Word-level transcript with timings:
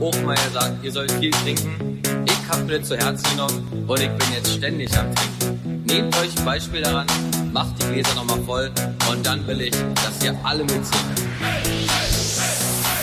Mal 0.00 0.34
gesagt, 0.34 0.82
ihr 0.82 0.90
sollt 0.90 1.12
viel 1.12 1.30
trinken? 1.30 2.02
Ich 2.26 2.48
hab 2.48 2.66
mir 2.66 2.82
zu 2.82 2.96
Herzen 2.96 3.24
genommen 3.30 3.84
und 3.86 4.00
ich 4.00 4.08
bin 4.08 4.26
jetzt 4.34 4.52
ständig 4.52 4.90
am 4.98 5.06
Trinken. 5.14 5.84
Nehmt 5.86 6.16
euch 6.18 6.36
ein 6.36 6.44
Beispiel 6.44 6.82
daran, 6.82 7.06
macht 7.52 7.80
die 7.80 7.92
Gläser 7.92 8.14
nochmal 8.16 8.40
voll 8.44 8.72
und 9.08 9.24
dann 9.24 9.46
will 9.46 9.60
ich, 9.60 9.70
dass 9.70 10.24
ihr 10.24 10.36
alle 10.42 10.64
mitsingen. 10.64 11.14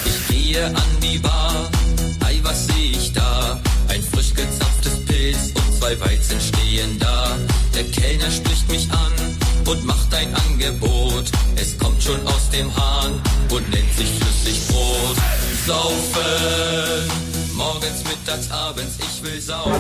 Ich 0.04 0.28
gehe 0.28 0.66
an 0.66 0.98
die 1.02 1.18
Bar, 1.20 1.70
ei 2.26 2.40
was 2.44 2.68
seh 2.68 2.92
ich 2.92 3.14
da? 3.14 3.58
Ein 3.88 4.04
frisch 4.04 4.34
gezapftes 4.34 5.06
Pilz 5.06 5.54
und 5.56 5.74
zwei 5.80 5.98
Weizen 6.02 6.42
stehen 6.42 7.00
da. 7.00 7.38
Der 7.74 7.86
Kellner 7.86 8.30
spricht 8.30 8.70
mich 8.70 8.90
an 8.92 9.14
und 9.66 9.86
macht 9.86 10.14
ein 10.14 10.36
Angebot. 10.36 11.32
Es 11.56 11.78
kommt 11.78 12.04
schon 12.04 12.20
aus 12.28 12.50
dem 12.50 12.70
Hahn 12.76 13.14
und 13.50 13.70
nennt 13.70 13.94
sich 13.94 14.10
flüssig 14.10 14.68
Brot. 14.68 15.41
Saufen, 15.66 17.12
morgens, 17.56 18.04
mittags, 18.04 18.50
abends, 18.50 18.98
ich 19.00 19.24
will 19.24 19.40
saufen. 19.40 19.74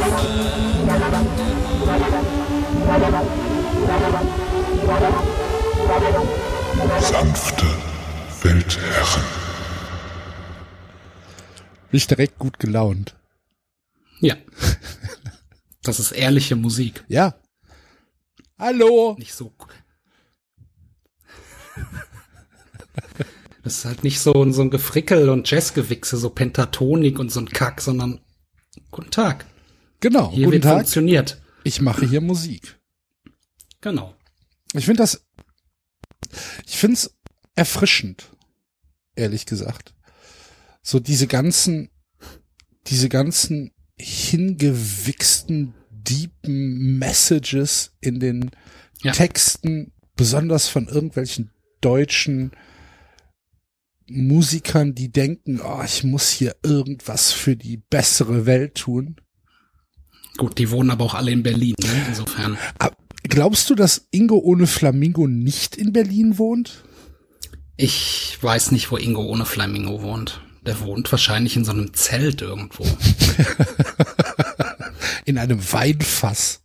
Sanfte 6.99 7.65
Weltherren. 8.43 9.23
Bin 11.89 11.97
ich 11.97 12.07
direkt 12.07 12.37
gut 12.37 12.59
gelaunt. 12.59 13.15
Ja. 14.19 14.35
Das 15.83 15.99
ist 15.99 16.11
ehrliche 16.11 16.55
Musik. 16.55 17.03
Ja. 17.07 17.33
Hallo. 18.59 19.15
Nicht 19.17 19.33
so. 19.33 19.51
Das 23.63 23.77
ist 23.77 23.85
halt 23.85 24.03
nicht 24.03 24.19
so, 24.19 24.33
so 24.51 24.61
ein 24.61 24.71
Gefrickel 24.71 25.29
und 25.29 25.49
Jazzgewichse, 25.49 26.17
so 26.17 26.29
Pentatonik 26.29 27.19
und 27.19 27.31
so 27.31 27.39
ein 27.39 27.49
Kack, 27.49 27.81
sondern 27.81 28.21
guten 28.89 29.11
Tag. 29.11 29.45
Genau. 29.99 30.31
Hier 30.31 30.45
guten 30.45 30.53
wird 30.53 30.63
Tag. 30.63 30.73
funktioniert. 30.77 31.41
Ich 31.63 31.79
mache 31.81 32.07
hier 32.07 32.21
Musik. 32.21 32.79
Genau. 33.81 34.15
Ich 34.73 34.85
finde 34.85 35.03
das, 35.03 35.25
ich 36.65 36.77
finde 36.77 36.93
es 36.95 37.15
erfrischend, 37.55 38.29
ehrlich 39.15 39.45
gesagt. 39.45 39.93
So 40.81 40.99
diese 40.99 41.27
ganzen, 41.27 41.89
diese 42.87 43.09
ganzen 43.09 43.71
hingewichsten, 43.99 45.75
deepen 45.91 46.97
Messages 46.97 47.95
in 48.01 48.19
den 48.19 48.49
Ja. 49.03 49.11
Texten, 49.11 49.91
besonders 50.15 50.67
von 50.67 50.87
irgendwelchen 50.87 51.51
deutschen 51.81 52.51
Musikern, 54.11 54.95
die 54.95 55.11
denken, 55.11 55.61
oh, 55.61 55.81
ich 55.83 56.03
muss 56.03 56.29
hier 56.29 56.55
irgendwas 56.63 57.31
für 57.31 57.55
die 57.55 57.77
bessere 57.77 58.45
Welt 58.45 58.75
tun. 58.75 59.17
Gut, 60.37 60.57
die 60.57 60.71
wohnen 60.71 60.91
aber 60.91 61.05
auch 61.05 61.13
alle 61.13 61.31
in 61.31 61.43
Berlin, 61.43 61.75
ne? 61.81 62.05
insofern. 62.07 62.57
Aber 62.79 62.95
glaubst 63.23 63.69
du, 63.69 63.75
dass 63.75 64.07
Ingo 64.11 64.37
ohne 64.37 64.67
Flamingo 64.67 65.27
nicht 65.27 65.75
in 65.75 65.93
Berlin 65.93 66.37
wohnt? 66.37 66.83
Ich 67.77 68.37
weiß 68.41 68.71
nicht, 68.71 68.91
wo 68.91 68.97
Ingo 68.97 69.23
ohne 69.23 69.45
Flamingo 69.45 70.01
wohnt. 70.01 70.41
Der 70.65 70.79
wohnt 70.81 71.11
wahrscheinlich 71.11 71.55
in 71.55 71.65
so 71.65 71.71
einem 71.71 71.93
Zelt 71.93 72.41
irgendwo. 72.41 72.85
In 75.25 75.37
einem 75.37 75.59
Weinfass. 75.71 76.61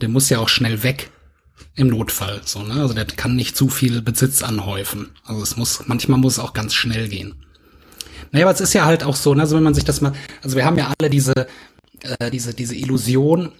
Der 0.00 0.08
muss 0.08 0.28
ja 0.28 0.38
auch 0.38 0.48
schnell 0.48 0.82
weg. 0.82 1.10
Im 1.76 1.88
Notfall, 1.88 2.40
so, 2.44 2.62
ne? 2.62 2.80
Also 2.80 2.94
der 2.94 3.04
kann 3.04 3.36
nicht 3.36 3.56
zu 3.56 3.68
viel 3.68 4.00
Besitz 4.00 4.42
anhäufen. 4.42 5.10
Also 5.24 5.42
es 5.42 5.56
muss, 5.56 5.86
manchmal 5.86 6.18
muss 6.18 6.34
es 6.34 6.38
auch 6.38 6.54
ganz 6.54 6.72
schnell 6.74 7.08
gehen. 7.08 7.34
Naja, 8.32 8.46
aber 8.46 8.54
es 8.54 8.60
ist 8.62 8.72
ja 8.72 8.86
halt 8.86 9.04
auch 9.04 9.14
so, 9.14 9.34
ne? 9.34 9.42
Also 9.42 9.56
wenn 9.56 9.62
man 9.62 9.74
sich 9.74 9.84
das 9.84 10.00
mal, 10.00 10.12
also 10.42 10.56
wir 10.56 10.64
haben 10.64 10.78
ja 10.78 10.92
alle 10.98 11.10
diese, 11.10 11.34
äh, 12.00 12.30
diese, 12.30 12.54
diese 12.54 12.74
Illusion 12.74 13.52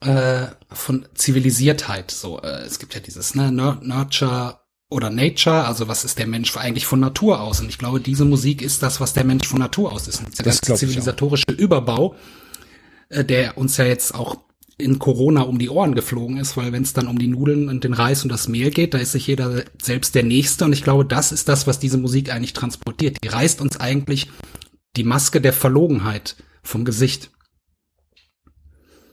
äh, 0.00 0.46
von 0.72 1.06
Zivilisiertheit. 1.14 2.10
So, 2.10 2.40
äh, 2.40 2.62
es 2.62 2.78
gibt 2.78 2.94
ja 2.94 3.00
dieses, 3.00 3.34
ne, 3.34 3.52
Nur- 3.52 3.78
Nurture 3.82 4.58
oder 4.88 5.10
Nature, 5.10 5.66
also 5.66 5.86
was 5.86 6.04
ist 6.04 6.18
der 6.18 6.26
Mensch 6.26 6.56
eigentlich 6.56 6.86
von 6.86 6.98
Natur 6.98 7.40
aus? 7.40 7.60
Und 7.60 7.68
ich 7.68 7.78
glaube, 7.78 8.00
diese 8.00 8.24
Musik 8.24 8.62
ist 8.62 8.82
das, 8.82 9.00
was 9.00 9.12
der 9.12 9.24
Mensch 9.24 9.46
von 9.46 9.58
Natur 9.60 9.92
aus 9.92 10.08
ist. 10.08 10.20
Und 10.20 10.32
dieser 10.32 10.44
Das 10.44 10.62
ganze 10.62 10.86
zivilisatorische 10.86 11.44
Überbau, 11.56 12.16
äh, 13.10 13.22
der 13.22 13.58
uns 13.58 13.76
ja 13.76 13.84
jetzt 13.84 14.14
auch 14.14 14.38
in 14.80 14.98
Corona 14.98 15.42
um 15.42 15.58
die 15.58 15.68
Ohren 15.68 15.94
geflogen 15.94 16.38
ist, 16.38 16.56
weil 16.56 16.72
wenn 16.72 16.82
es 16.82 16.92
dann 16.92 17.06
um 17.06 17.18
die 17.18 17.28
Nudeln 17.28 17.68
und 17.68 17.84
den 17.84 17.92
Reis 17.92 18.22
und 18.22 18.30
das 18.30 18.48
Mehl 18.48 18.70
geht, 18.70 18.94
da 18.94 18.98
ist 18.98 19.12
sich 19.12 19.26
jeder 19.26 19.64
selbst 19.80 20.14
der 20.14 20.24
Nächste. 20.24 20.64
Und 20.64 20.72
ich 20.72 20.82
glaube, 20.82 21.04
das 21.04 21.32
ist 21.32 21.48
das, 21.48 21.66
was 21.66 21.78
diese 21.78 21.98
Musik 21.98 22.32
eigentlich 22.32 22.52
transportiert. 22.52 23.18
Die 23.22 23.28
reißt 23.28 23.60
uns 23.60 23.78
eigentlich 23.78 24.28
die 24.96 25.04
Maske 25.04 25.40
der 25.40 25.52
Verlogenheit 25.52 26.36
vom 26.62 26.84
Gesicht. 26.84 27.30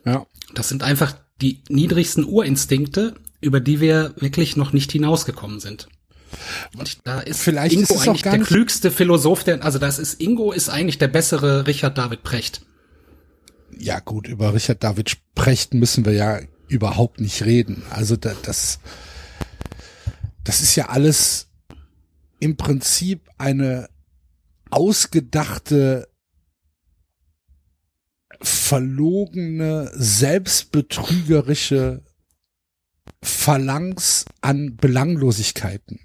Ja. 0.06 0.26
Das 0.54 0.70
sind 0.70 0.84
einfach 0.84 1.16
die 1.42 1.64
niedrigsten 1.70 2.26
Urinstinkte, 2.26 3.16
über 3.42 3.60
die 3.60 3.80
wir 3.80 4.14
wirklich 4.18 4.58
noch 4.58 4.74
nicht 4.74 4.92
hinausgekommen 4.92 5.60
sind. 5.60 5.88
Und 6.78 7.00
da 7.06 7.20
ist 7.20 7.42
Vielleicht 7.42 7.74
Ingo 7.74 7.94
ist 7.94 8.08
eigentlich 8.08 8.24
der 8.24 8.40
klügste 8.40 8.92
Philosoph, 8.92 9.44
der, 9.44 9.64
also 9.64 9.80
das 9.80 10.00
ist 10.00 10.20
Ingo 10.20 10.52
ist 10.52 10.70
eigentlich 10.70 10.98
der 10.98 11.08
bessere 11.08 11.68
Richard 11.68 11.98
David 11.98 12.24
Precht. 12.24 12.62
Ja 13.80 14.00
gut, 14.00 14.28
über 14.28 14.54
Richard 14.54 14.84
David 14.84 15.18
Precht 15.36 15.74
müssen 15.74 16.06
wir 16.06 16.14
ja 16.14 16.40
überhaupt 16.68 17.20
nicht 17.20 17.44
reden. 17.46 17.82
Also 17.90 18.16
da, 18.16 18.34
das, 18.44 18.80
das 20.44 20.62
ist 20.62 20.76
ja 20.76 20.90
alles 20.90 21.50
im 22.40 22.56
Prinzip 22.58 23.28
eine 23.38 23.90
ausgedachte, 24.70 26.08
verlogene, 28.42 29.90
selbstbetrügerische 29.94 32.04
Phalanx 33.24 34.26
an 34.42 34.76
Belanglosigkeiten. 34.76 36.02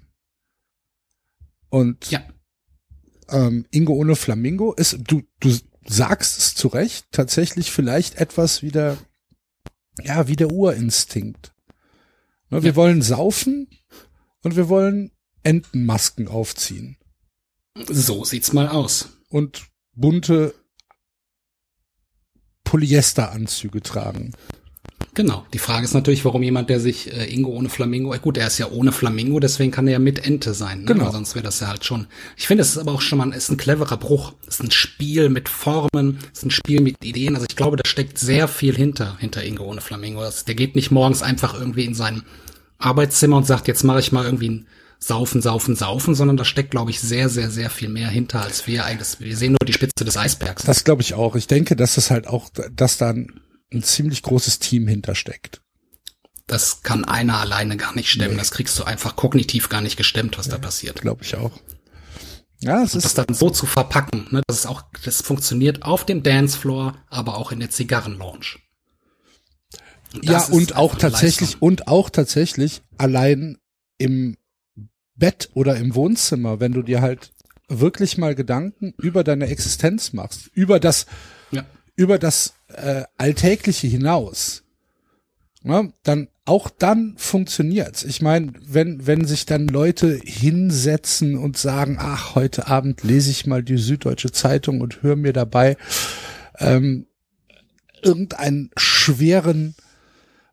Und 1.69 2.09
Ja. 2.09 2.23
ähm, 3.29 3.67
Ingo 3.71 3.93
ohne 3.93 4.15
Flamingo 4.15 4.73
ist, 4.73 4.97
du, 5.03 5.21
du 5.39 5.55
sagst 5.87 6.37
es 6.37 6.55
zu 6.55 6.67
Recht, 6.69 7.05
tatsächlich 7.11 7.71
vielleicht 7.71 8.15
etwas 8.15 8.61
wie 8.61 8.71
der, 8.71 8.97
ja, 10.01 10.27
wie 10.27 10.35
der 10.35 10.51
Urinstinkt. 10.51 11.53
Ne, 12.49 12.63
wir 12.63 12.71
Ja. 12.71 12.75
wollen 12.75 13.01
saufen 13.01 13.67
und 14.41 14.55
wir 14.55 14.69
wollen 14.69 15.11
Entenmasken 15.43 16.27
aufziehen 16.27 16.97
So 17.89 18.23
sieht's 18.23 18.53
mal 18.53 18.67
aus. 18.69 19.09
und 19.29 19.67
bunte 19.93 20.53
Polyesteranzüge 22.63 23.81
tragen. 23.81 24.33
Genau. 25.13 25.45
Die 25.53 25.59
Frage 25.59 25.85
ist 25.85 25.93
natürlich, 25.93 26.25
warum 26.25 26.41
jemand, 26.41 26.69
der 26.69 26.79
sich 26.79 27.13
äh, 27.13 27.31
Ingo 27.31 27.51
ohne 27.51 27.69
Flamingo, 27.69 28.13
äh, 28.13 28.19
gut, 28.19 28.37
er 28.37 28.47
ist 28.47 28.57
ja 28.57 28.69
ohne 28.71 28.91
Flamingo, 28.91 29.39
deswegen 29.39 29.71
kann 29.71 29.87
er 29.87 29.93
ja 29.93 29.99
mit 29.99 30.25
Ente 30.25 30.53
sein. 30.53 30.79
Ne? 30.79 30.85
Genau. 30.85 31.05
Weil 31.05 31.11
Sonst 31.11 31.35
wäre 31.35 31.43
das 31.43 31.59
ja 31.59 31.67
halt 31.67 31.85
schon. 31.85 32.07
Ich 32.35 32.47
finde, 32.47 32.63
es 32.63 32.71
ist 32.71 32.77
aber 32.79 32.93
auch 32.93 33.01
schon 33.01 33.19
mal, 33.19 33.31
ist 33.31 33.51
ein 33.51 33.57
cleverer 33.57 33.97
Bruch. 33.97 34.33
Es 34.47 34.55
ist 34.55 34.63
ein 34.63 34.71
Spiel 34.71 35.29
mit 35.29 35.49
Formen, 35.49 36.19
es 36.31 36.39
ist 36.39 36.45
ein 36.45 36.51
Spiel 36.51 36.81
mit 36.81 37.03
Ideen. 37.03 37.35
Also 37.35 37.45
ich 37.47 37.55
glaube, 37.55 37.77
da 37.77 37.87
steckt 37.87 38.17
sehr 38.17 38.47
viel 38.47 38.75
hinter, 38.75 39.17
hinter 39.19 39.43
Ingo 39.43 39.65
ohne 39.65 39.81
Flamingo. 39.81 40.21
Das, 40.21 40.45
der 40.45 40.55
geht 40.55 40.75
nicht 40.75 40.89
morgens 40.89 41.21
einfach 41.21 41.53
irgendwie 41.53 41.85
in 41.85 41.93
sein 41.93 42.23
Arbeitszimmer 42.79 43.37
und 43.37 43.45
sagt, 43.45 43.67
jetzt 43.67 43.83
mache 43.83 43.99
ich 43.99 44.11
mal 44.11 44.25
irgendwie 44.25 44.49
ein 44.49 44.67
Saufen, 44.97 45.41
Saufen, 45.41 45.75
Saufen, 45.75 46.15
sondern 46.15 46.37
da 46.37 46.45
steckt, 46.45 46.71
glaube 46.71 46.89
ich, 46.89 47.01
sehr, 47.01 47.27
sehr, 47.27 47.51
sehr 47.51 47.69
viel 47.69 47.89
mehr 47.89 48.07
hinter, 48.07 48.41
als 48.41 48.67
wir 48.67 48.85
eigentlich. 48.85 49.19
Wir 49.19 49.35
sehen 49.35 49.51
nur 49.51 49.67
die 49.67 49.73
Spitze 49.73 50.05
des 50.05 50.15
Eisbergs. 50.15 50.63
Das 50.63 50.85
glaube 50.85 51.01
ich 51.01 51.13
auch. 51.13 51.35
Ich 51.35 51.47
denke, 51.47 51.75
dass 51.75 51.97
es 51.97 52.09
halt 52.09 52.25
auch, 52.25 52.49
dass 52.73 52.97
da 52.97 53.13
ein, 53.73 53.83
ziemlich 53.83 54.21
großes 54.21 54.59
Team 54.59 54.87
hintersteckt. 54.87 55.61
Das 56.47 56.83
kann 56.83 57.05
einer 57.05 57.39
alleine 57.39 57.77
gar 57.77 57.95
nicht 57.95 58.09
stemmen. 58.09 58.37
Das 58.37 58.51
kriegst 58.51 58.77
du 58.77 58.83
einfach 58.83 59.15
kognitiv 59.15 59.69
gar 59.69 59.81
nicht 59.81 59.97
gestemmt, 59.97 60.37
was 60.37 60.49
da 60.49 60.57
passiert. 60.57 61.01
Glaube 61.01 61.23
ich 61.23 61.35
auch. 61.35 61.51
Ja, 62.59 62.81
es 62.83 62.93
Das 62.93 63.05
ist, 63.05 63.17
dann 63.17 63.33
so 63.33 63.49
zu 63.49 63.65
verpacken, 63.65 64.27
ne, 64.31 64.41
das 64.47 64.59
ist 64.59 64.65
auch, 64.65 64.83
das 65.03 65.21
funktioniert 65.21 65.83
auf 65.83 66.05
dem 66.05 66.23
Dancefloor, 66.23 66.95
aber 67.09 67.37
auch 67.37 67.51
in 67.51 67.59
der 67.59 67.69
Zigarrenlounge. 67.69 68.57
Und 70.13 70.25
ja, 70.25 70.33
das 70.33 70.49
und 70.49 70.75
auch 70.75 70.95
tatsächlich, 70.95 71.51
Leistung. 71.51 71.61
und 71.61 71.87
auch 71.87 72.09
tatsächlich 72.09 72.81
allein 72.97 73.57
im 73.97 74.37
Bett 75.15 75.49
oder 75.53 75.75
im 75.75 75.95
Wohnzimmer, 75.95 76.59
wenn 76.59 76.71
du 76.71 76.83
dir 76.83 77.01
halt 77.01 77.33
wirklich 77.67 78.17
mal 78.17 78.35
Gedanken 78.35 78.93
über 78.97 79.23
deine 79.23 79.47
Existenz 79.47 80.13
machst, 80.13 80.47
über 80.53 80.79
das, 80.79 81.05
Ja. 81.51 81.65
Über 81.95 82.19
das 82.19 82.53
äh, 82.67 83.03
Alltägliche 83.17 83.87
hinaus, 83.87 84.63
ne, 85.61 85.93
dann 86.03 86.27
auch 86.45 86.69
dann 86.69 87.15
funktioniert's. 87.17 88.03
Ich 88.03 88.21
meine, 88.21 88.51
wenn 88.61 89.07
wenn 89.07 89.25
sich 89.25 89.45
dann 89.45 89.67
Leute 89.67 90.19
hinsetzen 90.23 91.37
und 91.37 91.57
sagen, 91.57 91.97
ach, 91.99 92.35
heute 92.35 92.67
Abend 92.67 93.03
lese 93.03 93.31
ich 93.31 93.45
mal 93.45 93.63
die 93.63 93.77
Süddeutsche 93.77 94.31
Zeitung 94.31 94.81
und 94.81 95.03
höre 95.03 95.15
mir 95.15 95.31
dabei 95.31 95.77
ähm, 96.59 97.07
irgendeinen 98.01 98.71
schweren, 98.75 99.75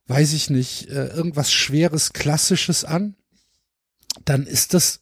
weiß 0.06 0.32
ich 0.32 0.50
nicht, 0.50 0.88
äh, 0.90 1.06
irgendwas 1.08 1.52
schweres 1.52 2.12
Klassisches 2.12 2.84
an, 2.84 3.16
dann 4.24 4.46
ist 4.46 4.74
das, 4.74 5.00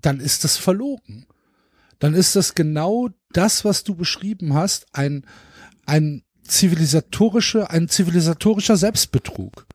dann 0.00 0.20
ist 0.20 0.44
das 0.44 0.56
verlogen. 0.56 1.26
dann 1.98 2.12
ist 2.12 2.36
das 2.36 2.54
genau 2.54 3.08
das, 3.32 3.64
was 3.64 3.82
du 3.82 3.94
beschrieben 3.94 4.52
hast, 4.52 4.86
ein, 4.92 5.24
ein 5.86 6.22
zivilisatorische, 6.44 7.70
ein 7.70 7.88
zivilisatorischer 7.88 8.76
Selbstbetrug. 8.76 9.66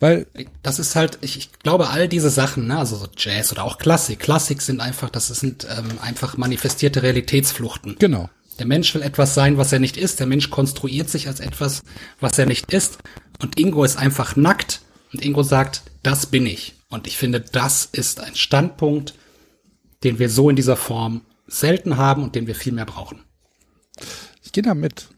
Weil, 0.00 0.26
Das 0.62 0.78
ist 0.78 0.96
halt, 0.96 1.18
ich, 1.20 1.38
ich 1.38 1.52
glaube, 1.52 1.90
all 1.90 2.08
diese 2.08 2.30
Sachen, 2.30 2.66
ne, 2.66 2.78
also 2.78 2.96
so 2.96 3.06
Jazz 3.16 3.52
oder 3.52 3.64
auch 3.64 3.78
Klassik, 3.78 4.18
Klassik 4.18 4.60
sind 4.60 4.80
einfach, 4.80 5.08
das 5.08 5.28
sind 5.28 5.66
ähm, 5.70 5.98
einfach 6.00 6.36
manifestierte 6.36 7.02
Realitätsfluchten. 7.02 7.96
genau. 7.98 8.28
Der 8.58 8.66
Mensch 8.66 8.94
will 8.94 9.02
etwas 9.02 9.34
sein, 9.34 9.58
was 9.58 9.72
er 9.72 9.80
nicht 9.80 9.96
ist. 9.96 10.20
Der 10.20 10.28
Mensch 10.28 10.48
konstruiert 10.48 11.10
sich 11.10 11.26
als 11.26 11.40
etwas, 11.40 11.82
was 12.20 12.38
er 12.38 12.46
nicht 12.46 12.72
ist. 12.72 12.98
Und 13.42 13.58
Ingo 13.58 13.82
ist 13.82 13.96
einfach 13.96 14.36
nackt. 14.36 14.80
Und 15.12 15.24
Ingo 15.24 15.42
sagt, 15.42 15.82
das 16.04 16.26
bin 16.26 16.46
ich. 16.46 16.76
Und 16.88 17.08
ich 17.08 17.16
finde, 17.16 17.40
das 17.40 17.88
ist 17.90 18.20
ein 18.20 18.36
Standpunkt, 18.36 19.14
den 20.04 20.20
wir 20.20 20.28
so 20.28 20.50
in 20.50 20.54
dieser 20.54 20.76
Form 20.76 21.22
selten 21.48 21.96
haben 21.96 22.22
und 22.22 22.36
den 22.36 22.46
wir 22.46 22.54
viel 22.54 22.72
mehr 22.72 22.86
brauchen. 22.86 23.24
Ich 24.44 24.52
gehe 24.52 24.62
da 24.62 24.74
mit. 24.74 25.08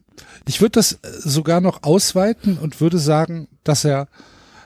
Ich 0.49 0.61
würde 0.61 0.73
das 0.73 0.93
äh, 0.93 0.99
sogar 1.19 1.61
noch 1.61 1.83
ausweiten 1.83 2.59
und 2.59 2.81
würde 2.81 2.99
sagen, 2.99 3.49
dass 3.65 3.85
er 3.85 4.09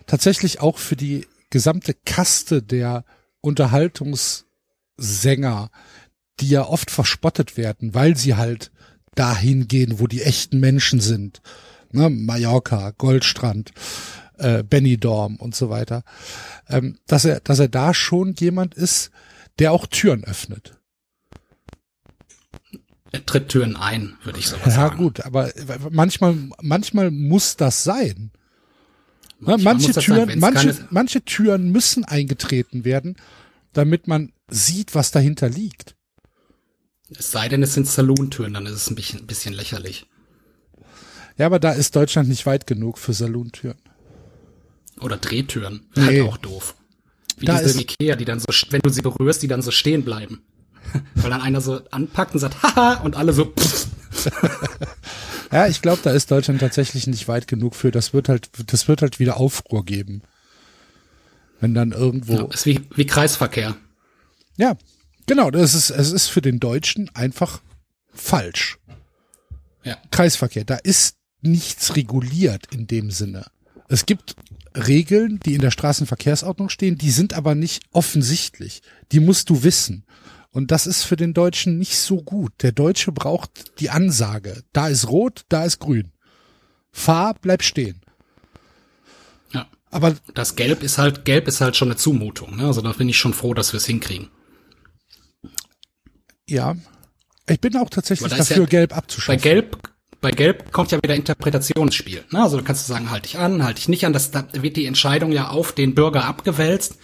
tatsächlich 0.06 0.60
auch 0.60 0.78
für 0.78 0.96
die 0.96 1.26
gesamte 1.50 1.94
Kaste 1.94 2.62
der 2.62 3.04
Unterhaltungssänger, 3.40 5.70
die 6.40 6.48
ja 6.48 6.66
oft 6.66 6.90
verspottet 6.90 7.56
werden, 7.56 7.94
weil 7.94 8.16
sie 8.16 8.34
halt 8.36 8.70
dahin 9.14 9.68
gehen, 9.68 9.98
wo 9.98 10.06
die 10.06 10.22
echten 10.22 10.60
Menschen 10.60 11.00
sind. 11.00 11.40
Ne? 11.92 12.10
Mallorca, 12.10 12.92
Goldstrand, 12.96 13.72
äh, 14.38 14.62
Benidorm 14.62 15.36
und 15.36 15.54
so 15.54 15.70
weiter. 15.70 16.02
Ähm, 16.68 16.98
dass 17.06 17.24
er, 17.24 17.40
dass 17.40 17.58
er 17.58 17.68
da 17.68 17.94
schon 17.94 18.34
jemand 18.34 18.74
ist, 18.74 19.10
der 19.58 19.72
auch 19.72 19.86
Türen 19.86 20.24
öffnet. 20.24 20.79
Er 23.12 23.26
tritt 23.26 23.48
Türen 23.48 23.76
ein, 23.76 24.16
würde 24.22 24.38
ich 24.38 24.46
sowas 24.46 24.66
Ja, 24.66 24.70
sagen. 24.72 24.98
gut, 24.98 25.20
aber 25.20 25.50
manchmal, 25.90 26.36
manchmal 26.62 27.10
muss 27.10 27.56
das 27.56 27.82
sein. 27.82 28.30
Ne, 29.40 29.46
Manchmal 29.52 29.74
manche 29.74 29.92
sein, 29.94 30.04
Türen, 30.04 30.28
wenn's 30.28 30.40
manche, 30.40 30.86
manche 30.90 31.24
Türen 31.24 31.72
müssen 31.72 32.04
eingetreten 32.04 32.84
werden, 32.84 33.16
damit 33.72 34.06
man 34.06 34.32
sieht, 34.48 34.94
was 34.94 35.10
dahinter 35.10 35.48
liegt. 35.48 35.96
Es 37.16 37.30
sei 37.32 37.48
denn, 37.48 37.62
es 37.62 37.74
sind 37.74 37.88
Saloon-Türen, 37.88 38.54
dann 38.54 38.66
ist 38.66 38.72
es 38.74 38.90
ein 38.90 38.94
bisschen, 38.94 39.20
ein 39.20 39.26
bisschen 39.26 39.54
lächerlich. 39.54 40.06
Ja, 41.38 41.46
aber 41.46 41.58
da 41.58 41.72
ist 41.72 41.96
Deutschland 41.96 42.28
nicht 42.28 42.44
weit 42.46 42.66
genug 42.66 42.98
für 42.98 43.12
Salontüren. 43.14 43.78
Oder 45.00 45.16
Drehtüren. 45.16 45.88
Nee. 45.96 46.02
Halt 46.02 46.20
auch 46.22 46.36
doof. 46.36 46.76
Wie 47.38 47.46
Da 47.46 47.56
diese 47.58 47.70
ist- 47.70 47.80
Ikea, 47.80 48.14
die 48.16 48.26
dann 48.26 48.38
so, 48.38 48.46
wenn 48.68 48.82
du 48.82 48.90
sie 48.90 49.00
berührst, 49.02 49.42
die 49.42 49.48
dann 49.48 49.62
so 49.62 49.70
stehen 49.70 50.04
bleiben. 50.04 50.42
Weil 51.14 51.30
dann 51.30 51.40
einer 51.40 51.60
so 51.60 51.80
anpackt 51.90 52.34
und 52.34 52.40
sagt, 52.40 52.62
haha, 52.62 53.00
und 53.02 53.16
alle 53.16 53.32
so. 53.32 53.52
Ja, 55.52 55.66
ich 55.66 55.82
glaube, 55.82 56.00
da 56.02 56.12
ist 56.12 56.30
Deutschland 56.30 56.60
tatsächlich 56.60 57.06
nicht 57.06 57.26
weit 57.26 57.48
genug 57.48 57.74
für. 57.74 57.90
Das 57.90 58.14
wird 58.14 58.28
halt, 58.28 58.50
das 58.66 58.86
wird 58.86 59.02
halt 59.02 59.18
wieder 59.18 59.36
Aufruhr 59.36 59.84
geben. 59.84 60.22
Wenn 61.60 61.74
dann 61.74 61.92
irgendwo, 61.92 62.34
Ja, 62.34 62.44
ist 62.44 62.66
wie, 62.66 62.80
wie 62.94 63.06
Kreisverkehr. 63.06 63.76
Ja, 64.56 64.76
genau. 65.26 65.50
Das 65.50 65.74
ist, 65.74 65.90
es 65.90 66.12
ist 66.12 66.28
für 66.28 66.40
den 66.40 66.60
Deutschen 66.60 67.10
einfach 67.14 67.60
falsch. 68.14 68.78
Ja. 69.82 69.96
Kreisverkehr, 70.10 70.64
da 70.64 70.76
ist 70.76 71.16
nichts 71.40 71.96
reguliert 71.96 72.66
in 72.72 72.86
dem 72.86 73.10
Sinne. 73.10 73.46
Es 73.88 74.06
gibt 74.06 74.36
Regeln, 74.74 75.40
die 75.44 75.54
in 75.54 75.62
der 75.62 75.72
Straßenverkehrsordnung 75.72 76.68
stehen, 76.68 76.96
die 76.96 77.10
sind 77.10 77.34
aber 77.34 77.56
nicht 77.56 77.82
offensichtlich. 77.90 78.82
Die 79.10 79.20
musst 79.20 79.50
du 79.50 79.64
wissen. 79.64 80.04
Und 80.52 80.70
das 80.72 80.86
ist 80.86 81.04
für 81.04 81.16
den 81.16 81.32
Deutschen 81.32 81.78
nicht 81.78 81.96
so 81.98 82.22
gut. 82.22 82.52
Der 82.62 82.72
Deutsche 82.72 83.12
braucht 83.12 83.78
die 83.80 83.90
Ansage. 83.90 84.64
Da 84.72 84.88
ist 84.88 85.08
rot, 85.08 85.44
da 85.48 85.64
ist 85.64 85.78
grün. 85.78 86.10
Fahr, 86.90 87.34
bleib 87.40 87.62
stehen. 87.62 88.00
Ja. 89.52 89.68
Aber 89.92 90.16
Das 90.34 90.56
Gelb 90.56 90.82
ist 90.82 90.98
halt, 90.98 91.24
Gelb 91.24 91.46
ist 91.46 91.60
halt 91.60 91.76
schon 91.76 91.88
eine 91.88 91.96
Zumutung. 91.96 92.56
Ne? 92.56 92.66
Also 92.66 92.80
da 92.80 92.90
bin 92.92 93.08
ich 93.08 93.16
schon 93.16 93.32
froh, 93.32 93.54
dass 93.54 93.72
wir 93.72 93.78
es 93.78 93.86
hinkriegen. 93.86 94.28
ja, 96.48 96.74
ich 97.48 97.60
bin 97.60 97.76
auch 97.76 97.90
tatsächlich 97.90 98.30
dafür, 98.32 98.58
ja- 98.62 98.64
gelb 98.66 98.90
Bei 98.90 98.96
abzuschaffen. 98.96 99.40
Gelb, 99.40 99.76
bei 100.20 100.30
Gelb 100.30 100.72
kommt 100.72 100.92
ja 100.92 100.98
wieder 101.02 101.14
Interpretationsspiel. 101.16 102.24
Ne? 102.30 102.42
Also 102.42 102.58
da 102.58 102.62
kannst 102.62 102.88
du 102.88 102.92
sagen, 102.92 103.10
halt 103.10 103.24
dich 103.24 103.38
an, 103.38 103.62
halt 103.64 103.78
dich 103.78 103.88
nicht 103.88 104.04
an. 104.06 104.12
Das, 104.12 104.30
da 104.30 104.46
wird 104.52 104.76
die 104.76 104.86
Entscheidung 104.86 105.32
ja 105.32 105.48
auf 105.48 105.72
den 105.72 105.94
Bürger 105.94 106.24
abgewälzt. 106.26 106.96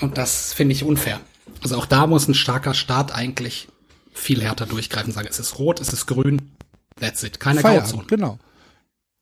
Und 0.00 0.16
das 0.18 0.52
finde 0.52 0.72
ich 0.74 0.82
unfair. 0.84 1.20
Also 1.62 1.76
auch 1.76 1.86
da 1.86 2.06
muss 2.06 2.28
ein 2.28 2.34
starker 2.34 2.74
Staat 2.74 3.14
eigentlich 3.14 3.68
viel 4.12 4.42
härter 4.42 4.66
durchgreifen, 4.66 5.12
sagen, 5.12 5.28
es 5.30 5.38
ist 5.38 5.58
rot, 5.58 5.80
es 5.80 5.92
ist 5.92 6.06
grün, 6.06 6.52
that's 6.98 7.22
it. 7.22 7.40
Keine 7.40 7.60
Feierabend, 7.60 7.90
Grauzone. 7.90 8.06
genau. 8.08 8.38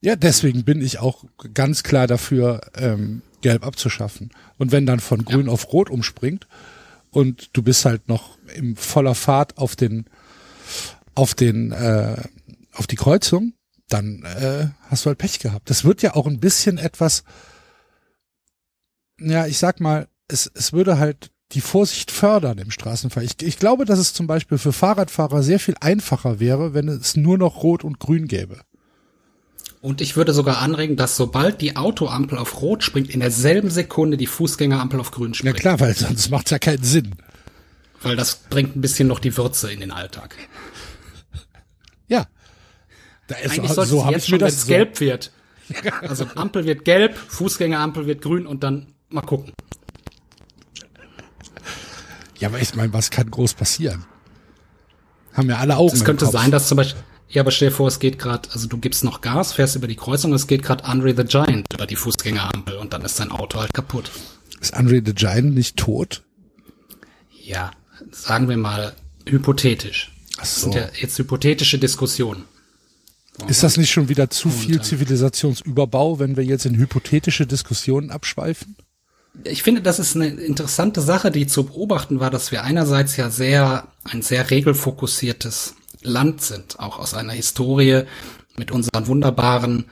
Ja, 0.00 0.16
deswegen 0.16 0.64
bin 0.64 0.82
ich 0.82 0.98
auch 0.98 1.24
ganz 1.54 1.82
klar 1.82 2.06
dafür, 2.06 2.60
ähm, 2.74 3.22
gelb 3.40 3.66
abzuschaffen. 3.66 4.30
Und 4.58 4.72
wenn 4.72 4.86
dann 4.86 5.00
von 5.00 5.24
grün 5.24 5.48
auf 5.48 5.72
rot 5.72 5.90
umspringt 5.90 6.46
und 7.10 7.50
du 7.56 7.62
bist 7.62 7.84
halt 7.84 8.08
noch 8.08 8.38
im 8.54 8.76
voller 8.76 9.14
Fahrt 9.14 9.58
auf 9.58 9.76
den, 9.76 10.06
auf 11.14 11.34
den, 11.34 11.72
äh, 11.72 12.22
auf 12.72 12.86
die 12.86 12.96
Kreuzung, 12.96 13.54
dann 13.88 14.24
äh, 14.24 14.68
hast 14.90 15.04
du 15.04 15.08
halt 15.08 15.18
Pech 15.18 15.38
gehabt. 15.38 15.70
Das 15.70 15.84
wird 15.84 16.02
ja 16.02 16.14
auch 16.14 16.26
ein 16.26 16.40
bisschen 16.40 16.78
etwas, 16.78 17.24
ja, 19.20 19.46
ich 19.46 19.58
sag 19.58 19.80
mal, 19.80 20.08
es, 20.28 20.50
es 20.54 20.72
würde 20.72 20.98
halt 20.98 21.30
die 21.54 21.60
Vorsicht 21.60 22.10
fördern 22.10 22.58
im 22.58 22.70
Straßenverkehr. 22.70 23.30
Ich, 23.40 23.46
ich 23.46 23.58
glaube, 23.58 23.84
dass 23.84 23.98
es 23.98 24.12
zum 24.12 24.26
Beispiel 24.26 24.58
für 24.58 24.72
Fahrradfahrer 24.72 25.42
sehr 25.42 25.60
viel 25.60 25.74
einfacher 25.80 26.40
wäre, 26.40 26.74
wenn 26.74 26.88
es 26.88 27.16
nur 27.16 27.38
noch 27.38 27.62
Rot 27.62 27.84
und 27.84 27.98
Grün 28.00 28.28
gäbe. 28.28 28.60
Und 29.80 30.00
ich 30.00 30.16
würde 30.16 30.32
sogar 30.32 30.60
anregen, 30.60 30.96
dass 30.96 31.14
sobald 31.14 31.60
die 31.60 31.76
Autoampel 31.76 32.38
auf 32.38 32.62
rot 32.62 32.82
springt, 32.82 33.10
in 33.10 33.20
derselben 33.20 33.68
Sekunde 33.68 34.16
die 34.16 34.26
Fußgängerampel 34.26 34.98
auf 34.98 35.10
grün 35.10 35.32
Ja 35.32 35.34
springt. 35.34 35.56
klar, 35.58 35.78
weil 35.78 35.94
sonst 35.94 36.30
macht's 36.30 36.50
ja 36.50 36.58
keinen 36.58 36.82
Sinn. 36.82 37.14
Weil 38.00 38.16
das 38.16 38.36
bringt 38.48 38.76
ein 38.76 38.80
bisschen 38.80 39.08
noch 39.08 39.18
die 39.18 39.36
Würze 39.36 39.70
in 39.70 39.80
den 39.80 39.90
Alltag. 39.90 40.36
Ja. 42.08 42.26
Da 43.26 43.36
ist, 43.36 43.52
Eigentlich 43.52 43.68
so 43.68 43.74
sollte 43.74 43.90
so 43.90 44.04
habe 44.04 44.14
jetzt 44.14 44.28
schon, 44.28 44.40
wenn 44.40 44.48
es 44.48 44.62
so, 44.62 44.68
gelb 44.68 45.00
wird. 45.00 45.32
Also 46.00 46.26
Ampel 46.34 46.64
wird 46.64 46.84
gelb, 46.84 47.16
Fußgängerampel 47.16 48.06
wird 48.06 48.22
grün 48.22 48.46
und 48.46 48.62
dann 48.62 48.94
mal 49.08 49.22
gucken. 49.22 49.52
Ja, 52.38 52.48
aber 52.48 52.60
ich 52.60 52.74
meine, 52.74 52.92
was 52.92 53.10
kann 53.10 53.30
groß 53.30 53.54
passieren? 53.54 54.04
Haben 55.32 55.48
ja 55.50 55.58
alle 55.58 55.76
Augen 55.76 55.94
Es 55.94 56.04
könnte 56.04 56.26
sein, 56.26 56.50
dass 56.50 56.68
zum 56.68 56.76
Beispiel, 56.76 57.02
ja, 57.28 57.42
aber 57.42 57.50
stell 57.50 57.68
dir 57.70 57.74
vor, 57.74 57.88
es 57.88 57.98
geht 57.98 58.18
gerade, 58.18 58.48
also 58.52 58.68
du 58.68 58.78
gibst 58.78 59.02
noch 59.04 59.20
Gas, 59.20 59.52
fährst 59.52 59.76
über 59.76 59.86
die 59.88 59.96
Kreuzung, 59.96 60.32
es 60.32 60.46
geht 60.46 60.62
gerade 60.62 60.84
Andre 60.84 61.14
the 61.16 61.24
Giant 61.24 61.66
über 61.72 61.86
die 61.86 61.96
Fußgängerampel 61.96 62.76
und 62.76 62.92
dann 62.92 63.02
ist 63.02 63.18
dein 63.18 63.30
Auto 63.30 63.58
halt 63.60 63.72
kaputt. 63.74 64.10
Ist 64.60 64.74
Andre 64.74 65.02
the 65.04 65.12
Giant 65.14 65.54
nicht 65.54 65.76
tot? 65.76 66.22
Ja, 67.42 67.70
sagen 68.10 68.48
wir 68.48 68.56
mal 68.56 68.94
hypothetisch. 69.28 70.12
Ach 70.36 70.40
Das 70.40 70.56
so. 70.56 70.62
sind 70.72 70.74
ja 70.76 70.88
jetzt 71.00 71.18
hypothetische 71.18 71.78
Diskussionen. 71.78 72.44
Ist 73.48 73.62
das 73.64 73.76
nicht 73.76 73.90
schon 73.90 74.08
wieder 74.08 74.30
zu 74.30 74.48
viel 74.48 74.76
dann- 74.76 74.84
Zivilisationsüberbau, 74.84 76.20
wenn 76.20 76.36
wir 76.36 76.44
jetzt 76.44 76.66
in 76.66 76.76
hypothetische 76.76 77.46
Diskussionen 77.46 78.10
abschweifen? 78.10 78.76
Ich 79.42 79.62
finde, 79.62 79.82
das 79.82 79.98
ist 79.98 80.14
eine 80.14 80.28
interessante 80.28 81.00
Sache, 81.00 81.30
die 81.30 81.46
zu 81.46 81.64
beobachten 81.64 82.20
war, 82.20 82.30
dass 82.30 82.52
wir 82.52 82.62
einerseits 82.62 83.16
ja 83.16 83.30
sehr, 83.30 83.88
ein 84.04 84.22
sehr 84.22 84.50
regelfokussiertes 84.50 85.74
Land 86.02 86.42
sind, 86.42 86.78
auch 86.78 86.98
aus 86.98 87.14
einer 87.14 87.32
Historie 87.32 88.02
mit 88.56 88.70
unseren 88.70 89.06
wunderbaren 89.08 89.86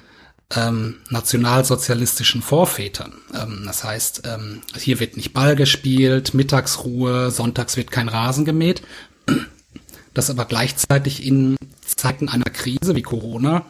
ähm, 0.55 0.97
nationalsozialistischen 1.11 2.43
Vorvätern. 2.43 3.15
Ähm, 3.35 3.65
das 3.67 3.85
heißt, 3.85 4.23
ähm, 4.27 4.63
hier 4.77 5.01
wird 5.01 5.17
nicht 5.17 5.33
Ball 5.33 5.57
gespielt, 5.57 6.35
Mittagsruhe, 6.35 7.31
sonntags 7.31 7.77
wird 7.77 7.91
kein 7.91 8.09
Rasen 8.09 8.45
gemäht. 8.45 8.83
Dass 10.15 10.31
aber 10.31 10.45
gleichzeitig 10.45 11.27
in 11.27 11.57
Zeiten 11.85 12.29
einer 12.29 12.45
Krise 12.45 12.95
wie 12.95 13.03
Corona 13.03 13.65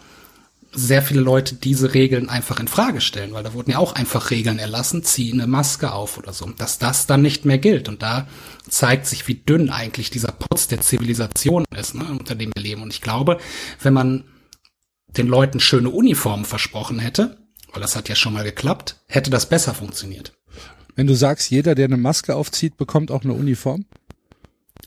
sehr 0.74 1.02
viele 1.02 1.20
Leute 1.20 1.54
diese 1.54 1.92
Regeln 1.92 2.28
einfach 2.28 2.58
in 2.58 2.68
Frage 2.68 3.00
stellen, 3.00 3.34
weil 3.34 3.42
da 3.42 3.52
wurden 3.52 3.70
ja 3.70 3.78
auch 3.78 3.92
einfach 3.92 4.30
Regeln 4.30 4.58
erlassen, 4.58 5.04
zieh 5.04 5.32
eine 5.32 5.46
Maske 5.46 5.92
auf 5.92 6.16
oder 6.16 6.32
so, 6.32 6.46
dass 6.46 6.78
das 6.78 7.06
dann 7.06 7.20
nicht 7.20 7.44
mehr 7.44 7.58
gilt. 7.58 7.88
Und 7.88 8.02
da 8.02 8.26
zeigt 8.68 9.06
sich, 9.06 9.28
wie 9.28 9.34
dünn 9.34 9.70
eigentlich 9.70 10.10
dieser 10.10 10.32
Putz 10.32 10.68
der 10.68 10.80
Zivilisation 10.80 11.64
ist, 11.76 11.94
ne, 11.94 12.04
unter 12.04 12.34
dem 12.34 12.52
wir 12.54 12.62
leben. 12.62 12.82
Und 12.82 12.92
ich 12.92 13.02
glaube, 13.02 13.38
wenn 13.80 13.92
man 13.92 14.24
den 15.08 15.26
Leuten 15.26 15.60
schöne 15.60 15.90
Uniformen 15.90 16.46
versprochen 16.46 16.98
hätte, 16.98 17.36
weil 17.72 17.82
das 17.82 17.94
hat 17.94 18.08
ja 18.08 18.14
schon 18.14 18.32
mal 18.32 18.44
geklappt, 18.44 18.96
hätte 19.08 19.30
das 19.30 19.46
besser 19.46 19.74
funktioniert. 19.74 20.32
Wenn 20.94 21.06
du 21.06 21.14
sagst, 21.14 21.50
jeder, 21.50 21.74
der 21.74 21.86
eine 21.86 21.96
Maske 21.96 22.34
aufzieht, 22.34 22.76
bekommt 22.76 23.10
auch 23.10 23.24
eine 23.24 23.34
Uniform? 23.34 23.84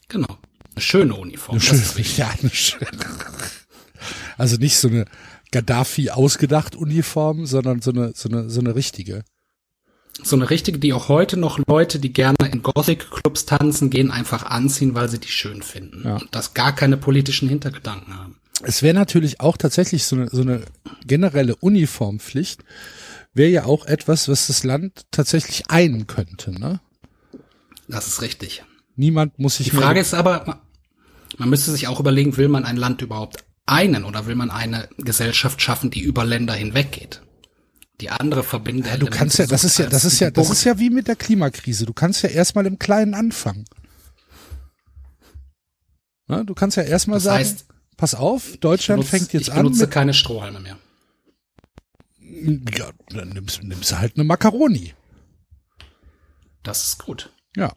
Genau. 0.07 0.37
Eine 0.71 0.81
schöne 0.81 1.15
Uniform. 1.15 1.57
das 1.57 1.71
ist 1.71 1.97
wichtig. 1.97 2.17
ja, 2.17 2.29
eine 2.41 2.49
schöne. 2.49 2.89
Also 4.37 4.57
nicht 4.57 4.77
so 4.77 4.87
eine 4.87 5.05
Gaddafi 5.55 6.09
ausgedacht 6.09 6.75
Uniform, 6.75 7.45
sondern 7.45 7.81
so 7.81 7.91
eine, 7.91 8.11
so 8.13 8.27
eine, 8.27 8.49
so 8.49 8.59
eine 8.59 8.75
richtige. 8.75 9.23
so 10.21 10.35
eine 10.35 10.49
richtige, 10.49 10.79
die 10.79 10.91
auch 10.91 11.07
heute 11.07 11.37
noch 11.37 11.59
Leute, 11.65 11.97
die 11.97 12.11
gerne 12.11 12.35
in 12.51 12.61
Gothic-Clubs 12.61 13.45
tanzen, 13.45 13.89
gehen, 13.89 14.11
einfach 14.11 14.45
anziehen, 14.45 14.95
weil 14.95 15.07
sie 15.07 15.17
die 15.17 15.29
schön 15.29 15.61
finden. 15.61 16.01
Ja. 16.03 16.17
Und 16.17 16.27
das 16.31 16.55
gar 16.55 16.75
keine 16.75 16.97
politischen 16.97 17.47
Hintergedanken 17.47 18.19
haben. 18.19 18.35
Es 18.63 18.81
wäre 18.81 18.93
natürlich 18.93 19.39
auch 19.39 19.55
tatsächlich 19.55 20.03
so 20.03 20.17
eine, 20.17 20.27
so 20.29 20.41
eine 20.41 20.61
generelle 21.07 21.55
Uniformpflicht, 21.55 22.61
wäre 23.33 23.49
ja 23.49 23.63
auch 23.63 23.85
etwas, 23.85 24.27
was 24.27 24.47
das 24.47 24.65
Land 24.65 25.05
tatsächlich 25.11 25.69
einen 25.69 26.05
könnte. 26.05 26.51
Ne? 26.51 26.81
Das 27.87 28.07
ist 28.07 28.21
richtig. 28.21 28.65
Niemand 28.97 29.39
muss 29.39 29.55
sich 29.57 29.69
Die 29.69 29.75
Frage 29.75 30.01
ist 30.01 30.13
aber, 30.13 30.59
man 31.37 31.49
müsste 31.49 31.71
sich 31.71 31.87
auch 31.87 32.01
überlegen, 32.01 32.35
will 32.35 32.49
man 32.49 32.65
ein 32.65 32.75
Land 32.75 33.01
überhaupt 33.01 33.45
einen 33.65 34.03
oder 34.03 34.25
will 34.27 34.35
man 34.35 34.51
eine 34.51 34.89
Gesellschaft 34.97 35.61
schaffen, 35.61 35.89
die 35.89 36.01
über 36.01 36.25
Länder 36.25 36.53
hinweggeht? 36.53 37.21
Die 38.01 38.09
andere 38.09 38.43
verbindende 38.43 38.89
Ja, 38.89 38.97
du 38.97 39.07
kannst 39.07 39.39
ja, 39.39 39.47
das 39.47 39.63
ist 39.63 39.77
ja, 39.77 39.87
das 39.87 40.03
ist 40.03 40.19
ja, 40.19 40.29
das 40.29 40.49
ist 40.49 40.63
ja 40.65 40.77
wie 40.79 40.89
mit 40.89 41.07
der 41.07 41.15
Klimakrise. 41.15 41.85
Du 41.85 41.93
kannst 41.93 42.23
ja 42.23 42.29
erstmal 42.29 42.65
im 42.65 42.77
Kleinen 42.77 43.13
anfangen. 43.13 43.65
Na, 46.27 46.43
du 46.43 46.53
kannst 46.53 46.75
ja 46.75 46.83
erstmal 46.83 47.19
sagen, 47.19 47.39
heißt, 47.39 47.65
pass 47.97 48.15
auf, 48.15 48.57
Deutschland 48.57 49.01
benutze, 49.01 49.17
fängt 49.17 49.33
jetzt 49.33 49.43
ich 49.43 49.51
an 49.53 49.63
benutze 49.63 49.81
mit, 49.81 49.91
keine 49.91 50.13
Strohhalme 50.13 50.59
mehr. 50.59 50.77
ja, 52.19 52.89
dann 53.09 53.29
nimmst, 53.29 53.63
nimmst 53.63 53.91
du 53.91 53.99
halt 53.99 54.15
eine 54.15 54.25
Macaroni. 54.25 54.93
Das 56.63 56.83
ist 56.83 57.03
gut. 57.05 57.31
Ja. 57.55 57.73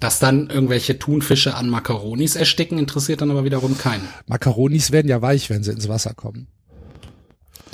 Dass 0.00 0.18
dann 0.18 0.50
irgendwelche 0.50 0.98
Thunfische 0.98 1.54
an 1.54 1.70
Makaronis 1.70 2.36
ersticken, 2.36 2.78
interessiert 2.78 3.22
dann 3.22 3.30
aber 3.30 3.44
wiederum 3.44 3.78
keinen. 3.78 4.06
Macaronis 4.26 4.92
werden 4.92 5.08
ja 5.08 5.22
weich, 5.22 5.48
wenn 5.48 5.62
sie 5.62 5.72
ins 5.72 5.88
Wasser 5.88 6.12
kommen. 6.12 6.48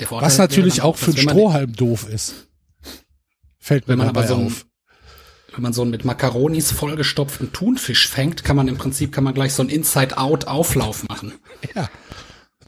Was 0.09 0.37
natürlich 0.37 0.77
dann 0.77 0.85
auch 0.85 0.97
für 0.97 1.11
einen 1.11 1.17
Strohhalm 1.17 1.73
doof 1.73 2.07
ist. 2.09 2.47
Fällt 3.59 3.87
mir 3.87 3.93
Wenn 3.93 3.99
man 3.99 4.09
aber 4.09 4.21
dabei 4.21 4.27
so 4.27 4.35
einen, 4.35 4.47
auf. 4.47 4.65
wenn 5.53 5.61
man 5.63 5.73
so 5.73 5.81
einen 5.81 5.91
mit 5.91 6.05
Makaronis 6.05 6.71
vollgestopften 6.71 7.53
Thunfisch 7.53 8.09
fängt, 8.09 8.43
kann 8.43 8.55
man 8.55 8.67
im 8.67 8.77
Prinzip 8.77 9.11
kann 9.11 9.23
man 9.23 9.33
gleich 9.33 9.53
so 9.53 9.61
einen 9.61 9.69
Inside-Out-Auflauf 9.69 11.07
machen. 11.07 11.33
Ja. 11.75 11.89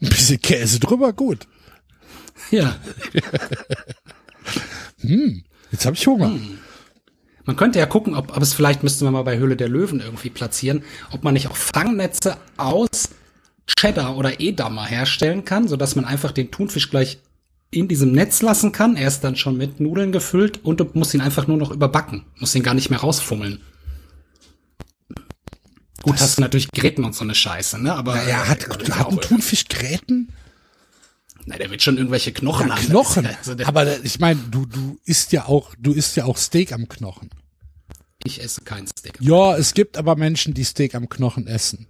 Ein 0.02 0.10
bisschen 0.10 0.42
Käse 0.42 0.80
drüber, 0.80 1.14
gut. 1.14 1.48
Ja. 2.52 2.76
Jetzt 5.72 5.86
habe 5.86 5.96
ich 5.96 6.08
Hunger. 6.08 6.30
Hm. 6.30 6.60
Man 7.46 7.56
könnte 7.56 7.80
ja 7.80 7.86
gucken, 7.86 8.16
ob, 8.16 8.36
ob 8.36 8.42
es 8.42 8.54
vielleicht 8.54 8.84
müsste 8.84 9.04
man 9.06 9.14
mal 9.14 9.24
bei 9.24 9.38
Höhle 9.38 9.56
der 9.56 9.70
Löwen 9.70 10.00
irgendwie 10.00 10.30
platzieren, 10.30 10.84
ob 11.12 11.24
man 11.24 11.34
nicht 11.34 11.48
auch 11.48 11.56
Fangnetze 11.56 12.38
aus 12.58 13.10
Cheddar 13.68 14.18
oder 14.18 14.40
Edamer 14.40 14.86
herstellen 14.86 15.46
kann, 15.46 15.68
so 15.68 15.78
dass 15.78 15.96
man 15.96 16.06
einfach 16.06 16.32
den 16.32 16.52
Thunfisch 16.52 16.90
gleich 16.90 17.20
in 17.72 17.88
diesem 17.88 18.12
Netz 18.12 18.42
lassen 18.42 18.72
kann. 18.72 18.96
Er 18.96 19.08
ist 19.08 19.22
dann 19.22 19.36
schon 19.36 19.58
mit 19.58 19.80
Nudeln 19.80 20.12
gefüllt 20.12 20.64
und 20.64 20.80
du 20.80 20.90
musst 20.94 21.14
ihn 21.14 21.22
einfach 21.22 21.48
nur 21.48 21.58
noch 21.58 21.72
überbacken. 21.72 22.26
Musst 22.40 22.56
ihn 22.56 22.64
gar 22.64 22.74
nicht 22.74 22.90
mehr 22.90 23.00
rausfummeln. 23.00 23.62
Gut, 26.02 26.20
hast 26.20 26.38
du 26.38 26.42
natürlich 26.42 26.72
Gräten 26.72 27.04
und 27.04 27.16
so 27.16 27.24
eine 27.24 27.34
Scheiße, 27.34 27.82
ne? 27.82 27.94
Aber 27.94 28.16
Ja, 28.28 28.48
hat, 28.48 28.68
das 28.68 28.78
ist 28.78 28.96
hat 28.96 29.10
ein 29.10 29.22
Thunfisch 29.22 29.66
Gräten? 29.68 30.30
Na, 31.46 31.58
der 31.58 31.70
wird 31.70 31.82
schon 31.84 31.98
irgendwelche 31.98 32.32
Knochen 32.32 32.70
Ja, 32.70 32.76
haben. 32.76 32.86
Knochen. 32.88 33.28
Also 33.28 33.56
Aber 33.66 34.04
ich 34.04 34.20
meine, 34.20 34.40
du, 34.50 34.66
du 34.66 34.98
isst 35.06 35.32
ja 35.32 35.46
auch, 35.46 35.74
du 35.80 35.94
isst 35.94 36.16
ja 36.16 36.26
auch 36.26 36.38
Steak 36.38 36.72
am 36.74 36.88
Knochen. 36.88 37.30
ich 38.24 38.42
esse 38.44 38.62
kein 38.62 38.88
Steak. 38.88 39.14
Ja, 39.20 39.56
es 39.56 39.74
gibt 39.74 39.98
aber 39.98 40.16
Menschen, 40.16 40.54
die 40.54 40.64
Steak 40.64 40.96
am 40.96 41.08
Knochen 41.08 41.46
essen. 41.48 41.88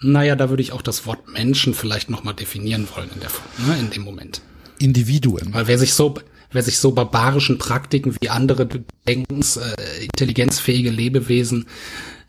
Naja, 0.00 0.34
da 0.34 0.50
würde 0.50 0.62
ich 0.62 0.72
auch 0.72 0.82
das 0.82 1.06
Wort 1.06 1.28
Menschen 1.28 1.74
vielleicht 1.74 2.10
nochmal 2.10 2.34
definieren 2.34 2.88
wollen 2.96 3.08
in, 3.14 3.20
der, 3.20 3.30
ne, 3.66 3.78
in 3.78 3.90
dem 3.90 4.02
Moment. 4.02 4.40
Individuen. 4.80 5.54
Weil 5.54 5.68
wer 5.68 5.78
sich 5.78 5.94
so, 5.94 6.14
wer 6.50 6.64
sich 6.64 6.78
so 6.78 6.90
barbarischen 6.90 7.58
Praktiken 7.58 8.16
wie 8.20 8.28
andere 8.30 8.66
denkens, 9.06 9.58
äh, 9.58 9.74
intelligenzfähige 10.02 10.90
Lebewesen 10.90 11.66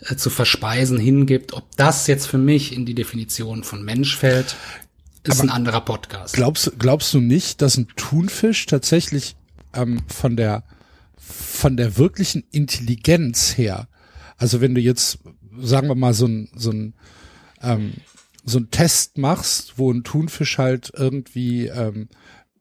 äh, 0.02 0.16
zu 0.18 0.30
verspeisen 0.30 1.00
hingibt, 1.00 1.54
ob 1.54 1.76
das 1.78 2.06
jetzt 2.06 2.28
für 2.28 2.38
mich 2.38 2.74
in 2.74 2.86
die 2.86 2.94
Definition 2.94 3.64
von 3.64 3.84
Mensch 3.84 4.16
fällt, 4.16 4.56
ist 5.24 5.42
ein 5.42 5.50
anderer 5.50 5.82
Podcast. 5.82 6.36
Glaubst, 6.36 6.74
glaubst 6.80 7.14
du 7.14 7.20
nicht, 7.20 7.62
dass 7.62 7.78
ein 7.78 7.88
Thunfisch 7.96 8.66
tatsächlich 8.66 9.36
ähm, 9.74 10.02
von 10.08 10.36
der 10.36 10.64
von 11.24 11.78
der 11.78 11.98
wirklichen 11.98 12.44
Intelligenz 12.52 13.58
her, 13.58 13.88
also 14.38 14.60
wenn 14.60 14.76
du 14.76 14.82
jetzt, 14.82 15.20
sagen 15.58 15.88
wir 15.88 15.96
mal, 15.96 16.14
so 16.14 16.28
ein, 16.28 16.50
so 16.54 16.72
ein, 16.72 16.94
ähm, 17.62 17.94
so 18.44 18.60
ein 18.60 18.72
Test 18.72 19.18
machst, 19.18 19.74
wo 19.78 19.92
ein 19.92 20.04
Thunfisch 20.04 20.58
halt 20.58 20.92
irgendwie 20.94 21.68
ähm, 21.68 22.10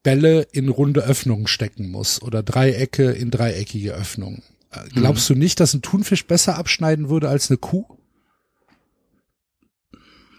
Bälle 0.04 0.42
in 0.52 0.69
runde 0.69 1.02
Öffnungen 1.02 1.49
stecken 1.49 1.90
muss 1.90 2.23
oder 2.23 2.42
Dreiecke 2.42 3.11
in 3.11 3.31
dreieckige 3.31 3.92
Öffnungen. 3.92 4.42
Äh, 4.71 4.88
Glaubst 4.90 5.28
du 5.28 5.35
nicht, 5.35 5.59
dass 5.59 5.75
ein 5.75 5.83
Thunfisch 5.83 6.26
besser 6.26 6.57
abschneiden 6.57 7.09
würde 7.09 7.28
als 7.28 7.50
eine 7.50 7.59
Kuh? 7.59 7.85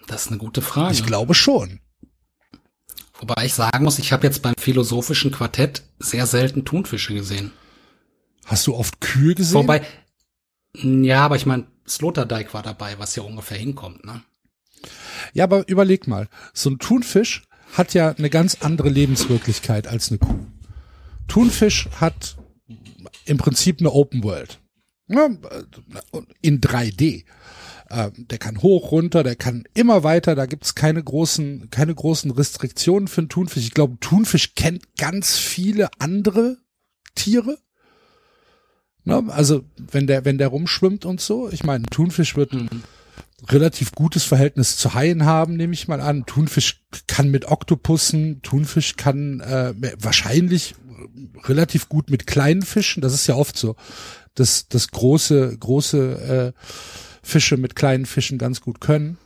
Das 0.07 0.23
ist 0.23 0.27
eine 0.29 0.37
gute 0.37 0.61
Frage. 0.61 0.93
Ich 0.93 1.05
glaube 1.05 1.33
schon. 1.33 1.79
Wobei 3.23 3.45
ich 3.45 3.53
sagen 3.53 3.85
muss, 3.85 3.99
ich 3.99 4.11
habe 4.11 4.27
jetzt 4.27 4.41
beim 4.41 4.55
philosophischen 4.59 5.31
Quartett 5.31 5.83
sehr 5.97 6.25
selten 6.25 6.65
Thunfische 6.65 7.13
gesehen. 7.13 7.53
Hast 8.43 8.67
du 8.67 8.75
oft 8.75 8.99
Kühe 8.99 9.33
gesehen? 9.33 9.59
Wobei, 9.59 9.81
ja, 10.73 11.23
aber 11.23 11.37
ich 11.37 11.45
meine, 11.45 11.65
Sloterdijk 11.87 12.53
war 12.53 12.63
dabei, 12.63 12.99
was 12.99 13.15
ja 13.15 13.23
ungefähr 13.23 13.57
hinkommt, 13.57 14.03
ne? 14.03 14.23
Ja, 15.31 15.45
aber 15.45 15.65
überleg 15.69 16.05
mal, 16.05 16.27
so 16.53 16.69
ein 16.69 16.79
Thunfisch 16.79 17.43
hat 17.71 17.93
ja 17.93 18.09
eine 18.09 18.29
ganz 18.29 18.57
andere 18.59 18.89
Lebenswirklichkeit 18.89 19.87
als 19.87 20.09
eine 20.09 20.17
Kuh. 20.17 20.45
Thunfisch 21.29 21.87
hat 22.01 22.35
im 23.23 23.37
Prinzip 23.37 23.79
eine 23.79 23.93
Open 23.93 24.21
World. 24.25 24.59
Ja, 25.07 25.29
in 26.41 26.59
3D. 26.59 27.23
Ähm, 27.93 28.27
Der 28.27 28.39
kann 28.39 28.61
hoch, 28.61 28.91
runter, 28.91 29.23
der 29.23 29.35
kann 29.35 29.65
immer 29.73 30.03
weiter, 30.03 30.35
da 30.35 30.45
gibt's 30.45 30.73
keine 30.75 31.03
großen, 31.03 31.69
keine 31.69 31.93
großen 31.93 32.31
Restriktionen 32.31 33.07
für 33.07 33.21
einen 33.21 33.29
Thunfisch. 33.29 33.63
Ich 33.63 33.73
glaube, 33.73 33.97
Thunfisch 33.99 34.55
kennt 34.55 34.97
ganz 34.97 35.37
viele 35.37 35.89
andere 35.99 36.57
Tiere. 37.15 37.57
Ne? 39.03 39.23
Also, 39.27 39.63
wenn 39.77 40.07
der, 40.07 40.25
wenn 40.25 40.37
der 40.37 40.47
rumschwimmt 40.47 41.05
und 41.05 41.21
so, 41.21 41.49
ich 41.49 41.63
meine, 41.63 41.83
ein 41.83 41.89
Thunfisch 41.89 42.35
wird 42.35 42.53
relativ 43.49 43.91
gutes 43.91 44.23
Verhältnis 44.23 44.77
zu 44.77 44.93
Haien 44.93 45.25
haben, 45.25 45.55
nehme 45.55 45.73
ich 45.73 45.87
mal 45.87 46.01
an. 46.01 46.25
Thunfisch 46.25 46.83
kann 47.07 47.29
mit 47.29 47.45
Oktopussen, 47.45 48.41
Thunfisch 48.41 48.95
kann 48.95 49.41
äh, 49.41 49.73
wahrscheinlich 49.99 50.75
relativ 51.43 51.89
gut 51.89 52.09
mit 52.09 52.25
kleinen 52.27 52.61
Fischen. 52.61 53.01
Das 53.01 53.13
ist 53.13 53.27
ja 53.27 53.35
oft 53.35 53.57
so, 53.57 53.75
dass 54.35 54.67
das 54.67 54.89
große 54.89 55.57
große 55.57 56.53
äh, 56.55 56.59
Fische 57.23 57.57
mit 57.57 57.75
kleinen 57.75 58.05
Fischen 58.05 58.37
ganz 58.37 58.61
gut 58.61 58.79
können. 58.81 59.17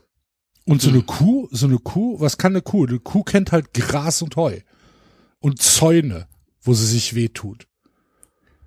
Und 0.66 0.82
so 0.82 0.90
eine 0.90 1.02
Kuh, 1.02 1.48
so 1.52 1.66
eine 1.66 1.78
Kuh, 1.80 2.20
was 2.20 2.38
kann 2.38 2.52
eine 2.54 2.62
Kuh? 2.62 2.86
Eine 2.86 3.00
Kuh 3.00 3.24
kennt 3.24 3.52
halt 3.52 3.74
Gras 3.74 4.22
und 4.22 4.36
Heu 4.36 4.60
und 5.40 5.62
Zäune, 5.62 6.28
wo 6.62 6.74
sie 6.74 6.86
sich 6.86 7.16
wehtut. 7.16 7.68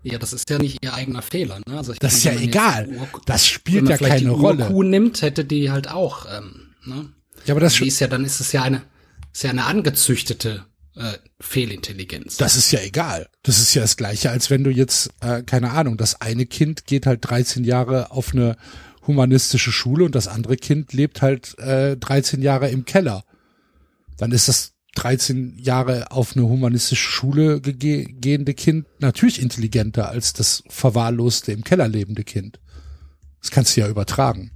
Ja, 0.02 0.18
das 0.18 0.32
ist 0.32 0.48
ja 0.48 0.58
nicht 0.58 0.78
ihr 0.82 0.94
eigener 0.94 1.20
Fehler, 1.20 1.58
ne? 1.68 1.76
Also 1.76 1.92
Das 1.92 2.14
ist 2.14 2.24
ja 2.24 2.30
wenn 2.32 2.38
man 2.40 2.48
egal. 2.48 2.88
Ur- 2.88 3.20
Das 3.26 3.42
wenn 3.42 3.46
spielt 3.46 3.82
man 3.84 3.90
ja 3.92 3.98
keine 3.98 4.20
die 4.20 4.26
Rolle. 4.28 4.64
Urkuh 4.64 4.82
nimmt, 4.82 5.20
hätte 5.20 5.44
die 5.44 5.70
halt 5.70 5.90
auch, 5.90 6.24
ähm, 6.34 6.74
ne? 6.86 7.10
Ja, 7.44 7.52
aber 7.54 7.60
das, 7.60 7.74
Die 7.74 7.86
ist 7.88 8.00
ja, 8.00 8.06
dann 8.06 8.24
ist 8.24 8.40
es 8.40 8.52
ja 8.52 8.62
eine, 8.62 8.82
ist 9.32 9.42
ja 9.44 9.50
eine 9.50 9.66
angezüchtete 9.66 10.64
äh, 10.96 11.12
Fehlintelligenz. 11.38 12.38
Das 12.38 12.56
ist 12.56 12.70
ja 12.72 12.80
egal. 12.80 13.28
Das 13.42 13.58
ist 13.60 13.74
ja 13.74 13.82
das 13.82 13.98
Gleiche, 13.98 14.30
als 14.30 14.48
wenn 14.48 14.64
du 14.64 14.70
jetzt, 14.70 15.10
äh, 15.20 15.42
keine 15.42 15.70
Ahnung, 15.72 15.98
das 15.98 16.20
eine 16.22 16.46
Kind 16.46 16.86
geht 16.86 17.04
halt 17.04 17.20
13 17.28 17.64
Jahre 17.64 18.10
auf 18.10 18.32
eine 18.32 18.56
humanistische 19.10 19.72
Schule 19.72 20.04
und 20.04 20.14
das 20.14 20.28
andere 20.28 20.56
Kind 20.56 20.92
lebt 20.92 21.22
halt 21.22 21.58
äh, 21.58 21.96
13 21.96 22.42
Jahre 22.42 22.70
im 22.70 22.84
Keller. 22.84 23.24
Dann 24.16 24.32
ist 24.32 24.48
das 24.48 24.72
13 24.96 25.58
Jahre 25.58 26.10
auf 26.10 26.36
eine 26.36 26.46
humanistische 26.46 27.10
Schule 27.10 27.60
gehende 27.60 28.54
Kind 28.54 28.86
natürlich 28.98 29.40
intelligenter 29.40 30.08
als 30.08 30.32
das 30.32 30.62
verwahrloste 30.68 31.52
im 31.52 31.64
Keller 31.64 31.88
lebende 31.88 32.24
Kind. 32.24 32.58
Das 33.40 33.50
kannst 33.50 33.76
du 33.76 33.80
ja 33.80 33.88
übertragen. 33.88 34.50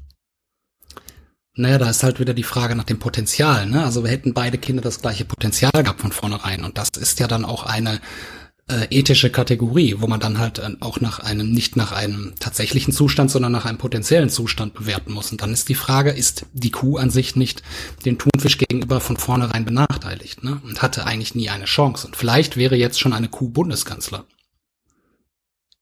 Naja, 1.56 1.78
da 1.78 1.88
ist 1.88 2.02
halt 2.02 2.18
wieder 2.18 2.34
die 2.34 2.42
Frage 2.42 2.74
nach 2.74 2.84
dem 2.84 2.98
Potenzial, 2.98 3.66
ne? 3.66 3.84
Also 3.84 4.02
wir 4.02 4.10
hätten 4.10 4.34
beide 4.34 4.58
Kinder 4.58 4.82
das 4.82 5.00
gleiche 5.00 5.24
Potenzial 5.24 5.70
gehabt 5.72 6.00
von 6.00 6.10
vornherein. 6.10 6.64
Und 6.64 6.78
das 6.78 6.88
ist 6.98 7.20
ja 7.20 7.28
dann 7.28 7.44
auch 7.44 7.64
eine 7.64 8.00
äh, 8.66 8.86
ethische 8.90 9.30
Kategorie, 9.30 9.96
wo 9.98 10.06
man 10.06 10.20
dann 10.20 10.38
halt 10.38 10.58
äh, 10.58 10.70
auch 10.80 11.00
nach 11.00 11.18
einem, 11.18 11.50
nicht 11.52 11.76
nach 11.76 11.92
einem 11.92 12.32
tatsächlichen 12.40 12.94
Zustand, 12.94 13.30
sondern 13.30 13.52
nach 13.52 13.66
einem 13.66 13.78
potenziellen 13.78 14.30
Zustand 14.30 14.74
bewerten 14.74 15.12
muss. 15.12 15.30
Und 15.30 15.42
dann 15.42 15.52
ist 15.52 15.68
die 15.68 15.74
Frage, 15.74 16.10
ist 16.10 16.46
die 16.52 16.70
Kuh 16.70 16.96
an 16.96 17.10
sich 17.10 17.36
nicht 17.36 17.62
dem 18.06 18.18
Thunfisch 18.18 18.56
gegenüber 18.56 19.00
von 19.00 19.16
vornherein 19.16 19.64
benachteiligt, 19.64 20.44
ne? 20.44 20.60
Und 20.64 20.80
hatte 20.80 21.06
eigentlich 21.06 21.34
nie 21.34 21.50
eine 21.50 21.66
Chance. 21.66 22.06
Und 22.06 22.16
vielleicht 22.16 22.56
wäre 22.56 22.76
jetzt 22.76 22.98
schon 22.98 23.12
eine 23.12 23.28
Kuh 23.28 23.50
Bundeskanzler. 23.50 24.24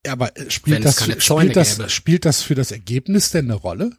Ja, 0.05 0.13
aber 0.13 0.37
äh, 0.37 0.51
spielt 0.51 0.85
das, 0.85 1.05
spielt, 1.05 1.57
das, 1.57 1.77
gäbe. 1.77 1.89
spielt 1.89 2.25
das 2.25 2.43
für 2.43 2.57
das 2.57 2.73
Ergebnis 2.73 3.31
denn 3.31 3.45
eine 3.45 3.55
Rolle? 3.55 3.93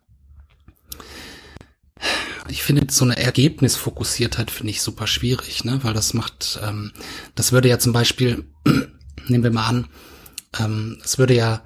Ich 2.50 2.64
finde 2.64 2.86
so 2.92 3.06
eine 3.06 3.18
Ergebnisfokussiertheit 3.18 4.52
finde 4.52 4.72
ich 4.72 4.82
super 4.82 5.08
schwierig, 5.08 5.64
ne? 5.64 5.80
Weil 5.84 5.94
das 5.94 6.14
macht, 6.14 6.60
ähm, 6.64 6.92
das 7.36 7.52
würde 7.52 7.70
ja 7.70 7.80
zum 7.80 7.94
Beispiel, 7.94 8.46
nehmen 9.28 9.44
wir 9.44 9.52
mal 9.52 9.68
an, 9.68 9.88
ähm, 10.60 11.00
es 11.04 11.18
würde 11.18 11.36
ja, 11.36 11.62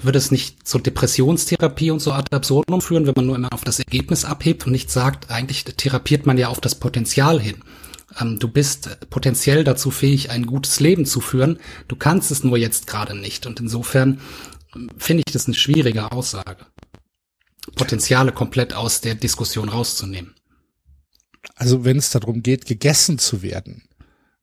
würde 0.00 0.18
es 0.18 0.30
nicht 0.30 0.66
zur 0.66 0.80
Depressionstherapie 0.80 1.90
und 1.90 2.00
so 2.00 2.12
ad 2.12 2.34
absurdum 2.34 2.80
führen, 2.80 3.06
wenn 3.06 3.14
man 3.16 3.26
nur 3.26 3.36
immer 3.36 3.52
auf 3.52 3.64
das 3.64 3.78
Ergebnis 3.78 4.24
abhebt 4.24 4.66
und 4.66 4.72
nicht 4.72 4.90
sagt, 4.90 5.30
eigentlich 5.30 5.64
therapiert 5.64 6.26
man 6.26 6.38
ja 6.38 6.48
auf 6.48 6.60
das 6.60 6.74
Potenzial 6.74 7.40
hin. 7.40 7.56
Ähm, 8.20 8.38
du 8.38 8.48
bist 8.48 9.10
potenziell 9.10 9.64
dazu 9.64 9.90
fähig, 9.90 10.30
ein 10.30 10.46
gutes 10.46 10.80
Leben 10.80 11.06
zu 11.06 11.20
führen. 11.20 11.58
Du 11.88 11.96
kannst 11.96 12.30
es 12.30 12.44
nur 12.44 12.56
jetzt 12.56 12.86
gerade 12.86 13.16
nicht. 13.16 13.46
Und 13.46 13.60
insofern 13.60 14.20
ähm, 14.74 14.90
finde 14.96 15.22
ich 15.26 15.32
das 15.32 15.46
eine 15.46 15.54
schwierige 15.54 16.12
Aussage. 16.12 16.66
Potenziale 17.74 18.32
komplett 18.32 18.74
aus 18.74 19.00
der 19.00 19.14
Diskussion 19.14 19.68
rauszunehmen. 19.68 20.34
Also 21.54 21.84
wenn 21.84 21.98
es 21.98 22.10
darum 22.10 22.42
geht, 22.42 22.66
gegessen 22.66 23.18
zu 23.18 23.42
werden, 23.42 23.88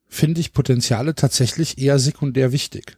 finde 0.08 0.42
ich 0.42 0.54
Potenziale 0.54 1.16
tatsächlich 1.16 1.78
eher 1.78 2.00
sekundär 2.00 2.52
wichtig. 2.52 2.98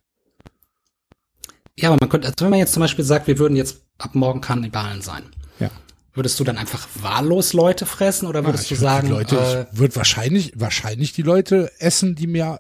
Ja, 1.77 1.89
aber 1.89 1.97
man 1.99 2.09
könnte, 2.09 2.27
also 2.27 2.45
wenn 2.45 2.51
man 2.51 2.59
jetzt 2.59 2.73
zum 2.73 2.81
Beispiel 2.81 3.05
sagt, 3.05 3.27
wir 3.27 3.39
würden 3.39 3.55
jetzt 3.55 3.81
ab 3.97 4.15
morgen 4.15 4.41
Kannibalen 4.41 5.01
sein. 5.01 5.23
Ja. 5.59 5.71
Würdest 6.13 6.39
du 6.39 6.43
dann 6.43 6.57
einfach 6.57 6.87
wahllos 7.01 7.53
Leute 7.53 7.85
fressen 7.85 8.27
oder 8.27 8.45
würdest 8.45 8.69
Ja, 8.69 8.75
du 8.75 8.81
sagen, 8.81 9.07
Leute, 9.09 9.37
äh, 9.37 9.73
ich 9.73 9.79
würde 9.79 9.95
wahrscheinlich, 9.95 10.53
wahrscheinlich 10.55 11.13
die 11.13 11.21
Leute 11.21 11.71
essen, 11.79 12.15
die 12.15 12.27
mir 12.27 12.59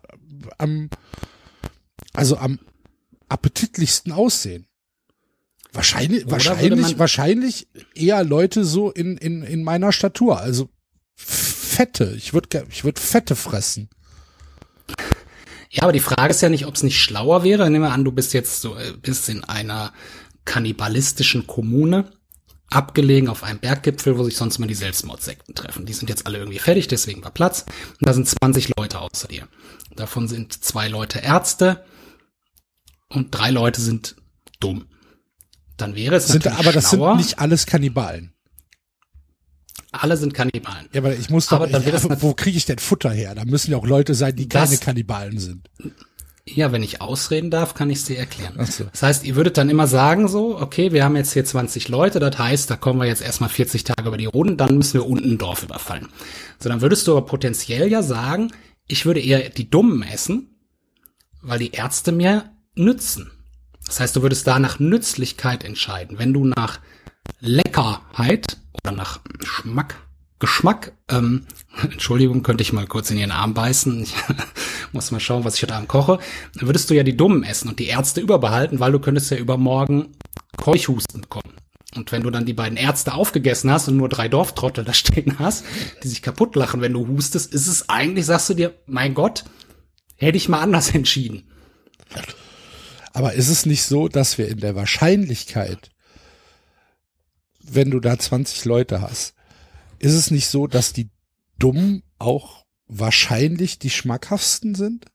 am, 0.57 0.89
also 2.13 2.37
am 2.37 2.59
appetitlichsten 3.27 4.11
aussehen. 4.11 4.67
Wahrscheinlich, 5.73 6.23
Oder 6.23 6.31
wahrscheinlich, 6.33 6.99
wahrscheinlich 6.99 7.67
eher 7.95 8.23
Leute 8.23 8.65
so 8.65 8.91
in, 8.91 9.17
in, 9.17 9.43
in 9.43 9.63
meiner 9.63 9.91
Statur, 9.93 10.39
also 10.39 10.69
Fette. 11.15 12.13
Ich 12.17 12.33
würde, 12.33 12.65
ich 12.69 12.83
würde 12.83 12.99
Fette 12.99 13.35
fressen. 13.35 13.89
Ja, 15.69 15.83
aber 15.83 15.93
die 15.93 16.01
Frage 16.01 16.31
ist 16.31 16.41
ja 16.41 16.49
nicht, 16.49 16.65
ob 16.65 16.75
es 16.75 16.83
nicht 16.83 16.99
schlauer 16.99 17.43
wäre. 17.43 17.69
Nehmen 17.69 17.85
wir 17.85 17.93
an, 17.93 18.03
du 18.03 18.11
bist 18.11 18.33
jetzt 18.33 18.61
so, 18.61 18.75
äh, 18.75 18.91
bist 19.01 19.29
in 19.29 19.45
einer 19.45 19.93
kannibalistischen 20.43 21.47
Kommune, 21.47 22.11
abgelegen 22.69 23.29
auf 23.29 23.43
einem 23.43 23.59
Berggipfel, 23.59 24.17
wo 24.17 24.23
sich 24.25 24.35
sonst 24.35 24.59
mal 24.59 24.67
die 24.67 24.73
Selbstmordsekten 24.73 25.55
treffen. 25.55 25.85
Die 25.85 25.93
sind 25.93 26.09
jetzt 26.09 26.25
alle 26.25 26.39
irgendwie 26.39 26.59
fertig, 26.59 26.89
deswegen 26.89 27.23
war 27.23 27.31
Platz. 27.31 27.65
Und 27.99 28.09
da 28.09 28.13
sind 28.13 28.27
20 28.27 28.73
Leute 28.77 28.99
außer 28.99 29.29
dir. 29.29 29.47
Davon 29.95 30.27
sind 30.27 30.51
zwei 30.51 30.89
Leute 30.89 31.19
Ärzte 31.19 31.85
und 33.07 33.31
drei 33.31 33.51
Leute 33.51 33.79
sind 33.79 34.17
dumm. 34.59 34.87
Dann 35.81 35.95
wäre 35.95 36.15
es 36.15 36.27
Sind, 36.27 36.47
aber 36.47 36.71
das 36.71 36.89
schlauer. 36.89 37.11
sind 37.15 37.25
nicht 37.25 37.39
alles 37.39 37.65
Kannibalen. 37.65 38.33
alle 39.91 40.15
sind 40.17 40.33
Kannibalen. 40.33 40.87
Ja, 40.93 41.01
aber 41.01 41.13
ich 41.15 41.29
muss 41.29 41.47
doch, 41.47 41.57
Aber 41.57 41.67
dann 41.67 41.83
ich, 41.85 42.21
wo 42.21 42.33
kriege 42.33 42.57
ich 42.57 42.65
denn 42.65 42.79
Futter 42.79 43.11
her? 43.11 43.35
Da 43.35 43.43
müssen 43.45 43.71
ja 43.71 43.77
auch 43.77 43.85
Leute 43.85 44.13
sein, 44.15 44.35
die 44.35 44.47
Das- 44.47 44.69
keine 44.69 44.79
Kannibalen 44.79 45.37
sind. 45.39 45.69
Ja, 46.45 46.71
wenn 46.71 46.81
ich 46.81 47.01
ausreden 47.01 47.51
darf, 47.51 47.75
kann 47.75 47.89
ich 47.91 47.99
es 47.99 48.05
dir 48.05 48.17
erklären. 48.17 48.65
So. 48.65 48.85
Das 48.85 49.03
heißt, 49.03 49.25
ihr 49.25 49.35
würdet 49.35 49.57
dann 49.57 49.69
immer 49.69 49.85
sagen 49.87 50.27
so, 50.27 50.59
okay, 50.59 50.91
wir 50.91 51.03
haben 51.03 51.15
jetzt 51.15 51.33
hier 51.33 51.45
20 51.45 51.87
Leute, 51.87 52.19
das 52.19 52.37
heißt, 52.37 52.69
da 52.69 52.77
kommen 52.77 52.99
wir 52.99 53.05
jetzt 53.07 53.21
erstmal 53.21 53.49
40 53.49 53.83
Tage 53.83 54.07
über 54.07 54.17
die 54.17 54.25
Runden, 54.25 54.57
dann 54.57 54.75
müssen 54.77 54.95
wir 54.95 55.05
unten 55.05 55.33
ein 55.33 55.37
Dorf 55.37 55.61
überfallen. 55.63 56.07
So, 56.59 56.67
dann 56.69 56.81
würdest 56.81 57.05
du 57.07 57.11
aber 57.15 57.25
potenziell 57.27 57.89
ja 57.91 58.01
sagen, 58.01 58.51
ich 58.87 59.05
würde 59.05 59.19
eher 59.21 59.49
die 59.49 59.69
Dummen 59.69 60.01
essen, 60.03 60.55
weil 61.41 61.59
die 61.59 61.71
Ärzte 61.71 62.11
mir 62.11 62.51
nützen. 62.75 63.29
Das 63.91 63.99
heißt, 63.99 64.15
du 64.15 64.21
würdest 64.21 64.47
da 64.47 64.57
nach 64.57 64.79
Nützlichkeit 64.79 65.65
entscheiden. 65.65 66.17
Wenn 66.17 66.31
du 66.31 66.45
nach 66.45 66.79
Leckerheit 67.41 68.55
oder 68.81 68.93
nach 68.93 69.19
Geschmack, 69.37 69.97
Geschmack, 70.39 70.93
ähm, 71.09 71.45
Entschuldigung, 71.83 72.41
könnte 72.41 72.61
ich 72.61 72.71
mal 72.71 72.87
kurz 72.87 73.11
in 73.11 73.17
ihren 73.17 73.31
Arm 73.31 73.53
beißen. 73.53 74.01
Ich 74.01 74.13
muss 74.93 75.11
mal 75.11 75.19
schauen, 75.19 75.43
was 75.43 75.55
ich 75.55 75.63
heute 75.63 75.75
Abend 75.75 75.89
koche. 75.89 76.19
Dann 76.55 76.69
würdest 76.69 76.89
du 76.89 76.93
ja 76.93 77.03
die 77.03 77.17
Dummen 77.17 77.43
essen 77.43 77.67
und 77.67 77.79
die 77.79 77.87
Ärzte 77.87 78.21
überbehalten, 78.21 78.79
weil 78.79 78.93
du 78.93 78.99
könntest 78.99 79.29
ja 79.29 79.35
übermorgen 79.35 80.15
Keuchhusten 80.55 81.19
bekommen. 81.19 81.51
Und 81.93 82.13
wenn 82.13 82.23
du 82.23 82.29
dann 82.29 82.45
die 82.45 82.53
beiden 82.53 82.77
Ärzte 82.77 83.13
aufgegessen 83.13 83.69
hast 83.71 83.89
und 83.89 83.97
nur 83.97 84.07
drei 84.07 84.29
Dorftrottel 84.29 84.85
da 84.85 84.93
stehen 84.93 85.37
hast, 85.37 85.65
die 86.01 86.07
sich 86.07 86.21
kaputt 86.21 86.55
lachen, 86.55 86.79
wenn 86.79 86.93
du 86.93 87.09
hustest, 87.09 87.53
ist 87.53 87.67
es 87.67 87.89
eigentlich, 87.89 88.25
sagst 88.25 88.51
du 88.51 88.53
dir, 88.53 88.73
mein 88.85 89.15
Gott, 89.15 89.43
hätte 90.15 90.37
ich 90.37 90.47
mal 90.47 90.61
anders 90.61 90.95
entschieden. 90.95 91.43
Aber 93.13 93.33
ist 93.33 93.49
es 93.49 93.65
nicht 93.65 93.83
so, 93.83 94.07
dass 94.07 94.37
wir 94.37 94.47
in 94.47 94.59
der 94.59 94.75
Wahrscheinlichkeit, 94.75 95.89
wenn 97.63 97.91
du 97.91 97.99
da 97.99 98.17
20 98.17 98.65
Leute 98.65 99.01
hast, 99.01 99.33
ist 99.99 100.13
es 100.13 100.31
nicht 100.31 100.47
so, 100.47 100.67
dass 100.67 100.93
die 100.93 101.09
Dummen 101.59 102.03
auch 102.17 102.65
wahrscheinlich 102.87 103.79
die 103.79 103.89
schmackhaftsten 103.89 104.75
sind? 104.75 105.05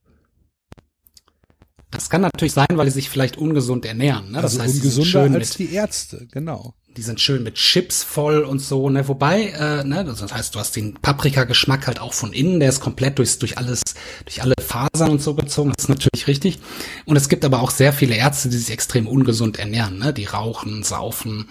Das 1.91 2.11
kann 2.11 2.21
natürlich 2.21 2.53
sein, 2.53 2.69
weil 2.73 2.87
die 2.87 2.93
sich 2.93 3.09
vielleicht 3.09 3.37
ungesund 3.37 3.85
ernähren. 3.85 4.33
Ne? 4.33 4.39
Also 4.39 4.59
das 4.59 4.67
heißt, 4.67 4.75
sind 4.75 4.83
ungesunder 4.83 5.11
schön 5.11 5.35
als 5.35 5.59
mit, 5.59 5.69
die 5.69 5.75
Ärzte, 5.75 6.27
genau. 6.31 6.75
Die 6.97 7.03
sind 7.03 7.21
schön 7.21 7.43
mit 7.43 7.57
Chips 7.57 8.03
voll 8.03 8.43
und 8.43 8.59
so. 8.59 8.89
Ne? 8.89 9.07
Wobei, 9.09 9.49
äh, 9.49 9.85
ne, 9.85 10.05
das 10.05 10.23
heißt, 10.33 10.55
du 10.55 10.59
hast 10.59 10.77
den 10.77 10.95
Paprikageschmack 10.95 11.87
halt 11.87 12.01
auch 12.01 12.15
von 12.15 12.33
innen, 12.33 12.59
der 12.61 12.71
ist 12.71 12.81
komplett 12.81 13.19
durchs, 13.19 13.39
durch 13.39 13.59
alles, 13.59 13.83
durch 14.25 14.43
alle 14.43 14.55
Fasern 14.61 15.11
und 15.11 15.23
so 15.23 15.35
gezogen. 15.35 15.73
Das 15.77 15.85
ist 15.85 15.89
natürlich 15.89 16.27
richtig. 16.27 16.59
Und 17.05 17.17
es 17.17 17.29
gibt 17.29 17.45
aber 17.45 17.61
auch 17.61 17.71
sehr 17.71 17.93
viele 17.93 18.17
Ärzte, 18.17 18.49
die 18.49 18.57
sich 18.57 18.71
extrem 18.71 19.07
ungesund 19.07 19.59
ernähren. 19.59 19.99
Ne? 19.99 20.13
Die 20.13 20.25
rauchen, 20.25 20.83
saufen, 20.83 21.49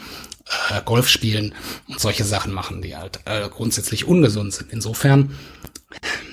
äh, 0.71 0.81
Golf 0.84 1.08
spielen 1.10 1.53
und 1.88 1.99
solche 1.99 2.23
Sachen 2.23 2.51
machen, 2.51 2.81
die 2.81 2.95
halt 2.95 3.19
äh, 3.25 3.47
grundsätzlich 3.49 4.05
ungesund 4.05 4.53
sind. 4.53 4.73
Insofern, 4.73 5.36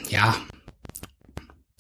ja, 0.09 0.35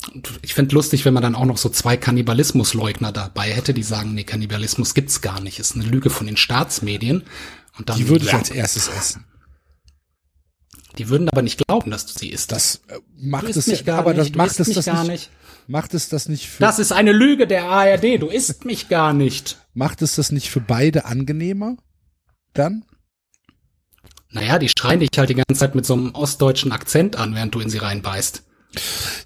und 0.08 0.38
ich 0.42 0.54
fänd 0.54 0.72
lustig, 0.72 1.04
wenn 1.04 1.14
man 1.14 1.22
dann 1.22 1.34
auch 1.34 1.44
noch 1.44 1.58
so 1.58 1.68
zwei 1.68 1.96
Kannibalismusleugner 1.96 3.12
dabei 3.12 3.50
hätte, 3.52 3.74
die 3.74 3.82
sagen, 3.82 4.14
nee, 4.14 4.24
Kannibalismus 4.24 4.94
gibt's 4.94 5.20
gar 5.20 5.40
nicht, 5.40 5.58
ist 5.58 5.74
eine 5.74 5.84
Lüge 5.84 6.10
von 6.10 6.26
den 6.26 6.36
Staatsmedien. 6.36 7.24
Und 7.78 7.88
dann, 7.88 7.96
Die 7.98 8.08
würde 8.08 8.24
ich 8.24 8.34
als 8.34 8.50
erstes 8.50 8.88
essen. 8.88 9.24
die 10.98 11.08
würden 11.08 11.28
aber 11.30 11.42
nicht 11.42 11.64
glauben, 11.66 11.90
dass 11.90 12.06
du 12.06 12.18
sie 12.18 12.28
isst. 12.28 12.52
Das 12.52 12.82
äh, 12.88 12.98
macht 13.16 13.44
es, 13.48 13.66
mich 13.66 13.84
gar 13.84 13.98
aber 13.98 14.12
nicht, 14.14 14.30
das 14.30 14.36
macht 14.36 14.60
es 14.60 14.66
mich 14.68 14.76
das 14.76 14.84
gar 14.84 15.02
nicht, 15.04 15.10
nicht. 15.10 15.30
macht 15.68 15.94
es 15.94 16.08
das 16.10 16.28
nicht 16.28 16.48
für, 16.48 16.60
Das 16.60 16.78
ist 16.78 16.92
eine 16.92 17.12
Lüge 17.12 17.46
der 17.46 17.64
ARD, 17.64 18.20
du 18.20 18.28
isst 18.28 18.64
mich 18.66 18.88
gar 18.88 19.12
nicht. 19.14 19.58
macht 19.74 20.02
es 20.02 20.16
das 20.16 20.32
nicht 20.32 20.50
für 20.50 20.60
beide 20.60 21.04
angenehmer? 21.06 21.76
Dann? 22.52 22.84
Naja, 24.30 24.58
die 24.58 24.68
schreien 24.68 25.00
dich 25.00 25.10
halt 25.16 25.30
die 25.30 25.34
ganze 25.34 25.54
Zeit 25.58 25.74
mit 25.74 25.84
so 25.86 25.94
einem 25.94 26.14
ostdeutschen 26.14 26.72
Akzent 26.72 27.16
an, 27.16 27.34
während 27.34 27.54
du 27.54 27.60
in 27.60 27.68
sie 27.70 27.78
reinbeißt. 27.78 28.42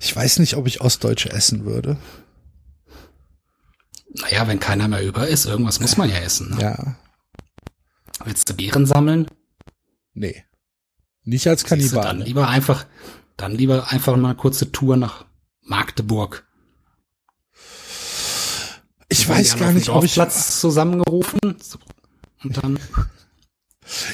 Ich 0.00 0.14
weiß 0.14 0.38
nicht, 0.40 0.54
ob 0.56 0.66
ich 0.66 0.80
Ostdeutsche 0.80 1.30
essen 1.30 1.64
würde. 1.64 1.96
Naja, 4.14 4.48
wenn 4.48 4.60
keiner 4.60 4.88
mehr 4.88 5.02
über 5.02 5.28
ist, 5.28 5.44
irgendwas 5.46 5.80
muss 5.80 5.96
man 5.96 6.08
ja 6.10 6.16
essen. 6.18 6.50
Ne? 6.54 6.60
Ja. 6.62 6.96
Willst 8.24 8.48
du 8.48 8.54
Beeren 8.54 8.86
sammeln? 8.86 9.26
Nee. 10.14 10.44
Nicht 11.22 11.46
als 11.48 11.64
du, 11.64 11.76
Dann 11.76 12.20
lieber 12.20 12.48
einfach, 12.48 12.86
dann 13.36 13.52
lieber 13.52 13.90
einfach 13.90 14.16
mal 14.16 14.30
eine 14.30 14.36
kurze 14.38 14.72
Tour 14.72 14.96
nach 14.96 15.26
Magdeburg. 15.60 16.46
Ich 19.08 19.28
weiß 19.28 19.56
gar 19.58 19.72
nicht, 19.72 19.88
ob 19.88 20.04
ich, 20.04 20.14
Dorfplatz 20.14 20.60
zusammengerufen 20.60 21.38
und 22.42 22.56
dann 22.56 22.78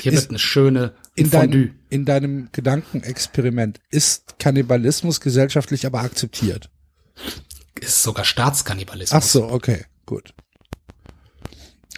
hier 0.00 0.12
Ist- 0.12 0.22
wird 0.22 0.30
eine 0.30 0.38
schöne 0.38 0.94
in, 1.14 1.30
dein, 1.30 1.78
in 1.90 2.04
deinem 2.04 2.48
Gedankenexperiment 2.52 3.80
ist 3.90 4.38
Kannibalismus 4.38 5.20
gesellschaftlich 5.20 5.86
aber 5.86 6.00
akzeptiert. 6.00 6.70
Ist 7.80 8.02
sogar 8.02 8.24
Staatskannibalismus. 8.24 9.22
Ach 9.22 9.26
so, 9.26 9.48
okay, 9.48 9.84
gut. 10.06 10.34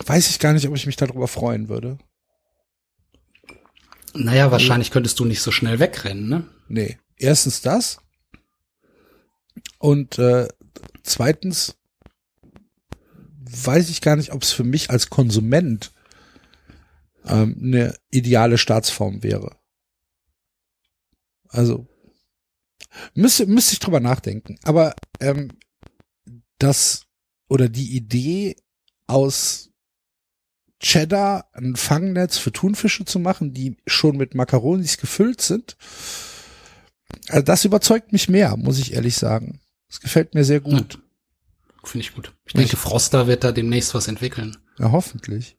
Weiß 0.04 0.28
ich 0.30 0.38
gar 0.38 0.52
nicht, 0.52 0.66
ob 0.66 0.74
ich 0.74 0.86
mich 0.86 0.96
darüber 0.96 1.28
freuen 1.28 1.68
würde. 1.68 1.98
Naja, 4.14 4.50
wahrscheinlich 4.50 4.90
könntest 4.90 5.18
du 5.20 5.24
nicht 5.24 5.42
so 5.42 5.50
schnell 5.50 5.78
wegrennen, 5.78 6.28
ne? 6.28 6.46
Nee. 6.68 6.98
Erstens 7.16 7.62
das. 7.62 7.98
Und 9.78 10.18
äh, 10.18 10.48
zweitens 11.02 11.76
weiß 13.64 13.90
ich 13.90 14.00
gar 14.00 14.16
nicht, 14.16 14.32
ob 14.32 14.42
es 14.42 14.52
für 14.52 14.64
mich 14.64 14.90
als 14.90 15.10
Konsument 15.10 15.92
ähm, 17.24 17.56
eine 17.62 17.94
ideale 18.10 18.58
Staatsform 18.58 19.22
wäre. 19.22 19.56
Also 21.48 21.86
müsste, 23.14 23.46
müsste 23.46 23.74
ich 23.74 23.78
drüber 23.78 24.00
nachdenken. 24.00 24.58
Aber 24.62 24.94
ähm, 25.20 25.52
das 26.58 27.06
oder 27.48 27.68
die 27.68 27.94
Idee 27.96 28.56
aus 29.06 29.70
Cheddar 30.80 31.48
ein 31.52 31.76
Fangnetz 31.76 32.36
für 32.36 32.52
Thunfische 32.52 33.04
zu 33.04 33.18
machen, 33.18 33.52
die 33.52 33.76
schon 33.86 34.16
mit 34.16 34.34
Makaronis 34.34 34.98
gefüllt 34.98 35.40
sind, 35.40 35.76
also 37.28 37.42
das 37.42 37.64
überzeugt 37.64 38.12
mich 38.12 38.28
mehr, 38.28 38.56
muss 38.56 38.78
ich 38.78 38.92
ehrlich 38.94 39.16
sagen. 39.16 39.60
Das 39.88 40.00
gefällt 40.00 40.34
mir 40.34 40.44
sehr 40.44 40.60
gut. 40.60 40.98
Finde 41.84 42.06
ich 42.06 42.14
gut. 42.14 42.34
Ich 42.46 42.54
denke, 42.54 42.76
Froster 42.76 43.26
wird 43.26 43.44
da 43.44 43.52
demnächst 43.52 43.94
was 43.94 44.08
entwickeln. 44.08 44.56
Ja, 44.78 44.90
hoffentlich. 44.90 45.56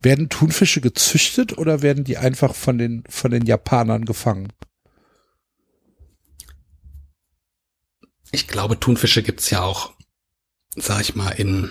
Werden 0.00 0.28
Thunfische 0.28 0.80
gezüchtet 0.80 1.58
oder 1.58 1.82
werden 1.82 2.04
die 2.04 2.18
einfach 2.18 2.54
von 2.54 2.78
den, 2.78 3.04
von 3.08 3.30
den 3.30 3.46
Japanern 3.46 4.04
gefangen? 4.04 4.52
Ich 8.30 8.46
glaube, 8.46 8.78
Thunfische 8.78 9.22
gibt's 9.22 9.50
ja 9.50 9.62
auch 9.62 9.92
sag 10.76 11.00
ich 11.00 11.14
mal, 11.14 11.30
in 11.30 11.70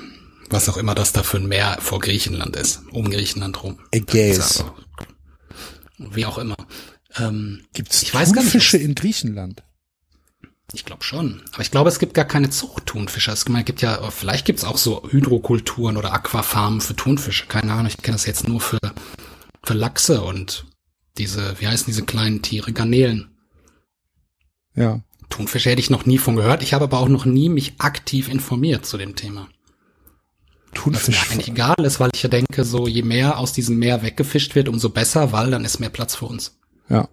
was 0.50 0.70
auch 0.70 0.78
immer 0.78 0.96
das 0.96 1.12
da 1.12 1.24
für 1.24 1.38
ein 1.38 1.48
Meer 1.48 1.78
vor 1.82 2.00
Griechenland 2.00 2.56
ist, 2.56 2.82
um 2.92 3.10
Griechenland 3.10 3.64
rum. 3.64 3.80
Ägäis. 3.92 4.64
Wie 5.98 6.26
auch 6.26 6.38
immer. 6.38 6.56
Ähm, 7.18 7.66
Gibt's 7.74 8.12
gar 8.12 8.22
nicht, 8.22 8.34
Thunfische 8.34 8.78
in 8.78 8.96
Griechenland? 8.96 9.64
Ich 10.74 10.84
glaube 10.84 11.04
schon. 11.04 11.44
Aber 11.54 11.62
ich 11.62 11.72
glaube, 11.72 11.90
es 11.90 12.00
gibt 12.00 12.14
gar 12.14 12.26
keine 12.26 12.50
Zuchtthunfische. 12.50 13.32
Es 13.32 13.46
gibt 13.46 13.82
ja, 13.82 14.12
vielleicht 14.12 14.46
gibt 14.46 14.60
es 14.60 14.66
auch 14.66 14.78
so 14.78 15.04
Hydrokulturen 15.10 15.96
oder 15.96 16.14
Aquafarmen 16.14 16.82
für 16.82 16.96
Thunfische. 16.96 17.46
Keine 17.48 17.72
Ahnung, 17.72 17.88
ich 17.88 17.98
kenne 17.98 18.16
das 18.16 18.26
jetzt 18.26 18.48
nur 18.48 18.60
für, 18.60 18.80
für 19.64 19.74
Lachse 19.74 20.22
und 20.22 20.66
diese, 21.18 21.60
wie 21.60 21.68
heißen 21.68 21.86
diese 21.88 22.04
kleinen 22.04 22.42
Tiere? 22.42 22.74
Garnelen. 22.74 23.30
Ja. 24.76 25.02
Thunfische 25.30 25.70
hätte 25.70 25.82
ich 25.82 25.90
noch 25.90 26.06
nie 26.06 26.18
von 26.18 26.36
gehört. 26.36 26.62
Ich 26.64 26.74
habe 26.74 26.86
aber 26.86 27.00
auch 27.00 27.08
noch 27.10 27.26
nie 27.26 27.50
mich 27.50 27.76
aktiv 27.80 28.30
informiert 28.30 28.86
zu 28.86 28.98
dem 28.98 29.16
Thema. 29.16 29.50
Was 30.72 30.86
mir 30.86 30.94
Thunfisch. 30.94 31.32
eigentlich 31.32 31.48
egal 31.48 31.84
ist, 31.84 32.00
weil 32.00 32.12
ich 32.14 32.24
ja 32.24 32.30
denke, 32.30 32.64
so 32.64 32.88
je 32.88 33.02
mehr 33.02 33.40
aus 33.40 33.52
diesem 33.52 33.80
Meer 33.80 34.04
weggefischt 34.04 34.54
wird, 34.54 34.70
umso 34.70 34.90
besser, 34.90 35.32
weil 35.32 35.50
dann 35.50 35.66
ist 35.66 35.80
mehr 35.80 35.90
Platz 35.90 36.16
für 36.16 36.26
uns. 36.26 36.60
Ja. 36.88 37.10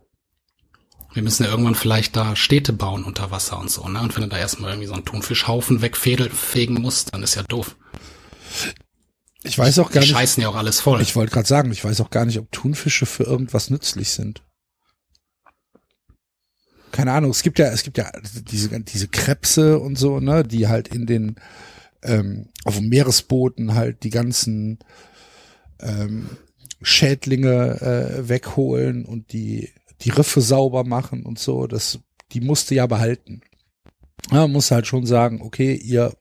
Wir 1.15 1.23
müssen 1.23 1.45
ja 1.45 1.51
irgendwann 1.51 1.77
vielleicht 1.77 2.17
da 2.17 2.35
Städte 2.35 2.73
bauen 2.73 3.05
unter 3.05 3.31
Wasser 3.31 3.59
und 3.59 3.71
so, 3.71 3.89
ne? 3.89 4.01
Und 4.01 4.15
wenn 4.17 4.25
du 4.25 4.29
da 4.29 4.37
erstmal 4.37 4.71
irgendwie 4.71 4.89
so 4.89 4.95
einen 4.95 5.05
Thunfischhaufen 5.05 5.81
wegfegen 5.81 6.83
musst, 6.83 7.15
dann 7.15 7.23
ist 7.23 7.37
ja 7.37 7.45
doof. 7.45 7.77
Ich 9.45 9.57
weiß 9.59 9.79
auch 9.79 9.91
gar 9.93 10.01
Die 10.01 10.09
nicht. 10.09 10.17
scheißen 10.17 10.43
ja 10.43 10.49
auch 10.49 10.57
alles 10.57 10.81
voll. 10.81 11.01
Ich 11.03 11.15
wollte 11.15 11.33
gerade 11.33 11.47
sagen, 11.47 11.71
ich 11.71 11.85
weiß 11.85 12.01
auch 12.01 12.11
gar 12.11 12.25
nicht, 12.25 12.39
ob 12.39 12.51
Thunfische 12.51 13.07
für 13.07 13.25
irgendwas 13.25 13.71
nützlich 13.71 14.11
sind. 14.11 14.43
Keine 16.91 17.13
Ahnung, 17.13 17.31
es 17.31 17.43
gibt 17.43 17.59
ja, 17.59 17.67
es 17.69 17.83
gibt 17.83 17.99
ja 17.99 18.11
diese, 18.51 18.81
diese 18.81 19.09
Krebse 19.09 19.79
und 19.79 19.97
so, 19.97 20.19
ne, 20.21 20.45
die 20.45 20.67
halt 20.69 20.89
in 20.89 21.07
den, 21.07 21.37
ähm, 22.03 22.49
auf 22.65 22.77
dem 22.77 22.89
Meeresbooten 22.89 23.75
halt 23.75 24.03
die 24.03 24.11
ganzen 24.11 24.79
ähm, 25.81 26.31
Schädlinge 26.83 27.81
äh, 27.81 28.29
wegholen 28.29 29.05
und 29.05 29.33
die, 29.33 29.71
die 30.05 30.11
Riffe 30.11 30.41
sauber 30.41 30.85
machen 30.85 31.25
und 31.25 31.39
so. 31.39 31.67
Das, 31.67 31.99
die 32.33 32.41
musste 32.41 32.75
ja 32.75 32.87
behalten. 32.87 33.41
Ja, 34.31 34.43
man 34.43 34.53
muss 34.53 34.71
halt 34.71 34.87
schon 34.87 35.07
sagen, 35.07 35.41
okay, 35.43 35.75
ihr 35.75 36.15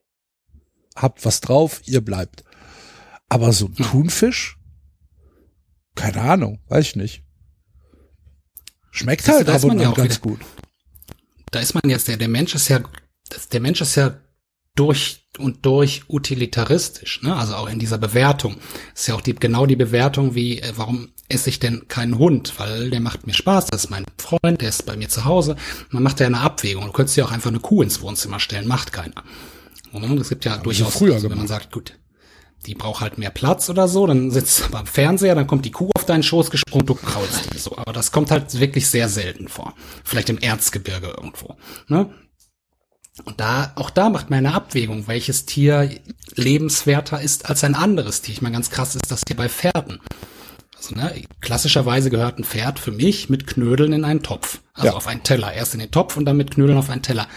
habt 0.95 1.25
was 1.25 1.41
drauf, 1.41 1.81
ihr 1.85 2.01
bleibt. 2.01 2.43
Aber 3.29 3.51
so 3.53 3.67
ein 3.67 3.75
Thunfisch? 3.75 4.57
Keine 5.95 6.21
Ahnung, 6.21 6.59
weiß 6.67 6.87
ich 6.87 6.95
nicht. 6.95 7.23
Schmeckt 8.91 9.27
halt 9.27 9.49
aber 9.49 9.73
ja 9.75 9.91
ganz 9.91 10.15
wieder- 10.17 10.19
gut. 10.19 10.39
da 11.51 11.59
ist 11.59 11.73
man 11.73 11.89
jetzt, 11.89 12.07
der, 12.07 12.17
der 12.17 12.27
Mensch 12.27 12.53
ist 12.55 12.67
ja, 12.67 12.81
der 13.51 13.59
Mensch 13.59 13.81
ist 13.81 13.95
ja 13.95 14.19
durch 14.75 15.25
und 15.37 15.65
durch 15.65 16.03
utilitaristisch, 16.09 17.21
ne? 17.21 17.35
Also 17.35 17.55
auch 17.55 17.67
in 17.67 17.79
dieser 17.79 17.97
Bewertung. 17.97 18.57
Ist 18.93 19.07
ja 19.07 19.15
auch 19.15 19.21
die, 19.21 19.33
genau 19.33 19.65
die 19.65 19.75
Bewertung 19.75 20.35
wie, 20.35 20.59
äh, 20.59 20.73
warum 20.75 21.09
esse 21.29 21.49
ich 21.49 21.59
denn 21.59 21.87
keinen 21.87 22.17
Hund? 22.17 22.53
Weil 22.57 22.89
der 22.89 22.99
macht 22.99 23.25
mir 23.25 23.33
Spaß, 23.33 23.67
das 23.67 23.85
ist 23.85 23.89
mein 23.89 24.05
Freund, 24.17 24.61
der 24.61 24.69
ist 24.69 24.85
bei 24.85 24.95
mir 24.95 25.09
zu 25.09 25.25
Hause. 25.25 25.55
Man 25.89 26.03
macht 26.03 26.19
ja 26.19 26.27
eine 26.27 26.39
Abwägung. 26.39 26.85
Du 26.85 26.91
könntest 26.91 27.17
ja 27.17 27.25
auch 27.25 27.31
einfach 27.31 27.49
eine 27.49 27.59
Kuh 27.59 27.81
ins 27.81 28.01
Wohnzimmer 28.01 28.39
stellen, 28.39 28.67
macht 28.67 28.91
keiner. 28.91 29.23
Und 29.91 30.19
es 30.19 30.29
gibt 30.29 30.45
ja 30.45 30.57
durchaus, 30.57 30.97
früher 30.97 31.15
also 31.15 31.29
wenn 31.29 31.37
man 31.37 31.47
sagt, 31.47 31.71
gut, 31.71 31.93
die 32.65 32.75
braucht 32.75 33.01
halt 33.01 33.17
mehr 33.17 33.29
Platz 33.29 33.69
oder 33.69 33.87
so, 33.87 34.07
dann 34.07 34.31
sitzt 34.31 34.65
du 34.65 34.69
beim 34.69 34.85
Fernseher, 34.85 35.35
dann 35.35 35.47
kommt 35.47 35.65
die 35.65 35.71
Kuh 35.71 35.89
auf 35.95 36.05
deinen 36.05 36.23
Schoß 36.23 36.49
gesprungen, 36.49 36.85
du 36.85 36.95
kraulst 36.95 37.53
die 37.53 37.57
so. 37.57 37.77
Aber 37.77 37.93
das 37.93 38.11
kommt 38.11 38.31
halt 38.31 38.59
wirklich 38.59 38.87
sehr 38.87 39.09
selten 39.09 39.47
vor. 39.47 39.73
Vielleicht 40.03 40.29
im 40.29 40.37
Erzgebirge 40.37 41.07
irgendwo. 41.07 41.57
Ne? 41.87 42.09
Und 43.25 43.39
da, 43.39 43.71
auch 43.75 43.89
da 43.91 44.09
macht 44.09 44.29
man 44.29 44.39
eine 44.39 44.55
Abwägung, 44.55 45.07
welches 45.07 45.45
Tier 45.45 45.89
lebenswerter 46.35 47.21
ist 47.21 47.49
als 47.49 47.63
ein 47.63 47.75
anderes 47.75 48.21
Tier. 48.21 48.33
Ich 48.33 48.41
meine, 48.41 48.53
ganz 48.55 48.69
krass 48.71 48.95
ist 48.95 49.11
das 49.11 49.21
hier 49.27 49.35
bei 49.37 49.49
Pferden. 49.49 49.99
Also, 50.75 50.95
ne, 50.95 51.23
klassischerweise 51.39 52.09
gehört 52.09 52.39
ein 52.39 52.43
Pferd 52.43 52.79
für 52.79 52.91
mich 52.91 53.29
mit 53.29 53.45
Knödeln 53.47 53.93
in 53.93 54.03
einen 54.03 54.23
Topf. 54.23 54.59
Also 54.73 54.87
Ja. 54.87 54.93
auf 54.95 55.07
einen 55.07 55.23
Teller. 55.23 55.53
Erst 55.53 55.75
in 55.75 55.79
den 55.79 55.91
Topf 55.91 56.17
und 56.17 56.25
dann 56.25 56.37
mit 56.37 56.51
Knödeln 56.51 56.77
auf 56.77 56.89
einen 56.89 57.03
Teller. 57.03 57.27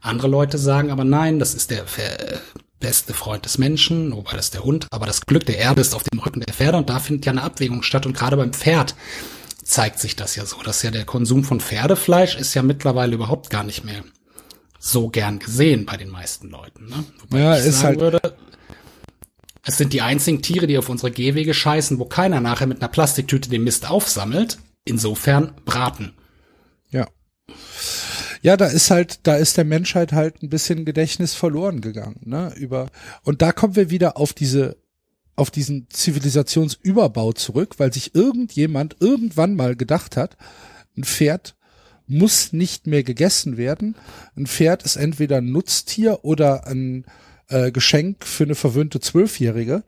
Andere 0.00 0.28
Leute 0.28 0.56
sagen 0.56 0.90
aber 0.90 1.04
nein, 1.04 1.38
das 1.38 1.54
ist 1.54 1.70
der 1.70 1.84
Pfer- 1.86 2.38
beste 2.80 3.14
Freund 3.14 3.44
des 3.46 3.56
Menschen, 3.58 4.14
wobei 4.14 4.36
das 4.36 4.50
der 4.50 4.62
Hund, 4.62 4.86
aber 4.90 5.06
das 5.06 5.22
Glück 5.22 5.46
der 5.46 5.56
Erde 5.56 5.80
ist 5.80 5.94
auf 5.94 6.02
dem 6.02 6.18
Rücken 6.18 6.40
der 6.40 6.52
Pferde 6.52 6.76
und 6.76 6.90
da 6.90 6.98
findet 6.98 7.24
ja 7.24 7.32
eine 7.32 7.42
Abwägung 7.42 7.82
statt 7.82 8.04
und 8.04 8.14
gerade 8.14 8.36
beim 8.36 8.52
Pferd 8.52 8.94
zeigt 9.62 9.98
sich 10.00 10.16
das 10.16 10.36
ja 10.36 10.44
so, 10.44 10.60
dass 10.62 10.82
ja 10.82 10.90
der 10.90 11.06
Konsum 11.06 11.44
von 11.44 11.60
Pferdefleisch 11.60 12.36
ist 12.36 12.52
ja 12.52 12.62
mittlerweile 12.62 13.14
überhaupt 13.14 13.48
gar 13.48 13.64
nicht 13.64 13.84
mehr 13.84 14.04
so 14.86 15.08
gern 15.08 15.38
gesehen 15.38 15.86
bei 15.86 15.96
den 15.96 16.10
meisten 16.10 16.50
Leuten. 16.50 16.86
Ne? 16.86 17.04
Wobei 17.20 17.38
Ja, 17.38 17.58
ich 17.58 17.64
ist 17.64 17.80
sagen 17.80 18.00
halt- 18.00 18.00
würde, 18.00 18.36
es 19.64 19.78
sind 19.78 19.94
die 19.94 20.02
einzigen 20.02 20.42
Tiere, 20.42 20.66
die 20.66 20.76
auf 20.76 20.90
unsere 20.90 21.10
Gehwege 21.10 21.54
scheißen, 21.54 21.98
wo 21.98 22.04
keiner 22.04 22.40
nachher 22.40 22.66
mit 22.66 22.82
einer 22.82 22.88
Plastiktüte 22.90 23.48
den 23.48 23.64
Mist 23.64 23.88
aufsammelt. 23.90 24.58
Insofern 24.84 25.54
braten. 25.64 26.12
Ja. 26.90 27.06
Ja, 28.42 28.58
da 28.58 28.66
ist 28.66 28.90
halt, 28.90 29.20
da 29.26 29.36
ist 29.36 29.56
der 29.56 29.64
Menschheit 29.64 30.12
halt 30.12 30.42
ein 30.42 30.50
bisschen 30.50 30.84
Gedächtnis 30.84 31.32
verloren 31.34 31.80
gegangen, 31.80 32.20
ne, 32.26 32.52
über, 32.56 32.90
und 33.22 33.40
da 33.40 33.52
kommen 33.52 33.76
wir 33.76 33.88
wieder 33.88 34.18
auf 34.18 34.34
diese, 34.34 34.76
auf 35.34 35.50
diesen 35.50 35.88
Zivilisationsüberbau 35.88 37.32
zurück, 37.32 37.76
weil 37.78 37.90
sich 37.90 38.14
irgendjemand 38.14 38.96
irgendwann 39.00 39.56
mal 39.56 39.76
gedacht 39.76 40.18
hat, 40.18 40.36
ein 40.94 41.04
Pferd 41.04 41.56
muss 42.06 42.52
nicht 42.52 42.86
mehr 42.86 43.02
gegessen 43.02 43.56
werden. 43.56 43.96
Ein 44.36 44.46
Pferd 44.46 44.82
ist 44.82 44.96
entweder 44.96 45.38
ein 45.38 45.50
Nutztier 45.50 46.20
oder 46.22 46.66
ein 46.66 47.04
äh, 47.48 47.72
Geschenk 47.72 48.24
für 48.24 48.44
eine 48.44 48.54
verwöhnte 48.54 49.00
Zwölfjährige. 49.00 49.84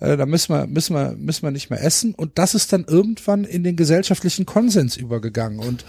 Äh, 0.00 0.16
da 0.16 0.26
müssen 0.26 0.52
wir, 0.52 0.66
müssen 0.66 0.94
wir, 0.94 1.12
müssen 1.12 1.42
wir 1.42 1.50
nicht 1.50 1.70
mehr 1.70 1.82
essen. 1.82 2.14
Und 2.14 2.38
das 2.38 2.54
ist 2.54 2.72
dann 2.72 2.84
irgendwann 2.84 3.44
in 3.44 3.62
den 3.62 3.76
gesellschaftlichen 3.76 4.46
Konsens 4.46 4.96
übergegangen. 4.96 5.60
Und 5.60 5.84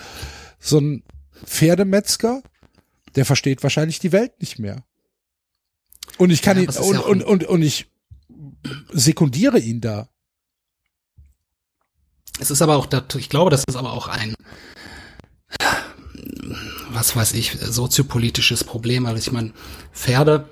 so 0.60 0.80
ein 0.80 1.04
Pferdemetzger, 1.46 2.42
der 3.16 3.26
versteht 3.26 3.64
wahrscheinlich 3.64 4.00
die 4.00 4.12
Welt 4.12 4.40
nicht 4.40 4.60
mehr. 4.60 4.84
Und 6.18 6.30
ich 6.30 6.42
kann 6.42 6.58
Ja, 6.58 6.64
ihn, 6.64 6.70
und, 6.70 6.94
ja 6.94 7.00
und, 7.02 7.24
und, 7.24 7.44
und 7.46 7.62
ich 7.62 7.88
sekundiere 8.92 9.60
ihn 9.60 9.82
da. 9.82 10.10
Es 12.40 12.52
ist 12.52 12.62
aber 12.62 12.76
auch, 12.76 12.88
ich 13.18 13.30
glaube, 13.30 13.50
das 13.50 13.64
ist 13.68 13.76
aber 13.76 13.94
auch 13.94 14.08
ein, 14.08 14.36
was 16.96 17.16
weiß 17.16 17.34
ich, 17.34 17.52
soziopolitisches 17.62 18.64
Problem. 18.64 19.06
Also 19.06 19.20
ich 19.20 19.32
meine, 19.32 19.52
Pferde 19.94 20.50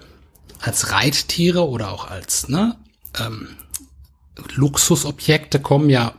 als 0.60 0.92
Reittiere 0.92 1.68
oder 1.68 1.92
auch 1.92 2.10
als 2.10 2.48
ne, 2.50 2.78
ähm, 3.20 3.50
Luxusobjekte 4.56 5.60
kommen 5.60 5.90
ja 5.90 6.14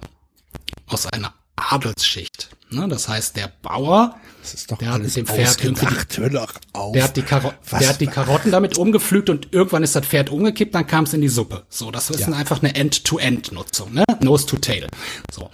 aus 0.86 1.06
einer 1.06 1.32
Adelsschicht. 1.56 2.48
Ne? 2.70 2.88
Das 2.88 3.08
heißt, 3.08 3.36
der 3.36 3.52
Bauer, 3.62 4.16
Der 4.80 4.90
hat 4.92 5.02
mit 5.02 5.14
dem 5.16 5.26
Pferd 5.26 5.58
auf. 6.72 6.92
der 6.92 7.04
hat, 7.04 7.16
die 7.16 7.22
Karo 7.22 7.52
Was? 7.70 7.78
der 7.80 7.88
hat 7.88 8.00
die 8.00 8.06
Karotten 8.06 8.50
damit 8.50 8.76
umgepflügt 8.76 9.30
und 9.30 9.52
irgendwann 9.52 9.82
ist 9.82 9.94
das 9.96 10.04
Pferd 10.06 10.30
umgekippt, 10.30 10.74
dann 10.74 10.86
kam 10.86 11.04
es 11.04 11.14
in 11.14 11.20
die 11.20 11.28
Suppe. 11.28 11.64
So, 11.70 11.90
das 11.90 12.10
ist 12.10 12.20
Ja. 12.20 12.28
einfach 12.32 12.62
eine 12.62 12.74
End-to-End-Nutzung, 12.74 13.94
ne? 13.94 14.04
Nose 14.20 14.46
to 14.46 14.56
tail. 14.56 14.88
So. 15.32 15.50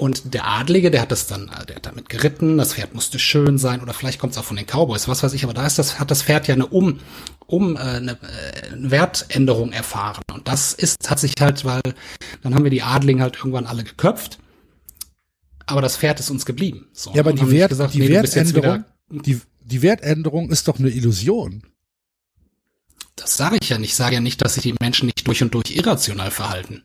Und 0.00 0.32
der 0.32 0.48
Adlige, 0.48 0.90
der 0.90 1.02
hat 1.02 1.12
das 1.12 1.26
dann, 1.26 1.50
äh, 1.50 1.66
der 1.66 1.76
hat 1.76 1.84
damit 1.84 2.08
geritten, 2.08 2.56
das 2.56 2.72
Pferd 2.72 2.94
musste 2.94 3.18
schön 3.18 3.58
sein 3.58 3.82
oder 3.82 3.92
vielleicht 3.92 4.18
kommt 4.18 4.32
es 4.32 4.38
auch 4.38 4.44
von 4.44 4.56
den 4.56 4.64
Cowboys, 4.64 5.08
was 5.08 5.22
weiß 5.22 5.34
ich, 5.34 5.44
aber 5.44 5.52
da 5.52 5.66
ist 5.66 5.78
das, 5.78 6.00
hat 6.00 6.10
das 6.10 6.22
Pferd 6.22 6.48
ja 6.48 6.54
eine 6.54 6.68
um, 6.68 7.00
um 7.46 7.76
äh, 7.76 7.80
eine, 7.80 8.12
äh, 8.12 8.16
Wertänderung 8.76 9.72
erfahren. 9.72 10.22
Und 10.32 10.48
das 10.48 10.72
ist, 10.72 11.10
hat 11.10 11.20
sich 11.20 11.34
halt, 11.38 11.66
weil 11.66 11.82
dann 12.42 12.54
haben 12.54 12.64
wir 12.64 12.70
die 12.70 12.80
Adligen 12.80 13.20
halt 13.20 13.36
irgendwann 13.36 13.66
alle 13.66 13.84
geköpft. 13.84 14.38
Aber 15.66 15.82
das 15.82 15.98
Pferd 15.98 16.18
ist 16.18 16.30
uns 16.30 16.46
geblieben. 16.46 16.88
So, 16.94 17.12
ja, 17.12 17.20
aber 17.20 17.34
die, 17.34 17.50
Wert, 17.50 17.68
gesagt, 17.68 17.92
die 17.92 17.98
nee, 17.98 18.08
Wertänderung, 18.08 18.86
die, 19.10 19.38
die 19.60 19.82
Wertänderung 19.82 20.48
ist 20.48 20.66
doch 20.66 20.78
eine 20.78 20.88
Illusion. 20.88 21.62
Das 23.16 23.36
sage 23.36 23.58
ich 23.60 23.68
ja 23.68 23.76
nicht. 23.76 23.90
Ich 23.90 23.96
sage 23.96 24.14
ja 24.14 24.22
nicht, 24.22 24.40
dass 24.40 24.54
sich 24.54 24.62
die 24.62 24.74
Menschen 24.80 25.04
nicht 25.04 25.26
durch 25.26 25.42
und 25.42 25.52
durch 25.52 25.76
irrational 25.76 26.30
verhalten. 26.30 26.84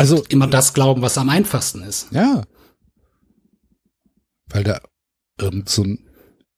Also, 0.00 0.24
Immer 0.28 0.46
das 0.46 0.72
glauben, 0.74 1.02
was 1.02 1.18
am 1.18 1.28
einfachsten 1.28 1.82
ist. 1.82 2.08
ja. 2.10 2.42
Weil 4.46 4.64
da 4.64 4.80
irgend 5.38 5.68
so 5.68 5.84
ein 5.84 6.08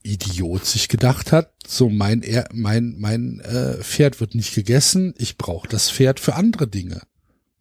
Idiot 0.03 0.65
sich 0.65 0.89
gedacht 0.89 1.31
hat, 1.31 1.53
so 1.67 1.89
mein 1.91 2.23
er 2.23 2.49
mein 2.53 2.97
mein 2.99 3.41
äh, 3.41 3.83
Pferd 3.83 4.19
wird 4.21 4.35
nicht 4.35 4.55
gegessen, 4.55 5.15
ich 5.19 5.37
brauche 5.37 5.69
das 5.69 5.91
Pferd 5.91 6.19
für 6.19 6.35
andere 6.35 6.67
Dinge. 6.67 7.03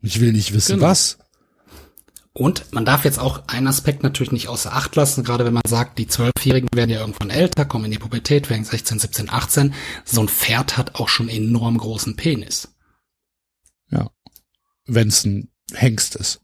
Ich 0.02 0.20
will 0.22 0.32
nicht 0.32 0.54
wissen 0.54 0.76
Genau. 0.78 0.88
was. 0.88 1.17
Und 2.34 2.72
man 2.72 2.86
darf 2.86 3.04
jetzt 3.04 3.20
auch 3.20 3.48
einen 3.48 3.67
Aspekt 3.67 4.04
natürlich 4.04 4.32
nicht 4.32 4.48
außer 4.48 4.72
Acht 4.74 4.96
lassen, 4.96 5.24
gerade 5.26 5.44
wenn 5.46 5.54
man 5.54 5.63
sagt, 5.67 6.00
die 6.00 6.08
Zwölfjährigen 6.08 6.70
werden 6.74 6.89
ja 6.89 7.02
irgendwann 7.02 7.30
älter, 7.30 7.65
kommen 7.65 7.86
in 7.86 7.91
die 7.91 8.00
Pubertät, 8.00 8.50
werden 8.50 8.63
16, 8.63 9.00
17, 9.00 9.30
18. 9.30 9.74
So 10.06 10.22
ein 10.22 10.30
Pferd 10.30 10.78
hat 10.78 10.96
auch 10.96 11.10
schon 11.10 11.28
enorm 11.28 11.78
großen 11.78 12.15
Penis. 12.15 12.70
Ja. 13.89 14.10
Wenn 14.86 15.10
es 15.10 15.26
ein 15.26 15.51
Hengst 15.73 16.15
ist. 16.15 16.41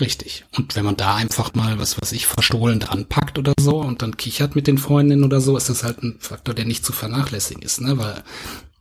Richtig. 0.00 0.44
Und 0.56 0.76
wenn 0.76 0.84
man 0.84 0.96
da 0.96 1.16
einfach 1.16 1.54
mal 1.54 1.78
was, 1.78 2.00
was 2.00 2.12
ich 2.12 2.26
verstohlen 2.26 2.78
dran 2.78 3.06
packt 3.06 3.38
oder 3.38 3.52
so 3.58 3.80
und 3.80 4.02
dann 4.02 4.16
kichert 4.16 4.54
mit 4.54 4.66
den 4.66 4.78
Freundinnen 4.78 5.24
oder 5.24 5.40
so, 5.40 5.56
ist 5.56 5.68
das 5.68 5.82
halt 5.82 6.02
ein 6.02 6.16
Faktor, 6.20 6.54
der 6.54 6.64
nicht 6.64 6.84
zu 6.84 6.92
vernachlässigen 6.92 7.62
ist, 7.62 7.80
ne? 7.80 7.98
Weil 7.98 8.22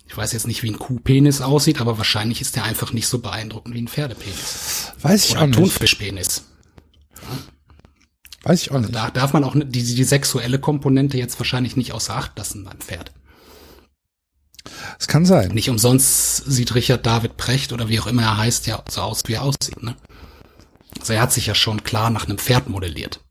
ich 0.07 0.15
weiß 0.15 0.31
jetzt 0.33 0.47
nicht, 0.47 0.63
wie 0.63 0.71
ein 0.71 0.79
Kuhpenis 0.79 1.41
aussieht, 1.41 1.81
aber 1.81 1.97
wahrscheinlich 1.97 2.39
ist 2.39 2.55
der 2.55 2.63
einfach 2.63 2.93
nicht 2.93 3.07
so 3.07 3.19
beeindruckend 3.19 3.75
wie 3.75 3.81
ein 3.81 3.88
Pferdepenis. 3.88 4.93
Weiß 5.01 5.25
ich 5.25 5.31
Oder 5.31 5.39
auch 5.39 5.43
ein 5.43 5.49
nicht. 5.49 5.60
Thunfischpenis. 5.60 6.43
Weiß 8.43 8.62
ich 8.62 8.71
auch 8.71 8.79
nicht. 8.79 8.95
Da 8.95 9.12
darf 9.12 9.33
man 9.33 9.43
auch 9.43 9.55
die, 9.55 9.83
die 9.83 10.03
sexuelle 10.03 10.60
Komponente 10.60 11.17
jetzt 11.17 11.39
wahrscheinlich 11.39 11.75
nicht 11.75 11.91
außer 11.91 12.15
Acht 12.15 12.38
lassen 12.38 12.63
beim 12.63 12.79
Pferd. 12.79 13.12
Es 14.99 15.08
kann 15.08 15.25
sein. 15.25 15.51
Nicht 15.51 15.69
umsonst 15.69 16.38
sieht 16.45 16.75
Richard 16.75 17.06
David 17.06 17.38
Precht 17.38 17.73
oder 17.73 17.89
wie 17.89 17.99
auch 17.99 18.08
immer 18.08 18.23
er 18.23 18.38
heißt 18.38 18.67
ja 18.67 18.84
so 18.89 19.01
aus, 19.01 19.23
wie 19.27 19.34
er 19.34 19.43
aussieht, 19.43 19.82
ne? 19.84 19.95
Also 20.99 21.13
er 21.13 21.21
hat 21.21 21.34
sich 21.34 21.45
ja 21.45 21.56
schon 21.56 21.84
klar 21.84 22.10
nach 22.10 22.25
einem 22.25 22.38
Pferd 22.38 22.69
modelliert. 22.69 23.23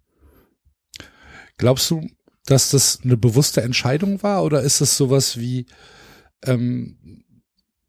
Glaubst 1.59 1.91
du, 1.91 2.07
dass 2.45 2.71
das 2.71 3.01
eine 3.03 3.17
bewusste 3.17 3.63
Entscheidung 3.63 4.23
war 4.23 4.45
oder 4.45 4.63
ist 4.63 4.81
es 4.81 4.97
sowas 4.97 5.37
wie 5.39 5.67
ähm, 6.45 7.25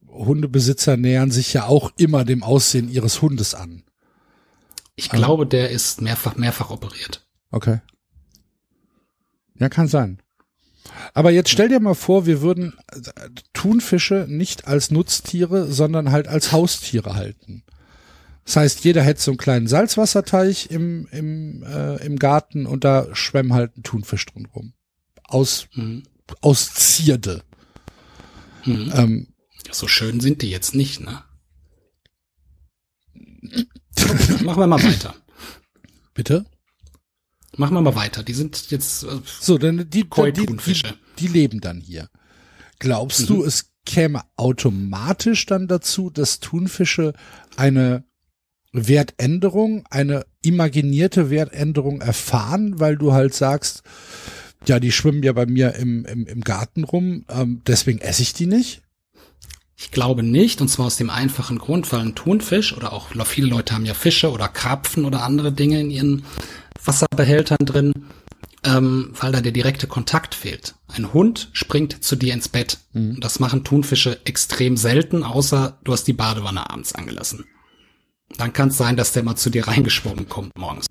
Hundebesitzer 0.07 0.97
nähern 0.97 1.29
sich 1.31 1.53
ja 1.53 1.65
auch 1.65 1.91
immer 1.97 2.25
dem 2.25 2.41
Aussehen 2.43 2.89
ihres 2.89 3.21
Hundes 3.21 3.53
an? 3.53 3.83
Ich 4.95 5.11
Ah. 5.11 5.17
glaube, 5.17 5.45
der 5.45 5.69
ist 5.69 6.01
mehrfach, 6.01 6.35
mehrfach 6.37 6.71
operiert. 6.71 7.27
Okay. 7.51 7.81
Ja, 9.59 9.69
kann 9.69 9.87
sein. 9.87 10.21
Aber 11.13 11.31
jetzt 11.31 11.49
stell 11.49 11.69
dir 11.69 11.79
mal 11.79 11.93
vor, 11.95 12.25
wir 12.25 12.41
würden 12.41 12.73
äh, 12.91 13.29
Thunfische 13.53 14.25
nicht 14.29 14.67
als 14.67 14.91
Nutztiere, 14.91 15.71
sondern 15.71 16.11
halt 16.11 16.27
als 16.27 16.51
Haustiere 16.51 17.15
halten. 17.15 17.63
Das 18.45 18.55
heißt, 18.55 18.83
jeder 18.85 19.01
hätte 19.03 19.21
so 19.21 19.31
einen 19.31 19.37
kleinen 19.37 19.67
Salzwasserteich 19.67 20.71
im, 20.71 21.07
im, 21.11 21.63
äh, 21.63 21.97
im 22.05 22.17
Garten 22.17 22.65
und 22.65 22.83
da 22.85 23.13
schwemmen 23.13 23.53
halt 23.53 23.77
ein 23.77 23.83
Thunfisch 23.83 24.25
drin 24.25 24.47
rum. 24.55 24.73
Aus, 25.25 25.67
Mhm. 25.75 26.03
aus 26.41 26.73
Zierde. 26.73 27.43
Mhm. 28.65 28.91
Ähm, 28.95 29.27
so 29.71 29.87
schön 29.87 30.21
sind 30.21 30.41
die 30.41 30.49
jetzt 30.49 30.75
nicht, 30.75 31.01
ne? 31.01 31.23
Machen 34.43 34.59
wir 34.61 34.67
mal 34.67 34.81
weiter. 34.83 35.15
bitte? 36.13 36.45
Machen 37.57 37.73
wir 37.73 37.81
mal 37.81 37.95
weiter. 37.95 38.23
Die 38.23 38.33
sind 38.33 38.69
jetzt 38.71 39.03
äh, 39.03 39.07
So, 39.25 39.57
dann 39.57 39.77
die, 39.89 40.05
die, 40.09 40.31
die, 40.31 40.45
die, 40.45 40.81
die 41.19 41.27
leben 41.27 41.59
dann 41.59 41.81
hier. 41.81 42.09
Glaubst 42.79 43.27
du, 43.29 43.43
es 43.43 43.71
käme 43.85 44.21
automatisch 44.35 45.45
dann 45.45 45.67
dazu, 45.67 46.09
dass 46.09 46.39
Thunfische 46.39 47.13
eine 47.55 48.03
Wertänderung, 48.71 49.85
eine 49.89 50.25
imaginierte 50.43 51.29
Wertänderung 51.29 52.01
erfahren, 52.01 52.79
weil 52.79 52.97
du 52.97 53.13
halt 53.13 53.33
sagst, 53.33 53.81
ja, 54.67 54.79
die 54.79 54.91
schwimmen 54.91 55.23
ja 55.23 55.33
bei 55.33 55.45
mir 55.45 55.75
im, 55.75 56.05
im, 56.05 56.27
im 56.27 56.41
Garten 56.41 56.83
rum, 56.83 57.25
ähm, 57.29 57.61
deswegen 57.65 57.99
esse 57.99 58.21
ich 58.21 58.33
die 58.33 58.45
nicht? 58.45 58.81
Ich 59.79 59.91
glaube 59.91 60.23
nicht, 60.23 60.59
und 60.59 60.69
zwar 60.69 60.87
aus 60.87 60.97
dem 60.97 61.11
einfachen 61.11 61.59
Grund, 61.59 61.91
weil 61.91 61.99
ein 61.99 62.15
Thunfisch 62.15 62.75
oder 62.75 62.93
auch 62.93 63.11
viele 63.25 63.47
Leute 63.47 63.75
haben 63.75 63.85
ja 63.85 63.93
Fische 63.93 64.31
oder 64.31 64.47
Karpfen 64.47 65.05
oder 65.05 65.23
andere 65.23 65.51
Dinge 65.51 65.79
in 65.79 65.91
ihren 65.91 66.25
Wasserbehältern 66.83 67.65
drin, 67.65 67.93
ähm, 68.63 69.13
weil 69.19 69.31
da 69.31 69.41
der 69.41 69.51
direkte 69.51 69.87
Kontakt 69.87 70.35
fehlt. 70.35 70.75
Ein 70.87 71.13
Hund 71.13 71.49
springt 71.53 72.03
zu 72.03 72.15
dir 72.15 72.33
ins 72.33 72.49
Bett. 72.49 72.79
Und 72.93 73.21
das 73.21 73.39
machen 73.39 73.63
Thunfische 73.63 74.19
extrem 74.25 74.77
selten, 74.77 75.23
außer 75.23 75.79
du 75.83 75.93
hast 75.93 76.05
die 76.05 76.13
Badewanne 76.13 76.69
abends 76.69 76.93
angelassen. 76.93 77.45
Dann 78.37 78.53
kann 78.53 78.69
es 78.69 78.77
sein, 78.77 78.97
dass 78.97 79.13
der 79.13 79.23
mal 79.23 79.35
zu 79.35 79.49
dir 79.49 79.67
reingeschwommen 79.67 80.27
kommt 80.27 80.57
morgens. 80.57 80.87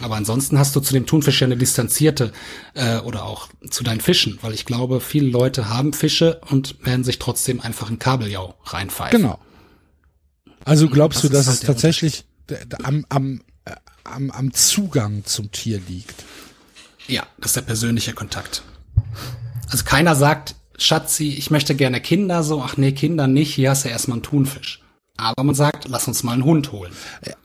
Aber 0.00 0.16
ansonsten 0.16 0.58
hast 0.58 0.76
du 0.76 0.80
zu 0.80 0.92
dem 0.92 1.06
Thunfisch 1.06 1.40
ja 1.40 1.46
eine 1.46 1.56
distanzierte 1.56 2.32
äh, 2.74 2.98
oder 2.98 3.24
auch 3.24 3.48
zu 3.70 3.82
deinen 3.82 4.00
Fischen, 4.00 4.38
weil 4.42 4.52
ich 4.52 4.66
glaube, 4.66 5.00
viele 5.00 5.28
Leute 5.28 5.70
haben 5.70 5.94
Fische 5.94 6.40
und 6.50 6.84
werden 6.84 7.02
sich 7.02 7.18
trotzdem 7.18 7.60
einfach 7.60 7.90
ein 7.90 7.98
Kabeljau 7.98 8.54
reinpfeifen. 8.64 9.22
Genau. 9.22 9.38
Also 10.64 10.88
glaubst 10.88 11.22
das 11.24 11.30
du, 11.30 11.36
dass 11.36 11.46
es 11.46 11.48
halt 11.48 11.62
der 11.62 11.66
tatsächlich 11.68 12.24
am, 12.82 13.06
am, 13.08 13.40
am, 14.06 14.30
am 14.30 14.52
Zugang 14.52 15.24
zum 15.24 15.52
Tier 15.52 15.80
liegt? 15.88 16.24
Ja, 17.08 17.26
das 17.38 17.50
ist 17.50 17.56
der 17.56 17.62
persönliche 17.62 18.12
Kontakt. 18.12 18.62
Also 19.70 19.84
keiner 19.84 20.14
sagt, 20.14 20.54
Schatzi, 20.78 21.28
ich 21.28 21.50
möchte 21.50 21.74
gerne 21.74 22.00
Kinder, 22.00 22.42
so, 22.42 22.62
ach 22.62 22.76
nee, 22.76 22.92
Kinder 22.92 23.26
nicht, 23.26 23.54
hier 23.54 23.70
hast 23.70 23.84
du 23.84 23.88
erstmal 23.88 24.16
einen 24.16 24.22
Thunfisch. 24.22 24.82
Aber 25.16 25.44
man 25.44 25.54
sagt, 25.54 25.88
lass 25.88 26.08
uns 26.08 26.22
mal 26.22 26.32
einen 26.32 26.44
Hund 26.44 26.72
holen. 26.72 26.92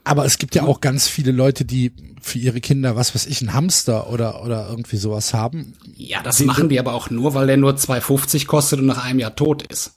Aber 0.04 0.26
es 0.26 0.36
gibt 0.36 0.54
ja 0.54 0.64
auch 0.64 0.80
ganz 0.80 1.08
viele 1.08 1.32
Leute, 1.32 1.64
die 1.64 1.92
für 2.20 2.38
ihre 2.38 2.60
Kinder, 2.60 2.96
was 2.96 3.14
weiß 3.14 3.26
ich, 3.26 3.40
einen 3.40 3.54
Hamster 3.54 4.10
oder, 4.10 4.44
oder 4.44 4.68
irgendwie 4.68 4.98
sowas 4.98 5.32
haben. 5.32 5.74
Ja, 5.96 6.22
das 6.22 6.40
machen 6.40 6.68
die 6.68 6.78
aber 6.78 6.92
auch 6.92 7.08
nur, 7.08 7.34
weil 7.34 7.46
der 7.46 7.56
nur 7.56 7.72
2,50 7.72 8.46
kostet 8.46 8.80
und 8.80 8.86
nach 8.86 9.02
einem 9.02 9.20
Jahr 9.20 9.34
tot 9.34 9.62
ist. 9.62 9.94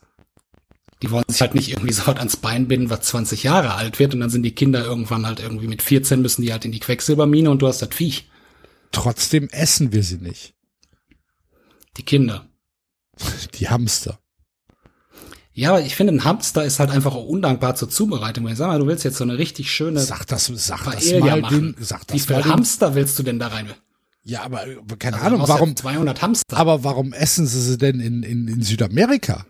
Die 1.06 1.12
wollen 1.12 1.26
sich 1.28 1.42
halt 1.42 1.56
nicht 1.56 1.70
irgendwie 1.70 1.94
so 1.94 2.04
was 2.08 2.18
ans 2.18 2.38
Bein 2.38 2.68
binden, 2.68 2.90
was 2.90 3.02
20 3.02 3.44
Jahre 3.44 3.76
alt 3.76 4.00
wird 4.00 4.14
und 4.14 4.20
dann 4.22 4.30
sind 4.30 4.44
die 4.44 4.56
Kinder 4.56 4.84
irgendwann 4.84 5.26
halt 5.26 5.40
irgendwie 5.40 5.68
mit 5.68 5.82
14 5.82 6.22
müssen 6.22 6.42
die 6.42 6.52
halt 6.52 6.66
in 6.66 6.72
die 6.72 6.80
Quecksilbermine 6.80 7.50
und 7.50 7.62
du 7.62 7.68
hast 7.68 7.82
das 7.82 7.90
Viech. 7.94 8.30
Trotzdem 8.92 9.50
essen 9.50 9.92
wir 9.92 10.04
sie 10.04 10.18
nicht. 10.18 10.54
Die 11.98 12.04
Kinder. 12.04 12.48
Die 13.56 13.70
Hamster. 13.70 14.20
Ja, 15.54 15.70
aber 15.70 15.82
ich 15.82 15.96
finde, 15.96 16.12
ein 16.14 16.24
Hamster 16.26 16.66
ist 16.66 16.80
halt 16.80 16.90
einfach 16.92 17.16
auch 17.16 17.26
undankbar 17.26 17.76
zur 17.76 17.90
Zubereitung. 17.90 18.46
Ich 18.50 18.58
sag 18.58 18.68
mal, 18.68 18.80
du 18.80 18.88
willst 18.88 19.06
jetzt 19.06 19.18
so 19.18 19.24
eine 19.24 19.38
richtig 19.38 19.72
schöne 19.72 20.02
Sag 20.02 20.28
das, 20.28 20.48
sag 20.48 20.84
das 20.92 21.12
mal 21.14 21.40
machen. 21.40 21.76
den, 21.76 21.84
sag 21.84 22.02
Wie 22.10 22.18
das 22.18 22.28
mal 22.28 22.44
viel 22.44 22.52
Hamster 22.52 22.96
willst 22.96 23.18
du 23.18 23.24
denn 23.24 23.40
da 23.40 23.48
rein? 23.48 23.70
Ja, 24.24 24.42
aber 24.44 24.68
äh, 24.68 24.76
keine 25.00 25.16
Also, 25.18 25.28
Ahnung, 25.28 25.48
warum, 25.48 25.70
Ja 25.70 25.76
200 25.76 26.22
Hamster. 26.22 26.58
aber 26.58 26.84
warum 26.84 27.14
essen 27.14 27.46
sie 27.48 27.62
sie 27.62 27.78
denn 27.78 28.02
in, 28.02 28.24
in, 28.24 28.48
in 28.50 28.62
Südamerika? 28.64 29.46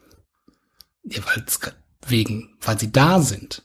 Ja, 1.05 1.21
weil's, 1.25 1.59
ge- 1.59 1.73
wegen, 2.07 2.57
weil 2.61 2.79
sie 2.79 2.91
da 2.91 3.19
sind. 3.21 3.63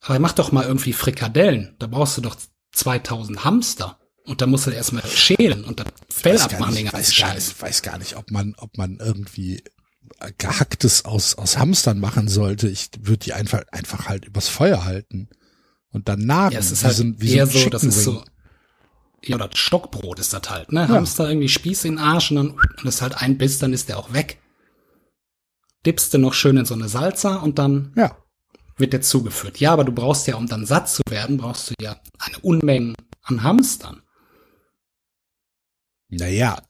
Aber 0.00 0.18
mach 0.18 0.32
doch 0.32 0.52
mal 0.52 0.64
irgendwie 0.64 0.92
Frikadellen. 0.92 1.76
Da 1.78 1.86
brauchst 1.86 2.16
du 2.16 2.20
doch 2.22 2.36
2000 2.72 3.44
Hamster. 3.44 3.98
Und 4.24 4.40
da 4.40 4.46
musst 4.46 4.66
du 4.66 4.70
erstmal 4.70 5.04
schälen 5.06 5.64
und 5.64 5.80
das 5.80 5.86
Fell 6.10 6.32
abmachen 6.54 6.74
ganzen 6.84 6.98
weiß 6.98 7.16
gar 7.16 7.34
nicht, 7.34 7.62
weiß 7.62 7.82
gar 7.82 7.98
nicht, 7.98 8.16
ob 8.16 8.30
man, 8.30 8.54
ob 8.58 8.76
man 8.78 8.98
irgendwie 9.00 9.64
äh, 10.20 10.32
gehacktes 10.38 11.04
aus, 11.04 11.34
aus 11.36 11.56
Hamstern 11.58 11.98
machen 11.98 12.28
sollte. 12.28 12.68
Ich 12.68 12.90
würde 13.00 13.24
die 13.24 13.32
einfach, 13.32 13.62
einfach 13.72 14.06
halt 14.08 14.26
übers 14.26 14.48
Feuer 14.48 14.84
halten 14.84 15.28
und 15.90 16.08
dann 16.08 16.26
nagen. 16.26 16.52
Ja, 16.54 16.60
es 16.60 16.70
ist 16.70 16.82
wie 16.82 16.86
halt 16.86 16.96
so 16.96 17.02
ein- 17.04 17.16
wie 17.20 17.34
eher 17.34 17.44
ein 17.44 17.50
so, 17.50 17.68
das 17.70 17.82
ist 17.82 18.04
so, 18.04 18.24
ja, 19.24 19.36
oder 19.36 19.50
Stockbrot 19.52 20.18
ist 20.18 20.32
das 20.32 20.48
halt, 20.48 20.70
ne? 20.70 20.86
Hamster 20.88 21.28
irgendwie 21.28 21.48
Spieß 21.48 21.84
in 21.86 21.96
den 21.96 21.98
Arsch 22.04 22.30
und 22.30 22.36
dann, 22.36 22.50
und 22.50 22.60
das 22.84 22.96
ist 22.96 23.02
halt 23.02 23.16
ein 23.20 23.36
Biss, 23.38 23.58
dann 23.58 23.72
ist 23.72 23.88
der 23.88 23.98
auch 23.98 24.12
weg. 24.12 24.38
Dippst 25.86 26.12
du 26.14 26.18
noch 26.18 26.34
schön 26.34 26.56
in 26.56 26.64
so 26.66 26.74
eine 26.74 26.88
Salsa 26.88 27.36
und 27.36 27.58
dann 27.58 27.92
Ja, 27.96 28.16
wird 28.76 28.92
der 28.92 29.00
zugeführt. 29.02 29.60
Ja, 29.60 29.72
aber 29.72 29.84
du 29.84 29.92
brauchst 29.92 30.26
ja, 30.26 30.36
um 30.36 30.46
dann 30.46 30.66
satt 30.66 30.88
zu 30.88 31.02
werden, 31.08 31.36
brauchst 31.38 31.70
du 31.70 31.74
ja 31.80 31.96
eine 32.18 32.38
Unmenge 32.40 32.94
an 33.22 33.42
Hamstern. 33.42 34.02
naja, 36.08 36.60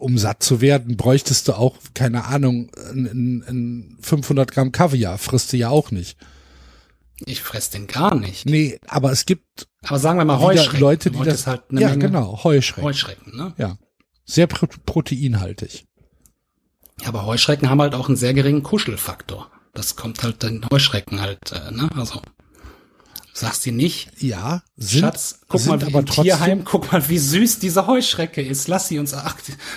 um 0.00 0.18
satt 0.18 0.42
zu 0.42 0.60
werden, 0.60 0.96
bräuchtest 0.96 1.46
du 1.48 1.52
auch, 1.52 1.76
keine 1.94 2.24
Ahnung, 2.24 2.70
ein, 2.90 3.44
ein 3.46 3.96
500 4.00 4.50
Gramm 4.50 4.72
Kaviar, 4.72 5.18
frisst 5.18 5.52
du 5.52 5.56
ja 5.56 5.68
auch 5.68 5.90
nicht. 5.92 6.18
Ich 7.26 7.40
fress 7.42 7.70
den 7.70 7.86
gar 7.86 8.14
nicht. 8.14 8.46
Nee, 8.46 8.78
aber 8.86 9.10
es 9.12 9.24
gibt 9.26 9.68
Aber 9.82 9.98
sagen 9.98 10.18
wir 10.18 10.24
mal 10.24 10.38
Heuschrecken. 10.40 10.80
Leute, 10.80 11.10
die 11.10 11.22
das, 11.22 11.46
halt 11.46 11.62
eine 11.70 11.80
ja 11.80 11.88
Menge 11.90 12.06
genau, 12.06 12.42
Heuschrecken. 12.44 12.84
Heuschrecken, 12.84 13.36
ne? 13.36 13.54
Ja, 13.58 13.76
sehr 14.24 14.46
pro 14.46 14.66
proteinhaltig. 14.86 15.86
Ja, 17.02 17.08
aber 17.08 17.26
Heuschrecken 17.26 17.70
haben 17.70 17.80
halt 17.80 17.94
auch 17.94 18.08
einen 18.08 18.16
sehr 18.16 18.34
geringen 18.34 18.62
Kuschelfaktor. 18.62 19.50
Das 19.74 19.96
kommt 19.96 20.22
halt 20.22 20.42
den 20.42 20.66
Heuschrecken 20.70 21.20
halt, 21.20 21.52
äh, 21.52 21.70
ne? 21.70 21.88
Also 21.94 22.20
sagst 23.32 23.66
du 23.66 23.72
nicht, 23.72 24.10
Ja, 24.20 24.62
sind, 24.76 25.00
Schatz, 25.00 25.40
guck 25.48 25.60
sind 25.60 25.70
mal, 25.70 25.86
aber 25.86 26.04
trotzdem, 26.04 26.24
Tierheim, 26.24 26.64
guck 26.64 26.90
mal, 26.90 27.08
wie 27.08 27.18
süß 27.18 27.60
diese 27.60 27.86
Heuschrecke 27.86 28.42
ist. 28.42 28.68
Lass 28.68 28.88
sie 28.88 28.98
uns, 28.98 29.14
ach, 29.14 29.36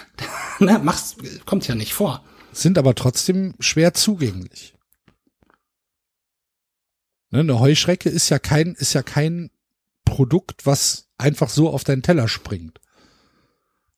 ne, 0.59 0.79
mach's, 0.83 1.15
kommt 1.45 1.67
ja 1.67 1.75
nicht 1.75 1.93
vor. 1.93 2.23
sind 2.51 2.77
aber 2.77 2.95
trotzdem 2.95 3.53
schwer 3.59 3.93
zugänglich. 3.93 4.73
Ne, 7.29 7.41
eine 7.41 7.59
Heuschrecke 7.59 8.09
ist 8.09 8.29
ja 8.29 8.39
kein, 8.39 8.73
ist 8.73 8.93
ja 8.93 9.03
kein 9.03 9.51
Produkt, 10.05 10.65
was 10.65 11.09
einfach 11.17 11.49
so 11.49 11.69
auf 11.69 11.83
deinen 11.83 12.01
Teller 12.01 12.27
springt. 12.27 12.81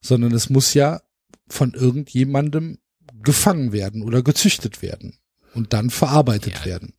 Sondern 0.02 0.34
es 0.34 0.50
muss 0.50 0.74
ja 0.74 1.02
von 1.48 1.74
irgendjemandem 1.74 2.80
gefangen 3.24 3.72
werden 3.72 4.04
oder 4.04 4.22
gezüchtet 4.22 4.82
werden 4.82 5.18
und 5.54 5.74
dann 5.74 5.90
verarbeitet 5.90 6.60
Ja. 6.60 6.66
werden. 6.66 6.94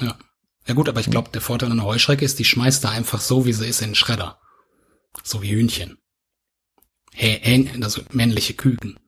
Ja. 0.00 0.18
Ja 0.66 0.74
gut, 0.74 0.88
aber 0.88 1.00
ich 1.00 1.10
glaube, 1.10 1.30
der 1.30 1.40
Vorteil 1.40 1.70
an 1.70 1.78
einer 1.80 1.86
Heuschrecke 1.88 2.24
ist, 2.24 2.38
die 2.38 2.44
schmeißt 2.44 2.84
da 2.84 2.90
einfach 2.90 3.20
so, 3.20 3.44
wie 3.46 3.52
sie 3.52 3.66
ist, 3.66 3.80
in 3.80 3.90
den 3.90 3.94
Schredder. 3.94 4.38
So 5.24 5.42
wie 5.42 5.50
Hühnchen. 5.50 5.98
Hä, 7.12 7.68
also 7.82 8.02
männliche 8.12 8.54
Küken. 8.54 8.98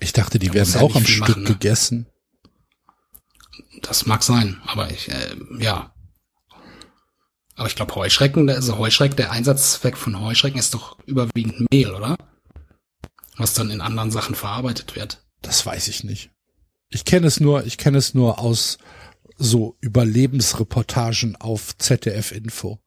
Ich 0.00 0.12
dachte, 0.12 0.38
die 0.38 0.48
Da 0.48 0.54
werden 0.54 0.72
ja 0.72 0.80
auch 0.80 0.94
am 0.94 1.04
Stück 1.06 1.20
machen, 1.28 1.42
ne? 1.44 1.48
gegessen. 1.48 2.06
Das 3.82 4.06
mag 4.06 4.22
sein, 4.22 4.60
aber 4.66 4.90
ich, 4.90 5.08
äh, 5.10 5.36
ja. 5.60 5.94
Aber 7.54 7.66
ich 7.68 7.74
glaube, 7.76 7.94
Heuschrecken, 7.94 8.48
also 8.50 8.76
Heuschrecken, 8.78 9.16
der 9.16 9.30
Einsatzzweck 9.32 9.96
von 9.96 10.20
Heuschrecken 10.20 10.58
ist 10.58 10.74
doch 10.74 10.98
überwiegend 11.06 11.66
Mehl, 11.72 11.90
oder? 11.92 12.16
Was 13.38 13.54
dann 13.54 13.70
in 13.70 13.80
anderen 13.80 14.10
Sachen 14.10 14.34
verarbeitet 14.34 14.96
wird. 14.96 15.22
Das 15.42 15.64
weiß 15.64 15.88
ich 15.88 16.04
nicht. 16.04 16.30
Ich 16.90 17.04
kenne 17.04 17.26
es 17.26 17.40
nur, 17.40 17.64
ich 17.64 17.78
kenne 17.78 17.98
es 17.98 18.14
nur 18.14 18.38
aus 18.40 18.78
so 19.36 19.76
Überlebensreportagen 19.80 21.36
auf 21.36 21.76
ZDF 21.78 22.32
Info. 22.32 22.80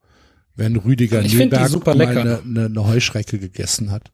Wenn 0.54 0.76
Rüdiger 0.76 1.22
Ich 1.22 1.32
Nürnberg 1.32 1.86
mal 1.86 2.00
eine, 2.00 2.42
eine, 2.44 2.66
eine 2.66 2.86
Heuschrecke 2.86 3.38
gegessen 3.38 3.90
hat. 3.90 4.10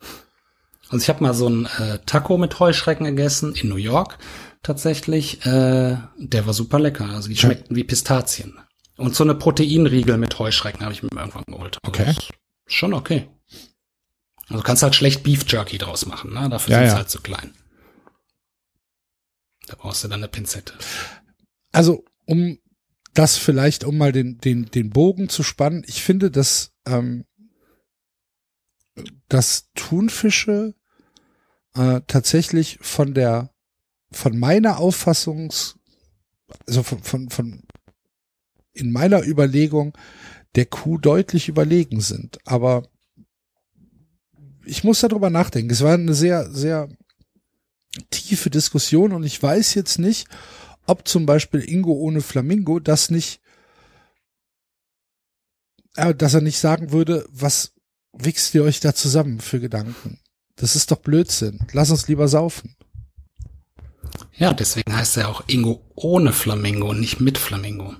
Also 0.88 1.02
ich 1.02 1.08
habe 1.08 1.22
mal 1.22 1.34
so 1.34 1.48
ein 1.48 1.66
äh, 1.78 1.98
Taco 2.06 2.38
mit 2.38 2.58
Heuschrecken 2.60 3.04
gegessen 3.04 3.54
in 3.54 3.68
New 3.68 3.76
York 3.76 4.18
tatsächlich. 4.62 5.44
Äh, 5.44 5.96
der 6.16 6.46
war 6.46 6.54
super 6.54 6.78
lecker. 6.78 7.06
Also 7.06 7.28
die 7.28 7.36
schmeckten 7.36 7.76
wie 7.76 7.84
Pistazien. 7.84 8.58
Und 8.96 9.14
so 9.14 9.24
eine 9.24 9.34
Proteinriegel 9.34 10.16
mit 10.16 10.38
Heuschrecken 10.38 10.82
habe 10.82 10.92
ich 10.92 11.02
mir 11.02 11.10
irgendwann 11.12 11.44
geholt. 11.46 11.78
Okay. 11.86 12.14
Schon 12.66 12.94
okay. 12.94 13.28
Also 14.48 14.62
kannst 14.62 14.82
halt 14.82 14.94
schlecht 14.94 15.22
Beef 15.22 15.44
Jerky 15.46 15.78
draus 15.78 16.06
machen, 16.06 16.32
ne? 16.32 16.48
Dafür 16.48 16.72
Ja, 16.72 16.78
sind 16.78 16.84
ja. 16.86 16.90
sie 16.92 16.96
halt 16.96 17.10
zu 17.10 17.20
klein. 17.20 17.52
Da 19.66 19.74
brauchst 19.76 20.02
du 20.04 20.08
dann 20.08 20.20
eine 20.20 20.28
Pinzette. 20.28 20.72
Also, 21.72 22.04
um 22.24 22.58
das 23.12 23.36
vielleicht, 23.36 23.84
um 23.84 23.98
mal 23.98 24.12
den, 24.12 24.38
den, 24.38 24.66
den 24.70 24.90
Bogen 24.90 25.28
zu 25.28 25.42
spannen, 25.42 25.84
ich 25.86 26.02
finde, 26.02 26.30
dass, 26.30 26.72
ähm, 26.86 27.26
dass 29.28 29.68
Thunfische 29.74 30.74
äh, 31.74 32.00
tatsächlich 32.06 32.78
von 32.80 33.12
der, 33.14 33.50
von 34.10 34.38
meiner 34.38 34.78
Auffassungs, 34.78 35.76
also 36.66 36.82
von, 36.82 37.02
von, 37.02 37.28
von 37.30 37.62
in 38.72 38.92
meiner 38.92 39.22
Überlegung 39.26 39.96
der 40.54 40.66
Kuh 40.66 40.96
deutlich 40.96 41.48
überlegen 41.48 42.00
sind. 42.00 42.38
Aber 42.46 42.88
ich 44.68 44.84
muss 44.84 45.00
darüber 45.00 45.30
nachdenken. 45.30 45.70
Es 45.70 45.82
war 45.82 45.94
eine 45.94 46.14
sehr, 46.14 46.50
sehr 46.50 46.88
tiefe 48.10 48.50
Diskussion 48.50 49.12
und 49.12 49.24
ich 49.24 49.42
weiß 49.42 49.74
jetzt 49.74 49.98
nicht, 49.98 50.28
ob 50.86 51.08
zum 51.08 51.26
Beispiel 51.26 51.60
Ingo 51.60 51.92
ohne 51.92 52.20
Flamingo 52.20 52.78
das 52.78 53.10
nicht, 53.10 53.40
äh, 55.96 56.14
dass 56.14 56.34
er 56.34 56.40
nicht 56.40 56.58
sagen 56.58 56.92
würde, 56.92 57.26
was 57.30 57.72
wichst 58.12 58.54
ihr 58.54 58.62
euch 58.62 58.80
da 58.80 58.94
zusammen 58.94 59.40
für 59.40 59.60
Gedanken? 59.60 60.20
Das 60.56 60.76
ist 60.76 60.90
doch 60.90 60.98
Blödsinn. 60.98 61.60
Lass 61.72 61.90
uns 61.90 62.08
lieber 62.08 62.28
saufen. 62.28 62.74
Ja, 64.36 64.52
deswegen 64.52 64.94
heißt 64.94 65.16
er 65.16 65.28
auch 65.28 65.44
Ingo 65.46 65.82
ohne 65.94 66.32
Flamingo 66.32 66.90
und 66.90 67.00
nicht 67.00 67.20
mit 67.20 67.38
Flamingo. 67.38 67.94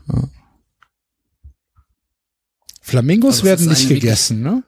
Flamingos 2.81 3.37
Also 3.37 3.44
werden 3.44 3.68
nicht 3.68 3.88
gegessen, 3.88 4.40
ne? 4.40 4.64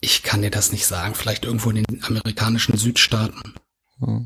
Ich 0.00 0.22
kann 0.22 0.42
dir 0.42 0.50
das 0.50 0.72
nicht 0.72 0.86
sagen. 0.86 1.14
Vielleicht 1.14 1.44
irgendwo 1.44 1.70
in 1.70 1.82
den 1.84 2.04
amerikanischen 2.04 2.76
Südstaaten. 2.76 3.54
Ja. 4.00 4.22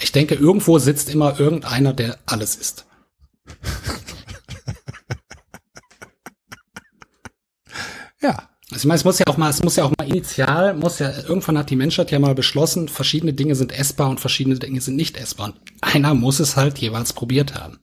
Ich 0.00 0.12
denke, 0.12 0.34
irgendwo 0.34 0.78
sitzt 0.78 1.10
immer 1.10 1.38
irgendeiner, 1.38 1.92
der 1.92 2.18
alles 2.26 2.56
isst. 2.56 2.86
Ja. 8.22 8.48
Also 8.70 8.82
ich 8.82 8.84
meine, 8.84 8.98
es 8.98 9.04
muss 9.04 9.18
ja 9.18 9.26
auch 9.26 9.36
mal, 9.36 9.50
es 9.50 9.62
muss 9.64 9.76
ja 9.76 9.84
auch 9.84 9.92
mal 9.98 10.06
initial, 10.06 10.74
muss 10.74 11.00
ja, 11.00 11.10
irgendwann 11.22 11.58
hat 11.58 11.70
die 11.70 11.76
Menschheit 11.76 12.12
ja 12.12 12.20
mal 12.20 12.36
beschlossen, 12.36 12.88
verschiedene 12.88 13.32
Dinge 13.32 13.56
sind 13.56 13.72
essbar 13.72 14.08
und 14.08 14.20
verschiedene 14.20 14.60
Dinge 14.60 14.80
sind 14.80 14.94
nicht 14.94 15.16
essbar. 15.16 15.48
Und 15.48 15.60
einer 15.80 16.14
muss 16.14 16.38
es 16.38 16.54
halt 16.54 16.78
jeweils 16.78 17.12
probiert 17.12 17.56
haben. 17.56 17.80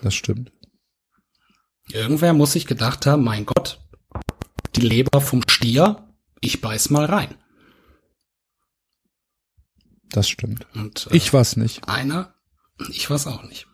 Das 0.00 0.14
stimmt. 0.14 0.50
Irgendwer 1.92 2.32
muss 2.32 2.52
sich 2.52 2.66
gedacht 2.66 3.04
haben, 3.04 3.22
mein 3.22 3.44
Gott, 3.44 3.80
die 4.76 4.82
Leber 4.82 5.20
vom 5.20 5.42
Stier, 5.48 6.06
ich 6.40 6.60
beiß 6.60 6.90
mal 6.90 7.06
rein. 7.06 7.34
Das 10.10 10.28
stimmt. 10.28 10.66
Und 10.74 11.08
äh, 11.10 11.16
Ich 11.16 11.32
war's 11.32 11.56
nicht. 11.56 11.88
einer, 11.88 12.34
ich 12.90 13.08
weiß 13.08 13.26
auch 13.26 13.42
nicht. 13.44 13.66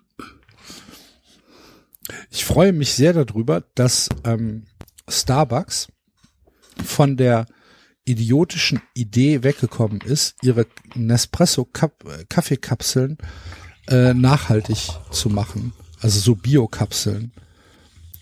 Ich 2.31 2.45
freue 2.45 2.73
mich 2.73 2.95
sehr 2.95 3.13
darüber, 3.13 3.65
dass 3.75 4.09
ähm, 4.25 4.67
Starbucks 5.09 5.89
von 6.85 7.17
der 7.17 7.47
idiotischen 8.05 8.81
Idee 8.95 9.43
weggekommen 9.43 10.01
ist, 10.03 10.37
ihre 10.43 10.67
Nespresso-Kaffeekapseln 10.95 13.19
äh, 13.89 14.15
nachhaltig 14.15 14.91
zu 15.11 15.29
machen. 15.29 15.73
Also 16.01 16.21
so 16.21 16.37
Bio-Kapseln. 16.37 17.33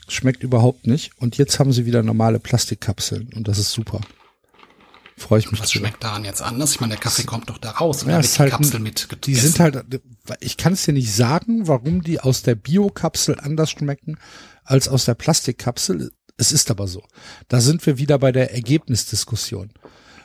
Schmeckt 0.08 0.42
überhaupt 0.42 0.86
nicht. 0.86 1.12
Und 1.18 1.36
jetzt 1.38 1.58
haben 1.58 1.72
sie 1.72 1.86
wieder 1.86 2.02
normale 2.02 2.38
Plastikkapseln. 2.40 3.30
Und 3.34 3.48
das 3.48 3.58
ist 3.58 3.72
super. 3.72 4.00
Freue 5.16 5.38
ich 5.38 5.50
mich 5.50 5.60
Was 5.60 5.70
schmeckt 5.72 6.02
daran 6.02 6.24
jetzt 6.24 6.42
anders? 6.42 6.72
Ich 6.72 6.80
meine, 6.80 6.94
der 6.94 7.00
Kaffee 7.00 7.22
kommt 7.22 7.48
doch 7.48 7.58
da 7.58 7.70
raus. 7.70 8.02
Und 8.02 8.10
Ja, 8.10 8.16
wird 8.20 8.34
die 8.34 8.38
halt 8.40 8.50
Kapsel 8.50 8.76
ein- 8.76 8.82
mit 8.82 9.08
Die 9.26 9.34
sind 9.36 9.60
halt, 9.60 9.84
ich 10.40 10.56
kann 10.56 10.72
es 10.72 10.84
dir 10.84 10.92
nicht 10.92 11.14
sagen, 11.14 11.68
warum 11.68 12.02
die 12.02 12.18
aus 12.20 12.42
der 12.42 12.56
Bio-Kapsel 12.56 13.38
anders 13.38 13.70
schmecken 13.70 14.18
als 14.64 14.88
aus 14.88 15.04
der 15.04 15.14
Plastikkapsel. 15.14 16.10
Es 16.36 16.50
ist 16.50 16.70
aber 16.70 16.88
so. 16.88 17.02
Da 17.46 17.60
sind 17.60 17.86
wir 17.86 17.96
wieder 17.98 18.18
bei 18.18 18.32
der 18.32 18.52
Ergebnisdiskussion. 18.54 19.70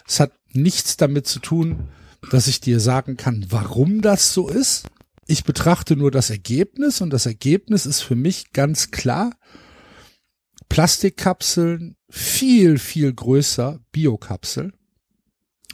Es 0.07 0.19
hat 0.19 0.31
nichts 0.53 0.97
damit 0.97 1.27
zu 1.27 1.37
tun, 1.39 1.89
dass 2.31 2.47
ich 2.47 2.59
dir 2.59 2.79
sagen 2.79 3.15
kann, 3.15 3.45
warum 3.49 4.01
das 4.01 4.33
so 4.33 4.49
ist. 4.49 4.87
Ich 5.27 5.43
betrachte 5.43 5.95
nur 5.95 6.09
das 6.09 6.31
Ergebnis 6.31 7.01
und 7.01 7.11
das 7.11 7.27
Ergebnis 7.27 7.85
ist 7.85 8.01
für 8.01 8.15
mich 8.15 8.53
ganz 8.53 8.89
klar. 8.89 9.35
Plastikkapseln 10.69 11.97
viel, 12.09 12.77
viel 12.77 13.13
größer 13.13 13.79
Biokapsel. 13.91 14.73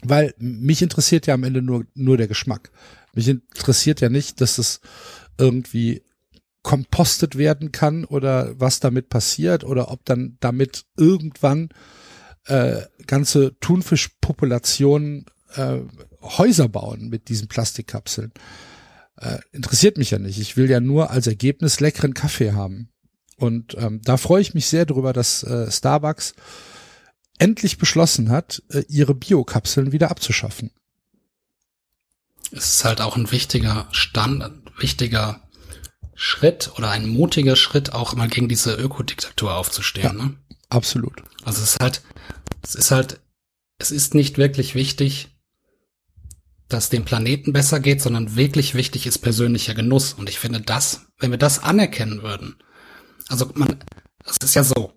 Weil 0.02 0.34
mich 0.38 0.82
interessiert 0.82 1.28
ja 1.28 1.34
am 1.34 1.44
Ende 1.44 1.62
nur, 1.62 1.86
nur 1.94 2.18
der 2.18 2.28
Geschmack. 2.28 2.72
Mich 3.14 3.28
interessiert 3.28 4.02
ja 4.02 4.10
nicht, 4.10 4.42
dass 4.42 4.58
es 4.58 4.82
irgendwie 5.38 6.04
kompostet 6.64 7.38
werden 7.38 7.72
kann 7.72 8.06
oder 8.06 8.60
was 8.60 8.80
damit 8.80 9.10
passiert 9.10 9.64
oder 9.64 9.92
ob 9.92 10.04
dann 10.06 10.38
damit 10.40 10.86
irgendwann 10.98 11.70
äh, 12.46 12.82
ganze 13.06 13.58
Thunfischpopulationen 13.60 15.26
äh, 15.56 15.80
Häuser 16.22 16.68
bauen 16.68 17.10
mit 17.10 17.30
diesen 17.30 17.48
Plastikkapseln. 17.48 18.32
Äh, 19.18 19.40
interessiert 19.52 19.98
mich 19.98 20.12
ja 20.12 20.20
nicht. 20.20 20.40
Ich 20.40 20.58
will 20.58 20.70
ja 20.70 20.80
nur 20.80 21.12
als 21.12 21.28
Ergebnis 21.28 21.80
leckeren 21.80 22.14
Kaffee 22.14 22.54
haben. 22.54 22.90
Und 23.38 23.76
ähm, 23.78 24.02
da 24.04 24.17
freue 24.17 24.41
ich 24.41 24.54
mich 24.54 24.67
sehr 24.67 24.86
drüber, 24.86 25.13
dass 25.13 25.43
äh, 25.43 25.69
Starbucks 25.69 26.36
endlich 27.38 27.78
beschlossen 27.78 28.30
hat, 28.30 28.63
äh, 28.69 28.84
ihre 28.88 29.13
Biokapseln 29.13 29.91
wieder 29.91 30.10
abzuschaffen. 30.10 30.71
es 32.52 32.76
ist 32.76 32.86
halt 32.86 33.02
auch 33.02 33.17
ein 33.17 33.32
wichtiger 33.32 33.88
Stand, 33.91 34.50
wichtiger 34.78 35.41
Schritt 36.13 36.71
oder 36.78 36.91
ein 36.91 37.10
mutiger 37.10 37.58
Schritt, 37.58 37.93
auch 37.93 38.15
mal 38.15 38.30
gegen 38.30 38.48
diese 38.48 38.74
Ökodiktatur 38.76 39.56
aufzustehen. 39.56 40.15
Ne? 40.15 40.36
Absolut. 40.69 41.24
Also 41.43 41.62
es 41.62 41.74
ist 41.74 41.80
halt, 41.82 42.02
es 42.62 42.76
ist 42.76 42.91
halt, 42.91 43.19
es 43.80 43.91
ist 43.91 44.15
nicht 44.15 44.38
wirklich 44.38 44.76
wichtig, 44.76 45.36
dass 46.69 46.89
dem 46.89 47.06
Planeten 47.06 47.54
besser 47.54 47.80
geht, 47.80 48.02
sondern 48.02 48.36
wirklich 48.36 48.76
wichtig 48.76 49.06
ist 49.06 49.19
persönlicher 49.19 49.76
Genuss. 49.76 50.13
Und 50.13 50.30
ich 50.30 50.39
finde 50.39 50.62
das, 50.62 51.08
wenn 51.19 51.32
wir 51.32 51.38
das 51.38 51.60
anerkennen 51.60 52.24
würden, 52.24 52.56
also 53.30 53.50
man, 53.56 53.80
es 54.26 54.38
ist 54.38 54.56
ja 54.56 54.64
so, 54.64 54.94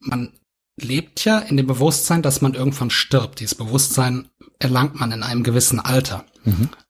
man 0.00 0.32
lebt 0.80 1.24
ja 1.24 1.38
in 1.38 1.56
dem 1.56 1.66
Bewusstsein, 1.66 2.22
dass 2.22 2.40
man 2.40 2.54
irgendwann 2.54 2.90
stirbt. 2.90 3.40
Dieses 3.40 3.54
Bewusstsein 3.54 4.28
erlangt 4.58 4.98
man 5.00 5.12
in 5.12 5.22
einem 5.22 5.42
gewissen 5.42 5.80
Alter. 5.80 6.24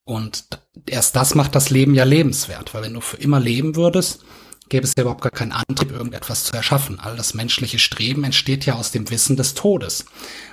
Und 0.04 0.46
erst 0.86 1.16
das 1.16 1.34
macht 1.34 1.54
das 1.54 1.70
Leben 1.70 1.94
ja 1.94 2.04
lebenswert, 2.04 2.74
weil 2.74 2.82
wenn 2.82 2.94
du 2.94 3.00
für 3.00 3.16
immer 3.16 3.40
leben 3.40 3.76
würdest, 3.76 4.24
gäbe 4.68 4.84
es 4.84 4.94
ja 4.96 5.02
überhaupt 5.02 5.22
gar 5.22 5.32
keinen 5.32 5.52
Antrieb, 5.52 5.92
irgendetwas 5.92 6.44
zu 6.44 6.54
erschaffen. 6.54 7.00
All 7.00 7.16
das 7.16 7.34
menschliche 7.34 7.78
Streben 7.78 8.24
entsteht 8.24 8.66
ja 8.66 8.74
aus 8.74 8.90
dem 8.90 9.10
Wissen 9.10 9.36
des 9.36 9.54
Todes. 9.54 10.06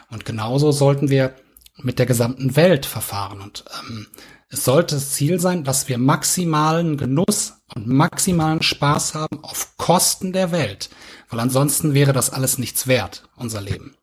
Und 0.10 0.26
genauso 0.26 0.72
sollten 0.72 1.10
wir 1.10 1.36
mit 1.78 2.00
der 2.00 2.06
gesamten 2.06 2.56
Welt 2.56 2.86
verfahren. 2.86 3.42
Und 3.42 3.66
ähm, 3.90 4.08
es 4.50 4.64
sollte 4.64 4.96
das 4.96 5.12
Ziel 5.12 5.40
sein, 5.40 5.64
dass 5.64 5.90
wir 5.90 5.98
maximalen 5.98 6.98
Genuss 6.98 7.54
und 7.76 7.88
maximalen 7.88 8.62
Spaß 8.62 9.16
haben 9.16 9.44
auf 9.44 9.78
Kosten 9.78 10.34
der 10.34 10.52
Welt. 10.52 10.90
Weil 11.30 11.40
ansonsten 11.40 11.94
wäre 11.94 12.14
das 12.14 12.30
alles 12.30 12.58
nichts 12.58 12.88
wert, 12.88 13.30
unser 13.36 13.62
Leben. 13.62 13.96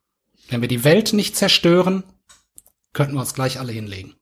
Wenn 0.49 0.61
wir 0.61 0.69
die 0.69 0.85
Welt 0.85 1.13
nicht 1.13 1.37
zerstören, 1.37 2.03
könnten 2.93 3.15
wir 3.15 3.21
uns 3.21 3.35
gleich 3.35 3.61
alle 3.61 3.73
hinlegen. 3.73 4.15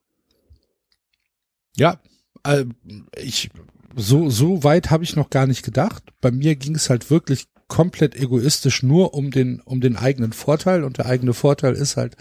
Ja, 1.76 2.00
äh, 2.44 2.64
ich 3.16 3.50
so 3.96 4.28
so 4.28 4.62
weit 4.64 4.90
habe 4.90 5.04
ich 5.04 5.16
noch 5.16 5.30
gar 5.30 5.46
nicht 5.46 5.64
gedacht. 5.64 6.02
Bei 6.20 6.30
mir 6.30 6.56
ging 6.56 6.74
es 6.74 6.90
halt 6.90 7.10
wirklich 7.10 7.46
komplett 7.68 8.14
egoistisch 8.14 8.82
nur 8.82 9.14
um 9.14 9.30
den 9.30 9.60
um 9.60 9.80
den 9.80 9.96
eigenen 9.96 10.32
Vorteil 10.32 10.84
und 10.84 10.98
der 10.98 11.06
eigene 11.06 11.34
Vorteil 11.34 11.74
ist 11.74 11.96
halt, 11.96 12.16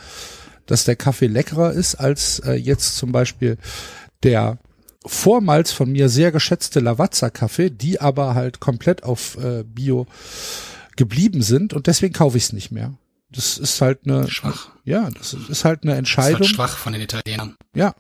dass 0.66 0.86
der 0.86 0.96
Kaffee 0.96 1.28
leckerer 1.28 1.74
ist 1.74 1.96
als 1.96 2.40
äh, 2.40 2.54
jetzt 2.54 2.98
zum 2.98 3.12
Beispiel 3.12 3.58
der 4.24 4.60
vormals 5.06 5.72
von 5.72 5.92
mir 5.92 6.10
sehr 6.10 6.32
geschätzte 6.32 6.80
Lavazza 6.80 7.30
Kaffee, 7.30 7.70
die 7.70 8.02
aber 8.02 8.36
halt 8.36 8.60
komplett 8.60 9.04
auf 9.04 9.38
äh, 9.38 9.64
Bio 9.64 10.08
geblieben 10.96 11.42
sind 11.42 11.74
und 11.74 11.88
deswegen 11.88 12.14
kaufe 12.14 12.38
ich 12.38 12.44
es 12.46 12.54
nicht 12.54 12.72
mehr. 12.72 12.98
Das 13.30 13.58
ist 13.58 13.82
halt 13.82 14.02
eine 14.06 14.30
Schwach. 14.30 14.70
Ja, 14.84 15.10
das 15.12 15.34
ist 15.34 15.66
halt 15.66 15.84
eine 15.84 15.92
Das 15.92 15.96
ist 15.96 16.00
Entscheidung. 16.00 16.40
halt 16.42 16.50
schwach 16.50 16.78
von 16.78 16.94
den 16.94 17.02
Italienern. 17.02 17.56
Ja. 17.76 17.94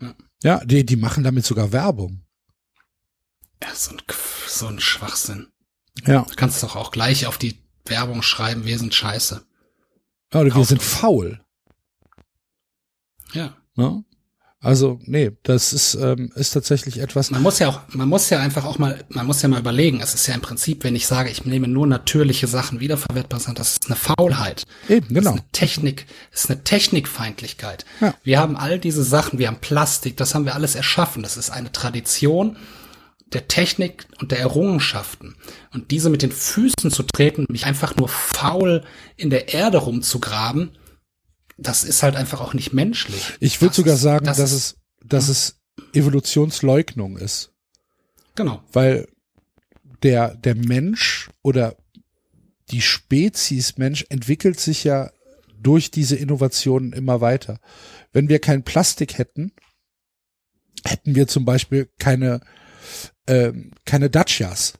Ja. 0.00 0.14
Ja, 0.42 0.64
die, 0.64 0.84
die 0.84 0.96
machen 0.96 1.24
damit 1.24 1.44
sogar 1.46 1.72
Werbung. 1.72 2.20
Ja, 3.62 3.74
so 3.74 3.92
ein, 3.92 4.02
so 4.46 4.66
ein 4.66 4.78
Schwachsinn. 4.78 5.48
Ja. 6.06 6.22
Du 6.28 6.34
kannst 6.36 6.62
doch 6.62 6.76
auch 6.76 6.90
gleich 6.90 7.26
auf 7.26 7.38
die 7.38 7.58
Werbung 7.86 8.22
schreiben, 8.22 8.64
wir 8.66 8.78
sind 8.78 8.94
scheiße. 8.94 9.44
Oder 10.34 10.54
wir 10.54 10.64
sind 10.64 10.82
faul. 10.82 11.40
Ja. 13.32 13.56
Ne? 13.74 14.04
Also, 14.64 15.00
nee, 15.04 15.30
das 15.42 15.72
ist, 15.72 15.94
ähm, 15.94 16.32
ist 16.34 16.50
tatsächlich 16.50 16.98
etwas. 16.98 17.30
Man 17.30 17.42
muss 17.42 17.58
ja 17.58 17.68
auch, 17.68 17.80
man 17.88 18.08
muss 18.08 18.30
ja 18.30 18.40
einfach 18.40 18.64
auch 18.64 18.78
mal, 18.78 19.04
man 19.08 19.26
muss 19.26 19.42
ja 19.42 19.48
mal 19.48 19.60
überlegen. 19.60 20.00
Es 20.00 20.14
ist 20.14 20.26
ja 20.26 20.34
im 20.34 20.40
Prinzip, 20.40 20.84
wenn 20.84 20.96
ich 20.96 21.06
sage, 21.06 21.30
ich 21.30 21.44
nehme 21.44 21.68
nur 21.68 21.86
natürliche 21.86 22.46
Sachen 22.46 22.80
wiederverwertbar 22.80 23.40
das 23.54 23.72
ist 23.72 23.86
eine 23.86 23.96
Faulheit. 23.96 24.64
Eben, 24.88 25.06
Das 25.08 25.24
genau. 25.24 25.30
ist 25.30 25.40
eine 25.40 25.52
Technik, 25.52 26.06
das 26.30 26.44
ist 26.44 26.50
eine 26.50 26.64
Technikfeindlichkeit. 26.64 27.84
Ja. 28.00 28.14
Wir 28.22 28.38
haben 28.38 28.56
all 28.56 28.78
diese 28.78 29.02
Sachen, 29.02 29.38
wir 29.38 29.48
haben 29.48 29.60
Plastik, 29.60 30.16
das 30.16 30.34
haben 30.34 30.44
wir 30.44 30.54
alles 30.54 30.74
erschaffen. 30.74 31.22
Das 31.22 31.36
ist 31.36 31.50
eine 31.50 31.72
Tradition 31.72 32.56
der 33.34 33.48
Technik 33.48 34.06
und 34.20 34.30
der 34.30 34.38
Errungenschaften. 34.38 35.34
Und 35.72 35.90
diese 35.90 36.08
mit 36.08 36.22
den 36.22 36.32
Füßen 36.32 36.90
zu 36.90 37.02
treten, 37.02 37.46
mich 37.48 37.66
einfach 37.66 37.96
nur 37.96 38.08
faul 38.08 38.84
in 39.16 39.30
der 39.30 39.52
Erde 39.52 39.78
rumzugraben, 39.78 40.70
das 41.56 41.84
ist 41.84 42.02
halt 42.02 42.16
einfach 42.16 42.40
auch 42.40 42.54
nicht 42.54 42.72
menschlich. 42.72 43.32
Ich 43.40 43.60
würde 43.60 43.74
sogar 43.74 43.96
sagen, 43.96 44.26
das 44.26 44.38
dass 44.38 44.52
ist- 44.52 44.76
es, 45.02 45.06
dass 45.08 45.28
es 45.28 45.60
Evolutionsleugnung 45.92 47.16
ist. 47.16 47.52
Genau. 48.34 48.62
Weil 48.72 49.06
der, 50.02 50.34
der 50.36 50.54
Mensch 50.54 51.30
oder 51.42 51.76
die 52.70 52.80
Spezies 52.82 53.76
Mensch 53.78 54.04
entwickelt 54.08 54.58
sich 54.58 54.84
ja 54.84 55.10
durch 55.60 55.90
diese 55.90 56.16
Innovationen 56.16 56.92
immer 56.92 57.20
weiter. 57.20 57.60
Wenn 58.12 58.28
wir 58.28 58.38
kein 58.38 58.64
Plastik 58.64 59.18
hätten, 59.18 59.52
hätten 60.84 61.14
wir 61.14 61.26
zum 61.26 61.44
Beispiel 61.44 61.90
keine, 61.98 62.40
ähm, 63.26 63.72
keine 63.84 64.10
Dacias. 64.10 64.74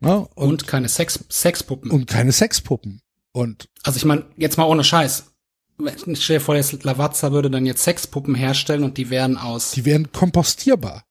Ne? 0.00 0.18
Und, 0.34 0.48
Und, 0.48 0.66
keine 0.66 0.88
Sex 0.88 1.24
Sexpuppen. 1.30 1.90
und 1.90 2.06
keine 2.06 2.32
Sexpuppen. 2.32 3.02
Und 3.32 3.68
Also 3.82 3.96
ich 3.96 4.04
meine, 4.04 4.26
jetzt 4.36 4.56
mal 4.58 4.64
ohne 4.64 4.84
Scheiß. 4.84 5.32
Wenn- 5.78 6.16
Stell 6.16 6.38
dir 6.38 6.40
vor, 6.40 6.56
jetzt 6.56 6.84
Lavazza 6.84 7.32
würde 7.32 7.50
dann 7.50 7.66
jetzt 7.66 7.82
Sexpuppen 7.84 8.34
herstellen 8.34 8.82
und 8.84 8.96
die 8.98 9.10
wären 9.10 9.36
aus, 9.36 9.72
die 9.72 9.84
wären 9.84 10.10
kompostierbar. 10.12 11.04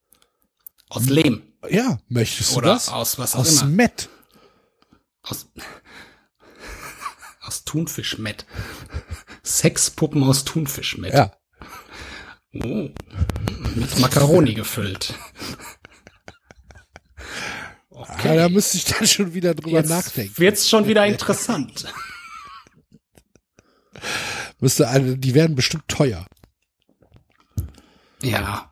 aus 0.89 1.05
Lehm. 1.05 1.43
Ja, 1.69 1.99
möchtest 2.07 2.51
du 2.53 2.57
Oder 2.57 2.73
das? 2.73 2.89
aus 2.89 3.17
was 3.19 3.35
auch 3.35 3.39
Aus 3.39 3.61
immer. 3.61 3.71
Met. 3.71 4.09
Aus, 5.23 5.47
aus 7.41 7.63
Thunfischmett. 7.63 8.45
Sexpuppen 9.43 10.23
aus 10.23 10.45
Thunfischmett. 10.45 11.13
Ja. 11.13 11.31
Oh. 12.53 12.89
Mit 13.75 13.99
Macaroni 13.99 14.53
gefüllt. 14.53 15.13
Ja, 18.23 18.35
da 18.35 18.49
müsste 18.49 18.77
ich 18.77 18.85
dann 18.85 19.07
schon 19.07 19.33
wieder 19.33 19.53
drüber 19.55 19.81
nachdenken. 19.83 20.37
wird's 20.37 20.69
schon 20.69 20.87
wieder 20.87 21.05
interessant. 21.07 21.85
Müsste, 24.59 24.87
also, 24.87 25.15
die 25.15 25.33
werden 25.33 25.55
bestimmt 25.55 25.87
teuer. 25.87 26.25
ja. 28.21 28.71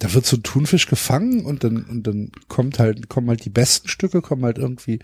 Da 0.00 0.12
wird 0.12 0.26
so 0.26 0.36
ein 0.36 0.42
Thunfisch 0.42 0.86
gefangen 0.88 1.44
und 1.46 1.62
dann, 1.62 1.84
und 1.84 2.02
dann 2.06 2.32
kommt 2.48 2.80
halt, 2.80 3.08
kommen 3.08 3.28
halt 3.28 3.44
die 3.44 3.50
besten 3.50 3.88
Stücke, 3.88 4.22
kommen 4.22 4.44
halt 4.44 4.58
irgendwie, 4.58 4.98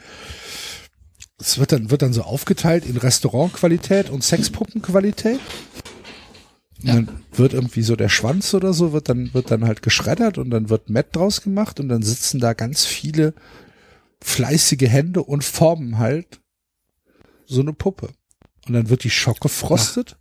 es 1.38 1.58
wird 1.58 1.72
dann, 1.72 1.90
wird 1.90 2.02
dann 2.02 2.12
so 2.12 2.22
aufgeteilt 2.22 2.84
in 2.86 2.96
Restaurantqualität 2.96 4.10
und 4.10 4.24
Sexpuppenqualität. 4.24 5.40
Und 6.82 6.88
Ja. 6.88 6.94
Dann 6.94 7.22
wird 7.32 7.52
irgendwie 7.52 7.82
so 7.82 7.94
der 7.94 8.08
Schwanz 8.08 8.52
oder 8.54 8.72
so, 8.72 8.92
wird 8.92 9.08
dann, 9.08 9.32
wird 9.32 9.50
dann 9.50 9.64
halt 9.64 9.82
geschreddert 9.82 10.38
und 10.38 10.50
dann 10.50 10.70
wird 10.70 10.90
Mett 10.90 11.14
draus 11.14 11.42
gemacht 11.42 11.78
und 11.78 11.88
dann 11.88 12.02
sitzen 12.02 12.40
da 12.40 12.52
ganz 12.52 12.84
viele 12.84 13.34
fleißige 14.22 14.88
Hände 14.88 15.22
und 15.22 15.44
formen 15.44 15.98
halt 15.98 16.40
so 17.46 17.60
eine 17.60 17.72
Puppe. 17.72 18.10
Und 18.70 18.74
dann 18.74 18.88
wird 18.88 19.02
die 19.02 19.10
Schock 19.10 19.40
gefrostet 19.40 20.16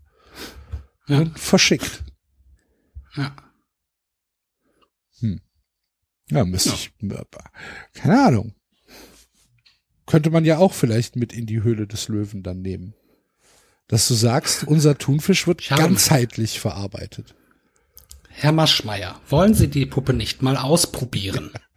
Ja. 1.07 1.19
und 1.19 1.37
verschickt. 1.37 2.03
ja. 3.15 3.35
Ja, 6.31 6.45
müsste 6.45 6.69
ich, 6.69 6.91
keine 7.93 8.25
Ahnung. 8.25 8.55
Könnte 10.07 10.31
man 10.31 10.45
ja 10.45 10.57
auch 10.57 10.73
vielleicht 10.73 11.15
mit 11.15 11.31
in 11.31 11.45
die 11.45 11.61
Höhle 11.61 11.85
des 11.85 12.07
Löwen 12.07 12.41
dann 12.41 12.61
nehmen. 12.63 12.95
Dass 13.87 14.07
du 14.07 14.15
sagst, 14.15 14.63
unser 14.63 14.97
Thunfisch 14.97 15.45
wird 15.45 15.61
habe- 15.69 15.81
ganzheitlich 15.83 16.59
verarbeitet. 16.59 17.35
Herr 18.29 18.51
Maschmeyer, 18.51 19.21
wollen 19.29 19.53
Sie 19.53 19.67
die 19.67 19.85
Puppe 19.85 20.13
nicht 20.13 20.41
mal 20.41 20.57
ausprobieren? 20.57 21.51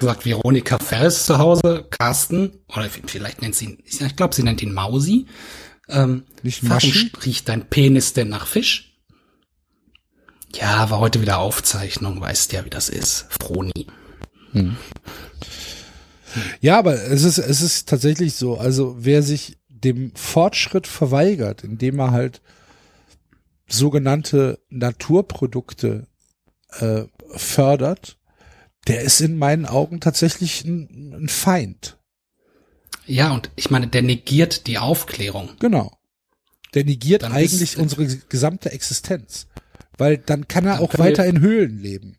Sagt 0.00 0.26
Veronika 0.26 0.78
Ferris 0.78 1.26
zu 1.26 1.38
Hause, 1.38 1.86
Carsten, 1.90 2.58
oder 2.68 2.88
vielleicht 2.88 3.40
nennt 3.40 3.54
sie 3.54 3.66
ihn, 3.66 3.78
ich 3.84 4.16
glaube, 4.16 4.34
sie 4.34 4.42
nennt 4.42 4.62
ihn 4.62 4.72
Mausi. 4.72 5.26
Ähm, 5.88 6.24
Nicht 6.42 6.62
Maschi? 6.62 7.10
riecht 7.24 7.48
dein 7.48 7.68
Penis 7.68 8.12
denn 8.12 8.28
nach 8.28 8.46
Fisch? 8.46 8.98
Ja, 10.54 10.90
war 10.90 10.98
heute 10.98 11.20
wieder 11.20 11.38
Aufzeichnung, 11.38 12.20
weißt 12.20 12.52
ja, 12.52 12.64
wie 12.64 12.70
das 12.70 12.88
ist. 12.88 13.26
Froni. 13.40 13.86
Ja, 16.60 16.78
aber 16.78 16.94
es 16.94 17.22
ist, 17.22 17.38
es 17.38 17.60
ist 17.60 17.88
tatsächlich 17.88 18.34
so. 18.34 18.58
Also 18.58 18.96
wer 18.98 19.22
sich 19.22 19.58
dem 19.68 20.12
Fortschritt 20.14 20.86
verweigert, 20.86 21.64
indem 21.64 22.00
er 22.00 22.10
halt 22.10 22.40
sogenannte 23.68 24.58
Naturprodukte 24.68 26.06
äh, 26.78 27.04
fördert, 27.36 28.18
der 28.88 29.02
ist 29.02 29.20
in 29.20 29.36
meinen 29.38 29.66
Augen 29.66 30.00
tatsächlich 30.00 30.64
ein, 30.64 31.14
ein 31.24 31.28
Feind. 31.28 31.98
Ja, 33.06 33.32
und 33.32 33.50
ich 33.56 33.70
meine, 33.70 33.88
der 33.88 34.02
negiert 34.02 34.66
die 34.66 34.78
Aufklärung. 34.78 35.50
Genau. 35.58 35.98
Der 36.74 36.84
negiert 36.84 37.22
Dann 37.22 37.32
eigentlich 37.32 37.62
ist- 37.74 37.76
unsere 37.76 38.06
gesamte 38.06 38.70
Existenz. 38.72 39.48
Weil 39.98 40.18
dann 40.18 40.48
kann 40.48 40.64
er 40.66 40.74
Dann 40.76 40.82
auch 40.84 40.90
können 40.90 41.04
wir- 41.04 41.10
weiter 41.10 41.26
in 41.26 41.40
Höhlen 41.40 41.78
leben. 41.78 42.16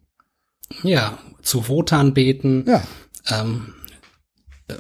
Ja, 0.84 1.18
zu 1.42 1.68
Wotan 1.68 2.14
beten, 2.14 2.66
Ja. 2.68 2.84
ähm, 3.30 3.74
äh, 4.68 4.74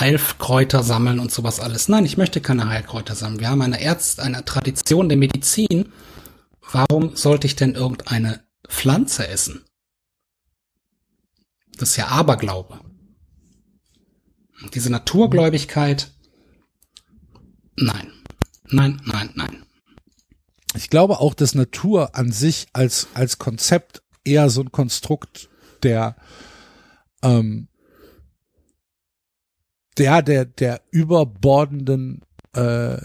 Heilkräuter 0.00 0.82
sammeln 0.82 1.18
und 1.18 1.32
sowas 1.32 1.60
alles. 1.60 1.88
Nein, 1.88 2.04
ich 2.06 2.16
möchte 2.16 2.40
keine 2.40 2.68
Heilkräuter 2.68 3.14
sammeln. 3.14 3.40
Wir 3.40 3.48
haben 3.48 3.62
eine 3.62 3.80
Ärzt, 3.80 4.20
eine 4.20 4.44
Tradition 4.44 5.08
der 5.08 5.18
Medizin. 5.18 5.92
Warum 6.72 7.16
sollte 7.16 7.46
ich 7.46 7.56
denn 7.56 7.74
irgendeine 7.74 8.44
Pflanze 8.68 9.28
essen? 9.28 9.64
Das 11.76 11.90
ist 11.90 11.96
ja 11.96 12.08
Aberglaube. 12.08 12.80
Diese 14.74 14.90
Naturgläubigkeit, 14.90 16.10
nein, 17.76 18.12
nein, 18.68 19.00
nein, 19.04 19.30
nein. 19.34 19.66
Ich 20.74 20.90
glaube 20.90 21.20
auch, 21.20 21.34
dass 21.34 21.54
Natur 21.54 22.14
an 22.14 22.32
sich 22.32 22.66
als, 22.72 23.08
als 23.14 23.38
Konzept 23.38 24.02
eher 24.24 24.50
so 24.50 24.62
ein 24.62 24.72
Konstrukt 24.72 25.48
der, 25.82 26.16
ähm, 27.22 27.68
der, 29.98 30.22
der, 30.22 30.44
der 30.46 30.82
überbordenden, 30.90 32.24
äh, 32.54 32.98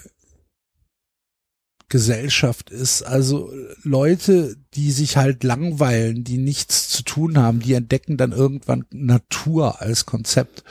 Gesellschaft 1.91 2.69
ist. 2.69 3.03
Also 3.03 3.51
Leute, 3.83 4.55
die 4.73 4.91
sich 4.91 5.17
halt 5.17 5.43
langweilen, 5.43 6.23
die 6.23 6.37
nichts 6.37 6.87
zu 6.89 7.03
tun 7.03 7.37
haben, 7.37 7.59
die 7.59 7.73
entdecken 7.73 8.17
dann 8.17 8.31
irgendwann 8.31 8.85
Natur 8.91 9.81
als 9.81 10.05
Konzept. 10.05 10.63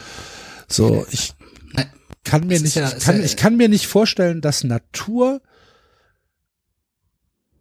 So, 0.69 1.07
ich 1.11 1.35
kann 2.25 2.47
mir 2.47 2.61
nicht, 2.61 2.77
ja- 2.77 2.95
ich 2.97 3.03
kann, 3.05 3.19
ja- 3.19 3.25
ich 3.25 3.37
kann 3.37 3.57
mir 3.57 3.69
nicht 3.69 3.87
vorstellen, 3.87 4.41
dass 4.41 4.65
Natur 4.65 5.43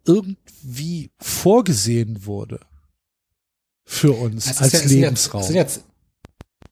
irgendwie 0.06 1.10
vorgesehen 1.18 2.24
wurde 2.26 2.60
für 3.84 4.12
uns 4.12 4.46
Es 4.50 4.58
als 4.60 4.72
ja- 4.72 4.78
es 4.80 4.88
sind 4.88 4.98
ja- 4.98 5.04
Lebensraum. 5.06 5.40
Es 5.42 5.46
sind, 5.48 5.56
jetzt, 5.56 5.84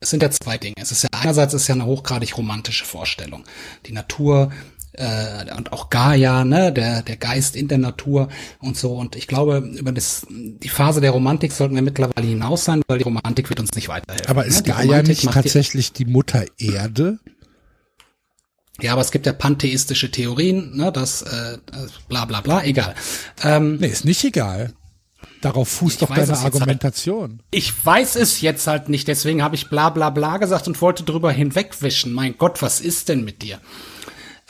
es 0.01 0.11
sind 0.11 0.23
ja 0.23 0.31
zwei 0.31 0.59
Dinge. 0.59 0.75
Es 0.79 0.93
ist 0.93 1.03
ja 1.03 1.09
einerseits 1.13 1.55
ist 1.55 1.67
ja 1.69 1.75
eine 1.75 1.87
hochgradig 1.87 2.37
romantische 2.37 2.85
Vorstellung. 2.85 3.45
Die 3.87 3.93
Natur 3.93 4.53
äh, 4.99 5.55
und 5.57 5.73
auch 5.73 5.91
Gaia, 5.91 6.45
ne, 6.45 6.73
der 6.73 7.03
der 7.03 7.17
Geist 7.17 7.57
in 7.57 7.69
der 7.69 7.79
Natur 7.79 8.29
und 8.61 8.77
so. 8.77 8.95
Und 8.95 9.17
ich 9.17 9.27
glaube, 9.27 9.59
über 9.59 9.93
das 9.93 10.27
die 10.29 10.69
Phase 10.69 11.01
der 11.01 11.13
Romantik 11.13 11.53
sollten 11.53 11.75
wir 11.75 11.83
mittlerweile 11.83 12.27
hinaus 12.27 12.65
sein, 12.65 12.83
weil 12.89 12.99
die 12.99 13.05
Romantik 13.05 13.49
wird 13.49 13.61
uns 13.61 13.73
nicht 13.75 13.89
weiterhelfen. 13.89 14.29
Aber 14.29 14.43
ne? 14.43 14.49
ist 14.49 14.67
Die 14.67 14.71
Gaia 14.71 15.03
nicht 15.03 15.31
tatsächlich 15.31 15.93
die 15.93 16.05
Mutter 16.05 16.45
Erde? 16.59 17.19
Ja, 18.81 18.93
aber 18.93 19.03
es 19.03 19.11
gibt 19.11 19.27
ja 19.27 19.33
pantheistische 19.33 20.11
Theorien, 20.11 20.77
ne, 20.77 20.93
das 20.93 21.23
äh, 21.23 21.59
bla 22.09 22.25
bla 22.25 22.41
bla, 22.41 22.63
egal. 22.65 22.95
Ähm, 23.43 23.79
Nee, 23.81 23.89
ist 23.89 24.05
nicht 24.05 24.25
egal. 24.25 24.73
Darauf 25.41 25.69
fußt 25.69 26.03
doch 26.03 26.09
deine 26.09 26.41
halt. 26.41 26.55
Argumentation. 26.55 27.43
Ich 27.51 27.73
weiß 27.85 28.17
es 28.17 28.41
jetzt 28.41 28.67
halt 28.67 28.89
nicht, 28.89 29.07
deswegen 29.09 29.43
habe 29.43 29.55
ich 29.55 29.69
bla 29.69 29.91
bla 29.91 30.11
bla 30.11 30.39
gesagt 30.39 30.67
und 30.67 30.81
wollte 30.81 31.05
drüber 31.05 31.31
hinwegwischen. 31.31 32.13
Mein 32.13 32.37
Gott, 32.39 32.63
was 32.63 32.81
ist 32.81 33.09
denn 33.09 33.25
mit 33.25 33.43
dir? 33.43 33.61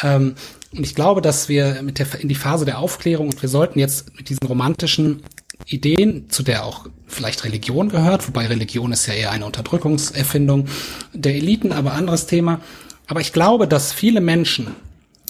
Ähm, 0.03 0.35
und 0.73 0.85
ich 0.85 0.95
glaube, 0.95 1.23
dass 1.23 1.49
wir 1.49 1.83
mit 1.83 1.99
der 1.99 2.21
in 2.21 2.29
die 2.29 2.35
Phase 2.35 2.65
der 2.65 2.79
Aufklärung 2.79 3.29
und 3.29 3.41
wir 3.41 3.49
sollten 3.49 3.79
jetzt 3.79 4.15
mit 4.17 4.29
diesen 4.29 4.47
romantischen 4.47 5.23
Ideen, 5.67 6.31
zu 6.31 6.43
der 6.43 6.65
auch 6.65 6.87
vielleicht 7.07 7.45
Religion 7.45 7.89
gehört, 7.89 8.29
wobei 8.29 8.47
Religion 8.47 8.93
ist 8.93 9.07
ja 9.07 9.15
eher 9.15 9.31
eine 9.31 9.47
Unterdrückungserfindung 9.47 10.69
der 11.13 11.35
Eliten, 11.35 11.73
aber 11.73 11.93
anderes 11.95 12.27
Thema. 12.27 12.61
Aber 13.07 13.21
ich 13.21 13.33
glaube, 13.33 13.67
dass 13.67 13.93
viele 13.93 14.21
Menschen, 14.21 14.75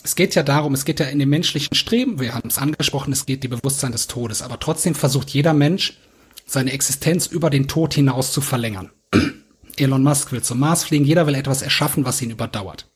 es 0.02 0.16
geht 0.16 0.34
ja 0.34 0.42
darum, 0.42 0.74
es 0.74 0.84
geht 0.84 1.00
ja 1.00 1.06
in 1.06 1.18
dem 1.18 1.28
menschlichen 1.28 1.74
Streben, 1.74 2.20
wir 2.20 2.34
haben 2.34 2.48
es 2.48 2.58
angesprochen, 2.58 3.12
es 3.12 3.26
geht 3.26 3.44
die 3.44 3.48
Bewusstsein 3.48 3.92
des 3.92 4.08
Todes, 4.08 4.42
aber 4.42 4.58
trotzdem 4.58 4.94
versucht 4.94 5.30
jeder 5.30 5.54
Mensch, 5.54 5.98
seine 6.46 6.72
Existenz 6.72 7.26
über 7.26 7.50
den 7.50 7.68
Tod 7.68 7.94
hinaus 7.94 8.32
zu 8.32 8.40
verlängern. 8.40 8.90
Elon 9.76 10.02
Musk 10.02 10.32
will 10.32 10.42
zum 10.42 10.58
Mars 10.58 10.84
fliegen, 10.84 11.04
jeder 11.04 11.26
will 11.26 11.34
etwas 11.34 11.62
erschaffen, 11.62 12.04
was 12.04 12.20
ihn 12.20 12.30
überdauert. 12.30 12.88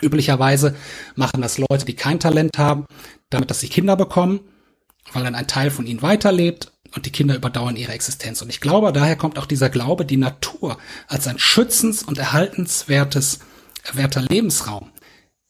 Üblicherweise 0.00 0.74
machen 1.14 1.42
das 1.42 1.58
Leute, 1.58 1.84
die 1.84 1.94
kein 1.94 2.20
Talent 2.20 2.58
haben, 2.58 2.86
damit, 3.30 3.50
dass 3.50 3.60
sie 3.60 3.68
Kinder 3.68 3.96
bekommen, 3.96 4.40
weil 5.12 5.24
dann 5.24 5.34
ein 5.34 5.46
Teil 5.46 5.70
von 5.70 5.86
ihnen 5.86 6.02
weiterlebt 6.02 6.72
und 6.94 7.06
die 7.06 7.12
Kinder 7.12 7.34
überdauern 7.34 7.76
ihre 7.76 7.92
Existenz. 7.92 8.42
Und 8.42 8.48
ich 8.48 8.60
glaube, 8.60 8.92
daher 8.92 9.16
kommt 9.16 9.38
auch 9.38 9.46
dieser 9.46 9.70
Glaube, 9.70 10.04
die 10.04 10.16
Natur 10.16 10.78
als 11.06 11.26
ein 11.26 11.38
schützens- 11.38 12.02
und 12.02 12.18
erhaltenswertes, 12.18 13.40
werter 13.92 14.22
Lebensraum, 14.22 14.90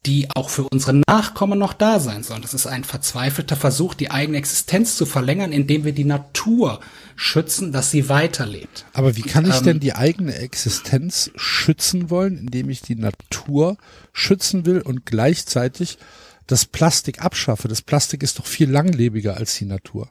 die 0.06 0.28
auch 0.34 0.48
für 0.48 0.62
unsere 0.64 1.02
Nachkommen 1.08 1.58
noch 1.58 1.72
da 1.72 1.98
sein 1.98 2.22
soll. 2.22 2.40
Das 2.40 2.54
ist 2.54 2.66
ein 2.66 2.84
verzweifelter 2.84 3.56
Versuch, 3.56 3.94
die 3.94 4.10
eigene 4.10 4.38
Existenz 4.38 4.96
zu 4.96 5.06
verlängern, 5.06 5.52
indem 5.52 5.84
wir 5.84 5.92
die 5.92 6.04
Natur 6.04 6.80
schützen, 7.16 7.72
dass 7.72 7.90
sie 7.90 8.08
weiterlebt. 8.08 8.86
Aber 8.92 9.16
wie 9.16 9.22
kann 9.22 9.44
ich 9.44 9.56
Ähm, 9.58 9.64
denn 9.64 9.80
die 9.80 9.94
eigene 9.94 10.36
Existenz 10.36 11.30
schützen 11.34 12.10
wollen, 12.10 12.38
indem 12.38 12.70
ich 12.70 12.80
die 12.80 12.94
Natur 12.94 13.76
schützen 14.12 14.66
will 14.66 14.80
und 14.80 15.04
gleichzeitig 15.04 15.98
das 16.46 16.64
Plastik 16.64 17.22
abschaffe? 17.22 17.66
Das 17.66 17.82
Plastik 17.82 18.22
ist 18.22 18.38
doch 18.38 18.46
viel 18.46 18.70
langlebiger 18.70 19.36
als 19.36 19.56
die 19.56 19.66
Natur. 19.66 20.10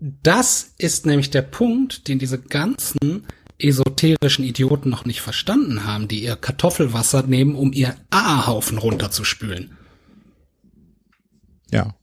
Das 0.00 0.70
ist 0.78 1.06
nämlich 1.06 1.30
der 1.30 1.42
Punkt, 1.42 2.06
den 2.06 2.20
diese 2.20 2.38
ganzen 2.38 3.26
esoterischen 3.58 4.44
Idioten 4.44 4.88
noch 4.88 5.04
nicht 5.04 5.20
verstanden 5.20 5.84
haben, 5.84 6.08
die 6.08 6.22
ihr 6.22 6.36
Kartoffelwasser 6.36 7.22
nehmen, 7.24 7.54
um 7.54 7.72
ihr 7.72 7.96
A-Haufen 8.10 8.78
runterzuspülen. 8.78 9.76
Ja. 11.70 11.94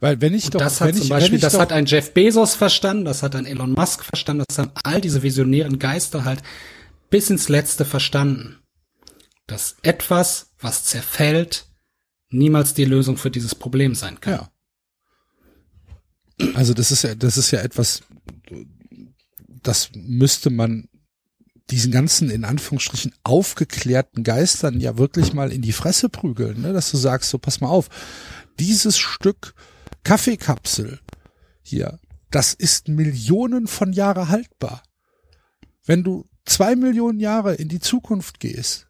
Weil 0.00 0.20
wenn 0.20 0.34
ich 0.34 0.50
doch, 0.50 0.60
das 0.60 0.80
hat 0.80 0.88
wenn 0.88 0.94
zum 0.94 1.04
ich, 1.04 1.08
Beispiel, 1.08 1.38
das 1.38 1.58
hat 1.58 1.72
ein 1.72 1.86
Jeff 1.86 2.12
Bezos 2.12 2.54
verstanden, 2.54 3.04
das 3.04 3.22
hat 3.22 3.34
ein 3.34 3.46
Elon 3.46 3.72
Musk 3.72 4.04
verstanden, 4.04 4.44
das 4.46 4.58
haben 4.58 4.72
all 4.82 5.00
diese 5.00 5.22
visionären 5.22 5.78
Geister 5.78 6.24
halt 6.24 6.42
bis 7.10 7.30
ins 7.30 7.48
Letzte 7.48 7.84
verstanden. 7.84 8.58
Dass 9.46 9.76
etwas, 9.82 10.52
was 10.58 10.84
zerfällt, 10.84 11.66
niemals 12.30 12.74
die 12.74 12.84
Lösung 12.84 13.16
für 13.16 13.30
dieses 13.30 13.54
Problem 13.54 13.94
sein 13.94 14.20
kann. 14.20 14.34
ja. 14.34 14.50
Also 16.54 16.74
das 16.74 16.90
ist 16.90 17.02
ja, 17.02 17.14
das 17.14 17.36
ist 17.36 17.50
ja 17.50 17.60
etwas, 17.60 18.02
das 19.66 19.90
müsste 19.94 20.50
man 20.50 20.88
diesen 21.70 21.92
ganzen 21.92 22.30
in 22.30 22.44
Anführungsstrichen 22.44 23.14
aufgeklärten 23.22 24.22
Geistern 24.22 24.80
ja 24.80 24.98
wirklich 24.98 25.32
mal 25.32 25.50
in 25.50 25.62
die 25.62 25.72
Fresse 25.72 26.08
prügeln, 26.08 26.60
ne? 26.60 26.72
dass 26.72 26.90
du 26.90 26.96
sagst, 26.96 27.30
so 27.30 27.38
pass 27.38 27.60
mal 27.60 27.68
auf, 27.68 27.88
dieses 28.58 28.98
Stück 28.98 29.54
Kaffeekapsel 30.04 31.00
hier, 31.62 31.98
das 32.30 32.52
ist 32.52 32.88
Millionen 32.88 33.66
von 33.66 33.92
Jahre 33.92 34.28
haltbar. 34.28 34.82
Wenn 35.86 36.04
du 36.04 36.28
zwei 36.44 36.76
Millionen 36.76 37.20
Jahre 37.20 37.54
in 37.54 37.68
die 37.68 37.80
Zukunft 37.80 38.40
gehst, 38.40 38.88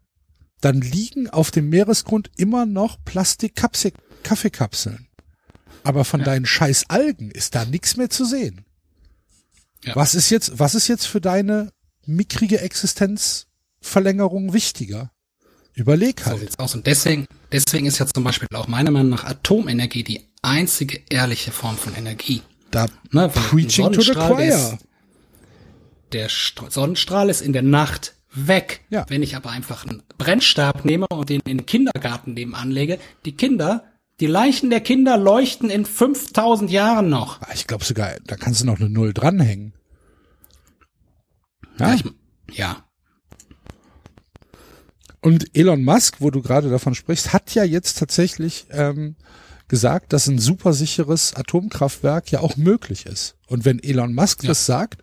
dann 0.61 0.81
liegen 0.81 1.31
auf 1.31 1.51
dem 1.51 1.69
Meeresgrund 1.69 2.31
immer 2.37 2.67
noch 2.67 2.97
Plastik-Kaffeekapseln. 3.05 5.09
Aber 5.85 6.05
von 6.05 6.25
deinen 6.25 6.47
scheiß 6.47 6.89
Algen 6.89 7.31
ist 7.31 7.55
da 7.55 7.65
nichts 7.67 7.97
mehr 7.97 8.11
zu 8.11 8.25
sehen. 8.25 8.65
Ja. 9.85 9.97
Was 9.97 10.15
ist 10.15 10.31
jetzt, 10.31 10.59
was 10.59 10.75
ist 10.75 10.89
jetzt 10.89 11.07
für 11.07 11.21
deine 11.21 11.73
mickrige 12.07 12.61
Existenzverlängerung 12.61 14.53
wichtiger? 14.53 15.11
Überleg 15.75 16.21
So 16.21 16.27
halt. 16.27 16.41
sieht's 16.41 16.59
aus. 16.59 16.75
Und 16.75 16.87
deswegen, 16.87 17.27
deswegen 17.51 17.87
ist 17.87 17.99
ja 17.99 18.07
zum 18.07 18.23
Beispiel 18.25 18.49
auch 18.55 18.69
meiner 18.69 18.91
Meinung 18.91 19.11
nach 19.11 19.25
Atomenergie 19.25 20.05
die 20.05 20.29
einzige 20.43 21.01
ehrliche 21.11 21.51
Form 21.53 21.77
von 21.77 21.95
Energie. 21.95 22.43
Da 22.71 22.87
Ne, 23.11 23.29
preaching 23.29 23.93
to 23.93 24.01
the 24.01 24.13
choir. 24.13 24.79
Der 26.13 26.29
St- 26.31 26.71
Sonnenstrahl 26.71 27.29
ist 27.29 27.41
in 27.41 27.53
der 27.53 27.63
Nacht 27.63 28.15
weg. 28.33 28.83
Ja. 28.91 29.05
Wenn 29.09 29.23
ich 29.23 29.35
aber 29.37 29.51
einfach 29.51 29.85
einen 29.85 30.03
Brennstab 30.19 30.85
nehme 30.85 31.07
und 31.09 31.29
den 31.29 31.41
in 31.47 31.59
den 31.59 31.67
Kindergarten 31.67 32.35
nebenan 32.35 32.71
lege, 32.71 32.99
die 33.25 33.33
Kinder, 33.33 33.85
die 34.21 34.27
Leichen 34.27 34.71
der 34.71 34.81
Kinder 34.81 35.17
leuchten 35.17 35.71
in 35.71 35.85
5000 35.85 36.71
Jahren 36.71 37.09
noch. 37.09 37.41
Ah, 37.43 37.49
Ich 37.55 37.67
glaube 37.67 37.85
sogar, 37.85 38.17
da 38.27 38.37
kannst 38.37 38.61
du 38.61 38.67
noch 38.67 38.79
eine 38.79 38.89
Null 38.89 39.13
dranhängen. 39.13 39.75
Ja, 41.79 41.95
Ich, 41.95 42.05
ja. 42.53 42.85
Und 45.21 45.57
Elon 45.57 45.83
Musk, 45.83 46.17
wo 46.21 46.31
du 46.31 46.43
gerade 46.43 46.69
davon 46.69 46.95
sprichst, 46.95 47.33
hat 47.33 47.55
ja 47.55 47.65
jetzt 47.65 47.99
tatsächlich 47.99 48.67
ähm, 48.71 49.17
gesagt, 49.69 50.13
dass 50.13 50.27
ein 50.29 50.39
supersicheres 50.39 51.35
Atomkraftwerk 51.35 52.31
ja 52.31 52.41
auch 52.41 52.57
möglich 52.57 53.07
ist. 53.07 53.37
Und 53.47 53.65
wenn 53.65 53.83
Elon 53.83 54.15
Musk 54.15 54.43
Ja. 54.43 54.49
das 54.49 54.67
sagt, 54.67 55.03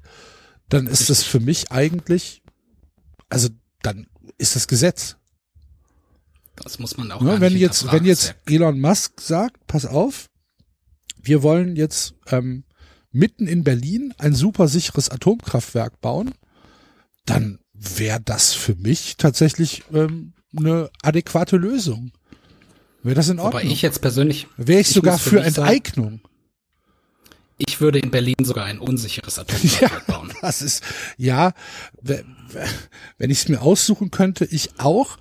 dann 0.70 0.86
ist 0.88 1.10
das 1.10 1.24
für 1.24 1.40
mich 1.40 1.72
eigentlich, 1.72 2.44
also 3.30 3.50
dann 3.82 4.08
ist 4.38 4.56
das 4.56 4.68
Gesetz. 4.68 5.18
Das 6.64 6.80
muss 6.80 6.98
man 6.98 7.12
auch 7.12 7.24
gar 7.24 7.40
Wenn 7.42 7.56
jetzt, 7.58 7.92
wenn 7.92 8.06
jetzt 8.06 8.36
Elon 8.46 8.80
Musk 8.80 9.20
sagt, 9.22 9.66
pass 9.68 9.86
auf, 9.86 10.30
wir 11.22 11.44
wollen 11.44 11.76
jetzt 11.76 12.14
ähm, 12.28 12.64
mitten 13.12 13.48
in 13.48 13.64
Berlin 13.64 14.14
ein 14.18 14.34
supersicheres 14.34 15.10
Atomkraftwerk 15.10 16.00
bauen, 16.02 16.32
dann 17.26 17.60
wäre 17.74 18.20
das 18.24 18.54
für 18.54 18.76
mich 18.76 19.18
tatsächlich 19.18 19.84
ähm, 19.94 20.34
eine 20.56 20.90
adäquate 21.02 21.58
Lösung. 21.58 22.12
Wäre 23.04 23.16
das 23.16 23.30
in 23.30 23.40
Ordnung? 23.40 23.64
ich 23.72 23.82
jetzt 23.82 24.02
persönlich, 24.02 24.48
Wäre 24.58 24.82
ich, 24.82 24.90
ich 24.90 24.94
sogar 24.94 25.18
für 25.18 25.30
für 25.32 25.36
mich 25.42 25.54
sagen- 25.54 25.68
Enteignung. 25.68 26.22
ich 27.58 27.82
würde 27.82 28.00
in 28.00 28.12
Berlin 28.12 28.36
sogar 28.44 28.66
ein 28.66 28.80
unsicheres 28.80 29.40
Atomkraftwerk 29.40 30.06
bauen. 30.08 30.32
Das 30.42 30.62
ist, 30.62 30.84
ja, 31.18 31.54
we- 32.02 32.24
we- 32.50 32.66
wenn 33.18 33.30
ich 33.32 33.40
es 33.40 33.50
mir 33.50 33.62
aussuchen 33.62 34.12
könnte, 34.12 34.46
ich 34.46 34.80
auch. 34.80 35.18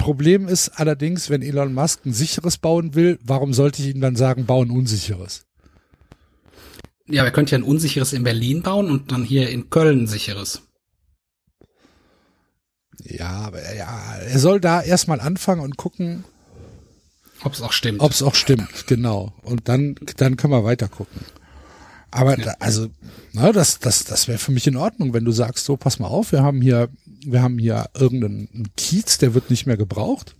Problem 0.00 0.48
ist 0.48 0.70
allerdings, 0.70 1.28
wenn 1.28 1.42
Elon 1.42 1.74
Musk 1.74 2.06
ein 2.06 2.14
sicheres 2.14 2.56
bauen 2.56 2.94
will, 2.94 3.18
warum 3.22 3.52
sollte 3.52 3.82
ich 3.82 3.94
ihm 3.94 4.00
dann 4.00 4.16
sagen, 4.16 4.46
bauen 4.46 4.70
unsicheres? 4.70 5.44
Ja, 7.06 7.24
wir 7.24 7.30
könnten 7.32 7.50
ja 7.50 7.58
ein 7.58 7.64
unsicheres 7.64 8.14
in 8.14 8.22
Berlin 8.22 8.62
bauen 8.62 8.90
und 8.90 9.12
dann 9.12 9.24
hier 9.24 9.50
in 9.50 9.68
Köln 9.68 10.04
ein 10.04 10.06
sicheres. 10.06 10.62
Ja, 13.04 13.30
aber 13.30 13.74
ja, 13.74 14.16
er 14.16 14.38
soll 14.38 14.58
da 14.58 14.80
erstmal 14.80 15.20
anfangen 15.20 15.60
und 15.60 15.76
gucken, 15.76 16.24
Ob 17.42 17.52
es 17.52 17.60
auch 17.60 17.72
stimmt. 17.72 18.00
ob 18.00 18.12
es 18.12 18.22
auch 18.22 18.34
stimmt, 18.34 18.86
genau. 18.86 19.34
Und 19.42 19.68
dann, 19.68 19.96
dann 20.16 20.38
können 20.38 20.54
wir 20.54 20.64
weiter 20.64 20.88
gucken. 20.88 21.20
Aber 22.10 22.36
da, 22.38 22.54
also, 22.58 22.88
na, 23.32 23.52
das, 23.52 23.80
das, 23.80 24.04
das 24.04 24.28
wäre 24.28 24.38
für 24.38 24.50
mich 24.52 24.66
in 24.66 24.76
Ordnung, 24.76 25.12
wenn 25.12 25.26
du 25.26 25.32
sagst, 25.32 25.66
so, 25.66 25.76
pass 25.76 25.98
mal 25.98 26.08
auf, 26.08 26.32
wir 26.32 26.42
haben 26.42 26.62
hier, 26.62 26.88
wir 27.24 27.42
haben 27.42 27.58
hier 27.58 27.90
irgendeinen 27.94 28.68
Kiez, 28.76 29.18
der 29.18 29.34
wird 29.34 29.50
nicht 29.50 29.66
mehr 29.66 29.76
gebraucht. 29.76 30.36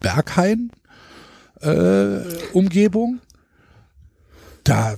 Berghain, 0.00 0.70
äh, 1.60 2.20
Umgebung. 2.52 3.20
Da 4.64 4.96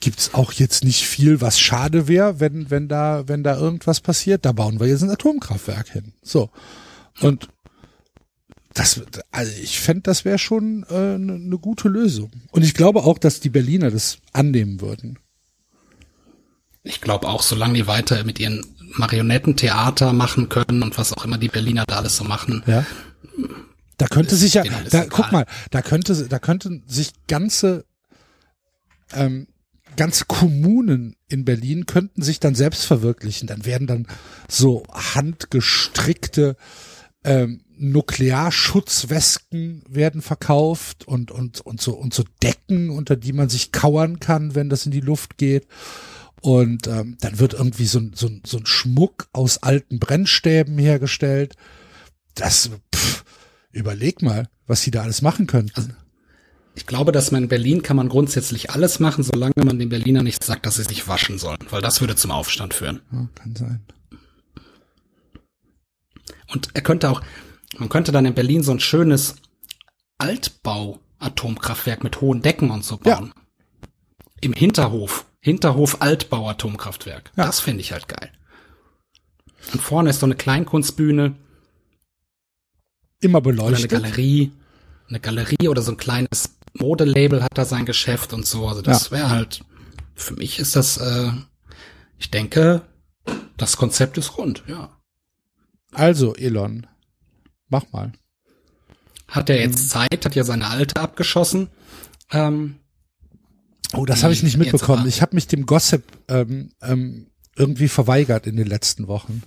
gibt's 0.00 0.34
auch 0.34 0.52
jetzt 0.52 0.84
nicht 0.84 1.06
viel, 1.06 1.40
was 1.40 1.58
schade 1.58 2.06
wäre, 2.08 2.38
wenn, 2.40 2.70
wenn 2.70 2.88
da, 2.88 3.28
wenn 3.28 3.42
da 3.42 3.56
irgendwas 3.56 4.00
passiert. 4.00 4.44
Da 4.44 4.52
bauen 4.52 4.78
wir 4.78 4.86
jetzt 4.86 5.02
ein 5.02 5.10
Atomkraftwerk 5.10 5.88
hin. 5.88 6.12
So. 6.22 6.50
Und 7.20 7.48
das, 8.74 9.00
also 9.30 9.52
ich 9.62 9.80
fände, 9.80 10.02
das 10.02 10.26
wäre 10.26 10.38
schon 10.38 10.84
eine 10.84 11.14
äh, 11.14 11.18
ne- 11.18 11.38
ne 11.38 11.58
gute 11.58 11.88
Lösung. 11.88 12.30
Und 12.50 12.62
ich 12.62 12.74
glaube 12.74 13.04
auch, 13.04 13.18
dass 13.18 13.40
die 13.40 13.48
Berliner 13.48 13.90
das 13.90 14.18
annehmen 14.32 14.82
würden. 14.82 15.18
Ich 16.86 17.00
glaube 17.00 17.28
auch, 17.28 17.42
solange 17.42 17.74
die 17.74 17.86
weiter 17.86 18.22
mit 18.24 18.38
ihren 18.38 18.64
Marionettentheater 18.94 20.12
machen 20.12 20.48
können 20.48 20.82
und 20.82 20.96
was 20.98 21.12
auch 21.12 21.24
immer 21.24 21.38
die 21.38 21.48
Berliner 21.48 21.84
da 21.86 21.96
alles 21.96 22.16
so 22.16 22.24
machen. 22.24 22.62
Ja. 22.66 22.84
Da 23.98 24.06
könnte 24.06 24.36
sich 24.36 24.54
ja, 24.54 24.62
da, 24.62 24.80
egal. 24.84 25.08
guck 25.10 25.32
mal, 25.32 25.46
da 25.70 25.82
könnte, 25.82 26.28
da 26.28 26.38
könnten 26.38 26.84
sich 26.86 27.12
ganze, 27.26 27.84
ähm, 29.12 29.48
ganze 29.96 30.26
Kommunen 30.26 31.16
in 31.28 31.44
Berlin 31.44 31.86
könnten 31.86 32.22
sich 32.22 32.38
dann 32.38 32.54
selbst 32.54 32.84
verwirklichen. 32.84 33.48
Dann 33.48 33.64
werden 33.64 33.86
dann 33.86 34.06
so 34.48 34.84
handgestrickte 34.92 36.56
ähm, 37.24 37.62
Nuklearschutzwesten 37.78 39.82
werden 39.88 40.22
verkauft 40.22 41.06
und, 41.06 41.30
und, 41.30 41.60
und 41.60 41.80
so, 41.80 41.94
und 41.94 42.14
so 42.14 42.24
Decken, 42.42 42.90
unter 42.90 43.16
die 43.16 43.32
man 43.32 43.48
sich 43.48 43.72
kauern 43.72 44.20
kann, 44.20 44.54
wenn 44.54 44.68
das 44.68 44.86
in 44.86 44.92
die 44.92 45.00
Luft 45.00 45.36
geht. 45.36 45.66
Und 46.46 46.86
ähm, 46.86 47.16
dann 47.18 47.40
wird 47.40 47.54
irgendwie 47.54 47.86
so, 47.86 47.98
ein 47.98 48.12
so, 48.14 48.30
so 48.46 48.58
ein 48.58 48.66
Schmuck 48.66 49.26
aus 49.32 49.64
alten 49.64 49.98
Brennstäben 49.98 50.78
hergestellt. 50.78 51.56
Das, 52.36 52.70
pff, 52.94 53.24
überleg 53.72 54.22
mal, 54.22 54.48
was 54.68 54.82
sie 54.82 54.92
da 54.92 55.02
alles 55.02 55.22
machen 55.22 55.48
könnten. 55.48 55.96
Ich 56.76 56.86
glaube, 56.86 57.10
dass 57.10 57.32
man 57.32 57.42
in 57.42 57.48
Berlin 57.48 57.82
kann 57.82 57.96
man 57.96 58.08
grundsätzlich 58.08 58.70
alles 58.70 59.00
machen, 59.00 59.24
solange 59.24 59.54
man 59.56 59.80
den 59.80 59.88
Berliner 59.88 60.22
nicht 60.22 60.44
sagt, 60.44 60.66
dass 60.66 60.76
sie 60.76 60.84
sich 60.84 61.08
waschen 61.08 61.38
sollen, 61.38 61.58
weil 61.70 61.82
das 61.82 62.00
würde 62.00 62.14
zum 62.14 62.30
Aufstand 62.30 62.74
führen. 62.74 63.02
Ja, 63.10 63.28
kann 63.34 63.56
sein. 63.56 63.84
Und 66.46 66.68
er 66.74 66.82
könnte 66.82 67.10
auch, 67.10 67.22
man 67.76 67.88
könnte 67.88 68.12
dann 68.12 68.24
in 68.24 68.34
Berlin 68.34 68.62
so 68.62 68.70
ein 68.70 68.78
schönes 68.78 69.34
Altbau-Atomkraftwerk 70.18 72.04
mit 72.04 72.20
hohen 72.20 72.40
Decken 72.40 72.70
und 72.70 72.84
so 72.84 72.98
bauen. 72.98 73.32
Ja. 73.34 73.42
Im 74.42 74.52
Hinterhof. 74.52 75.26
Hinterhof 75.46 76.02
Altbau-Atomkraftwerk. 76.02 77.30
Ja. 77.36 77.46
Das 77.46 77.60
finde 77.60 77.80
ich 77.80 77.92
halt 77.92 78.08
geil. 78.08 78.32
Und 79.72 79.80
vorne 79.80 80.10
ist 80.10 80.18
so 80.18 80.26
eine 80.26 80.34
Kleinkunstbühne. 80.34 81.36
Immer 83.20 83.40
beleuchtet. 83.40 83.92
Oder 83.92 83.98
eine 83.98 84.08
Galerie. 84.08 84.52
Eine 85.08 85.20
Galerie 85.20 85.68
oder 85.68 85.82
so 85.82 85.92
ein 85.92 85.98
kleines 85.98 86.56
Modelabel 86.72 87.44
hat 87.44 87.56
da 87.56 87.64
sein 87.64 87.86
Geschäft 87.86 88.32
und 88.32 88.44
so. 88.44 88.66
Also 88.66 88.82
das 88.82 89.10
ja. 89.10 89.18
wäre 89.18 89.30
halt, 89.30 89.60
für 90.16 90.34
mich 90.34 90.58
ist 90.58 90.74
das, 90.74 90.96
äh, 90.96 91.30
ich 92.18 92.32
denke, 92.32 92.82
das 93.56 93.76
Konzept 93.76 94.18
ist 94.18 94.38
rund, 94.38 94.64
ja. 94.66 94.98
Also, 95.92 96.34
Elon, 96.34 96.88
mach 97.68 97.84
mal. 97.92 98.10
Hat 99.28 99.48
er 99.48 99.60
jetzt 99.60 99.90
Zeit, 99.90 100.24
hat 100.24 100.34
ja 100.34 100.42
seine 100.42 100.66
alte 100.70 101.00
abgeschossen. 101.00 101.68
Ähm, 102.32 102.80
oh, 103.92 104.04
das 104.04 104.22
habe 104.22 104.32
ich 104.32 104.42
nicht 104.42 104.56
mitbekommen. 104.56 105.06
Ich 105.06 105.22
habe 105.22 105.34
mich 105.34 105.46
dem 105.46 105.66
Gossip 105.66 106.02
ähm, 106.28 106.70
ähm, 106.82 107.30
irgendwie 107.56 107.88
verweigert 107.88 108.46
in 108.46 108.56
den 108.56 108.66
letzten 108.66 109.08
Wochen. 109.08 109.42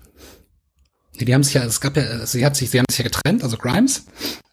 Die 1.20 1.34
haben 1.34 1.44
sich 1.44 1.56
ja, 1.56 1.64
es 1.66 1.82
gab 1.82 1.98
ja, 1.98 2.26
sie 2.26 2.46
hat 2.46 2.56
sich, 2.56 2.70
sie 2.70 2.80
haben 2.80 2.86
sich 2.90 3.00
ja 3.00 3.04
getrennt, 3.04 3.44
also 3.44 3.58
Grimes 3.58 4.06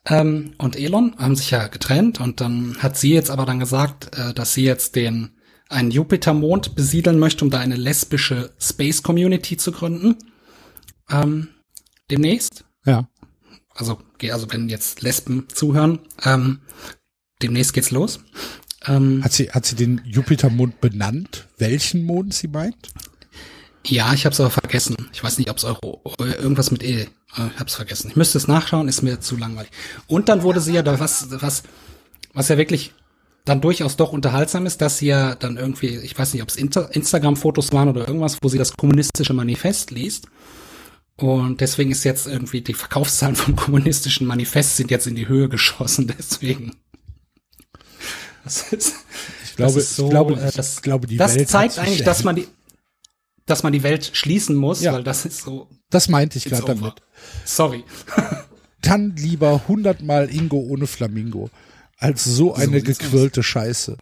ähm, 0.07 0.55
und 0.59 0.77
Elon 0.77 1.15
haben 1.19 1.37
sich 1.37 1.51
ja 1.51 1.67
getrennt 1.69 2.21
und 2.21 2.41
dann 2.41 2.77
hat 2.79 2.97
sie 2.97 3.13
jetzt 3.13 3.31
aber 3.31 3.47
dann 3.47 3.61
gesagt, 3.61 4.17
äh, 4.17 4.35
dass 4.35 4.55
sie 4.55 4.65
jetzt 4.65 4.97
den 4.97 5.31
einen 5.69 5.91
Jupitermond 5.91 6.77
besiedeln 6.77 7.19
möchte, 7.19 7.45
um 7.45 7.51
da 7.51 7.59
eine 7.59 7.77
lesbische 7.77 8.55
Space 8.59 9.03
Community 9.03 9.57
zu 9.57 9.73
gründen. 9.73 10.17
Ähm, 11.11 11.49
demnächst. 12.11 12.65
Ja. 12.85 13.09
Also, 13.71 13.99
also 14.31 14.51
wenn 14.53 14.69
jetzt 14.69 15.03
Lesben 15.03 15.49
zuhören, 15.53 16.01
ähm, 16.25 16.61
demnächst 17.43 17.73
geht's 17.73 17.91
los. 17.91 18.21
Ähm, 18.87 19.23
hat 19.25 19.33
sie, 19.33 19.51
hat 19.51 19.67
sie 19.67 19.77
den 19.77 20.01
Jupitermond 20.05 20.81
benannt? 20.81 21.47
Welchen 21.59 22.05
Mond 22.05 22.35
sie 22.35 22.49
meint? 22.49 22.77
Ja, 23.85 24.13
ich 24.13 24.25
habe 24.25 24.33
es 24.33 24.41
aber 24.41 24.51
vergessen. 24.51 24.97
Ich 25.13 25.23
weiß 25.23 25.39
nicht, 25.39 25.51
ob 25.51 25.59
es 25.59 25.65
Euro 25.65 26.03
irgendwas 26.19 26.71
mit 26.71 26.83
E. 26.83 27.07
Ich 27.33 27.39
habe 27.39 27.67
es 27.67 27.75
vergessen. 27.75 28.09
Ich 28.11 28.17
müsste 28.17 28.39
es 28.39 28.49
nachschauen, 28.49 28.89
ist 28.89 29.03
mir 29.03 29.21
zu 29.21 29.37
langweilig. 29.37 29.71
Und 30.07 30.29
dann 30.29 30.43
wurde 30.43 30.61
sie 30.61 30.73
ja 30.73 30.83
da 30.83 30.99
was, 30.99 31.29
was, 31.31 31.63
was 32.33 32.49
ja 32.49 32.57
wirklich 32.59 32.93
dann 33.45 33.61
durchaus 33.61 33.97
doch 33.97 34.13
unterhaltsam 34.13 34.67
ist, 34.67 34.81
dass 34.81 34.99
sie 34.99 35.07
ja 35.07 35.37
dann 35.37 35.57
irgendwie, 35.57 35.99
ich 35.99 36.19
weiß 36.19 36.35
nicht, 36.35 36.43
ob 36.43 36.49
es 36.49 36.57
Instagram-Fotos 36.57 37.73
waren 37.73 37.89
oder 37.89 38.07
irgendwas, 38.07 38.39
wo 38.43 38.49
sie 38.49 38.59
das 38.59 38.77
kommunistische 38.77 39.35
Manifest 39.35 39.93
liest. 39.93 40.27
Und 41.17 41.61
deswegen 41.61 41.93
ist 41.93 42.05
jetzt 42.05 42.27
irgendwie 42.27 42.61
die 42.61 42.75
Verkaufszahlen 42.75 43.37
vom 43.37 43.57
kommunistischen 43.57 44.27
Manifest 44.27 44.77
sind 44.77 44.91
jetzt 44.91 45.07
in 45.07 45.15
die 45.15 45.29
Höhe 45.29 45.49
geschossen. 45.49 46.13
Deswegen. 46.19 46.73
Das 48.47 48.73
ist, 48.73 48.95
ich 49.45 49.57
glaube, 49.57 49.81
so, 49.81 50.05
ich 50.05 50.11
glaube, 50.11 50.35
äh, 50.35 50.53
das, 50.53 50.75
ich 50.75 50.83
glaube, 50.83 51.09
die 51.09 51.17
das 51.17 51.35
Welt 51.35 51.49
zeigt 51.49 51.79
eigentlich, 51.81 52.05
dass 52.05 52.23
man 52.23 52.37
die, 52.37 52.47
dass 53.45 53.65
man 53.65 53.73
die 53.73 53.83
Welt 53.83 54.13
schließen 54.13 54.55
muss, 54.55 54.83
ja. 54.83 54.93
weil 54.93 55.03
das 55.03 55.27
ist 55.27 55.43
so. 55.43 55.69
Das 55.91 56.09
meinte 56.09 56.39
ich 56.39 56.45
gerade 56.45 56.65
damit. 56.65 56.95
Sorry. 57.45 57.83
Dann 58.83 59.17
lieber 59.17 59.67
hundertmal 59.67 60.33
Ingo 60.33 60.59
ohne 60.59 60.87
Flamingo 60.87 61.51
als 61.97 62.23
so 62.25 62.55
eine 62.55 62.79
so 62.79 62.85
gequirlte. 62.85 63.43
Scheiße. 63.43 63.97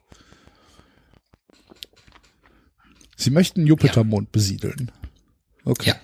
Sie 3.16 3.30
möchten 3.30 3.66
Jupitermond 3.66 4.28
ja. 4.28 4.32
besiedeln. 4.32 4.92
Okay. 5.64 5.90
Ja. 5.90 5.96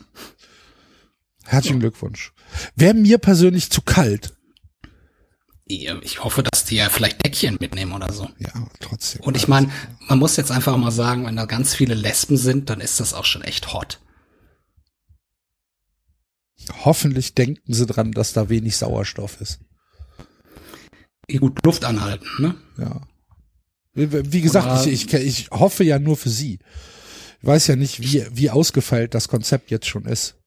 Herzlichen 1.44 1.80
Glückwunsch. 1.80 2.32
Wäre 2.74 2.94
mir 2.94 3.18
persönlich 3.18 3.70
zu 3.70 3.82
kalt. 3.82 4.32
Ich 5.70 6.24
hoffe, 6.24 6.42
dass 6.42 6.64
die 6.64 6.76
ja 6.76 6.88
vielleicht 6.88 7.24
Deckchen 7.24 7.56
mitnehmen 7.60 7.92
oder 7.92 8.12
so. 8.12 8.28
Ja, 8.38 8.52
trotzdem. 8.80 9.22
Und 9.22 9.36
ich 9.36 9.48
meine, 9.48 9.70
man 10.08 10.18
muss 10.18 10.36
jetzt 10.36 10.50
einfach 10.50 10.76
mal 10.76 10.90
sagen, 10.90 11.26
wenn 11.26 11.36
da 11.36 11.44
ganz 11.44 11.74
viele 11.74 11.94
Lesben 11.94 12.36
sind, 12.36 12.70
dann 12.70 12.80
ist 12.80 13.00
das 13.00 13.14
auch 13.14 13.24
schon 13.24 13.42
echt 13.42 13.72
hot. 13.72 14.00
Hoffentlich 16.84 17.34
denken 17.34 17.72
sie 17.72 17.86
dran, 17.86 18.12
dass 18.12 18.32
da 18.32 18.48
wenig 18.48 18.76
Sauerstoff 18.76 19.40
ist. 19.40 19.60
Gut, 21.38 21.64
Luft 21.64 21.84
anhalten, 21.84 22.26
ne? 22.38 22.54
Ja. 22.78 23.00
Wie, 23.92 24.32
wie 24.32 24.40
gesagt, 24.40 24.86
ich, 24.86 25.12
ich, 25.12 25.14
ich 25.14 25.50
hoffe 25.50 25.84
ja 25.84 25.98
nur 25.98 26.16
für 26.16 26.30
sie. 26.30 26.58
Ich 27.40 27.46
weiß 27.46 27.68
ja 27.68 27.76
nicht, 27.76 28.00
wie, 28.00 28.26
wie 28.32 28.50
ausgefeilt 28.50 29.14
das 29.14 29.28
Konzept 29.28 29.70
jetzt 29.70 29.86
schon 29.86 30.04
ist. 30.04 30.39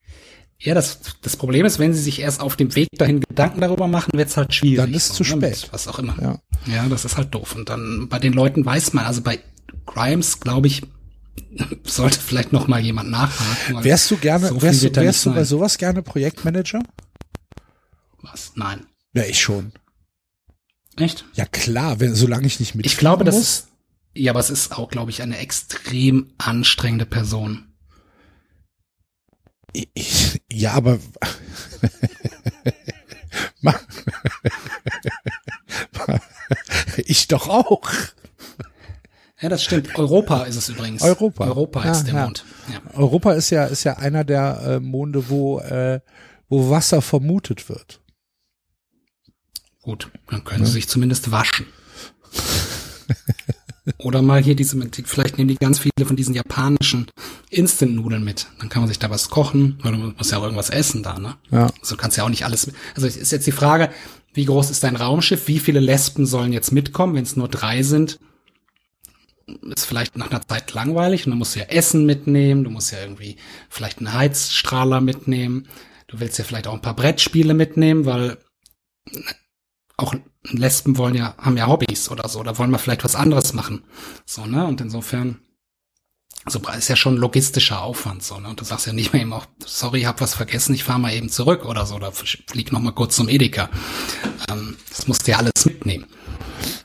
Ja, 0.64 0.74
das, 0.74 1.00
das 1.22 1.36
Problem 1.36 1.66
ist, 1.66 1.78
wenn 1.78 1.94
sie 1.94 2.02
sich 2.02 2.20
erst 2.20 2.40
auf 2.40 2.56
dem 2.56 2.74
Weg 2.76 2.88
dahin 2.98 3.20
Gedanken 3.20 3.60
darüber 3.60 3.88
machen, 3.88 4.12
wird's 4.14 4.38
halt 4.38 4.54
schwierig. 4.54 4.78
Dann 4.78 4.94
ist 4.94 5.10
es 5.10 5.16
zu 5.18 5.24
ne, 5.24 5.30
spät. 5.30 5.68
Was 5.72 5.90
auch 5.90 6.00
immer. 6.00 6.16
Ja. 6.22 6.74
ja, 6.74 6.88
das 6.88 7.04
ist 7.04 7.18
halt 7.18 7.36
doof. 7.36 7.54
Und 7.56 7.68
dann 7.68 8.08
bei 8.08 8.18
den 8.18 8.32
Leuten 8.32 8.66
weiß 8.66 8.94
man, 8.94 9.06
also 9.06 9.22
bei 9.22 9.40
Grimes, 9.86 10.40
glaube 10.40 10.68
ich, 10.68 10.84
sollte 11.84 12.18
vielleicht 12.18 12.54
noch 12.54 12.68
mal 12.68 12.80
jemand 12.80 13.12
nachhaken. 13.12 13.84
Wärst 13.84 14.10
du 14.10 14.16
gerne, 14.16 14.48
so 14.48 14.62
wärst, 14.62 14.84
du, 14.84 14.96
wärst 14.96 15.26
du 15.26 15.34
bei 15.34 15.44
sowas 15.44 15.78
gerne 15.78 16.02
Projektmanager? 16.02 16.82
Was? 18.22 18.54
Nein. 18.56 18.86
Ja, 19.14 19.24
ich 19.24 19.42
schon. 19.42 19.74
Echt? 20.96 21.26
Ja 21.34 21.46
klar, 21.46 22.00
wenn, 22.00 22.16
solange 22.16 22.48
ich 22.48 22.62
nicht 22.62 22.74
mit. 22.74 22.86
Ich 22.86 22.98
glaube, 22.98 23.26
das 23.26 23.36
ist, 23.36 23.68
ja, 24.16 24.32
aber 24.32 24.40
es 24.40 24.50
ist 24.50 24.72
auch, 24.72 24.90
glaube 24.90 25.12
ich, 25.12 25.22
eine 25.22 25.40
extrem 25.40 26.32
anstrengende 26.38 27.06
Person. 27.06 27.73
Ich, 29.74 30.42
ja, 30.52 30.74
aber 30.74 31.00
ich 36.98 37.28
doch 37.28 37.50
auch. 37.50 37.90
Ja, 39.42 39.50
das 39.50 39.64
stimmt. 39.64 39.98
Europa 39.98 40.44
ist 40.44 40.56
es 40.56 40.70
übrigens. 40.70 41.02
Europa. 41.02 41.46
Europa 41.46 41.84
ja, 41.84 41.92
ist 41.92 42.06
der 42.06 42.14
ja. 42.14 42.24
Mond. 42.24 42.46
Ja. 42.72 42.80
Europa 42.94 43.34
ist 43.34 43.50
ja 43.50 43.66
ist 43.66 43.84
ja 43.84 43.98
einer 43.98 44.24
der 44.24 44.62
äh, 44.66 44.80
Monde, 44.80 45.30
wo 45.30 45.60
äh, 45.60 46.00
wo 46.48 46.70
Wasser 46.70 47.02
vermutet 47.02 47.68
wird. 47.68 48.00
Gut, 49.82 50.10
dann 50.30 50.46
können 50.46 50.66
sie 50.66 50.72
sich 50.72 50.88
zumindest 50.88 51.32
waschen. 51.32 51.66
Oder 53.98 54.22
mal 54.22 54.42
hier 54.42 54.56
diese, 54.56 54.80
vielleicht 55.04 55.38
nehmen 55.38 55.50
die 55.50 55.56
ganz 55.56 55.80
viele 55.80 56.06
von 56.06 56.16
diesen 56.16 56.34
japanischen 56.34 57.08
Instant-Nudeln 57.50 58.24
mit. 58.24 58.48
Dann 58.60 58.70
kann 58.70 58.82
man 58.82 58.88
sich 58.88 59.00
da 59.00 59.10
was 59.10 59.30
kochen, 59.30 59.78
weil 59.82 59.92
du 59.92 59.98
musst 59.98 60.32
ja 60.32 60.38
auch 60.38 60.44
irgendwas 60.44 60.70
essen 60.70 61.04
da, 61.04 61.20
ne? 61.20 61.36
Ja. 61.52 61.68
Also 61.82 61.98
kannst 61.98 62.18
ja 62.18 62.24
auch 62.24 62.30
nicht 62.30 62.46
alles, 62.46 62.72
also 62.96 63.08
ist 63.08 63.32
jetzt 63.32 63.46
die 63.46 63.52
Frage, 63.52 63.90
wie 64.34 64.46
groß 64.46 64.70
ist 64.70 64.84
dein 64.84 64.96
Raumschiff? 64.96 65.48
Wie 65.48 65.60
viele 65.60 65.82
Lesben 65.82 66.26
sollen 66.26 66.54
jetzt 66.54 66.72
mitkommen? 66.72 67.16
Wenn 67.16 67.24
es 67.24 67.36
nur 67.36 67.50
drei 67.50 67.84
sind, 67.84 68.20
ist 69.76 69.86
vielleicht 69.86 70.18
nach 70.18 70.32
einer 70.32 70.48
Zeit 70.48 70.74
langweilig 70.74 71.26
und 71.26 71.32
dann 71.32 71.40
musst 71.40 71.56
du 71.56 71.60
ja 71.60 71.66
Essen 71.66 72.06
mitnehmen, 72.06 72.64
du 72.64 72.70
musst 72.70 72.92
ja 72.92 73.02
irgendwie 73.02 73.36
vielleicht 73.70 74.00
einen 74.00 74.14
Heizstrahler 74.14 75.02
mitnehmen, 75.02 75.68
du 76.08 76.20
willst 76.20 76.38
ja 76.38 76.46
vielleicht 76.46 76.68
auch 76.68 76.74
ein 76.74 76.82
paar 76.82 76.96
Brettspiele 76.96 77.54
mitnehmen, 77.54 78.06
weil 78.06 78.38
auch 79.98 80.16
Lesben 80.52 80.98
wollen 80.98 81.16
ja, 81.16 81.36
haben 81.38 81.58
ja 81.58 81.68
Hobbys 81.68 82.10
oder 82.10 82.28
so, 82.28 82.40
oder 82.40 82.58
wollen 82.58 82.72
mal 82.72 82.78
vielleicht 82.78 83.04
was 83.04 83.16
anderes 83.16 83.54
machen. 83.54 83.84
So, 84.26 84.46
ne? 84.46 84.66
Und 84.66 84.82
insofern, 84.82 85.40
so 86.48 86.60
ist 86.78 86.90
ja 86.90 86.96
schon 86.96 87.16
logistischer 87.16 87.82
Aufwand, 87.82 88.24
so, 88.24 88.40
ne? 88.40 88.50
Und 88.50 88.60
du 88.60 88.66
sagst 88.66 88.86
ja 88.86 88.94
nicht 88.94 89.14
mehr 89.14 89.22
eben 89.22 89.34
auch, 89.34 89.46
sorry, 89.66 90.02
hab 90.02 90.20
was 90.20 90.36
vergessen, 90.36 90.76
ich 90.76 90.84
fahr 90.84 91.00
mal 91.00 91.14
eben 91.14 91.30
zurück 91.30 91.66
oder 91.66 91.86
so, 91.86 91.96
oder 91.96 92.12
flieg 92.12 92.72
noch 92.72 92.82
mal 92.82 92.92
kurz 92.92 93.16
zum 93.16 93.30
Edeka. 93.30 93.70
Ähm, 94.50 94.76
das 94.90 95.08
musst 95.08 95.26
du 95.28 95.32
ja 95.32 95.38
alles 95.38 95.66
mitnehmen. 95.66 96.06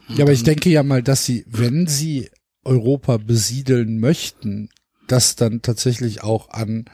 Ja, 0.09 0.25
aber 0.25 0.33
ich 0.33 0.45
denke 0.45 0.71
ja 0.71 0.83
mal, 0.83 1.03
dass 1.03 1.25
sie, 1.25 1.45
wenn 1.49 1.87
sie 1.87 2.31
Europa 2.65 3.17
besiedeln 3.17 3.99
möchten, 3.99 4.69
dass 5.09 5.37
dann 5.37 5.63
tatsächlich 5.63 6.23
auch 6.23 6.51
an, 6.51 6.85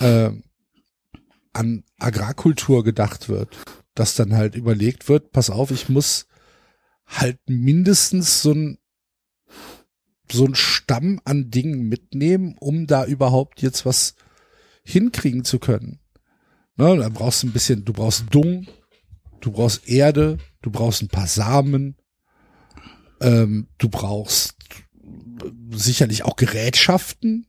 äh, 0.00 0.30
an 1.52 1.84
Agrarkultur 1.98 2.82
gedacht 2.82 3.28
wird 3.28 3.56
dass 3.94 4.14
dann 4.14 4.34
halt 4.34 4.54
überlegt 4.54 5.08
wird, 5.08 5.32
pass 5.32 5.50
auf, 5.50 5.70
ich 5.70 5.88
muss 5.88 6.26
halt 7.06 7.38
mindestens 7.46 8.42
so 8.42 8.52
ein 8.52 8.78
so 10.30 10.46
ein 10.46 10.54
Stamm 10.54 11.20
an 11.24 11.50
Dingen 11.50 11.88
mitnehmen, 11.88 12.56
um 12.58 12.86
da 12.86 13.04
überhaupt 13.04 13.60
jetzt 13.60 13.84
was 13.84 14.14
hinkriegen 14.82 15.44
zu 15.44 15.58
können. 15.58 16.00
Ne, 16.76 16.96
dann 16.96 17.12
brauchst 17.12 17.42
du 17.42 17.46
ein 17.46 17.52
bisschen, 17.52 17.84
du 17.84 17.92
brauchst 17.92 18.24
Dung, 18.30 18.66
du 19.40 19.52
brauchst 19.52 19.88
Erde, 19.88 20.38
du 20.62 20.70
brauchst 20.70 21.02
ein 21.02 21.08
paar 21.08 21.28
Samen, 21.28 21.96
ähm, 23.20 23.68
du 23.78 23.88
brauchst 23.88 24.56
sicherlich 25.70 26.24
auch 26.24 26.36
Gerätschaften, 26.36 27.46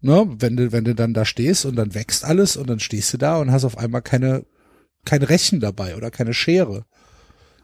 ne, 0.00 0.26
wenn 0.38 0.56
du, 0.56 0.72
wenn 0.72 0.84
du 0.84 0.94
dann 0.94 1.14
da 1.14 1.24
stehst 1.24 1.64
und 1.64 1.76
dann 1.76 1.94
wächst 1.94 2.24
alles 2.24 2.56
und 2.56 2.68
dann 2.68 2.80
stehst 2.80 3.12
du 3.12 3.18
da 3.18 3.38
und 3.38 3.50
hast 3.50 3.64
auf 3.64 3.78
einmal 3.78 4.02
keine, 4.02 4.46
kein 5.04 5.22
Rechen 5.22 5.60
dabei 5.60 5.96
oder 5.96 6.10
keine 6.10 6.34
Schere. 6.34 6.84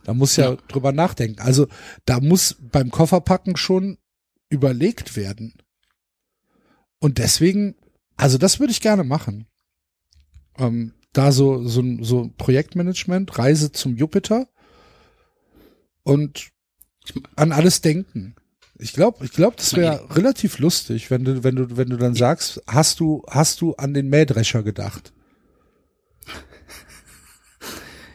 Da 0.05 0.14
muss 0.14 0.37
ja, 0.37 0.51
Ja. 0.53 0.57
drüber 0.68 0.93
nachdenken. 0.93 1.41
Also 1.41 1.66
da 2.05 2.20
muss 2.20 2.57
beim 2.61 2.91
Kofferpacken 2.91 3.57
schon 3.57 3.99
überlegt 4.49 5.16
werden. 5.16 5.55
Und 6.99 7.18
deswegen, 7.18 7.74
also 8.16 8.39
das 8.39 8.61
würde 8.61 8.70
ich 8.70 8.80
gerne 8.80 9.05
machen. 9.05 9.47
Ähm, 10.59 10.93
da 11.12 11.32
so, 11.32 11.66
so, 11.66 11.80
ein- 11.80 12.05
so 12.05 12.30
Projektmanagement, 12.39 13.39
Reise 13.39 13.72
zum 13.72 13.97
Jupiter 13.97 14.49
und 16.03 16.51
an 17.37 17.53
alles 17.53 17.80
denken. 17.80 18.34
Ich 18.78 18.93
glaube, 18.93 19.24
ich 19.24 19.32
glaube, 19.32 19.57
das 19.57 19.74
wäre 19.74 20.14
relativ 20.16 20.59
lustig, 20.59 21.11
wenn 21.11 21.24
du, 21.24 21.43
wenn 21.45 21.57
du, 21.57 21.76
wenn 21.76 21.89
du 21.89 21.97
dann 21.97 22.14
sagst, 22.14 22.62
hast 22.66 23.01
du, 23.01 23.22
hast 23.28 23.61
du 23.62 23.74
an 23.74 23.95
den 23.95 24.09
Mähdrescher 24.09 24.62
gedacht? 24.62 25.12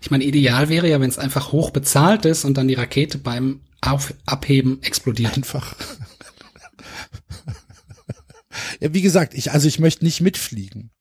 Ich 0.02 0.10
meine, 0.12 0.24
ideal 0.24 0.68
wäre 0.70 0.90
ja, 0.90 1.00
wenn 1.00 1.10
es 1.10 1.20
einfach 1.20 1.52
hoch 1.52 1.70
bezahlt 1.70 2.26
ist 2.26 2.44
und 2.44 2.56
dann 2.58 2.68
die 2.68 2.74
Rakete 2.74 3.18
beim 3.20 3.62
Auf 3.82 4.14
Abheben 4.26 4.82
explodiert. 4.82 5.36
Einfach. 5.38 5.76
ja, 8.80 8.94
wie 8.94 9.02
gesagt, 9.02 9.34
ich, 9.34 9.52
also 9.52 9.68
ich 9.68 9.80
möchte 9.80 10.04
nicht 10.04 10.22
mitfliegen. 10.22 10.92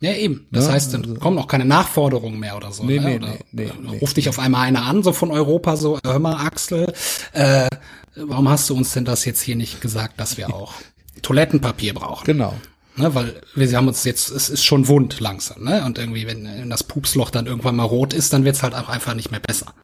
Ja, 0.00 0.12
eben. 0.12 0.46
Das 0.52 0.66
Ja, 0.66 0.72
heißt, 0.72 0.92
dann 0.94 1.02
also- 1.04 1.14
kommen 1.14 1.38
auch 1.38 1.48
keine 1.48 1.64
Nachforderungen 1.64 2.38
mehr 2.38 2.56
oder 2.56 2.70
so. 2.72 2.84
Nee, 2.84 2.98
ne? 2.98 3.06
nee, 3.08 3.16
oder, 3.16 3.28
nee, 3.28 3.38
nee, 3.52 3.72
nee. 3.92 3.98
ruft 3.98 4.16
dich 4.18 4.28
auf 4.28 4.38
einmal 4.38 4.66
einer 4.66 4.82
an, 4.82 5.02
so 5.02 5.12
von 5.12 5.30
Europa, 5.30 5.76
so, 5.76 5.98
hör 6.04 6.18
mal, 6.18 6.44
Axel, 6.44 6.92
äh, 7.32 7.68
warum 8.14 8.48
hast 8.48 8.68
du 8.68 8.74
uns 8.76 8.92
denn 8.92 9.06
das 9.06 9.24
jetzt 9.24 9.40
hier 9.40 9.56
nicht 9.56 9.80
gesagt, 9.80 10.20
dass 10.20 10.36
wir 10.36 10.52
auch 10.54 10.74
Toilettenpapier 11.22 11.94
brauchen? 11.94 12.24
Genau. 12.26 12.54
Ne, 12.98 13.14
weil 13.14 13.42
wir 13.54 13.76
haben 13.76 13.88
uns 13.88 14.04
jetzt, 14.04 14.30
es 14.30 14.48
ist 14.48 14.64
schon 14.64 14.88
wund 14.88 15.20
langsam, 15.20 15.62
ne? 15.64 15.84
Und 15.84 15.98
irgendwie, 15.98 16.26
wenn, 16.26 16.44
wenn 16.44 16.70
das 16.70 16.82
Pupsloch 16.82 17.30
dann 17.30 17.46
irgendwann 17.46 17.76
mal 17.76 17.84
rot 17.84 18.14
ist, 18.14 18.32
dann 18.32 18.44
wird's 18.44 18.62
halt 18.62 18.74
auch 18.74 18.88
einfach 18.88 19.14
nicht 19.14 19.30
mehr 19.30 19.40
besser. 19.40 19.74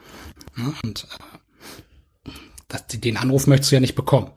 Ne? 0.57 0.73
Und 0.83 1.07
äh, 2.25 2.31
das, 2.69 2.87
den 2.87 3.19
Anruf 3.19 3.47
möchtest 3.47 3.71
du 3.71 3.77
ja 3.77 3.81
nicht 3.81 3.95
bekommen. 3.95 4.31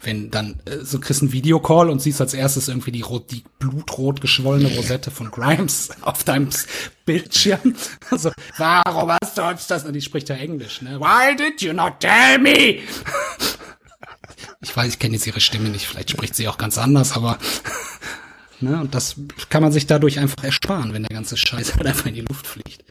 Wenn 0.00 0.32
dann 0.32 0.60
äh, 0.64 0.78
so 0.84 0.98
kriegst 0.98 1.22
einen 1.22 1.32
Videocall 1.32 1.90
und 1.90 2.02
siehst 2.02 2.20
als 2.20 2.34
erstes 2.34 2.66
irgendwie 2.66 2.90
die, 2.90 3.02
rot, 3.02 3.30
die 3.30 3.44
blutrot 3.60 4.20
geschwollene 4.20 4.74
Rosette 4.74 5.12
von 5.12 5.30
Grimes 5.30 5.90
auf 6.02 6.24
deinem 6.24 6.48
Bildschirm. 7.04 7.74
Also, 8.10 8.32
warum 8.56 9.12
hast 9.22 9.38
du 9.38 9.42
uns 9.42 9.66
das? 9.66 9.84
Und 9.84 9.92
die 9.92 10.00
spricht 10.00 10.28
ja 10.28 10.34
Englisch, 10.36 10.82
ne? 10.82 10.98
Why 10.98 11.36
did 11.36 11.60
you 11.62 11.72
not 11.72 12.00
tell 12.00 12.38
me? 12.38 12.80
Ich 14.60 14.76
weiß, 14.76 14.92
ich 14.94 14.98
kenne 14.98 15.14
jetzt 15.14 15.26
ihre 15.26 15.40
Stimme 15.40 15.68
nicht, 15.68 15.86
vielleicht 15.86 16.10
spricht 16.10 16.34
sie 16.34 16.48
auch 16.48 16.58
ganz 16.58 16.78
anders, 16.78 17.12
aber 17.12 17.38
ne, 18.60 18.80
und 18.80 18.94
das 18.94 19.16
kann 19.50 19.62
man 19.62 19.70
sich 19.72 19.86
dadurch 19.86 20.18
einfach 20.18 20.42
ersparen, 20.42 20.92
wenn 20.92 21.04
der 21.04 21.14
ganze 21.14 21.36
Scheiß 21.36 21.76
halt 21.76 21.86
einfach 21.86 22.06
in 22.06 22.14
die 22.14 22.22
Luft 22.22 22.46
fliegt. 22.46 22.84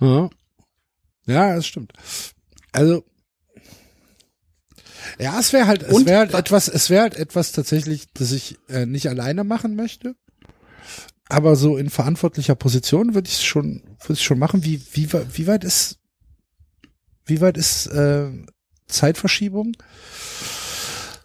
Ja, 0.00 0.30
ja 1.26 1.56
das 1.56 1.66
stimmt. 1.66 1.92
Also, 2.70 3.04
ja, 5.18 5.38
es 5.40 5.52
wäre 5.52 5.66
halt, 5.66 5.82
es 5.82 6.06
wäre 6.06 6.18
halt 6.20 6.32
wa- 6.32 6.38
etwas, 6.38 6.68
es 6.68 6.88
wäre 6.88 7.02
halt 7.02 7.16
etwas 7.16 7.52
tatsächlich, 7.52 8.06
das 8.14 8.30
ich 8.32 8.56
äh, 8.68 8.86
nicht 8.86 9.08
alleine 9.08 9.44
machen 9.44 9.74
möchte. 9.74 10.14
Aber 11.28 11.56
so 11.56 11.76
in 11.78 11.90
verantwortlicher 11.90 12.54
Position 12.54 13.14
würde 13.14 13.28
ich 13.28 13.34
es 13.36 13.42
schon, 13.42 13.82
würde 14.00 14.12
ich 14.14 14.22
schon 14.22 14.38
machen. 14.38 14.64
Wie, 14.64 14.80
wie, 14.92 15.08
wie 15.12 15.46
weit 15.46 15.64
ist, 15.64 15.98
wie 17.24 17.40
weit 17.40 17.56
ist 17.56 17.86
äh, 17.86 18.30
Zeitverschiebung? 18.86 19.72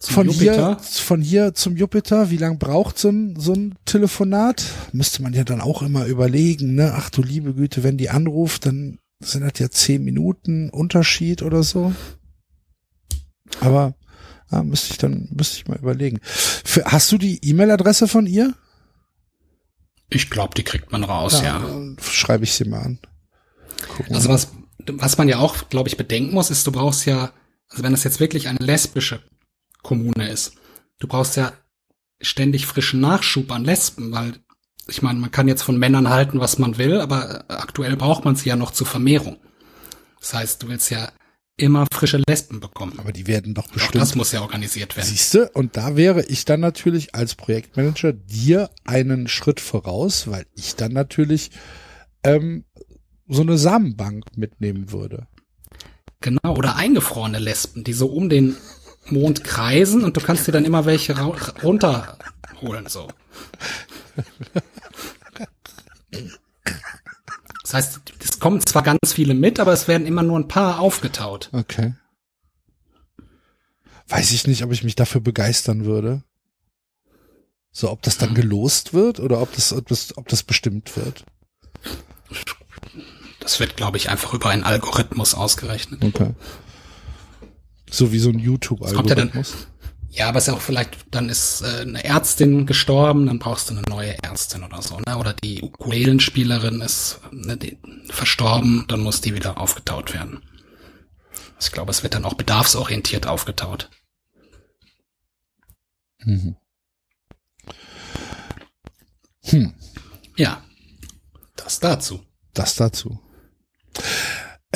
Zum 0.08 0.14
von 0.14 0.30
Jupiter? 0.30 0.78
hier, 0.80 1.04
von 1.04 1.22
hier 1.22 1.54
zum 1.54 1.76
Jupiter, 1.76 2.30
wie 2.30 2.38
lang 2.38 2.60
braucht 2.60 2.98
so 2.98 3.10
ein, 3.10 3.36
so 3.38 3.52
ein 3.52 3.76
Telefonat? 3.84 4.64
Müsste 4.94 5.22
man 5.22 5.34
ja 5.34 5.44
dann 5.44 5.60
auch 5.60 5.82
immer 5.82 6.06
überlegen, 6.06 6.76
ne? 6.76 6.94
Ach 6.96 7.10
du 7.10 7.22
liebe 7.22 7.54
Güte, 7.54 7.84
wenn 7.84 7.98
die 7.98 8.10
anruft, 8.10 8.66
dann 8.66 9.00
sind 9.20 9.42
das 9.42 9.60
ja 9.60 9.70
zehn 9.70 10.06
Minuten 10.06 10.70
Unterschied 10.70 11.42
oder 11.42 11.62
so. 11.62 11.94
Aber 13.60 13.96
ja, 14.50 14.64
müsste 14.64 14.92
ich 14.92 14.98
dann, 14.98 15.28
müsste 15.34 15.58
ich 15.58 15.68
mal 15.68 15.78
überlegen. 15.78 16.20
Für, 16.24 16.86
hast 16.86 17.12
du 17.12 17.18
die 17.18 17.44
E-Mail-Adresse 17.44 18.08
von 18.08 18.28
ihr? 18.28 18.54
Ich 20.10 20.30
glaube, 20.30 20.56
die 20.56 20.64
kriegt 20.64 20.90
man 20.94 21.04
raus, 21.04 21.42
ja. 21.42 21.60
Dann 21.60 21.98
schreibe 22.02 22.46
ich 22.46 22.54
sie 22.54 22.64
mal 22.64 22.80
an. 22.80 23.00
Gucken 23.90 24.16
Also 24.16 24.30
was, 24.30 24.52
was 24.88 25.18
man 25.18 25.28
ja 25.28 25.40
auch, 25.40 25.68
glaube 25.68 25.90
ich, 25.90 25.98
bedenken 25.98 26.34
muss, 26.34 26.50
ist, 26.50 26.66
du 26.66 26.72
brauchst 26.72 27.06
ja, 27.06 27.34
also 27.68 27.84
wenn 27.84 27.92
das 27.92 28.06
jetzt 28.06 28.22
wirklich 28.22 28.48
eine 28.48 28.60
lesbische 28.60 29.22
Kommune 29.88 30.30
ist, 30.30 30.54
du 31.00 31.08
brauchst 31.08 31.38
ja 31.38 31.54
ständig 32.20 32.66
frischen 32.66 33.00
Nachschub 33.00 33.52
an 33.52 33.64
Lesben, 33.64 34.12
weil 34.12 34.34
ich 34.90 35.02
meine, 35.02 35.20
man 35.20 35.32
kann 35.32 35.48
jetzt 35.48 35.62
von 35.62 35.78
Männern 35.78 36.10
halten, 36.10 36.42
was 36.42 36.60
man 36.60 36.78
will, 36.78 37.00
aber 37.00 37.46
äh, 37.50 37.54
aktuell 37.54 37.96
braucht 37.96 38.26
man 38.26 38.36
sie 38.36 38.50
ja 38.50 38.58
noch 38.58 38.72
zur 38.72 38.86
Vermehrung. 38.86 39.38
Das 40.20 40.34
heißt, 40.34 40.64
du 40.64 40.68
willst 40.68 40.90
ja 40.90 41.10
immer 41.56 41.88
frische 41.92 42.22
Lesben 42.28 42.60
bekommen. 42.60 43.00
aber 43.00 43.14
die 43.14 43.28
werden 43.28 43.54
doch 43.54 43.68
Auch 43.68 43.72
bestimmt 43.72 43.96
das 43.96 44.16
muss 44.16 44.34
ja 44.34 44.42
organisiert 44.42 44.96
werden. 44.98 45.08
Siehste, 45.08 45.50
und 45.52 45.78
da 45.78 45.96
wäre 45.96 46.24
ich 46.26 46.44
dann 46.44 46.60
natürlich 46.60 47.16
als 47.16 47.36
Projektmanager 47.36 48.12
dir 48.12 48.70
einen 48.84 49.28
Schritt 49.28 49.60
voraus, 49.62 50.28
weil 50.28 50.46
ich 50.54 50.76
dann 50.76 50.92
natürlich 50.92 51.52
ähm, 52.24 52.66
so 53.28 53.42
eine 53.42 53.58
Samenbank 53.58 54.38
mitnehmen 54.38 54.92
würde. 54.92 55.28
Genau, 56.20 56.56
oder 56.56 56.76
eingefrorene 56.76 57.40
Lesben, 57.40 57.84
die 57.84 57.94
so 57.94 58.08
um 58.08 58.30
den 58.30 58.58
Mond 59.12 59.44
kreisen 59.44 60.04
und 60.04 60.18
du 60.18 60.22
kannst 60.22 60.48
dir 60.48 60.52
dann 60.52 60.66
immer 60.66 60.86
welche 60.86 61.18
runterholen, 61.20 62.88
so. 62.88 63.08
Das 67.64 67.74
heißt, 67.74 68.02
es 68.20 68.40
kommen 68.40 68.66
zwar 68.66 68.84
ganz 68.84 69.14
viele 69.14 69.34
mit, 69.34 69.60
aber 69.60 69.74
es 69.74 69.88
werden 69.88 70.08
immer 70.08 70.24
nur 70.24 70.40
ein 70.40 70.48
paar 70.48 70.80
aufgetaut. 70.80 71.50
Okay. 71.52 71.96
Weiß 74.08 74.32
ich 74.32 74.48
nicht, 74.48 74.64
ob 74.64 74.72
ich 74.72 74.84
mich 74.84 74.96
dafür 74.96 75.20
begeistern 75.20 75.84
würde. 75.84 76.24
So, 77.72 77.92
ob 77.92 78.02
das 78.02 78.18
dann 78.18 78.34
gelost 78.34 78.94
wird 78.94 79.20
oder 79.20 79.42
ob 79.42 79.54
das, 79.54 79.74
ob 79.74 79.88
das, 79.88 80.18
ob 80.18 80.28
das 80.30 80.44
bestimmt 80.44 80.96
wird. 80.96 81.26
Das 83.40 83.60
wird, 83.60 83.78
glaube 83.78 83.98
ich, 83.98 84.10
einfach 84.10 84.34
über 84.34 84.50
einen 84.50 84.64
Algorithmus 84.64 85.36
ausgerechnet. 85.36 86.04
Okay. 86.04 86.34
So 87.90 88.12
wie 88.12 88.20
so 88.20 88.30
ein 88.30 88.34
kommt 88.34 88.46
ja 88.46 88.46
dann- 89.16 89.28
YouTube-Algorithmus. 89.28 89.68
Ja, 90.10 90.30
aber 90.30 90.40
es 90.40 90.48
ist 90.48 90.54
auch 90.54 90.62
vielleicht, 90.62 90.98
dann 91.12 91.30
ist 91.30 91.62
äh, 91.62 91.82
eine 91.82 92.04
Ärztin 92.04 92.66
gestorben, 92.66 93.28
dann 93.28 93.38
brauchst 93.40 93.70
du 93.70 93.74
eine 93.74 93.84
neue 93.88 94.18
Ärztin 94.24 94.64
oder 94.64 94.82
so, 94.82 95.00
ne? 95.00 95.18
Oder 95.18 95.34
die 95.34 95.62
Ukulelenspielerin 95.62 96.82
ist 96.82 97.20
ne, 97.32 97.58
verstorben, 98.10 98.86
dann 98.88 99.02
muss 99.02 99.22
die 99.22 99.36
wieder 99.36 99.60
aufgetaut 99.60 100.14
werden. 100.14 100.42
Ich 101.62 101.72
glaube, 101.72 101.92
es 101.92 102.02
wird 102.04 102.16
dann 102.16 102.26
auch 102.26 102.34
bedarfsorientiert 102.34 103.28
aufgetaut. 103.28 103.90
Mhm. 106.24 106.56
Hm, 109.44 109.74
Ja, 110.36 110.64
das 111.56 111.80
dazu. 111.80 112.22
das 112.54 112.76
dazu. 112.76 113.20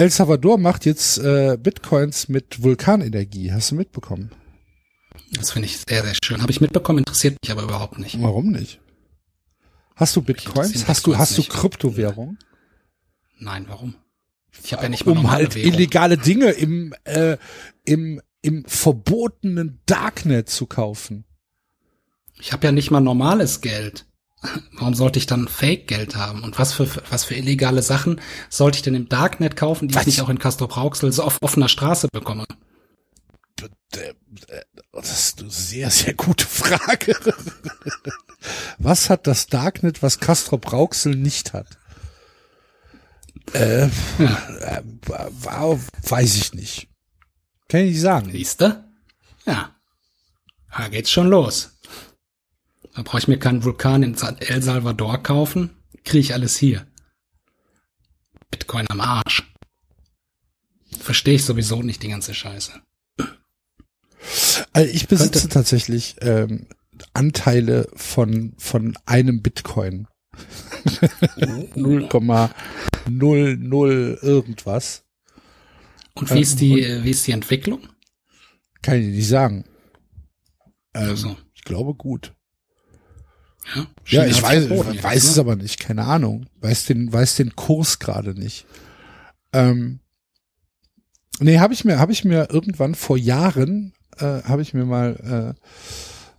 El 0.01 0.09
Salvador 0.09 0.57
macht 0.57 0.87
jetzt 0.87 1.19
äh, 1.19 1.59
Bitcoins 1.61 2.27
mit 2.27 2.63
Vulkanenergie. 2.63 3.51
Hast 3.51 3.69
du 3.69 3.75
mitbekommen? 3.75 4.31
Das 5.33 5.51
finde 5.51 5.67
ich 5.67 5.77
sehr, 5.77 6.01
sehr 6.01 6.15
schön. 6.23 6.41
Habe 6.41 6.51
ich 6.51 6.59
mitbekommen, 6.59 6.97
interessiert 6.97 7.37
mich 7.39 7.51
aber 7.51 7.61
überhaupt 7.61 7.99
nicht. 7.99 8.19
Warum 8.19 8.49
nicht? 8.49 8.81
Hast 9.95 10.15
du 10.15 10.23
Bitcoins? 10.23 10.87
Hast 10.87 11.05
du, 11.05 11.15
hast 11.15 11.37
du. 11.37 11.43
Kryptowährung? 11.43 12.39
Nein, 13.37 13.65
warum? 13.67 13.93
Ich 14.63 14.73
habe 14.73 14.81
ja 14.81 14.89
nicht 14.89 15.05
mal 15.05 15.15
um 15.15 15.29
halt 15.29 15.53
Währung. 15.53 15.71
illegale 15.71 16.17
Dinge 16.17 16.49
im, 16.49 16.95
äh, 17.03 17.37
im, 17.85 18.23
im 18.41 18.65
verbotenen 18.65 19.81
Darknet 19.85 20.49
zu 20.49 20.65
kaufen. 20.65 21.25
Ich 22.39 22.53
habe 22.53 22.65
ja 22.65 22.71
nicht 22.71 22.89
mal 22.89 23.01
normales 23.01 23.61
Geld. 23.61 24.07
Warum 24.73 24.95
sollte 24.95 25.19
ich 25.19 25.27
dann 25.27 25.47
Fake-Geld 25.47 26.15
haben? 26.15 26.43
Und 26.43 26.57
was 26.57 26.73
für, 26.73 26.87
was 27.09 27.25
für 27.25 27.35
illegale 27.35 27.83
Sachen 27.83 28.19
sollte 28.49 28.77
ich 28.77 28.81
denn 28.81 28.95
im 28.95 29.07
Darknet 29.07 29.55
kaufen, 29.55 29.87
die 29.87 29.95
Was? 29.95 30.01
ich 30.01 30.07
nicht 30.07 30.21
auch 30.21 30.29
in 30.29 30.39
Castro 30.39 30.67
Brauxel 30.67 31.11
so 31.11 31.23
auf 31.23 31.37
offener 31.41 31.67
Straße 31.69 32.07
bekomme? 32.11 32.45
Das 34.93 35.11
ist 35.11 35.41
eine 35.41 35.51
sehr, 35.51 35.91
sehr 35.91 36.13
gute 36.13 36.45
Frage. 36.45 37.15
Was 38.79 39.09
hat 39.09 39.27
das 39.27 39.45
Darknet, 39.47 40.01
was 40.01 40.19
Castro 40.19 40.57
Brauxel 40.57 41.15
nicht 41.15 41.53
hat? 41.53 41.77
Äh, 43.53 43.83
äh, 43.85 43.89
wow, 44.97 45.79
weiß 46.07 46.35
ich 46.37 46.53
nicht. 46.53 46.87
Kann 47.67 47.81
ich 47.81 47.91
nicht 47.91 48.01
sagen. 48.01 48.31
Siehste? 48.31 48.85
Ja. 49.45 49.75
Da 50.75 50.87
geht's 50.87 51.11
schon 51.11 51.27
los. 51.27 51.77
Da 52.93 53.03
brauche 53.03 53.19
ich 53.19 53.27
mir 53.27 53.39
keinen 53.39 53.63
Vulkan 53.63 54.03
in 54.03 54.15
El 54.39 54.61
Salvador 54.61 55.23
kaufen. 55.23 55.69
kriege 56.03 56.19
ich 56.19 56.33
alles 56.33 56.57
hier. 56.57 56.85
Bitcoin 58.49 58.85
am 58.89 58.99
Arsch. 58.99 59.43
Verstehe 60.99 61.35
ich 61.35 61.45
sowieso 61.45 61.81
nicht 61.81 62.03
die 62.03 62.09
ganze 62.09 62.33
Scheiße. 62.33 62.81
Also 64.73 64.93
ich 64.93 65.07
besitze 65.07 65.39
Könnte. 65.39 65.49
tatsächlich 65.49 66.15
ähm, 66.21 66.67
Anteile 67.13 67.87
von, 67.95 68.53
von 68.57 68.97
einem 69.05 69.41
Bitcoin. 69.41 70.07
0,00 71.75 74.23
irgendwas. 74.23 75.03
Und 76.13 76.33
wie 76.33 76.41
ist 76.41 76.59
die, 76.59 76.81
ähm, 76.81 77.03
wie 77.03 77.11
ist 77.11 77.25
die 77.27 77.31
Entwicklung? 77.31 77.87
Kann 78.81 79.01
ich 79.01 79.07
nicht 79.07 79.27
sagen. 79.27 79.65
Ähm, 80.93 81.09
also. 81.09 81.37
Ich 81.53 81.63
glaube 81.63 81.93
gut. 81.93 82.33
Ja, 83.75 83.87
ja 84.05 84.25
ich 84.25 84.41
weiß, 84.41 84.65
ich 84.65 85.03
weiß 85.03 85.23
es 85.23 85.35
ne? 85.35 85.41
aber 85.41 85.55
nicht, 85.55 85.79
keine 85.79 86.05
Ahnung. 86.05 86.47
Weiß 86.59 86.85
den, 86.85 87.11
weiß 87.11 87.35
den 87.35 87.55
Kurs 87.55 87.99
gerade 87.99 88.33
nicht. 88.33 88.65
Ähm, 89.53 89.99
nee, 91.39 91.59
habe 91.59 91.73
ich 91.73 91.85
mir, 91.85 91.99
habe 91.99 92.11
ich 92.11 92.23
mir 92.25 92.49
irgendwann 92.49 92.95
vor 92.95 93.17
Jahren, 93.17 93.93
äh, 94.17 94.43
habe 94.43 94.61
ich 94.61 94.73
mir 94.73 94.85
mal 94.85 95.55
äh, 95.57 95.67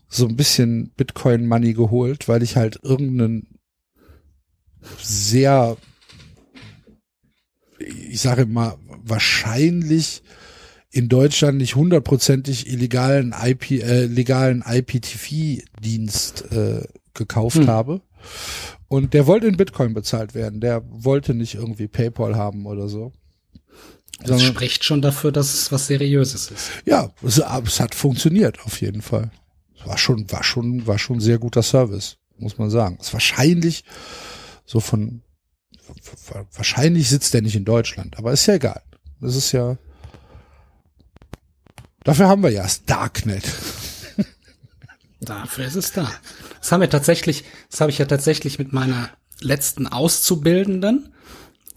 so 0.08 0.26
ein 0.26 0.36
bisschen 0.36 0.90
Bitcoin 0.96 1.46
Money 1.46 1.74
geholt, 1.74 2.28
weil 2.28 2.42
ich 2.42 2.56
halt 2.56 2.80
irgendeinen 2.82 3.58
sehr, 5.00 5.76
ich 7.78 8.20
sage 8.20 8.46
mal, 8.46 8.76
wahrscheinlich 9.04 10.22
in 10.90 11.08
Deutschland 11.08 11.58
nicht 11.58 11.74
hundertprozentig 11.76 12.68
illegalen 12.68 13.34
IP, 13.42 13.70
äh, 13.70 14.04
legalen 14.04 14.62
IPTV-Dienst 14.66 16.52
äh, 16.52 16.86
gekauft 17.14 17.56
hm. 17.56 17.68
habe. 17.68 18.00
Und 18.88 19.14
der 19.14 19.26
wollte 19.26 19.46
in 19.46 19.56
Bitcoin 19.56 19.94
bezahlt 19.94 20.34
werden. 20.34 20.60
Der 20.60 20.82
wollte 20.86 21.34
nicht 21.34 21.54
irgendwie 21.54 21.88
PayPal 21.88 22.36
haben 22.36 22.66
oder 22.66 22.88
so. 22.88 23.12
Das 24.24 24.42
spricht 24.42 24.84
schon 24.84 25.02
dafür, 25.02 25.32
dass 25.32 25.54
es 25.54 25.72
was 25.72 25.86
Seriöses 25.86 26.50
ist. 26.50 26.70
Ja, 26.84 27.10
es, 27.22 27.38
es 27.38 27.80
hat 27.80 27.94
funktioniert 27.94 28.64
auf 28.64 28.80
jeden 28.80 29.02
Fall. 29.02 29.30
War 29.84 29.98
schon, 29.98 30.30
war 30.30 30.44
schon, 30.44 30.86
war 30.86 30.98
schon 30.98 31.20
sehr 31.20 31.38
guter 31.38 31.62
Service, 31.62 32.18
muss 32.38 32.58
man 32.58 32.70
sagen. 32.70 32.98
Es 33.00 33.08
ist 33.08 33.12
wahrscheinlich 33.14 33.84
so 34.64 34.78
von, 34.78 35.22
wahrscheinlich 36.52 37.08
sitzt 37.08 37.34
der 37.34 37.42
nicht 37.42 37.56
in 37.56 37.64
Deutschland, 37.64 38.16
aber 38.18 38.32
ist 38.32 38.46
ja 38.46 38.54
egal. 38.54 38.80
Das 39.20 39.34
ist 39.34 39.52
ja, 39.52 39.76
dafür 42.04 42.28
haben 42.28 42.42
wir 42.42 42.50
ja 42.50 42.62
das 42.62 42.84
Darknet. 42.84 43.44
Dafür 45.22 45.66
ist 45.66 45.76
es 45.76 45.92
da. 45.92 46.10
Das 46.60 46.72
haben 46.72 46.80
wir 46.80 46.90
tatsächlich, 46.90 47.44
das 47.70 47.80
habe 47.80 47.90
ich 47.90 47.98
ja 47.98 48.06
tatsächlich 48.06 48.58
mit 48.58 48.72
meiner 48.72 49.10
letzten 49.40 49.86
Auszubildenden, 49.86 51.12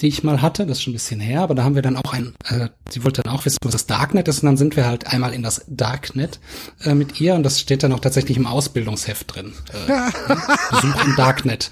die 0.01 0.07
ich 0.07 0.23
mal 0.23 0.41
hatte, 0.41 0.65
das 0.65 0.77
ist 0.77 0.83
schon 0.83 0.91
ein 0.91 0.95
bisschen 0.95 1.19
her, 1.19 1.41
aber 1.41 1.55
da 1.55 1.63
haben 1.63 1.75
wir 1.75 1.81
dann 1.81 1.95
auch 1.95 2.11
ein, 2.11 2.33
äh, 2.49 2.69
sie 2.89 3.03
wollte 3.03 3.21
dann 3.21 3.33
auch 3.33 3.45
wissen, 3.45 3.59
was 3.63 3.71
das 3.71 3.85
Darknet 3.85 4.27
ist, 4.27 4.41
und 4.41 4.47
dann 4.47 4.57
sind 4.57 4.75
wir 4.75 4.85
halt 4.85 5.07
einmal 5.07 5.33
in 5.33 5.43
das 5.43 5.63
Darknet 5.67 6.39
äh, 6.83 6.95
mit 6.95 7.21
ihr 7.21 7.35
und 7.35 7.43
das 7.43 7.59
steht 7.59 7.83
dann 7.83 7.93
auch 7.93 7.99
tatsächlich 7.99 8.35
im 8.35 8.47
Ausbildungsheft 8.47 9.35
drin. 9.35 9.53
Äh, 9.87 10.11
Besuch 10.71 11.05
im 11.05 11.15
Darknet. 11.15 11.71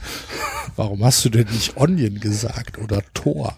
Warum 0.76 1.04
hast 1.04 1.26
du 1.26 1.30
denn 1.30 1.48
nicht 1.52 1.76
Onion 1.76 2.20
gesagt 2.20 2.78
oder 2.78 3.02
Tor? 3.14 3.58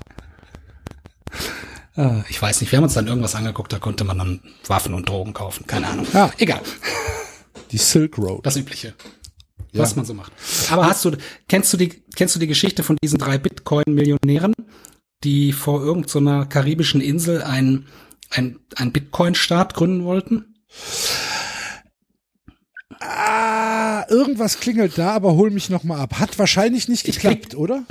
Äh, 1.95 2.21
ich 2.29 2.41
weiß 2.41 2.61
nicht, 2.61 2.71
wir 2.71 2.77
haben 2.77 2.85
uns 2.85 2.93
dann 2.93 3.07
irgendwas 3.07 3.35
angeguckt, 3.35 3.71
da 3.71 3.79
konnte 3.79 4.03
man 4.03 4.17
dann 4.17 4.39
Waffen 4.67 4.93
und 4.93 5.07
Drogen 5.07 5.33
kaufen, 5.33 5.67
keine 5.67 5.87
Ahnung. 5.87 6.07
Ja. 6.13 6.31
Egal. 6.37 6.61
Die 7.75 7.83
Silk 7.83 8.17
Road. 8.17 8.45
Das 8.45 8.55
Übliche 8.55 8.93
ja. 9.75 9.81
was 9.81 9.95
man 9.95 10.05
so 10.05 10.13
macht. 10.13 10.31
Aber 10.71 10.87
hast 10.87 11.05
du, 11.05 11.11
kennst 11.47 11.71
du 11.73 11.77
die, 11.77 11.89
kennst 12.15 12.35
du 12.35 12.39
die 12.39 12.47
Geschichte 12.47 12.83
von 12.83 12.97
diesen 13.03 13.19
drei 13.19 13.37
Bitcoin-Millionären, 13.37 14.53
die 15.23 15.51
vor 15.51 15.81
irgendeiner 15.81 16.43
so 16.43 16.49
karibischen 16.49 17.01
Insel 17.01 17.43
ein, 17.43 17.85
ein, 18.29 18.59
ein 18.75 18.91
Bitcoin-Staat 18.91 19.73
gründen 19.73 20.05
wollten? 20.05 20.55
Ah, 22.99 24.05
irgendwas 24.09 24.59
klingelt 24.59 24.97
da, 24.97 25.11
aber 25.11 25.35
hol 25.35 25.51
mich 25.51 25.69
noch 25.69 25.83
mal 25.83 25.99
ab. 25.99 26.19
Hat 26.19 26.39
wahrscheinlich 26.39 26.87
nicht 26.87 27.03
geklappt, 27.03 27.49
krieg, 27.49 27.59
oder? 27.59 27.83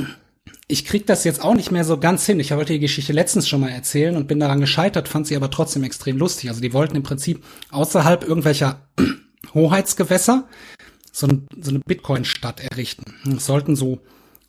Ich 0.67 0.87
krieg 0.87 1.07
das 1.07 1.25
jetzt 1.25 1.43
auch 1.45 1.55
nicht 1.55 1.71
mehr 1.71 1.85
so 1.85 1.99
ganz 1.99 2.25
hin. 2.25 2.41
Ich 2.41 2.51
wollte 2.51 2.73
die 2.73 2.79
Geschichte 2.81 3.13
letztens 3.13 3.47
schon 3.47 3.61
mal 3.61 3.69
erzählen 3.69 4.17
und 4.17 4.27
bin 4.27 4.41
daran 4.41 4.61
gescheitert, 4.61 5.09
fand 5.09 5.27
sie 5.27 5.37
aber 5.37 5.51
trotzdem 5.51 5.85
extrem 5.85 6.17
lustig. 6.17 6.49
Also 6.49 6.63
die 6.63 6.73
wollten 6.73 6.97
im 6.97 7.03
Prinzip 7.03 7.45
außerhalb 7.71 8.25
irgendwelcher 8.27 8.81
Hoheitsgewässer 9.53 10.49
so, 11.13 11.27
ein, 11.27 11.47
so 11.61 11.71
eine 11.71 11.81
Bitcoin-Stadt 11.81 12.61
errichten. 12.61 13.15
Es 13.37 13.47
sollten 13.47 13.77
so 13.77 14.01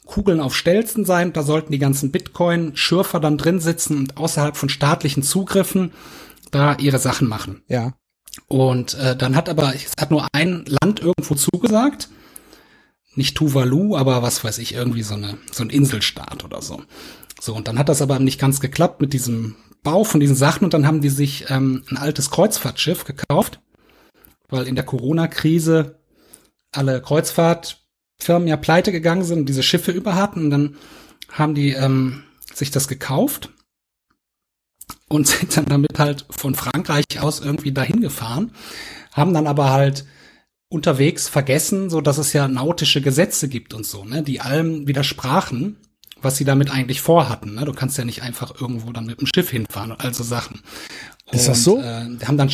Kugeln 0.05 0.39
auf 0.39 0.55
Stelzen 0.55 1.05
sein, 1.05 1.33
da 1.33 1.43
sollten 1.43 1.71
die 1.71 1.79
ganzen 1.79 2.11
Bitcoin-Schürfer 2.11 3.19
dann 3.19 3.37
drin 3.37 3.59
sitzen 3.59 3.97
und 3.97 4.17
außerhalb 4.17 4.55
von 4.55 4.69
staatlichen 4.69 5.23
Zugriffen 5.23 5.91
da 6.51 6.75
ihre 6.75 6.99
Sachen 6.99 7.27
machen. 7.27 7.61
Ja. 7.67 7.93
Und 8.47 8.95
äh, 8.95 9.15
dann 9.15 9.35
hat 9.35 9.49
aber, 9.49 9.73
es 9.73 9.93
hat 9.99 10.11
nur 10.11 10.27
ein 10.33 10.65
Land 10.67 10.99
irgendwo 10.99 11.35
zugesagt, 11.35 12.09
nicht 13.15 13.35
Tuvalu, 13.37 13.95
aber 13.95 14.21
was 14.21 14.43
weiß 14.43 14.57
ich, 14.57 14.73
irgendwie 14.73 15.03
so 15.03 15.15
eine 15.15 15.37
so 15.51 15.63
ein 15.63 15.69
Inselstaat 15.69 16.43
oder 16.43 16.61
so. 16.61 16.81
So 17.39 17.55
und 17.55 17.67
dann 17.67 17.79
hat 17.79 17.89
das 17.89 18.01
aber 18.01 18.19
nicht 18.19 18.39
ganz 18.39 18.59
geklappt 18.59 19.01
mit 19.01 19.13
diesem 19.13 19.55
Bau 19.83 20.03
von 20.03 20.19
diesen 20.19 20.35
Sachen 20.35 20.65
und 20.65 20.73
dann 20.73 20.85
haben 20.85 21.01
die 21.01 21.09
sich 21.09 21.45
ähm, 21.49 21.83
ein 21.89 21.97
altes 21.97 22.29
Kreuzfahrtschiff 22.29 23.05
gekauft, 23.05 23.61
weil 24.49 24.67
in 24.67 24.75
der 24.75 24.85
Corona-Krise 24.85 25.99
alle 26.71 27.01
Kreuzfahrtfirmen 27.01 28.47
ja 28.47 28.57
pleite 28.57 28.91
gegangen 28.91 29.23
sind 29.23 29.39
und 29.39 29.45
diese 29.49 29.63
Schiffe 29.63 29.91
über 29.91 30.15
hatten. 30.15 30.45
Und 30.45 30.49
dann 30.49 30.75
haben 31.31 31.55
die 31.55 31.71
ähm, 31.71 32.23
sich 32.53 32.71
das 32.71 32.87
gekauft 32.87 33.49
und 35.07 35.27
sind 35.27 35.57
dann 35.57 35.65
damit 35.65 35.99
halt 35.99 36.25
von 36.29 36.55
Frankreich 36.55 37.19
aus 37.19 37.39
irgendwie 37.39 37.71
dahin 37.71 38.01
gefahren, 38.01 38.51
haben 39.11 39.33
dann 39.33 39.47
aber 39.47 39.71
halt 39.71 40.05
unterwegs 40.69 41.29
vergessen, 41.29 41.89
so 41.89 42.01
dass 42.01 42.17
es 42.17 42.33
ja 42.33 42.47
nautische 42.47 43.01
Gesetze 43.01 43.47
gibt 43.47 43.73
und 43.73 43.85
so, 43.85 44.03
ne, 44.03 44.23
die 44.23 44.41
allem 44.41 44.87
widersprachen, 44.87 45.77
was 46.21 46.37
sie 46.37 46.43
damit 46.43 46.71
eigentlich 46.71 47.01
vorhatten. 47.01 47.55
Ne? 47.55 47.65
Du 47.65 47.73
kannst 47.73 47.97
ja 47.97 48.05
nicht 48.05 48.23
einfach 48.23 48.59
irgendwo 48.59 48.91
dann 48.91 49.05
mit 49.05 49.21
dem 49.21 49.27
Schiff 49.27 49.51
hinfahren 49.51 49.91
und 49.91 50.01
all 50.03 50.13
so 50.13 50.23
Sachen. 50.23 50.61
Ist 51.31 51.47
das 51.47 51.63
so? 51.63 51.79
Äh, 51.79 52.17
haben 52.25 52.37
dann 52.37 52.51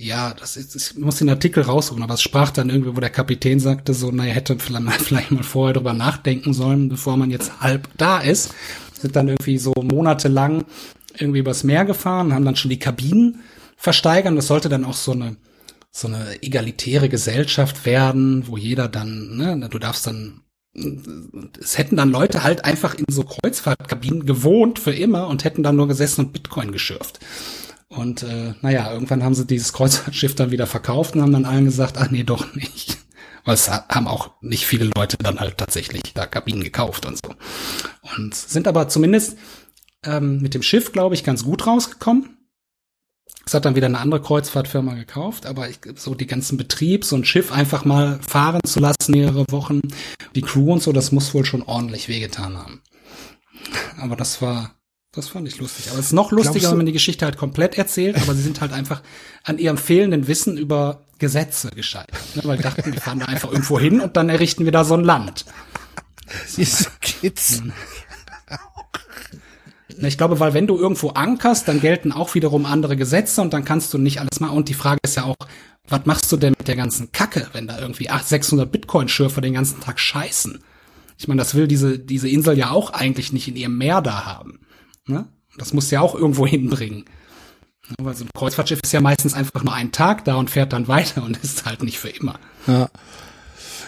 ja, 0.00 0.32
das 0.32 0.56
ist, 0.56 0.74
ich 0.74 0.96
muss 0.96 1.16
den 1.16 1.28
Artikel 1.28 1.62
raussuchen, 1.62 2.02
aber 2.02 2.14
es 2.14 2.22
sprach 2.22 2.50
dann 2.50 2.70
irgendwie, 2.70 2.96
wo 2.96 3.00
der 3.00 3.10
Kapitän 3.10 3.60
sagte 3.60 3.92
so, 3.92 4.10
naja, 4.10 4.32
hätte 4.32 4.58
vielleicht, 4.58 5.30
mal 5.30 5.42
vorher 5.42 5.74
drüber 5.74 5.92
nachdenken 5.92 6.54
sollen, 6.54 6.88
bevor 6.88 7.16
man 7.16 7.30
jetzt 7.30 7.60
halb 7.60 7.88
da 7.96 8.18
ist. 8.18 8.54
Sind 8.98 9.16
dann 9.16 9.28
irgendwie 9.28 9.58
so 9.58 9.72
monatelang 9.76 10.64
irgendwie 11.18 11.40
übers 11.40 11.64
Meer 11.64 11.84
gefahren, 11.84 12.32
haben 12.32 12.44
dann 12.44 12.56
schon 12.56 12.70
die 12.70 12.78
Kabinen 12.78 13.40
versteigern. 13.76 14.36
Das 14.36 14.46
sollte 14.46 14.68
dann 14.68 14.84
auch 14.84 14.94
so 14.94 15.12
eine, 15.12 15.36
so 15.90 16.08
eine 16.08 16.42
egalitäre 16.42 17.08
Gesellschaft 17.08 17.84
werden, 17.84 18.46
wo 18.46 18.56
jeder 18.56 18.88
dann, 18.88 19.36
ne, 19.36 19.68
du 19.70 19.78
darfst 19.78 20.06
dann 20.06 20.42
es 21.60 21.78
hätten 21.78 21.96
dann 21.96 22.12
Leute 22.12 22.44
halt 22.44 22.64
einfach 22.64 22.94
in 22.94 23.06
so 23.10 23.24
Kreuzfahrtkabinen 23.24 24.24
gewohnt 24.24 24.78
für 24.78 24.92
immer 24.92 25.26
und 25.26 25.42
hätten 25.42 25.64
dann 25.64 25.74
nur 25.74 25.88
gesessen 25.88 26.26
und 26.26 26.32
Bitcoin 26.32 26.70
geschürft. 26.70 27.18
Und 27.90 28.22
äh, 28.22 28.54
naja, 28.62 28.92
irgendwann 28.92 29.24
haben 29.24 29.34
sie 29.34 29.46
dieses 29.46 29.72
Kreuzfahrtschiff 29.72 30.36
dann 30.36 30.52
wieder 30.52 30.68
verkauft 30.68 31.14
und 31.14 31.22
haben 31.22 31.32
dann 31.32 31.44
allen 31.44 31.64
gesagt, 31.64 31.98
ach 31.98 32.10
nee, 32.10 32.22
doch 32.22 32.54
nicht. 32.54 32.98
Weil 33.44 33.54
es 33.54 33.68
haben 33.68 34.06
auch 34.06 34.30
nicht 34.40 34.64
viele 34.64 34.90
Leute 34.96 35.16
dann 35.16 35.40
halt 35.40 35.58
tatsächlich 35.58 36.14
da 36.14 36.26
Kabinen 36.26 36.62
gekauft 36.62 37.04
und 37.04 37.18
so. 37.18 37.34
Und 38.16 38.34
sind 38.34 38.68
aber 38.68 38.88
zumindest 38.88 39.36
ähm, 40.04 40.40
mit 40.40 40.54
dem 40.54 40.62
Schiff, 40.62 40.92
glaube 40.92 41.16
ich, 41.16 41.24
ganz 41.24 41.42
gut 41.42 41.66
rausgekommen. 41.66 42.36
Es 43.44 43.54
hat 43.54 43.64
dann 43.64 43.74
wieder 43.74 43.86
eine 43.86 43.98
andere 43.98 44.22
Kreuzfahrtfirma 44.22 44.94
gekauft, 44.94 45.46
aber 45.46 45.68
ich, 45.68 45.80
so 45.96 46.14
die 46.14 46.28
ganzen 46.28 46.56
Betrieb, 46.56 47.04
so 47.04 47.16
ein 47.16 47.24
Schiff 47.24 47.50
einfach 47.50 47.84
mal 47.84 48.20
fahren 48.22 48.60
zu 48.64 48.78
lassen, 48.78 49.12
mehrere 49.12 49.46
Wochen, 49.50 49.80
die 50.36 50.42
Crew 50.42 50.72
und 50.72 50.82
so, 50.82 50.92
das 50.92 51.10
muss 51.10 51.34
wohl 51.34 51.44
schon 51.44 51.62
ordentlich 51.62 52.08
wehgetan 52.08 52.56
haben. 52.56 52.82
Aber 53.98 54.14
das 54.14 54.40
war 54.40 54.79
das 55.12 55.28
fand 55.28 55.48
ich 55.48 55.58
lustig. 55.58 55.90
Aber 55.90 55.98
es 55.98 56.06
ist 56.06 56.12
noch 56.12 56.30
lustiger, 56.30 56.70
wenn 56.70 56.76
man 56.76 56.86
die 56.86 56.92
Geschichte 56.92 57.24
halt 57.24 57.36
komplett 57.36 57.76
erzählt, 57.76 58.16
aber 58.16 58.34
sie 58.34 58.42
sind 58.42 58.60
halt 58.60 58.72
einfach 58.72 59.02
an 59.42 59.58
ihrem 59.58 59.76
fehlenden 59.76 60.28
Wissen 60.28 60.56
über 60.56 61.04
Gesetze 61.18 61.70
gescheitert. 61.70 62.20
Ne? 62.36 62.42
Weil 62.44 62.56
die 62.56 62.62
dachten, 62.62 62.92
wir 62.92 63.00
fahren 63.00 63.18
da 63.18 63.26
einfach 63.26 63.50
irgendwo 63.50 63.80
hin 63.80 64.00
und 64.00 64.16
dann 64.16 64.28
errichten 64.28 64.64
wir 64.64 64.72
da 64.72 64.84
so 64.84 64.94
ein 64.94 65.04
Land. 65.04 65.46
Diese 66.56 66.86
Kids. 67.00 67.62
Ich 69.98 70.16
glaube, 70.16 70.38
weil 70.38 70.54
wenn 70.54 70.68
du 70.68 70.78
irgendwo 70.78 71.10
ankerst, 71.10 71.66
dann 71.66 71.80
gelten 71.80 72.12
auch 72.12 72.34
wiederum 72.34 72.64
andere 72.64 72.96
Gesetze 72.96 73.42
und 73.42 73.52
dann 73.52 73.64
kannst 73.64 73.92
du 73.92 73.98
nicht 73.98 74.20
alles 74.20 74.38
machen. 74.38 74.56
Und 74.56 74.68
die 74.68 74.74
Frage 74.74 75.00
ist 75.02 75.16
ja 75.16 75.24
auch, 75.24 75.36
was 75.88 76.06
machst 76.06 76.30
du 76.30 76.36
denn 76.36 76.54
mit 76.56 76.68
der 76.68 76.76
ganzen 76.76 77.10
Kacke, 77.10 77.48
wenn 77.52 77.66
da 77.66 77.78
irgendwie 77.80 78.08
800, 78.08 78.28
600 78.28 78.72
Bitcoin-Schürfer 78.72 79.40
den 79.40 79.54
ganzen 79.54 79.80
Tag 79.80 79.98
scheißen? 79.98 80.62
Ich 81.18 81.28
meine, 81.28 81.40
das 81.40 81.54
will 81.54 81.66
diese, 81.66 81.98
diese 81.98 82.28
Insel 82.28 82.56
ja 82.56 82.70
auch 82.70 82.90
eigentlich 82.90 83.32
nicht 83.32 83.48
in 83.48 83.56
ihrem 83.56 83.76
Meer 83.76 84.00
da 84.00 84.24
haben. 84.24 84.60
Ne? 85.06 85.28
Das 85.56 85.72
muss 85.72 85.90
ja 85.90 86.00
auch 86.00 86.14
irgendwo 86.14 86.46
hinbringen. 86.46 87.04
Weil 87.98 88.14
so 88.14 88.24
ein 88.24 88.30
Kreuzfahrtschiff 88.34 88.80
ist 88.82 88.92
ja 88.92 89.00
meistens 89.00 89.34
einfach 89.34 89.64
nur 89.64 89.74
einen 89.74 89.92
Tag 89.92 90.24
da 90.24 90.36
und 90.36 90.50
fährt 90.50 90.72
dann 90.72 90.86
weiter 90.86 91.22
und 91.24 91.36
ist 91.38 91.64
halt 91.64 91.82
nicht 91.82 91.98
für 91.98 92.10
immer. 92.10 92.38
Ja. 92.66 92.88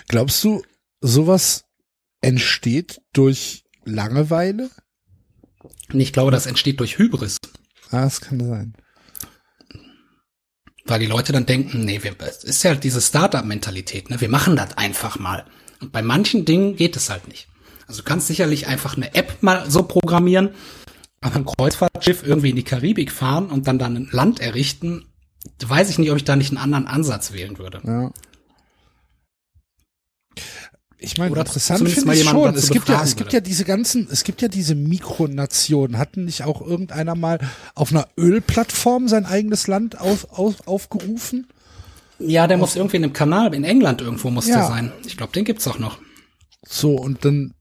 Glaubst 0.09 0.43
du, 0.43 0.63
sowas 1.01 1.65
entsteht 2.21 3.01
durch 3.13 3.65
Langeweile? 3.85 4.71
Ich 5.93 6.13
glaube, 6.13 6.31
das 6.31 6.47
entsteht 6.47 6.81
durch 6.81 6.99
Hybris. 6.99 7.37
Ah, 7.91 8.03
das 8.03 8.21
kann 8.21 8.41
sein. 8.41 8.75
Weil 10.85 11.01
die 11.01 11.07
Leute 11.07 11.33
dann 11.33 11.47
denken, 11.47 11.85
nee, 11.85 12.03
wir, 12.03 12.17
es 12.21 12.43
ist 12.43 12.63
ja 12.65 12.75
diese 12.75 13.01
Startup-Mentalität, 13.01 14.11
ne? 14.11 14.21
Wir 14.21 14.29
machen 14.29 14.57
das 14.57 14.77
einfach 14.77 15.19
mal. 15.19 15.47
Und 15.81 15.93
bei 15.93 16.03
manchen 16.03 16.45
Dingen 16.45 16.77
geht 16.77 16.97
es 16.97 17.09
halt 17.11 17.29
nicht. 17.29 17.49
Also 17.87 18.03
du 18.03 18.09
kannst 18.09 18.27
sicherlich 18.27 18.67
einfach 18.67 18.97
eine 18.97 19.15
App 19.15 19.43
mal 19.43 19.71
so 19.71 19.83
programmieren, 19.85 20.51
aber 21.23 21.37
ein 21.37 21.47
Kreuzfahrtschiff 21.47 22.27
irgendwie 22.27 22.51
in 22.51 22.57
die 22.57 22.65
Karibik 22.65 23.11
fahren 23.11 23.51
und 23.51 23.67
dann 23.67 23.79
dann 23.79 23.97
ein 23.97 24.09
Land 24.11 24.41
errichten, 24.41 25.07
weiß 25.65 25.89
ich 25.91 25.99
nicht, 25.99 26.11
ob 26.11 26.17
ich 26.17 26.25
da 26.25 26.37
nicht 26.37 26.51
einen 26.51 26.59
anderen 26.59 26.87
Ansatz 26.87 27.33
wählen 27.33 27.59
würde. 27.59 27.81
Ja. 27.85 28.11
Ich 30.99 31.19
meine, 31.19 31.37
interessant 31.37 31.89
finde 31.89 32.15
ich 32.15 32.25
schon. 32.25 32.55
Es 32.55 32.71
gibt 32.71 32.89
ja, 32.89 33.03
es 33.03 33.17
gibt 33.17 33.29
würde. 33.29 33.39
ja 33.39 33.41
diese 33.41 33.65
ganzen, 33.65 34.07
es 34.11 34.23
gibt 34.23 34.41
ja 34.41 34.47
diese 34.47 34.77
Mikronationen. 34.77 35.99
Hatten 35.99 36.27
nicht 36.27 36.45
auch 36.45 36.61
irgendeiner 36.61 37.17
mal 37.17 37.41
auf 37.75 37.91
einer 37.91 38.07
Ölplattform 38.17 39.09
sein 39.09 39.27
eigenes 39.27 39.67
Land 39.67 40.01
auf, 40.01 40.31
auf, 40.31 40.67
aufgerufen? 40.69 41.49
Ja, 42.21 42.47
der 42.47 42.57
muss 42.57 42.77
irgendwie 42.77 42.99
in 42.99 43.05
einem 43.05 43.13
Kanal, 43.13 43.53
in 43.53 43.65
England 43.65 44.01
irgendwo 44.01 44.31
muss 44.31 44.47
Ja. 44.47 44.59
der 44.59 44.67
sein. 44.69 44.93
Ich 45.05 45.17
glaube, 45.17 45.33
den 45.33 45.45
gibt's 45.45 45.67
auch 45.67 45.81
noch. 45.81 45.99
So, 46.65 46.95
und 46.95 47.25
dann, 47.25 47.55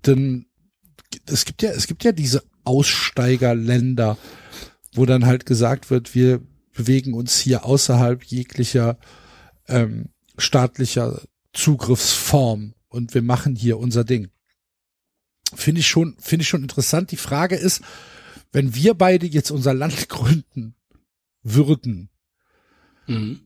dann, 0.00 0.46
es 1.26 1.44
gibt 1.44 1.60
ja, 1.60 1.70
es 1.72 1.86
gibt 1.86 2.02
ja 2.02 2.12
diese 2.12 2.42
Aussteigerländer, 2.66 4.18
wo 4.94 5.06
dann 5.06 5.26
halt 5.26 5.46
gesagt 5.46 5.90
wird, 5.90 6.14
wir 6.14 6.40
bewegen 6.74 7.14
uns 7.14 7.38
hier 7.38 7.64
außerhalb 7.64 8.22
jeglicher 8.24 8.98
ähm, 9.68 10.10
staatlicher 10.36 11.22
Zugriffsform 11.52 12.74
und 12.88 13.14
wir 13.14 13.22
machen 13.22 13.56
hier 13.56 13.78
unser 13.78 14.04
Ding. 14.04 14.28
Finde 15.54 15.80
ich 15.80 15.86
schon, 15.86 16.16
finde 16.18 16.42
ich 16.42 16.48
schon 16.48 16.62
interessant. 16.62 17.10
Die 17.12 17.16
Frage 17.16 17.56
ist, 17.56 17.82
wenn 18.52 18.74
wir 18.74 18.94
beide 18.94 19.26
jetzt 19.26 19.50
unser 19.50 19.74
Land 19.74 20.08
gründen 20.08 20.74
würden, 21.42 22.10
Mhm. 23.08 23.40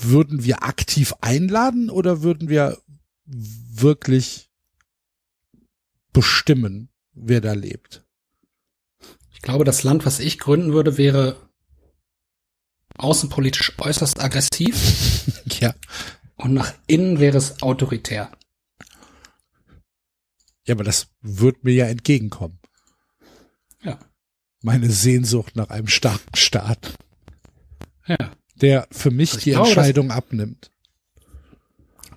würden 0.00 0.44
wir 0.44 0.62
aktiv 0.62 1.12
einladen 1.20 1.90
oder 1.90 2.22
würden 2.22 2.48
wir 2.48 2.78
wirklich 3.26 4.48
bestimmen, 6.12 6.88
wer 7.12 7.40
da 7.40 7.52
lebt? 7.52 8.03
Ich 9.44 9.46
glaube, 9.46 9.66
das 9.66 9.82
Land, 9.82 10.06
was 10.06 10.20
ich 10.20 10.38
gründen 10.38 10.72
würde, 10.72 10.96
wäre 10.96 11.36
außenpolitisch 12.96 13.74
äußerst 13.76 14.18
aggressiv 14.18 15.26
Ja. 15.60 15.74
und 16.36 16.54
nach 16.54 16.72
innen 16.86 17.20
wäre 17.20 17.36
es 17.36 17.60
autoritär. 17.60 18.32
Ja, 20.66 20.74
aber 20.74 20.82
das 20.84 21.08
wird 21.20 21.62
mir 21.62 21.74
ja 21.74 21.84
entgegenkommen. 21.88 22.58
Ja. 23.82 23.98
Meine 24.62 24.88
Sehnsucht 24.90 25.56
nach 25.56 25.68
einem 25.68 25.88
starken 25.88 26.34
Staat, 26.34 26.94
Ja. 28.06 28.32
der 28.54 28.88
für 28.92 29.10
mich 29.10 29.32
Also 29.34 29.44
die 29.44 29.50
glaube, 29.50 29.68
das- 29.68 29.76
Entscheidung 29.76 30.10
abnimmt. 30.10 30.70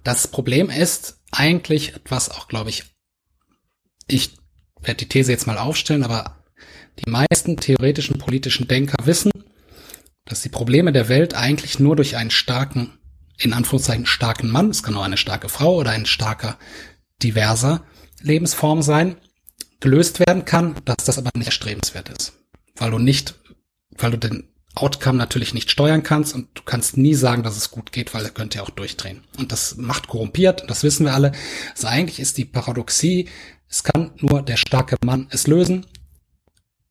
Das 0.06 0.30
Problem 0.30 0.70
ist 0.70 1.20
eigentlich 1.32 1.94
etwas 1.94 2.30
auch, 2.30 2.48
glaube 2.48 2.70
ich, 2.70 2.86
ich 4.08 4.38
werde 4.80 5.00
die 5.00 5.10
These 5.10 5.34
jetzt 5.34 5.46
mal 5.46 5.58
aufstellen, 5.58 6.06
aber 6.06 6.37
die 7.06 7.10
meisten 7.10 7.58
theoretischen 7.58 8.18
politischen 8.18 8.68
Denker 8.68 9.06
wissen, 9.06 9.32
dass 10.26 10.42
die 10.42 10.50
Probleme 10.50 10.92
der 10.92 11.10
Welt 11.10 11.36
eigentlich 11.36 11.80
nur 11.80 11.96
durch 11.96 12.18
einen 12.18 12.32
starken, 12.32 12.98
in 13.38 13.54
Anführungszeichen 13.54 14.06
starken 14.06 14.50
Mann, 14.50 14.70
es 14.70 14.84
kann 14.84 14.96
auch 14.96 15.04
eine 15.04 15.18
starke 15.18 15.50
Frau 15.50 15.76
oder 15.76 15.92
ein 15.92 16.06
starker, 16.06 16.58
diverser 17.24 17.84
Lebensform 18.22 18.82
sein, 18.82 19.18
gelöst 19.80 20.20
werden 20.20 20.46
kann, 20.46 20.76
dass 20.86 21.06
das 21.06 21.18
aber 21.18 21.32
nicht 21.36 21.48
erstrebenswert 21.48 22.10
ist. 22.10 22.34
Weil 22.76 22.92
du 22.92 23.00
nicht, 23.00 23.36
weil 23.98 24.12
du 24.12 24.18
den 24.18 24.50
Outcome 24.76 25.18
natürlich 25.18 25.54
nicht 25.54 25.72
steuern 25.72 26.04
kannst 26.04 26.36
und 26.36 26.50
du 26.54 26.62
kannst 26.64 26.98
nie 26.98 27.16
sagen, 27.16 27.44
dass 27.44 27.58
es 27.58 27.72
gut 27.72 27.92
geht, 27.92 28.14
weil 28.14 28.24
er 28.24 28.32
könnte 28.32 28.58
ja 28.58 28.64
auch 28.64 28.70
durchdrehen. 28.70 29.24
Und 29.38 29.52
das 29.52 29.78
macht 29.78 30.08
korrumpiert, 30.08 30.70
das 30.70 30.84
wissen 30.84 31.06
wir 31.06 31.14
alle. 31.14 31.32
Also 31.72 31.88
eigentlich 31.88 32.20
ist 32.20 32.38
die 32.38 32.46
Paradoxie, 32.46 33.28
es 33.70 33.84
kann 33.84 34.12
nur 34.18 34.44
der 34.44 34.58
starke 34.58 34.98
Mann 35.04 35.28
es 35.32 35.48
lösen, 35.48 35.86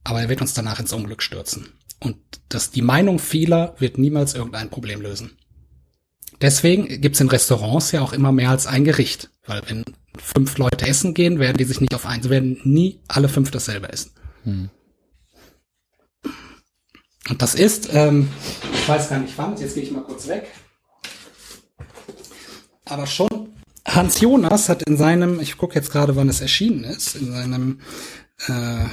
aber 0.07 0.21
er 0.21 0.29
wird 0.29 0.41
uns 0.41 0.55
danach 0.55 0.81
ins 0.81 0.93
Unglück 0.93 1.23
stürzen. 1.23 1.69
Und 2.01 2.17
das, 2.49 2.71
die 2.71 2.83
Meinung 2.83 3.19
vieler 3.19 3.75
wird 3.79 3.99
niemals 3.99 4.35
irgendein 4.35 4.71
Problem 4.71 5.01
lösen. 5.01 5.37
Deswegen 6.41 7.01
gibt's 7.01 7.21
in 7.21 7.29
Restaurants 7.29 7.93
ja 7.93 8.03
auch 8.03 8.13
immer 8.13 8.31
mehr 8.31 8.51
als 8.51 8.67
ein 8.67 8.85
Gericht. 8.85 9.31
Weil 9.47 9.63
wenn 9.69 9.85
fünf 10.19 10.59
Leute 10.59 10.87
essen 10.87 11.15
gehen, 11.15 11.39
werden 11.39 11.57
die 11.57 11.65
sich 11.65 11.81
nicht 11.81 11.95
auf 11.95 12.07
eins, 12.07 12.29
werden 12.29 12.61
nie 12.65 13.01
alle 13.09 13.29
fünf 13.29 13.51
dasselbe 13.51 13.89
essen. 13.89 14.13
Und 17.29 17.43
das 17.43 17.55
ist, 17.55 17.89
ähm, 17.93 18.29
ich 18.73 18.89
weiß 18.89 19.09
gar 19.09 19.19
nicht 19.19 19.37
wann, 19.37 19.57
jetzt 19.57 19.75
gehe 19.75 19.83
ich 19.83 19.91
mal 19.91 20.05
kurz 20.05 20.29
weg. 20.29 20.47
Aber 22.85 23.07
schon 23.07 23.55
Hans 23.87 24.21
Jonas 24.21 24.69
hat 24.69 24.83
in 24.83 24.97
seinem, 24.97 25.41
ich 25.41 25.57
gucke 25.57 25.75
jetzt 25.75 25.91
gerade, 25.91 26.17
wann 26.17 26.29
es 26.29 26.41
erschienen 26.41 26.85
ist, 26.85 27.17
in 27.17 27.33
seinem, 27.33 27.81
äh, 28.47 28.85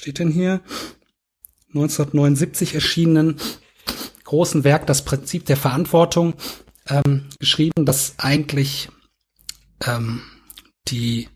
steht 0.00 0.18
denn 0.18 0.30
hier? 0.30 0.60
1979 1.68 2.74
erschienenen 2.74 3.36
großen 4.24 4.64
Werk 4.64 4.86
Das 4.86 5.04
Prinzip 5.04 5.44
der 5.44 5.56
Verantwortung 5.56 6.34
ähm, 6.88 7.26
geschrieben, 7.38 7.84
dass 7.84 8.14
eigentlich 8.18 8.88
ähm, 9.84 10.22
die 10.88 11.28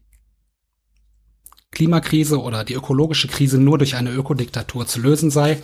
Klimakrise 1.70 2.40
oder 2.40 2.64
die 2.64 2.74
ökologische 2.74 3.28
Krise 3.28 3.58
nur 3.58 3.78
durch 3.78 3.96
eine 3.96 4.12
Ökodiktatur 4.12 4.86
zu 4.86 5.00
lösen 5.00 5.30
sei. 5.30 5.60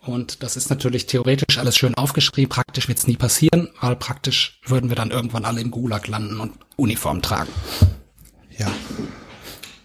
Und 0.00 0.42
das 0.42 0.56
ist 0.56 0.70
natürlich 0.70 1.06
theoretisch 1.06 1.58
alles 1.58 1.76
schön 1.76 1.94
aufgeschrieben, 1.94 2.48
praktisch 2.48 2.88
wird's 2.88 3.06
nie 3.06 3.16
passieren, 3.16 3.68
weil 3.80 3.94
praktisch 3.94 4.60
würden 4.64 4.88
wir 4.88 4.96
dann 4.96 5.10
irgendwann 5.10 5.44
alle 5.44 5.60
im 5.60 5.70
Gulag 5.70 6.08
landen 6.08 6.40
und 6.40 6.54
Uniform 6.76 7.22
tragen. 7.22 7.52
Ja. 8.58 8.72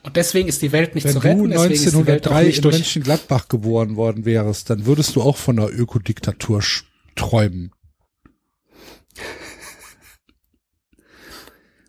Und 0.08 0.16
deswegen 0.16 0.48
ist 0.48 0.62
die 0.62 0.72
Welt 0.72 0.96
nicht 0.96 1.04
Wenn 1.04 1.12
zu 1.12 1.20
du 1.20 1.28
retten, 1.28 1.50
Welt 1.50 1.58
auch 1.58 1.64
1903 1.66 2.44
nicht 2.46 2.64
in. 2.64 2.72
Mönchengladbach 2.72 3.50
geboren 3.50 3.98
worden 3.98 4.24
wärst, 4.24 4.70
dann 4.70 4.86
würdest 4.86 5.18
du 5.18 5.22
auch 5.22 5.36
von 5.36 5.60
einer 5.60 5.70
Ökodiktatur 5.70 6.64
träumen. 7.18 7.74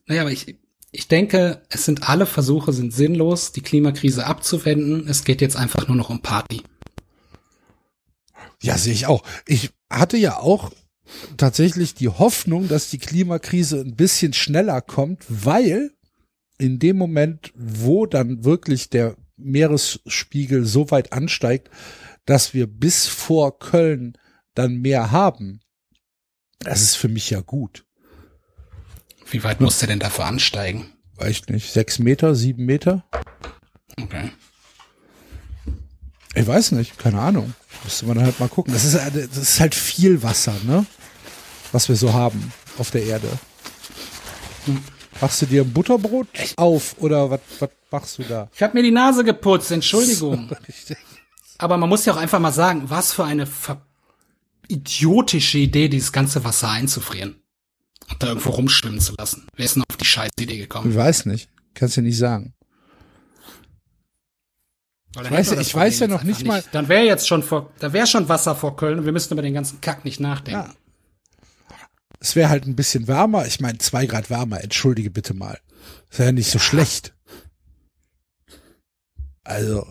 Naja, 0.07 0.23
aber 0.23 0.33
ich, 0.33 0.59
ich 0.91 1.07
denke, 1.07 1.63
es 1.69 1.85
sind 1.85 2.09
alle 2.09 2.27
Versuche 2.27 2.73
sind 2.73 2.93
sinnlos, 2.93 3.53
die 3.53 3.61
Klimakrise 3.61 4.27
abzuwenden. 4.27 5.07
Es 5.07 5.23
geht 5.23 5.41
jetzt 5.41 5.55
einfach 5.55 5.87
nur 5.87 5.97
noch 5.97 6.11
um 6.11 6.21
Party. 6.21 6.65
Ja, 8.61 8.79
sehe 8.79 8.95
ich 8.95 9.07
auch. 9.07 9.23
Ich 9.47 9.71
hatte 9.89 10.17
ja 10.17 10.39
auch 10.39 10.73
tatsächlich 11.37 11.95
die 11.95 12.09
Hoffnung, 12.09 12.67
dass 12.67 12.91
die 12.91 12.99
Klimakrise 12.99 13.79
ein 13.79 13.95
bisschen 13.95 14.33
schneller 14.33 14.81
kommt, 14.81 15.25
weil 15.29 15.93
in 16.59 16.79
dem 16.79 16.97
Moment, 16.97 17.53
wo 17.55 18.07
dann 18.07 18.45
wirklich 18.45 18.91
der 18.91 19.17
Meeresspiegel 19.37 20.65
so 20.65 20.91
weit 20.91 21.13
ansteigt, 21.13 21.71
dass 22.27 22.53
wir 22.53 22.67
bis 22.67 23.07
vor 23.07 23.59
Köln 23.59 24.19
dann 24.55 24.79
mehr 24.79 25.13
haben, 25.13 25.61
das 26.59 26.83
ist 26.83 26.97
für 26.97 27.09
mich 27.09 27.31
ja 27.31 27.41
gut. 27.41 27.87
Wie 29.31 29.45
weit 29.45 29.61
muss 29.61 29.79
der 29.79 29.89
denn 29.89 30.01
dafür 30.01 30.27
ansteigen? 30.27 30.93
Weiß 31.17 31.31
ich 31.31 31.49
nicht, 31.49 31.73
sechs 31.73 31.99
Meter, 31.99 32.35
sieben 32.35 32.65
Meter? 32.65 33.05
Okay. 34.01 34.31
Ich 36.35 36.47
weiß 36.47 36.73
nicht, 36.73 36.99
keine 36.99 37.21
Ahnung. 37.21 37.55
Müsste 37.85 38.07
man 38.07 38.17
dann 38.17 38.27
halt 38.27 38.41
mal 38.41 38.49
gucken. 38.49 38.73
Das 38.73 38.85
ist, 38.85 38.95
das 38.95 39.37
ist 39.37 39.61
halt 39.61 39.75
viel 39.75 40.23
Wasser, 40.23 40.55
ne? 40.65 40.87
Was 41.73 41.89
wir 41.89 41.97
so 41.97 42.13
haben 42.13 42.53
auf 42.79 42.91
der 42.91 43.05
Erde. 43.05 43.29
Machst 45.21 45.43
du 45.43 45.47
dir 45.47 45.63
ein 45.63 45.73
Butterbrot 45.73 46.29
auf 46.57 46.95
oder 46.99 47.31
was, 47.31 47.41
machst 47.91 48.19
du 48.19 48.23
da? 48.23 48.49
Ich 48.55 48.63
habe 48.63 48.77
mir 48.77 48.83
die 48.83 48.91
Nase 48.91 49.25
geputzt, 49.25 49.71
Entschuldigung. 49.71 50.51
Aber 51.59 51.77
man 51.77 51.89
muss 51.89 52.05
ja 52.05 52.13
auch 52.13 52.19
einfach 52.19 52.39
mal 52.39 52.53
sagen, 52.53 52.85
was 52.89 53.13
für 53.13 53.25
eine 53.25 53.49
idiotische 54.69 55.59
Idee, 55.59 55.89
dieses 55.89 56.13
ganze 56.13 56.45
Wasser 56.45 56.69
einzufrieren. 56.71 57.43
Und 58.11 58.23
da 58.23 58.29
irgendwo 58.29 58.51
rumschwimmen 58.51 59.01
zu 59.01 59.15
lassen. 59.19 59.47
Wer 59.57 59.65
ist 59.65 59.75
denn 59.77 59.83
auf 59.91 59.97
die 59.97 60.05
scheiß 60.05 60.31
Idee 60.39 60.57
gekommen? 60.59 60.91
Ich 60.91 60.97
weiß 60.97 61.27
nicht. 61.27 61.49
Kannst 61.75 61.97
du 61.97 62.03
nicht 62.03 62.17
sagen. 62.17 62.55
Dann 65.13 65.31
weiß 65.31 65.51
ja- 65.53 65.61
ich 65.61 65.75
weiß 65.75 65.99
ja 66.01 66.07
noch 66.07 66.23
nicht 66.23 66.49
einfach 66.49 66.71
Dann 66.71 66.89
wäre 66.89 67.05
jetzt 67.05 67.27
schon 67.27 67.43
vor, 67.43 67.71
da 67.81 67.93
wäre 67.93 68.07
schon 68.07 68.29
Wasser 68.29 68.55
vor 68.55 68.77
Köln 68.77 69.01
und 69.01 69.05
wir 69.05 69.13
müssten 69.13 69.35
über 69.35 69.43
den 69.43 69.55
ganzen 69.55 69.81
Kack 69.81 70.05
nicht 70.05 70.21
nachdenken. 70.21 70.69
Ja. 70.71 70.75
Es 72.21 72.35
wäre 72.37 72.49
halt 72.49 72.67
ein 72.67 72.77
bisschen 72.77 73.07
wärmer. 73.07 73.47
Ich 73.47 73.61
meine, 73.61 73.79
zwei 73.79 74.07
Grad 74.07 74.31
wärmer. 74.31 74.63
Entschuldige 74.63 75.11
bitte 75.11 75.35
mal. 75.35 75.59
Ist 76.11 76.19
ja 76.19 76.33
nicht 76.33 76.51
so 76.51 76.59
schlecht. 76.59 77.15
Also, 79.45 79.87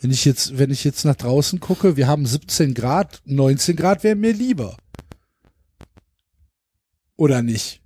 wenn 0.00 0.10
ich 0.10 0.24
jetzt, 0.24 0.58
wenn 0.58 0.70
ich 0.70 0.84
jetzt 0.84 1.04
nach 1.04 1.14
draußen 1.14 1.60
gucke, 1.60 1.96
wir 1.96 2.06
haben 2.06 2.26
17 2.26 2.74
Grad, 2.74 3.22
19 3.24 3.76
Grad 3.76 4.02
wäre 4.02 4.16
mir 4.16 4.32
lieber. 4.32 4.76
Oder 7.16 7.42
nicht? 7.42 7.80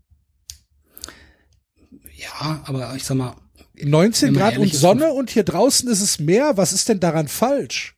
Ja, 2.16 2.62
aber 2.64 2.94
ich 2.96 3.04
sag 3.04 3.16
mal, 3.16 3.36
19 3.82 4.28
Wenn 4.28 4.34
man 4.34 4.42
Grad 4.42 4.58
und 4.58 4.72
ist, 4.72 4.80
Sonne 4.80 5.12
und 5.12 5.30
hier 5.30 5.44
draußen 5.44 5.88
ist 5.88 6.00
es 6.00 6.18
Meer. 6.18 6.56
Was 6.56 6.72
ist 6.72 6.88
denn 6.88 7.00
daran 7.00 7.28
falsch? 7.28 7.96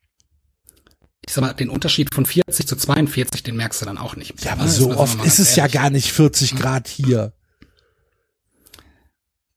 Ich 1.25 1.33
sag 1.33 1.41
mal, 1.41 1.53
den 1.53 1.69
Unterschied 1.69 2.13
von 2.13 2.25
40 2.25 2.67
zu 2.67 2.75
42, 2.75 3.43
den 3.43 3.55
merkst 3.55 3.81
du 3.81 3.85
dann 3.85 3.97
auch 3.97 4.15
nicht. 4.15 4.43
Ja, 4.43 4.53
aber 4.53 4.63
Ne? 4.65 4.69
so 4.69 4.89
Das 4.89 4.97
oft 4.97 5.25
ist 5.25 5.39
es 5.39 5.55
ja 5.55 5.67
gar 5.67 5.89
nicht 5.89 6.11
40 6.11 6.55
Grad 6.55 6.87
hier. 6.87 7.33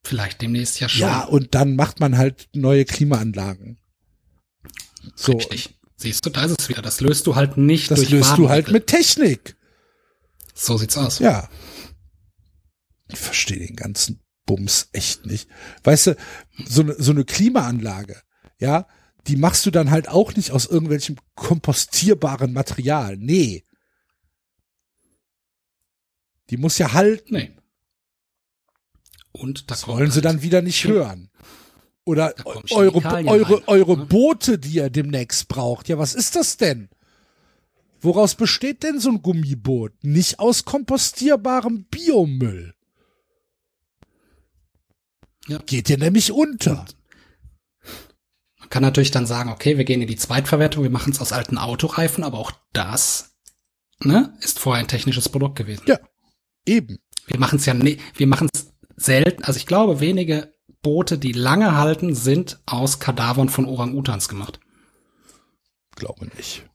Vielleicht 0.04 0.40
demnächst 0.40 0.78
ja 0.78 0.88
schon. 0.88 1.00
Ja, 1.00 1.24
und 1.24 1.54
dann 1.54 1.74
macht 1.74 1.98
man 1.98 2.16
halt 2.16 2.48
neue 2.54 2.84
Klimaanlagen. 2.84 3.78
So, 5.16 5.32
Richtig. 5.32 5.74
Siehst 5.96 6.24
du, 6.26 6.30
da 6.30 6.44
ist 6.44 6.60
es 6.60 6.68
wieder. 6.68 6.82
Das 6.82 7.00
löst 7.00 7.26
du 7.26 7.34
halt 7.34 7.56
nicht 7.56 7.90
das 7.90 8.00
durch 8.00 8.10
löst 8.10 8.36
du 8.36 8.48
halt 8.48 8.70
mit 8.70 8.86
Technik. 8.86 9.56
So 10.54 10.76
sieht's 10.76 10.96
aus. 10.96 11.18
Ja. 11.18 11.48
Ich 13.08 13.18
verstehe 13.18 13.58
den 13.66 13.76
ganzen 13.76 14.22
Bums 14.44 14.88
echt 14.92 15.26
nicht. 15.26 15.48
Weißt 15.84 16.08
du, 16.08 16.16
so 16.68 16.82
eine, 16.82 16.94
so 16.98 17.12
eine 17.12 17.24
Klimaanlage, 17.24 18.20
ja, 18.58 18.86
die 19.28 19.36
machst 19.36 19.66
du 19.66 19.70
dann 19.70 19.90
halt 19.90 20.08
auch 20.08 20.34
nicht 20.34 20.50
aus 20.52 20.66
irgendwelchem 20.66 21.16
kompostierbaren 21.34 22.52
Material. 22.52 23.16
Nee. 23.16 23.64
Die 26.50 26.56
muss 26.56 26.78
ja 26.78 26.92
halten. 26.92 27.34
Nee. 27.34 27.56
Und 29.32 29.62
da 29.62 29.74
Das 29.74 29.86
wollen 29.88 30.10
sie 30.10 30.16
halt- 30.16 30.24
dann 30.26 30.42
wieder 30.42 30.62
nicht 30.62 30.84
hören. 30.84 31.30
Oder 32.04 32.34
eure, 32.70 33.02
eure, 33.26 33.66
eure 33.68 33.96
ne? 33.98 34.06
Boote, 34.06 34.58
die 34.60 34.74
ihr 34.74 34.90
demnächst 34.90 35.48
braucht. 35.48 35.88
Ja, 35.88 35.98
was 35.98 36.14
ist 36.14 36.36
das 36.36 36.56
denn? 36.56 36.88
Woraus 38.00 38.36
besteht 38.36 38.84
denn 38.84 39.00
so 39.00 39.10
ein 39.10 39.22
Gummiboot? 39.22 39.92
Nicht 40.04 40.38
aus 40.38 40.64
kompostierbarem 40.64 41.86
Biomüll. 41.86 42.74
Ja. 45.48 45.58
Geht 45.66 45.88
dir 45.88 45.98
nämlich 45.98 46.30
unter. 46.30 46.84
Man 48.66 48.70
kann 48.70 48.82
natürlich 48.82 49.12
dann 49.12 49.26
sagen, 49.26 49.50
okay, 49.50 49.78
wir 49.78 49.84
gehen 49.84 50.02
in 50.02 50.08
die 50.08 50.16
Zweitverwertung, 50.16 50.82
wir 50.82 50.90
machen 50.90 51.12
es 51.12 51.20
aus 51.20 51.30
alten 51.30 51.56
Autoreifen, 51.56 52.24
aber 52.24 52.38
auch 52.38 52.50
das 52.72 53.36
ne, 54.02 54.36
ist 54.40 54.58
vorher 54.58 54.82
ein 54.82 54.88
technisches 54.88 55.28
Produkt 55.28 55.54
gewesen. 55.56 55.84
Ja, 55.86 56.00
eben. 56.66 56.98
Wir 57.28 57.38
machen 57.38 57.60
es 57.60 57.66
ja, 57.66 57.74
ne, 57.74 57.96
wir 58.16 58.26
machen 58.26 58.48
es 58.52 58.72
selten. 58.96 59.44
Also 59.44 59.58
ich 59.58 59.66
glaube, 59.66 60.00
wenige 60.00 60.52
Boote, 60.82 61.16
die 61.16 61.30
lange 61.30 61.76
halten, 61.76 62.14
sind 62.16 62.60
aus 62.66 62.98
Kadavern 62.98 63.48
von 63.48 63.66
Orang-Utans 63.66 64.28
gemacht. 64.28 64.58
Glaube 65.94 66.26
nicht. 66.36 66.68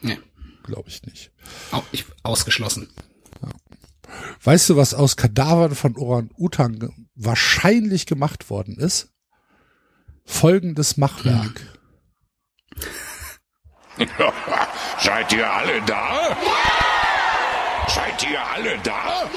Nee, 0.00 0.18
Glaube 0.64 0.88
ich 0.88 1.02
nicht. 1.02 1.32
au- 1.70 1.82
ich, 1.92 2.06
ausgeschlossen. 2.22 2.88
Weißt 4.42 4.70
du, 4.70 4.76
was 4.76 4.94
aus 4.94 5.16
Kadavern 5.16 5.74
von 5.74 5.96
Orang-Utan 5.96 7.08
wahrscheinlich 7.14 8.06
gemacht 8.06 8.48
worden 8.48 8.78
ist? 8.78 9.12
Folgendes 10.28 10.96
Machwerk. 10.98 11.66
Seid 15.00 15.32
ihr 15.32 15.50
alle 15.50 15.82
da? 15.82 16.36
Seid 17.88 18.30
ihr 18.30 18.40
alle 18.40 18.78
da? 18.84 19.28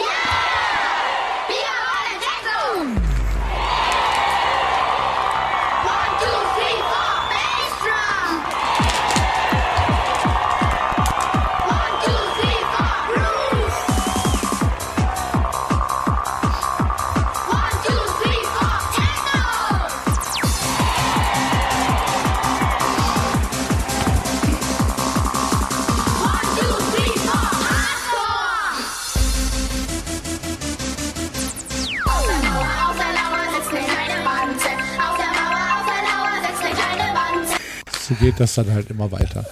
So 38.12 38.16
geht 38.16 38.42
das 38.42 38.56
dann 38.56 38.70
halt 38.74 38.90
immer 38.90 39.10
weiter. 39.10 39.46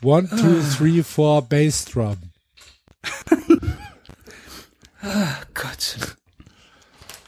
One, 0.00 0.26
two, 0.26 0.62
three, 0.74 1.02
four, 1.02 1.42
Bass 1.42 1.84
Drum. 1.84 2.16
Gott. 5.52 5.98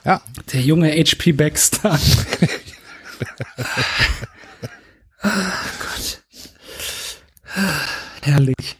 Ja, 0.06 0.22
Der 0.50 0.62
junge 0.62 0.90
HP 0.90 1.32
Baxter. 1.32 1.98
Ah, 5.22 5.60
Gott. 5.78 6.22
Ah, 7.54 7.80
Herrlich. 8.22 8.78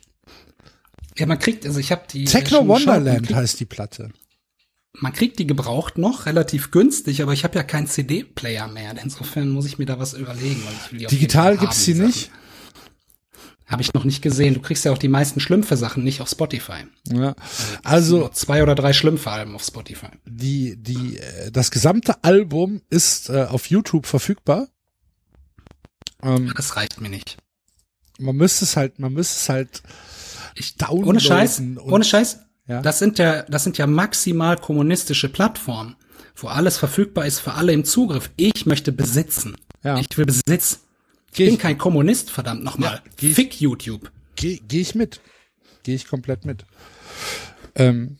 Ja, 1.18 1.26
man 1.26 1.38
kriegt, 1.38 1.66
also 1.66 1.78
ich 1.78 1.92
habe 1.92 2.04
die. 2.10 2.24
Techno 2.24 2.66
Wonderland 2.66 3.34
heißt 3.34 3.60
die 3.60 3.66
Platte. 3.66 4.10
Man 4.98 5.12
kriegt 5.12 5.38
die 5.38 5.46
gebraucht 5.46 5.98
noch, 5.98 6.26
relativ 6.26 6.70
günstig, 6.72 7.22
aber 7.22 7.32
ich 7.32 7.44
habe 7.44 7.56
ja 7.56 7.62
keinen 7.62 7.86
CD-Player 7.86 8.66
mehr. 8.68 8.94
Insofern 9.02 9.48
muss 9.50 9.66
ich 9.66 9.78
mir 9.78 9.86
da 9.86 9.98
was 9.98 10.14
überlegen. 10.14 10.62
Weil 10.64 10.72
ich 10.84 10.92
will 10.92 10.98
die 11.00 11.06
Digital 11.06 11.56
gibt's 11.56 11.84
die 11.84 11.94
nicht. 11.94 12.30
Habe 13.66 13.82
ich 13.82 13.94
noch 13.94 14.02
nicht 14.02 14.20
gesehen. 14.20 14.54
Du 14.54 14.60
kriegst 14.60 14.84
ja 14.84 14.90
auch 14.90 14.98
die 14.98 15.06
meisten 15.06 15.38
Schlümpfe-Sachen 15.38 16.02
nicht 16.02 16.20
auf 16.20 16.28
Spotify. 16.28 16.86
Ja. 17.08 17.36
Also 17.84 18.18
Nur 18.18 18.32
zwei 18.32 18.64
oder 18.64 18.74
drei 18.74 18.92
Schlümpfe-Alben 18.92 19.54
auf 19.54 19.62
Spotify. 19.64 20.08
die, 20.26 20.74
die, 20.76 21.18
äh, 21.18 21.52
das 21.52 21.70
gesamte 21.70 22.24
Album 22.24 22.82
ist 22.90 23.28
äh, 23.30 23.44
auf 23.44 23.66
YouTube 23.70 24.06
verfügbar. 24.06 24.66
Ähm, 26.20 26.52
Das 26.56 26.74
reicht 26.74 27.00
mir 27.00 27.10
nicht. 27.10 27.36
man 28.18 28.34
müsste 28.34 28.64
es 28.64 28.76
halt, 28.76 28.98
man 28.98 29.12
müsste 29.12 29.36
es 29.38 29.48
halt 29.48 29.82
Ich, 30.56 30.76
downloaden. 30.76 31.08
ohne 31.08 31.20
Scheiß, 31.20 31.62
ohne 31.80 32.04
Scheiß. 32.04 32.40
Ja. 32.66 32.82
Das 32.82 32.98
sind 32.98 33.18
ja, 33.18 33.42
das 33.42 33.64
sind 33.64 33.78
ja 33.78 33.86
maximal 33.86 34.56
kommunistische 34.56 35.28
Plattformen, 35.28 35.96
wo 36.36 36.48
alles 36.48 36.78
verfügbar 36.78 37.26
ist 37.26 37.40
für 37.40 37.54
alle 37.54 37.72
im 37.72 37.84
Zugriff. 37.84 38.30
Ich 38.36 38.66
möchte 38.66 38.92
besitzen. 38.92 39.56
Ja. 39.82 39.98
Ich 39.98 40.16
will 40.16 40.26
Besitz. 40.26 40.80
Ich 41.30 41.36
Geh 41.36 41.44
bin 41.46 41.54
ich- 41.54 41.60
kein 41.60 41.78
Kommunist, 41.78 42.30
verdammt 42.30 42.62
nochmal. 42.62 42.94
Ja, 43.04 43.10
geh 43.16 43.28
ich- 43.30 43.34
Fick 43.34 43.60
YouTube. 43.60 44.10
Gehe 44.36 44.58
geh 44.68 44.80
ich 44.80 44.94
mit. 44.94 45.20
Gehe 45.82 45.94
ich 45.94 46.06
komplett 46.06 46.44
mit. 46.44 46.64
Ähm, 47.74 48.18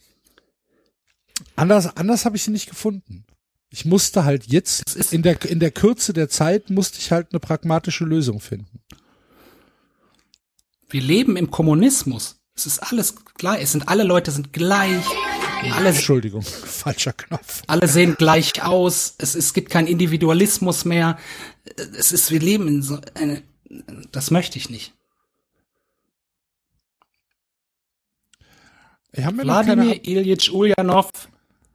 anders 1.57 1.97
anders 1.97 2.25
habe 2.25 2.37
ich 2.37 2.43
sie 2.43 2.51
nicht 2.51 2.69
gefunden. 2.69 3.25
Ich 3.73 3.85
musste 3.85 4.25
halt 4.25 4.47
jetzt, 4.47 4.83
Es 4.89 4.97
ist- 4.97 5.13
in 5.13 5.23
der, 5.23 5.41
in 5.45 5.61
der 5.61 5.71
Kürze 5.71 6.13
der 6.13 6.29
Zeit, 6.29 6.71
musste 6.71 6.99
ich 6.99 7.13
halt 7.13 7.29
eine 7.31 7.39
pragmatische 7.41 8.05
Lösung 8.05 8.41
finden. 8.41 8.81
Wir 10.89 11.03
leben 11.03 11.37
im 11.37 11.51
Kommunismus. 11.53 12.40
Es 12.57 12.67
ist 12.67 12.79
alles 12.81 13.15
gleich. 13.37 13.63
Es 13.63 13.73
sind 13.73 13.89
alle 13.89 14.03
Leute 14.05 14.31
sind 14.31 14.53
gleich. 14.53 15.05
Alle, 15.75 15.91
Entschuldigung, 15.91 16.43
falscher 16.43 17.13
Knopf. 17.13 17.63
alle 17.67 17.87
sehen 17.87 18.15
gleich 18.17 18.63
aus. 18.63 19.15
Es, 19.19 19.35
es 19.35 19.53
gibt 19.53 19.71
keinen 19.71 19.87
Individualismus 19.89 20.85
mehr. 20.85 21.19
Es 21.97 22.13
ist, 22.13 22.31
wir 22.31 22.41
leben 22.41 22.67
in 22.69 22.83
so 22.83 22.99
eine, 23.15 23.43
das 24.13 24.31
möchte 24.31 24.59
ich 24.59 24.71
nicht. 24.71 24.95
Ich 29.13 29.25
mir 29.25 29.45
noch 29.45 29.63
keine 29.65 29.83
Wladimir 29.83 30.05
Ilyich 30.07 30.53
Ulyanov, 30.53 31.11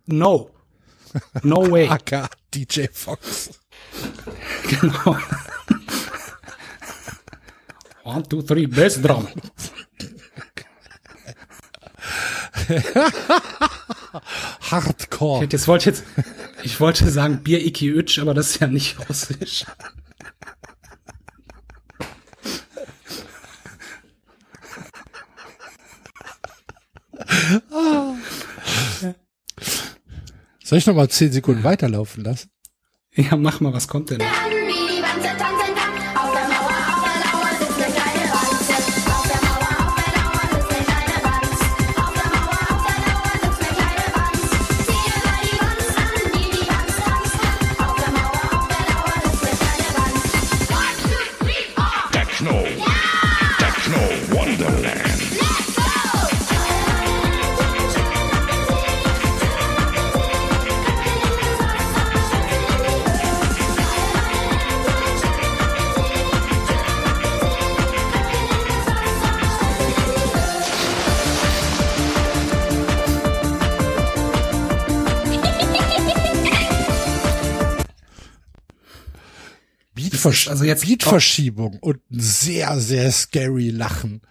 no. 0.06 0.50
No 1.44 1.58
way. 1.72 1.88
AK 1.88 2.30
DJ 2.54 2.88
Fox. 2.92 3.50
genau. 4.70 5.18
One, 8.04 8.24
two, 8.28 8.42
three, 8.44 8.68
Bass 8.68 9.02
Drum. 9.02 9.28
Ich 12.55 12.55
Hardcore. 14.72 15.46
jetzt 15.50 15.68
wollte 15.68 15.90
jetzt, 15.90 16.04
ich 16.64 16.80
wollte 16.80 17.10
sagen 17.10 17.44
Bier 17.44 17.66
Iki 17.66 17.90
Ütsch, 17.90 18.20
aber 18.20 18.34
das 18.34 18.52
ist 18.52 18.62
ja 18.62 18.68
nicht 18.68 18.98
russisch. 19.10 19.66
Soll 30.64 30.80
ich 30.80 30.88
noch 30.88 30.96
mal 30.96 31.10
zehn 31.10 31.32
Sekunden 31.32 31.64
weiterlaufen 31.64 32.24
lassen? 32.24 32.50
Ja, 33.14 33.36
mach 33.36 33.62
mal, 33.62 33.72
was 33.72 33.88
kommt 33.88 34.10
denn? 34.10 34.22
Also 80.48 80.64
jetzt 80.64 80.86
Beatverschiebung 80.86 81.78
und 81.82 81.98
ein 82.12 82.20
sehr, 82.20 82.80
sehr 82.80 83.12
scary 83.12 83.70
Lachen. 83.70 84.22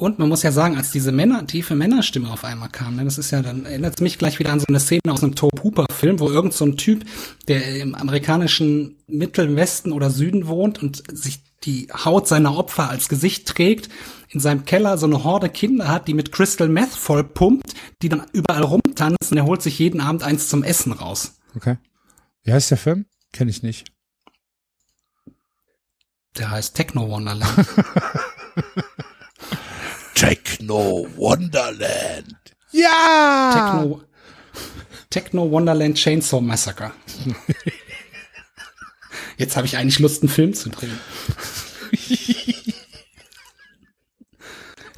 Und 0.00 0.18
man 0.18 0.30
muss 0.30 0.42
ja 0.42 0.50
sagen, 0.50 0.78
als 0.78 0.92
diese 0.92 1.12
Männer, 1.12 1.46
tiefe 1.46 1.74
Männerstimme 1.74 2.30
auf 2.32 2.42
einmal 2.42 2.70
kam, 2.70 2.96
ne, 2.96 3.04
das 3.04 3.18
ist 3.18 3.32
ja, 3.32 3.42
dann 3.42 3.66
erinnert 3.66 3.96
es 3.96 4.00
mich 4.00 4.16
gleich 4.16 4.38
wieder 4.38 4.50
an 4.50 4.58
so 4.58 4.64
eine 4.66 4.80
Szene 4.80 5.02
aus 5.10 5.22
einem 5.22 5.34
Tobe 5.34 5.62
Hooper 5.62 5.84
Film, 5.92 6.20
wo 6.20 6.30
irgend 6.30 6.54
so 6.54 6.64
ein 6.64 6.78
Typ, 6.78 7.04
der 7.48 7.76
im 7.76 7.94
amerikanischen 7.94 8.96
Mittelwesten 9.08 9.92
oder 9.92 10.08
Süden 10.08 10.46
wohnt 10.46 10.82
und 10.82 11.02
sich 11.12 11.42
die 11.64 11.88
Haut 11.92 12.26
seiner 12.26 12.56
Opfer 12.56 12.88
als 12.88 13.10
Gesicht 13.10 13.46
trägt, 13.46 13.90
in 14.30 14.40
seinem 14.40 14.64
Keller 14.64 14.96
so 14.96 15.04
eine 15.04 15.22
Horde 15.22 15.50
Kinder 15.50 15.88
hat, 15.88 16.08
die 16.08 16.14
mit 16.14 16.32
Crystal 16.32 16.70
Meth 16.70 16.94
vollpumpt, 16.94 17.74
die 18.00 18.08
dann 18.08 18.22
überall 18.32 18.62
rumtanzen, 18.62 19.36
er 19.36 19.44
holt 19.44 19.60
sich 19.60 19.78
jeden 19.78 20.00
Abend 20.00 20.22
eins 20.22 20.48
zum 20.48 20.62
Essen 20.62 20.92
raus. 20.92 21.38
Okay. 21.54 21.76
Wie 22.42 22.54
heißt 22.54 22.70
der 22.70 22.78
Film? 22.78 23.04
Kenne 23.32 23.50
ich 23.50 23.62
nicht. 23.62 23.92
Der 26.38 26.50
heißt 26.50 26.74
Techno 26.74 27.08
Wonderland. 27.08 27.52
Techno 30.14 31.06
Wonderland. 31.16 32.36
Ja! 32.72 33.50
Techno, 33.52 34.02
Techno 35.10 35.50
Wonderland 35.50 35.96
Chainsaw 35.96 36.40
Massacre. 36.40 36.92
Jetzt 39.36 39.56
habe 39.56 39.66
ich 39.66 39.76
eigentlich 39.76 39.98
Lust, 39.98 40.22
einen 40.22 40.28
Film 40.30 40.54
zu 40.54 40.68
drehen. 40.70 40.98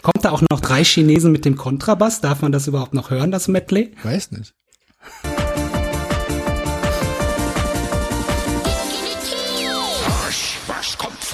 Kommt 0.03 0.25
da 0.25 0.33
auch 0.33 0.43
noch 0.51 0.61
drei 0.61 0.83
Chinesen 0.85 1.31
mit 1.31 1.45
dem 1.45 1.57
Kontrabass? 1.57 2.21
Darf 2.21 2.43
man 2.43 2.51
das 2.53 2.67
überhaupt 2.67 2.93
noch 2.93 3.11
hören, 3.11 3.31
das 3.31 3.47
Medley? 3.49 3.95
Weiß 4.03 4.33
nicht. 4.33 4.55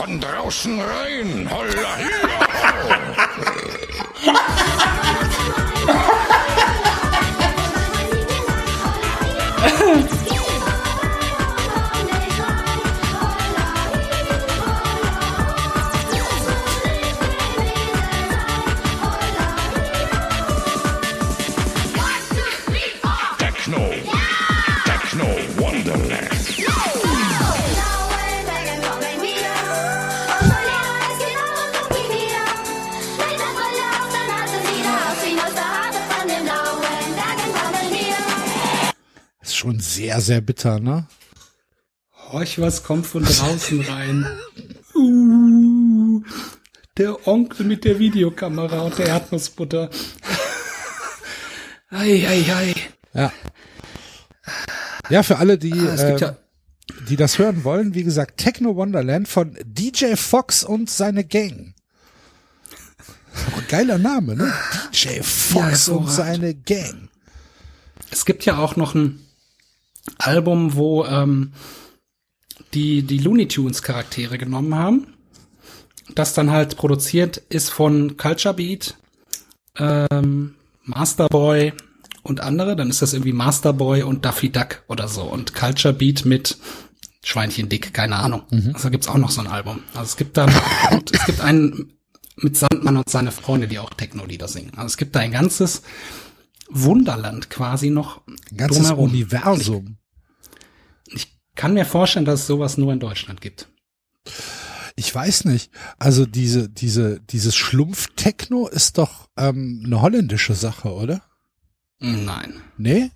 Von 0.08 0.20
draußen 0.20 0.80
rein? 0.80 1.50
Holla, 1.50 1.98
schon 39.58 39.80
sehr, 39.80 40.20
sehr 40.20 40.40
bitter, 40.40 40.78
ne? 40.78 41.06
Horch, 42.30 42.60
was 42.60 42.82
kommt 42.84 43.06
von 43.06 43.24
draußen 43.24 43.80
rein? 43.82 44.26
Uh, 44.94 46.24
der 46.96 47.28
Onkel 47.28 47.64
mit 47.64 47.84
der 47.84 48.00
Videokamera 48.00 48.80
und 48.80 48.98
der 48.98 49.06
Erdnussbutter. 49.06 49.90
Ei, 51.90 52.26
ei, 52.26 52.52
ei. 52.52 52.74
Ja. 53.14 53.32
Ja, 55.08 55.22
für 55.22 55.38
alle, 55.38 55.56
die, 55.56 55.72
Ah, 55.72 55.94
äh, 55.94 56.18
ja, 56.18 56.36
die 57.08 57.14
das 57.14 57.38
hören 57.38 57.62
wollen, 57.62 57.94
wie 57.94 58.02
gesagt, 58.02 58.38
Techno 58.38 58.74
Wonderland 58.74 59.28
von 59.28 59.56
DJ 59.64 60.16
Fox 60.16 60.64
und 60.64 60.90
seine 60.90 61.24
Gang. 61.24 61.74
Geiler 63.68 63.98
Name, 63.98 64.34
ne? 64.34 64.52
DJ 64.92 65.20
Fox 65.22 65.86
Ja, 65.86 65.92
und 65.92 66.10
seine 66.10 66.56
Gang. 66.56 67.08
es 68.10 68.24
gibt 68.24 68.44
ja 68.46 68.58
auch 68.58 68.74
noch 68.74 68.96
ein 68.96 69.24
Album, 70.18 70.74
wo 70.74 71.04
ähm, 71.04 71.52
die, 72.74 73.02
die 73.02 73.18
Looney 73.18 73.48
Tunes 73.48 73.82
Charaktere 73.82 74.38
genommen 74.38 74.74
haben. 74.74 75.14
Das 76.14 76.34
dann 76.34 76.50
halt 76.50 76.76
produziert 76.76 77.36
ist 77.48 77.70
von 77.70 78.16
Culture 78.16 78.54
Beat, 78.54 78.96
ähm, 79.76 80.54
Masterboy 80.84 81.72
und 82.22 82.40
andere. 82.40 82.76
Dann 82.76 82.90
ist 82.90 83.02
das 83.02 83.12
irgendwie 83.12 83.32
Masterboy 83.32 84.02
und 84.02 84.24
Daffy 84.24 84.50
Duck 84.50 84.82
oder 84.88 85.08
so. 85.08 85.22
Und 85.22 85.54
Culture 85.54 85.94
Beat 85.94 86.24
mit 86.24 86.58
Schweinchen 87.22 87.68
Dick, 87.68 87.92
keine 87.92 88.16
Ahnung. 88.16 88.42
Also 88.74 88.90
gibt's 88.90 89.08
auch 89.08 89.18
noch 89.18 89.30
so 89.30 89.40
ein 89.42 89.48
Album. 89.48 89.82
Also 89.92 90.04
es 90.04 90.16
gibt 90.16 90.36
da, 90.36 90.46
es 91.12 91.26
gibt 91.26 91.40
einen 91.40 91.92
mit 92.36 92.56
Sandmann 92.56 92.96
und 92.96 93.08
seine 93.10 93.32
Freunde, 93.32 93.68
die 93.68 93.78
auch 93.78 93.90
Techno-Lieder 93.90 94.48
singen. 94.48 94.72
Also 94.76 94.86
es 94.86 94.96
gibt 94.96 95.14
da 95.16 95.20
ein 95.20 95.32
ganzes 95.32 95.82
Wunderland 96.68 97.50
quasi 97.50 97.90
noch 97.90 98.26
Ein 98.26 98.56
ganzes 98.56 98.78
drumherum. 98.88 99.10
Universum. 99.10 99.96
Ich 101.06 101.38
kann 101.54 101.74
mir 101.74 101.84
vorstellen, 101.84 102.24
dass 102.24 102.40
es 102.40 102.46
sowas 102.46 102.76
nur 102.78 102.92
in 102.92 103.00
Deutschland 103.00 103.40
gibt. 103.40 103.68
Ich 104.96 105.14
weiß 105.14 105.44
nicht. 105.44 105.70
Also 105.98 106.26
diese, 106.26 106.68
diese, 106.68 107.20
dieses 107.20 107.54
Schlumpf-Techno 107.56 108.68
ist 108.68 108.98
doch 108.98 109.28
ähm, 109.36 109.82
eine 109.84 110.02
holländische 110.02 110.54
Sache, 110.54 110.92
oder? 110.92 111.22
Nein. 112.00 112.62
Nee? 112.76 113.10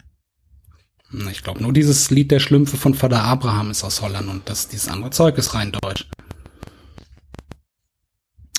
Ich 1.31 1.43
glaube, 1.43 1.63
nur 1.63 1.73
dieses 1.73 2.11
Lied 2.11 2.31
der 2.31 2.41
Schlümpfe 2.41 2.77
von 2.77 2.95
Vater 2.95 3.23
Abraham 3.23 3.71
ist 3.71 3.85
aus 3.85 4.01
Holland 4.01 4.29
und 4.29 4.49
das, 4.49 4.69
dieses 4.69 4.89
andere 4.89 5.11
Zeug 5.11 5.37
ist 5.37 5.55
rein 5.55 5.73
deutsch. 5.73 6.09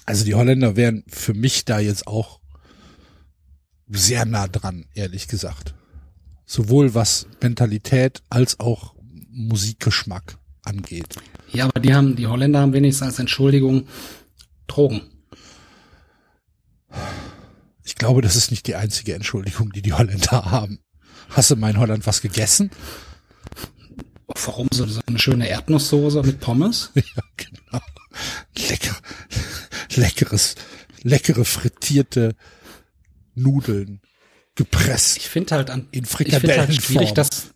Also 0.06 0.26
die 0.26 0.36
Holländer 0.36 0.76
wären 0.76 1.04
für 1.08 1.34
mich 1.34 1.66
da 1.66 1.80
jetzt 1.80 2.06
auch 2.08 2.40
sehr 3.94 4.26
nah 4.26 4.48
dran, 4.48 4.86
ehrlich 4.94 5.28
gesagt. 5.28 5.74
Sowohl 6.46 6.94
was 6.94 7.28
Mentalität 7.42 8.22
als 8.30 8.60
auch 8.60 8.96
Musikgeschmack 9.30 10.38
angeht. 10.64 11.16
Ja, 11.52 11.66
aber 11.66 11.80
die 11.80 11.94
haben, 11.94 12.16
die 12.16 12.28
Holländer 12.28 12.60
haben 12.60 12.74
wenigstens 12.74 13.08
als 13.08 13.20
Entschuldigung 13.20 13.88
Drogen. 14.68 15.02
Ich 17.84 17.96
glaube, 17.96 18.22
das 18.22 18.36
ist 18.36 18.52
nicht 18.52 18.68
die 18.68 18.76
einzige 18.76 19.14
Entschuldigung, 19.14 19.72
die 19.72 19.82
die 19.82 19.94
Holländer 19.94 20.46
haben. 20.46 20.80
Hast 21.30 21.52
du 21.52 21.56
mal 21.56 21.72
in 21.72 21.78
Holland 21.78 22.06
was 22.06 22.22
gegessen? 22.22 22.72
Warum 24.46 24.68
so, 24.72 24.86
so 24.86 25.02
eine 25.06 25.20
schöne 25.20 25.48
Erdnusssoße 25.48 26.24
mit 26.24 26.40
Pommes? 26.40 26.92
Ja, 26.96 27.24
genau. 27.36 27.84
Lecker, 28.70 28.96
leckeres, 29.96 30.56
leckere 31.02 31.46
frittierte 31.46 32.36
Nudeln, 33.36 34.02
gepresst. 34.56 35.18
Ich 35.18 35.30
finde 35.30 35.56
halt 35.56 35.70
an, 35.70 35.88
In 35.92 36.04
ich 36.04 36.10
finde 36.10 36.58
halt 36.58 36.74
schwierig, 36.74 37.14
dass, 37.14 37.54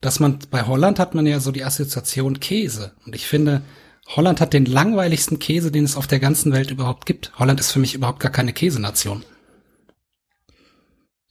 dass 0.00 0.20
man, 0.20 0.38
bei 0.50 0.66
Holland 0.66 0.98
hat 0.98 1.14
man 1.14 1.26
ja 1.26 1.40
so 1.40 1.50
die 1.50 1.64
Assoziation 1.64 2.40
Käse. 2.40 2.92
Und 3.04 3.14
ich 3.14 3.26
finde, 3.26 3.62
Holland 4.06 4.40
hat 4.40 4.52
den 4.52 4.66
langweiligsten 4.66 5.38
Käse, 5.38 5.70
den 5.72 5.84
es 5.84 5.96
auf 5.96 6.06
der 6.06 6.20
ganzen 6.20 6.52
Welt 6.52 6.70
überhaupt 6.70 7.06
gibt. 7.06 7.32
Holland 7.38 7.60
ist 7.60 7.72
für 7.72 7.78
mich 7.78 7.94
überhaupt 7.94 8.20
gar 8.20 8.32
keine 8.32 8.52
Käsenation. 8.52 9.24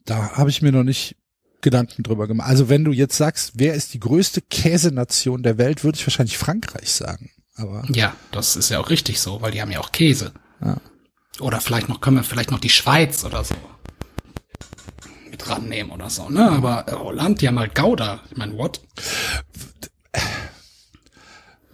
Da 0.05 0.31
habe 0.35 0.49
ich 0.49 0.61
mir 0.61 0.71
noch 0.71 0.83
nicht 0.83 1.15
Gedanken 1.61 2.03
drüber 2.03 2.27
gemacht. 2.27 2.49
Also 2.49 2.67
wenn 2.67 2.83
du 2.83 2.91
jetzt 2.91 3.15
sagst, 3.15 3.53
wer 3.55 3.73
ist 3.73 3.93
die 3.93 3.99
größte 3.99 4.41
Käsenation 4.41 5.43
der 5.43 5.57
Welt, 5.57 5.83
würde 5.83 5.97
ich 5.97 6.05
wahrscheinlich 6.05 6.37
Frankreich 6.37 6.91
sagen. 6.91 7.31
Aber 7.55 7.85
Ja, 7.93 8.15
das 8.31 8.55
ist 8.55 8.69
ja 8.69 8.79
auch 8.79 8.89
richtig 8.89 9.21
so, 9.21 9.41
weil 9.41 9.51
die 9.51 9.61
haben 9.61 9.71
ja 9.71 9.79
auch 9.79 9.91
Käse. 9.91 10.33
Ja. 10.61 10.81
Oder 11.39 11.61
vielleicht 11.61 11.89
noch, 11.89 12.01
können 12.01 12.17
wir 12.17 12.23
vielleicht 12.23 12.51
noch 12.51 12.59
die 12.59 12.69
Schweiz 12.69 13.23
oder 13.25 13.43
so 13.43 13.55
mit 15.29 15.49
rannehmen 15.49 15.91
oder 15.91 16.09
so, 16.09 16.29
ne? 16.29 16.49
Aber 16.51 16.87
äh, 16.87 16.91
Holland, 16.91 17.41
die 17.41 17.47
haben 17.47 17.57
halt 17.57 17.73
Gouda. 17.73 18.21
Ich 18.29 18.37
meine, 18.37 18.55
what? 18.57 18.81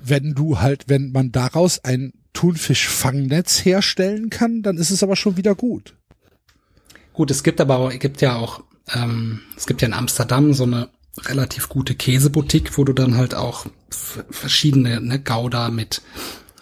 wenn 0.09 0.33
du 0.33 0.59
halt, 0.59 0.85
wenn 0.87 1.11
man 1.11 1.31
daraus 1.31 1.83
ein 1.83 2.13
Thunfischfangnetz 2.33 3.63
herstellen 3.63 4.29
kann, 4.29 4.61
dann 4.61 4.77
ist 4.77 4.91
es 4.91 5.03
aber 5.03 5.15
schon 5.15 5.37
wieder 5.37 5.55
gut. 5.55 5.95
Gut, 7.13 7.31
es 7.31 7.43
gibt 7.43 7.61
aber 7.61 7.77
auch, 7.77 7.91
es 7.91 7.99
gibt 7.99 8.21
ja 8.21 8.35
auch, 8.35 8.63
ähm, 8.93 9.41
es 9.57 9.65
gibt 9.65 9.81
ja 9.81 9.87
in 9.87 9.93
Amsterdam 9.93 10.53
so 10.53 10.63
eine 10.63 10.89
relativ 11.25 11.69
gute 11.69 11.95
Käseboutique, 11.95 12.77
wo 12.77 12.83
du 12.83 12.93
dann 12.93 13.15
halt 13.15 13.35
auch 13.35 13.65
verschiedene 13.89 15.01
ne, 15.01 15.19
Gouda 15.19 15.69
mit 15.69 16.01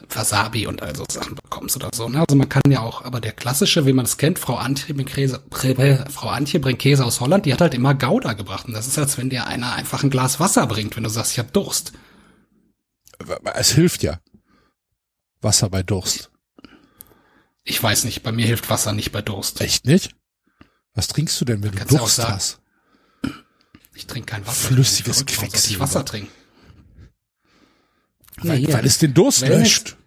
Wasabi 0.09 0.67
und 0.67 0.81
all 0.81 0.95
so 0.95 1.05
Sachen 1.09 1.35
bekommst 1.35 1.75
oder 1.75 1.89
so. 1.93 2.07
Ne? 2.09 2.19
Also 2.19 2.35
man 2.35 2.49
kann 2.49 2.63
ja 2.69 2.81
auch, 2.81 3.03
aber 3.03 3.19
der 3.19 3.33
klassische, 3.33 3.85
wie 3.85 3.93
man 3.93 4.05
es 4.05 4.17
kennt, 4.17 4.39
Frau 4.39 4.55
Antje 4.55 4.93
bringt 4.93 5.09
Käse, 5.09 5.43
Frau 5.51 6.29
Antje 6.29 6.59
bringt 6.59 6.79
Käse 6.79 7.05
aus 7.05 7.19
Holland, 7.19 7.45
die 7.45 7.53
hat 7.53 7.61
halt 7.61 7.73
immer 7.73 7.93
Gouda 7.93 8.33
gebracht. 8.33 8.67
Und 8.67 8.73
das 8.73 8.87
ist, 8.87 8.97
als 8.97 9.17
wenn 9.17 9.29
dir 9.29 9.47
einer 9.47 9.73
einfach 9.73 10.03
ein 10.03 10.09
Glas 10.09 10.39
Wasser 10.39 10.65
bringt, 10.67 10.95
wenn 10.95 11.03
du 11.03 11.09
sagst, 11.09 11.33
ich 11.33 11.39
hab 11.39 11.53
Durst. 11.53 11.93
Es 13.55 13.71
hilft 13.71 14.03
ja. 14.03 14.19
Wasser 15.41 15.69
bei 15.69 15.83
Durst. 15.83 16.31
Ich 17.63 17.81
weiß 17.81 18.05
nicht, 18.05 18.23
bei 18.23 18.31
mir 18.31 18.45
hilft 18.45 18.69
Wasser 18.69 18.93
nicht 18.93 19.11
bei 19.11 19.21
Durst. 19.21 19.61
Echt 19.61 19.85
nicht? 19.85 20.15
Was 20.93 21.07
trinkst 21.07 21.39
du 21.41 21.45
denn, 21.45 21.63
wenn 21.63 21.71
du 21.71 21.85
Durst 21.85 22.19
hast? 22.27 22.59
Ich 23.93 24.07
trinke 24.07 24.27
kein 24.31 24.45
Wasser. 24.47 24.69
Flüssiges 24.69 25.17
soll 25.17 25.25
ich 25.27 25.35
Quecksilber. 25.37 25.83
Wasser 25.83 26.05
trinken. 26.05 26.31
Weil, 28.41 28.57
hier. 28.59 28.73
weil 28.73 28.85
es 28.85 28.97
den 28.99 29.13
Durst 29.13 29.41
Wellness- 29.41 29.59
löscht. 29.59 29.97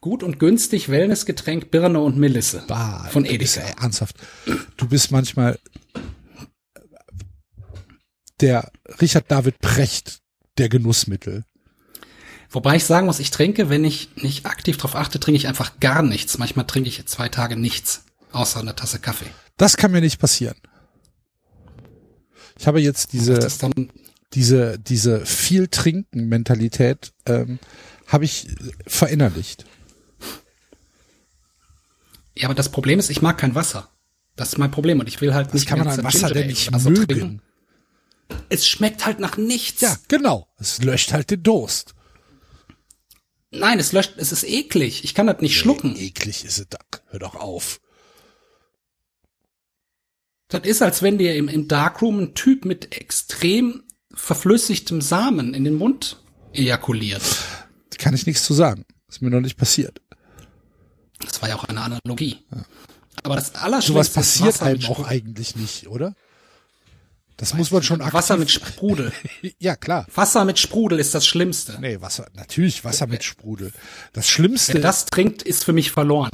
Gut 0.00 0.22
und 0.22 0.38
günstig 0.38 0.88
Wellnessgetränk 0.88 1.70
Birne 1.72 1.98
und 2.00 2.16
Melisse 2.16 2.62
Bah, 2.68 3.08
von 3.10 3.24
bist 3.24 3.56
Edeka. 3.56 3.68
ja 3.68 3.82
ernsthaft. 3.82 4.16
Du 4.76 4.86
bist 4.88 5.10
manchmal 5.10 5.58
der 8.40 8.70
Richard 9.00 9.30
David 9.30 9.58
Precht 9.58 10.20
der 10.58 10.68
Genussmittel. 10.68 11.44
Wobei 12.50 12.76
ich 12.76 12.84
sagen 12.84 13.06
muss, 13.06 13.18
ich 13.18 13.30
trinke, 13.30 13.68
wenn 13.68 13.84
ich 13.84 14.08
nicht 14.16 14.46
aktiv 14.46 14.76
drauf 14.78 14.94
achte, 14.94 15.20
trinke 15.20 15.36
ich 15.36 15.48
einfach 15.48 15.80
gar 15.80 16.02
nichts. 16.02 16.38
Manchmal 16.38 16.66
trinke 16.66 16.88
ich 16.88 17.04
zwei 17.06 17.28
Tage 17.28 17.56
nichts, 17.56 18.04
außer 18.32 18.60
eine 18.60 18.74
Tasse 18.76 19.00
Kaffee. 19.00 19.26
Das 19.56 19.76
kann 19.76 19.90
mir 19.90 20.00
nicht 20.00 20.18
passieren. 20.20 20.56
Ich 22.58 22.66
habe 22.66 22.80
jetzt 22.80 23.12
diese 23.12 23.34
Das 23.34 23.44
ist 23.54 23.62
dann, 23.62 23.90
diese 24.34 24.78
diese 24.78 25.24
viel 25.26 25.68
trinken 25.68 26.28
Mentalität 26.28 27.12
ähm, 27.26 27.58
habe 28.06 28.24
ich 28.24 28.48
verinnerlicht. 28.86 29.64
ja, 32.34 32.46
aber 32.46 32.54
das 32.54 32.70
Problem 32.70 32.98
ist, 32.98 33.10
ich 33.10 33.22
mag 33.22 33.38
kein 33.38 33.54
Wasser. 33.54 33.90
Das 34.36 34.50
ist 34.50 34.58
mein 34.58 34.70
Problem 34.70 35.00
und 35.00 35.08
ich 35.08 35.20
will 35.20 35.34
halt 35.34 35.48
Was 35.48 35.54
nicht 35.54 35.66
kann 35.66 35.80
die 35.80 35.84
man 35.84 35.98
an 35.98 36.04
Wasser 36.04 36.30
denn 36.30 36.46
nicht 36.46 36.68
oder 36.68 36.78
so 36.78 36.90
mögen? 36.90 37.06
trinken. 37.08 37.42
Es 38.50 38.68
schmeckt 38.68 39.04
halt 39.06 39.18
nach 39.20 39.36
nichts. 39.36 39.80
Ja, 39.80 39.96
genau. 40.08 40.48
Es 40.58 40.82
löscht 40.82 41.12
halt 41.12 41.30
den 41.30 41.42
Durst. 41.42 41.94
Nein, 43.50 43.80
es 43.80 43.92
löscht, 43.92 44.14
es 44.18 44.30
ist 44.30 44.44
eklig. 44.44 45.02
Ich 45.04 45.14
kann 45.14 45.26
das 45.26 45.40
nicht 45.40 45.56
schlucken. 45.58 45.96
Eklig 45.96 46.44
ist 46.44 46.58
es. 46.58 46.66
da. 46.68 46.78
Hör 47.06 47.18
doch 47.18 47.34
auf. 47.34 47.80
Das 50.48 50.62
ist, 50.64 50.82
als 50.82 51.02
wenn 51.02 51.18
dir 51.18 51.34
im, 51.34 51.48
im 51.48 51.66
Darkroom 51.68 52.20
ein 52.20 52.34
Typ 52.34 52.64
mit 52.64 52.94
extrem 52.96 53.82
verflüssigtem 54.18 55.00
Samen 55.00 55.54
in 55.54 55.64
den 55.64 55.74
Mund 55.74 56.22
ejakuliert. 56.52 57.22
Kann 57.98 58.14
ich 58.14 58.26
nichts 58.26 58.44
zu 58.44 58.54
sagen. 58.54 58.84
Ist 59.08 59.22
mir 59.22 59.30
noch 59.30 59.40
nicht 59.40 59.56
passiert. 59.56 60.00
Das 61.20 61.40
war 61.42 61.48
ja 61.48 61.56
auch 61.56 61.64
eine 61.64 61.80
Analogie. 61.80 62.38
Aber 63.22 63.36
das 63.36 63.54
Allerschlimmste 63.54 63.92
Sowas 63.92 64.08
ist 64.08 64.14
passiert 64.14 64.48
Wasser 64.48 64.66
einem 64.66 64.84
auch 64.86 65.06
eigentlich 65.06 65.56
nicht, 65.56 65.88
oder? 65.88 66.14
Das 67.36 67.54
muss 67.54 67.70
man 67.70 67.82
schon 67.82 68.00
aktiv. 68.00 68.14
Wasser 68.14 68.36
mit 68.36 68.50
Sprudel. 68.50 69.12
Ja, 69.60 69.76
klar. 69.76 70.06
Wasser 70.14 70.44
mit 70.44 70.58
Sprudel 70.58 70.98
ist 70.98 71.14
das 71.14 71.26
Schlimmste. 71.26 71.78
Nee, 71.80 72.00
Wasser, 72.00 72.28
natürlich 72.34 72.84
Wasser 72.84 73.06
mit 73.06 73.22
Sprudel. 73.24 73.72
Das 74.12 74.28
Schlimmste, 74.28 74.74
Wer 74.74 74.80
das 74.80 75.06
trinkt, 75.06 75.42
ist 75.42 75.64
für 75.64 75.72
mich 75.72 75.90
verloren. 75.92 76.30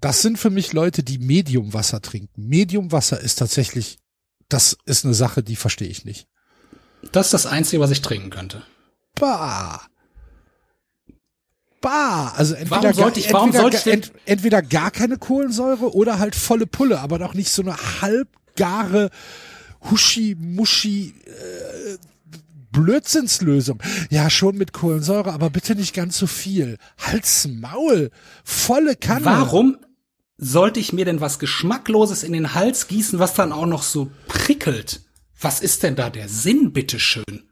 das 0.00 0.22
sind 0.22 0.38
für 0.38 0.50
mich 0.50 0.72
Leute, 0.72 1.02
die 1.02 1.18
Mediumwasser 1.18 2.00
trinken. 2.00 2.46
Mediumwasser 2.48 3.20
ist 3.20 3.36
tatsächlich, 3.36 3.98
das 4.48 4.76
ist 4.86 5.04
eine 5.04 5.14
Sache, 5.14 5.42
die 5.42 5.56
verstehe 5.56 5.88
ich 5.88 6.04
nicht. 6.04 6.28
Das 7.12 7.26
ist 7.26 7.34
das 7.34 7.46
Einzige, 7.46 7.80
was 7.80 7.90
ich 7.90 8.02
trinken 8.02 8.30
könnte. 8.30 8.62
Bah. 9.18 9.80
Bah. 11.80 12.32
Also 12.36 12.54
entweder, 12.54 12.82
Warum 12.82 12.94
sollte 12.94 13.20
gar, 13.20 13.26
ich- 13.26 13.32
warum 13.32 13.48
entweder, 13.54 13.78
sollte 13.78 13.90
ich 13.98 14.12
entweder 14.24 14.62
gar 14.62 14.90
keine 14.90 15.18
Kohlensäure 15.18 15.94
oder 15.94 16.18
halt 16.18 16.34
volle 16.34 16.66
Pulle, 16.66 17.00
aber 17.00 17.18
doch 17.18 17.34
nicht 17.34 17.50
so 17.50 17.62
eine 17.62 17.76
halbgare 18.00 19.10
Huschi, 19.90 20.34
Muschi, 20.38 21.14
äh, 21.26 21.98
Blödsinnslösung. 22.72 23.80
Ja, 24.10 24.30
schon 24.30 24.56
mit 24.56 24.72
Kohlensäure, 24.72 25.32
aber 25.32 25.50
bitte 25.50 25.74
nicht 25.76 25.94
ganz 25.94 26.16
so 26.18 26.26
viel. 26.26 26.78
Halt's 26.98 27.46
Maul. 27.46 28.10
Volle 28.42 28.96
Kanne. 28.96 29.26
Warum 29.26 29.76
sollte 30.38 30.80
ich 30.80 30.92
mir 30.92 31.04
denn 31.04 31.20
was 31.20 31.38
Geschmackloses 31.38 32.24
in 32.24 32.32
den 32.32 32.54
Hals 32.54 32.88
gießen, 32.88 33.18
was 33.20 33.34
dann 33.34 33.52
auch 33.52 33.66
noch 33.66 33.82
so 33.82 34.10
prickelt? 34.26 35.02
Was 35.40 35.60
ist 35.60 35.82
denn 35.82 35.96
da 35.96 36.10
der 36.10 36.28
Sinn, 36.28 36.72
bitteschön? 36.72 37.48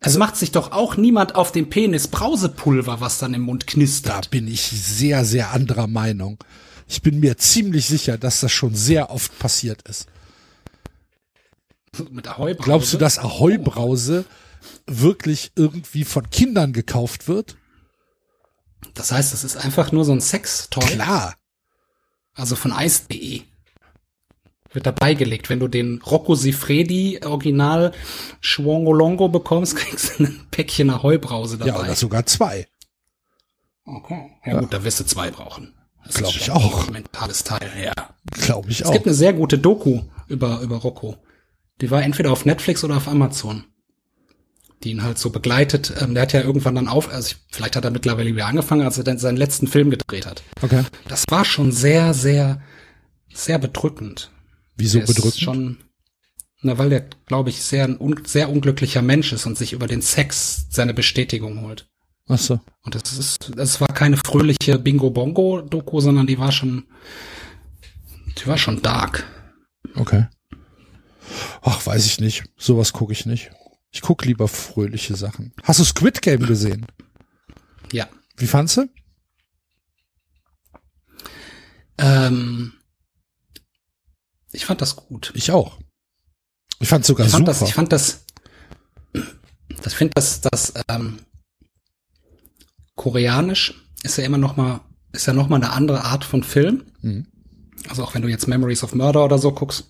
Es 0.00 0.16
macht 0.16 0.36
sich 0.36 0.52
doch 0.52 0.70
auch 0.72 0.96
niemand 0.96 1.34
auf 1.34 1.50
dem 1.50 1.68
Penis 1.70 2.06
Brausepulver, 2.08 3.00
was 3.00 3.18
dann 3.18 3.34
im 3.34 3.42
Mund 3.42 3.64
Da 3.66 3.72
knistert. 3.72 4.30
bin 4.30 4.46
ich 4.46 4.62
sehr, 4.62 5.24
sehr 5.24 5.50
anderer 5.52 5.88
Meinung. 5.88 6.38
Ich 6.86 7.02
bin 7.02 7.20
mir 7.20 7.36
ziemlich 7.36 7.86
sicher, 7.88 8.16
dass 8.16 8.40
das 8.40 8.52
schon 8.52 8.74
sehr 8.74 9.10
oft 9.10 9.36
passiert 9.38 9.82
ist. 9.88 10.06
Mit 12.10 12.28
Ahoi-Brause. 12.28 12.64
Glaubst 12.64 12.92
du, 12.92 12.98
dass 12.98 13.18
Ahoi-Brause 13.18 14.24
wirklich 14.86 15.52
irgendwie 15.56 16.04
von 16.04 16.30
Kindern 16.30 16.72
gekauft 16.72 17.26
wird? 17.26 17.56
Das 18.94 19.10
heißt, 19.10 19.32
das 19.32 19.42
ist 19.42 19.56
einfach 19.56 19.90
nur 19.90 20.04
so 20.04 20.12
ein 20.12 20.20
Sextoy. 20.20 20.84
Klar. 20.84 21.34
Also 22.34 22.54
von 22.54 22.72
Ice.de. 22.72 23.42
Wird 24.78 24.86
dabei 24.86 25.14
gelegt. 25.14 25.50
Wenn 25.50 25.58
du 25.58 25.66
den 25.66 26.00
Rocco 26.02 26.36
Sifredi 26.36 27.18
Original 27.24 27.90
Schwongolongo 28.40 29.28
bekommst, 29.28 29.74
kriegst 29.76 30.20
du 30.20 30.22
ein 30.22 30.46
Päckchen 30.52 30.88
Ahoi-Brause 30.88 31.58
dabei. 31.58 31.70
Ja, 31.72 31.80
oder 31.80 31.96
sogar 31.96 32.24
zwei. 32.26 32.68
Okay. 33.84 34.30
Ja, 34.46 34.60
gut, 34.60 34.72
da 34.72 34.84
wirst 34.84 35.00
du 35.00 35.04
zwei 35.04 35.32
brauchen. 35.32 35.74
Das 36.06 36.14
Glaub 36.14 36.30
ist 36.30 36.42
ich 36.42 36.50
auch. 36.52 36.86
Ein 36.86 36.92
mentales 36.92 37.42
Teil, 37.42 37.68
ja. 37.82 37.92
Glaube 38.40 38.70
ich 38.70 38.82
Es 38.82 38.86
auch. 38.86 38.92
gibt 38.92 39.06
eine 39.06 39.16
sehr 39.16 39.32
gute 39.32 39.58
Doku 39.58 40.02
über, 40.28 40.60
über 40.60 40.76
Rocco. 40.76 41.16
Die 41.80 41.90
war 41.90 42.04
entweder 42.04 42.30
auf 42.30 42.44
Netflix 42.44 42.84
oder 42.84 42.98
auf 42.98 43.08
Amazon. 43.08 43.64
Die 44.84 44.92
ihn 44.92 45.02
halt 45.02 45.18
so 45.18 45.30
begleitet. 45.30 45.92
Ähm, 46.00 46.14
der 46.14 46.22
hat 46.22 46.32
ja 46.32 46.42
irgendwann 46.42 46.76
dann 46.76 46.86
auf, 46.86 47.12
also 47.12 47.32
ich, 47.32 47.36
vielleicht 47.50 47.74
hat 47.74 47.84
er 47.84 47.90
mittlerweile 47.90 48.32
wieder 48.32 48.46
angefangen, 48.46 48.82
als 48.82 48.96
er 48.96 49.02
dann 49.02 49.18
seinen 49.18 49.38
letzten 49.38 49.66
Film 49.66 49.90
gedreht 49.90 50.24
hat. 50.24 50.44
Okay. 50.62 50.84
Das 51.08 51.24
war 51.30 51.44
schon 51.44 51.72
sehr, 51.72 52.14
sehr, 52.14 52.62
sehr 53.34 53.58
bedrückend. 53.58 54.30
Wieso 54.78 54.98
Der 54.98 55.08
ist 55.08 55.14
bedrückend? 55.14 55.40
Schon, 55.42 55.76
na, 56.62 56.78
weil 56.78 56.88
der, 56.88 57.06
glaube 57.26 57.50
ich, 57.50 57.60
sehr, 57.60 57.84
ein 57.84 58.00
un, 58.00 58.24
sehr 58.24 58.48
unglücklicher 58.48 59.02
Mensch 59.02 59.32
ist 59.32 59.44
und 59.44 59.58
sich 59.58 59.72
über 59.72 59.86
den 59.86 60.02
Sex 60.02 60.66
seine 60.70 60.94
Bestätigung 60.94 61.62
holt. 61.62 61.88
Ach 62.28 62.38
so. 62.38 62.60
Und 62.84 62.94
das 62.94 63.12
ist, 63.12 63.50
das 63.56 63.80
war 63.80 63.88
keine 63.88 64.16
fröhliche 64.16 64.78
Bingo-Bongo-Doku, 64.78 66.00
sondern 66.00 66.26
die 66.26 66.38
war 66.38 66.52
schon, 66.52 66.84
die 68.38 68.46
war 68.46 68.58
schon 68.58 68.82
dark. 68.82 69.24
Okay. 69.94 70.26
Ach, 71.62 71.84
weiß 71.84 72.06
ich 72.06 72.20
nicht. 72.20 72.44
Sowas 72.56 72.92
gucke 72.92 73.12
ich 73.12 73.26
nicht. 73.26 73.50
Ich 73.90 74.02
guck 74.02 74.24
lieber 74.24 74.48
fröhliche 74.48 75.16
Sachen. 75.16 75.52
Hast 75.62 75.80
du 75.80 75.84
Squid 75.84 76.22
Game 76.22 76.46
gesehen? 76.46 76.86
Ja. 77.92 78.08
Wie 78.36 78.46
fandst 78.46 78.76
du? 78.76 78.88
Ähm, 81.98 82.74
ich 84.58 84.66
fand 84.66 84.80
das 84.80 84.96
gut. 84.96 85.30
Ich 85.36 85.52
auch. 85.52 85.78
Ich 86.80 86.88
fand 86.88 87.04
sogar 87.04 87.26
Ich 87.26 87.32
fand 87.32 87.46
super. 87.46 87.58
das, 87.60 87.68
ich 87.68 87.74
fand 87.74 87.92
das, 87.92 88.24
das 89.82 89.94
finde 89.94 90.14
das, 90.16 90.40
das, 90.40 90.74
ähm, 90.88 91.20
koreanisch 92.96 93.74
ist 94.02 94.18
ja 94.18 94.24
immer 94.24 94.36
noch 94.36 94.56
mal, 94.56 94.80
ist 95.12 95.26
ja 95.26 95.32
noch 95.32 95.48
mal 95.48 95.56
eine 95.56 95.70
andere 95.70 96.02
Art 96.02 96.24
von 96.24 96.42
Film. 96.42 96.86
Mhm. 97.02 97.28
Also 97.88 98.02
auch 98.02 98.14
wenn 98.14 98.22
du 98.22 98.28
jetzt 98.28 98.48
Memories 98.48 98.82
of 98.82 98.96
Murder 98.96 99.24
oder 99.24 99.38
so 99.38 99.52
guckst. 99.52 99.84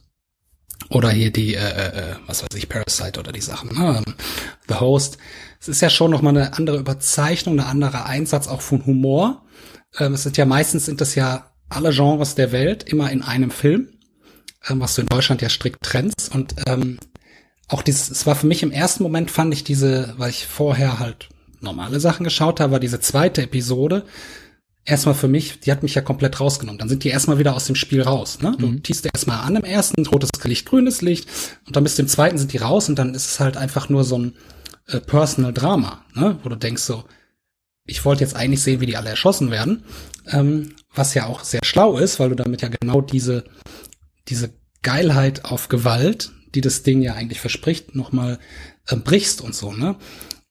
Oder 0.91 1.11
hier 1.11 1.33
die, 1.33 1.55
äh, 1.55 1.59
äh, 1.59 2.13
äh, 2.13 2.17
was 2.27 2.43
weiß 2.43 2.55
ich, 2.55 2.69
Parasite 2.69 3.19
oder 3.19 3.33
die 3.33 3.41
Sachen, 3.41 3.75
ne? 3.75 4.03
The 4.69 4.75
Host. 4.77 5.17
Es 5.61 5.69
ist 5.69 5.81
ja 5.81 5.89
schon 5.89 6.11
noch 6.11 6.21
mal 6.21 6.31
eine 6.31 6.53
andere 6.53 6.77
Überzeichnung, 6.77 7.59
eine 7.59 7.69
andere 7.69 8.05
Einsatz 8.05 8.49
auch 8.49 8.61
von 8.61 8.85
Humor. 8.85 9.47
Ähm, 9.99 10.13
es 10.13 10.25
sind 10.25 10.37
ja 10.37 10.45
meistens 10.45 10.85
sind 10.85 11.01
das 11.01 11.15
ja 11.15 11.53
alle 11.71 11.91
Genres 11.91 12.35
der 12.35 12.53
Welt 12.53 12.85
immer 12.85 13.11
in 13.11 13.23
einem 13.23 13.51
Film, 13.51 13.98
ähm, 14.69 14.81
was 14.81 14.95
du 14.95 15.03
in 15.03 15.09
Deutschland 15.09 15.43
ja 15.43 15.49
strikt 15.49 15.83
trennst. 15.83 16.35
Und 16.35 16.55
ähm, 16.67 16.99
auch 17.69 17.83
dieses, 17.83 18.11
es 18.11 18.27
war 18.27 18.35
für 18.35 18.47
mich 18.47 18.63
im 18.63 18.73
ersten 18.73 19.03
Moment 19.03 19.31
fand 19.31 19.53
ich 19.53 19.65
diese, 19.65 20.15
weil 20.17 20.31
ich 20.31 20.47
vorher 20.47 20.99
halt 20.99 21.29
normale 21.61 22.01
Sachen 22.01 22.25
geschaut 22.25 22.61
habe, 22.61 22.73
war 22.73 22.81
diese 22.81 23.01
zweite 23.01 23.43
Episode 23.43 24.05
erstmal 24.89 25.15
für 25.15 25.29
mich, 25.29 25.61
die 25.61 25.71
hat 25.71 25.83
mich 25.83 25.95
ja 25.95 26.01
komplett 26.01 26.41
rausgenommen. 26.41 26.79
Dann 26.79 26.89
sind 26.89 27.05
die 27.05 27.11
erstmal 27.11 27.39
wieder 27.39 27.55
aus 27.55 27.67
dem 27.67 27.75
Spiel 27.75 28.03
raus. 28.03 28.41
Ne? 28.41 28.57
Du 28.59 28.73
tiest 28.79 29.05
erstmal 29.07 29.41
an 29.41 29.57
im 29.57 29.65
ersten, 29.65 30.07
rotes 30.07 30.31
Licht, 30.45 30.67
grünes 30.67 31.03
Licht 31.03 31.29
und 31.67 31.77
dann 31.77 31.85
bis 31.85 31.97
zum 31.97 32.09
zweiten 32.09 32.39
sind 32.39 32.53
die 32.53 32.59
raus 32.59 32.89
und 32.89 32.99
dann 32.99 33.15
ist 33.15 33.27
es 33.27 33.41
halt 33.41 33.57
einfach 33.57 33.89
nur 33.89 34.05
so 34.05 34.19
ein 34.19 34.35
äh, 34.87 35.01
Personal 35.01 35.53
Drama, 35.53 36.05
ne? 36.15 36.39
wo 36.43 36.49
du 36.49 36.57
denkst 36.57 36.83
so, 36.83 37.05
ich 37.85 38.05
wollte 38.05 38.25
jetzt 38.25 38.37
eigentlich 38.37 38.63
sehen, 38.63 38.81
wie 38.81 38.87
die 38.87 38.97
alle 38.97 39.11
erschossen 39.11 39.51
werden, 39.51 39.85
ähm, 40.27 40.75
was 40.95 41.15
ja 41.15 41.27
auch 41.27 41.45
sehr 41.45 41.61
schlau 41.65 41.99
ist, 41.99 42.19
weil 42.19 42.31
du 42.31 42.37
damit 42.37 42.63
ja 42.63 42.69
genau 42.69 43.01
diese, 43.01 43.45
diese 44.29 44.53
Geilheit 44.83 45.45
auf 45.45 45.69
Gewalt, 45.69 46.33
die 46.55 46.61
das 46.61 46.83
Ding 46.83 47.03
ja 47.03 47.15
eigentlich 47.15 47.41
verspricht, 47.41 47.95
nochmal 47.95 48.39
äh, 48.87 48.97
brichst 48.97 49.41
und 49.41 49.55
so, 49.55 49.73
ne? 49.73 49.97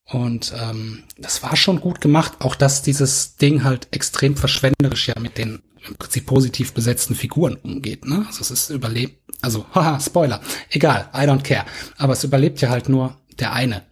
Und 0.04 0.54
ähm, 0.58 1.04
das 1.18 1.42
war 1.42 1.54
schon 1.56 1.80
gut 1.80 2.00
gemacht, 2.00 2.36
auch 2.40 2.54
dass 2.54 2.82
dieses 2.82 3.36
Ding 3.36 3.62
halt 3.62 3.88
extrem 3.90 4.36
verschwenderisch 4.36 5.08
ja 5.08 5.18
mit 5.20 5.36
den 5.36 5.60
im 5.86 5.96
Prinzip 5.96 6.26
positiv 6.26 6.72
besetzten 6.72 7.14
Figuren 7.14 7.56
umgeht. 7.56 8.06
Ne? 8.06 8.24
Also 8.26 8.40
es 8.40 8.50
ist 8.50 8.70
überlebt, 8.70 9.22
also 9.42 9.66
haha, 9.74 10.00
Spoiler, 10.00 10.40
egal, 10.70 11.10
I 11.14 11.18
don't 11.18 11.42
care. 11.42 11.66
Aber 11.98 12.14
es 12.14 12.24
überlebt 12.24 12.60
ja 12.62 12.70
halt 12.70 12.88
nur 12.88 13.20
der 13.38 13.52
eine. 13.52 13.82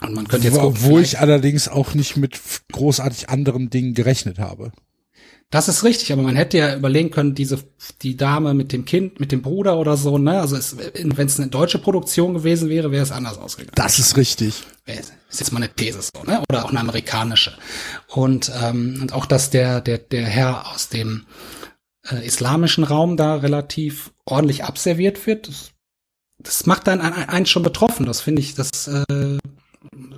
Und 0.00 0.14
man 0.14 0.28
könnte 0.28 0.46
jetzt 0.48 0.58
vielleicht- 0.58 1.12
ich 1.14 1.18
allerdings 1.18 1.68
auch 1.68 1.94
nicht 1.94 2.16
mit 2.16 2.40
großartig 2.72 3.28
anderen 3.28 3.68
Dingen 3.68 3.94
gerechnet 3.94 4.38
habe. 4.38 4.72
Das 5.50 5.66
ist 5.66 5.82
richtig, 5.82 6.12
aber 6.12 6.22
man 6.22 6.36
hätte 6.36 6.58
ja 6.58 6.76
überlegen 6.76 7.10
können, 7.10 7.34
diese 7.34 7.58
die 8.02 8.16
Dame 8.16 8.54
mit 8.54 8.70
dem 8.70 8.84
Kind, 8.84 9.18
mit 9.18 9.32
dem 9.32 9.42
Bruder 9.42 9.78
oder 9.78 9.96
so, 9.96 10.16
ne? 10.16 10.40
Also 10.40 10.56
wenn 10.56 11.26
es 11.26 11.40
eine 11.40 11.50
deutsche 11.50 11.80
Produktion 11.80 12.34
gewesen 12.34 12.68
wäre, 12.68 12.92
wäre 12.92 13.02
es 13.02 13.10
anders 13.10 13.36
ausgegangen. 13.36 13.72
Das 13.74 13.98
ist 13.98 14.16
richtig. 14.16 14.62
ist 14.86 15.40
jetzt 15.40 15.52
mal 15.52 15.58
eine 15.58 15.74
These 15.74 16.02
so, 16.02 16.22
ne? 16.22 16.40
Oder 16.48 16.64
auch 16.64 16.70
eine 16.70 16.78
amerikanische. 16.78 17.52
Und 18.06 18.52
ähm, 18.62 18.98
und 19.02 19.12
auch, 19.12 19.26
dass 19.26 19.50
der, 19.50 19.80
der, 19.80 19.98
der 19.98 20.24
Herr 20.24 20.72
aus 20.72 20.88
dem 20.88 21.26
äh, 22.08 22.24
islamischen 22.24 22.84
Raum 22.84 23.16
da 23.16 23.34
relativ 23.34 24.12
ordentlich 24.24 24.62
abserviert 24.62 25.26
wird, 25.26 25.48
das, 25.48 25.72
das 26.38 26.66
macht 26.66 26.86
dann 26.86 27.00
einen, 27.00 27.28
einen 27.28 27.46
schon 27.46 27.64
betroffen. 27.64 28.06
Das 28.06 28.20
finde 28.20 28.40
ich, 28.40 28.54
das 28.54 28.86
äh, 28.86 29.38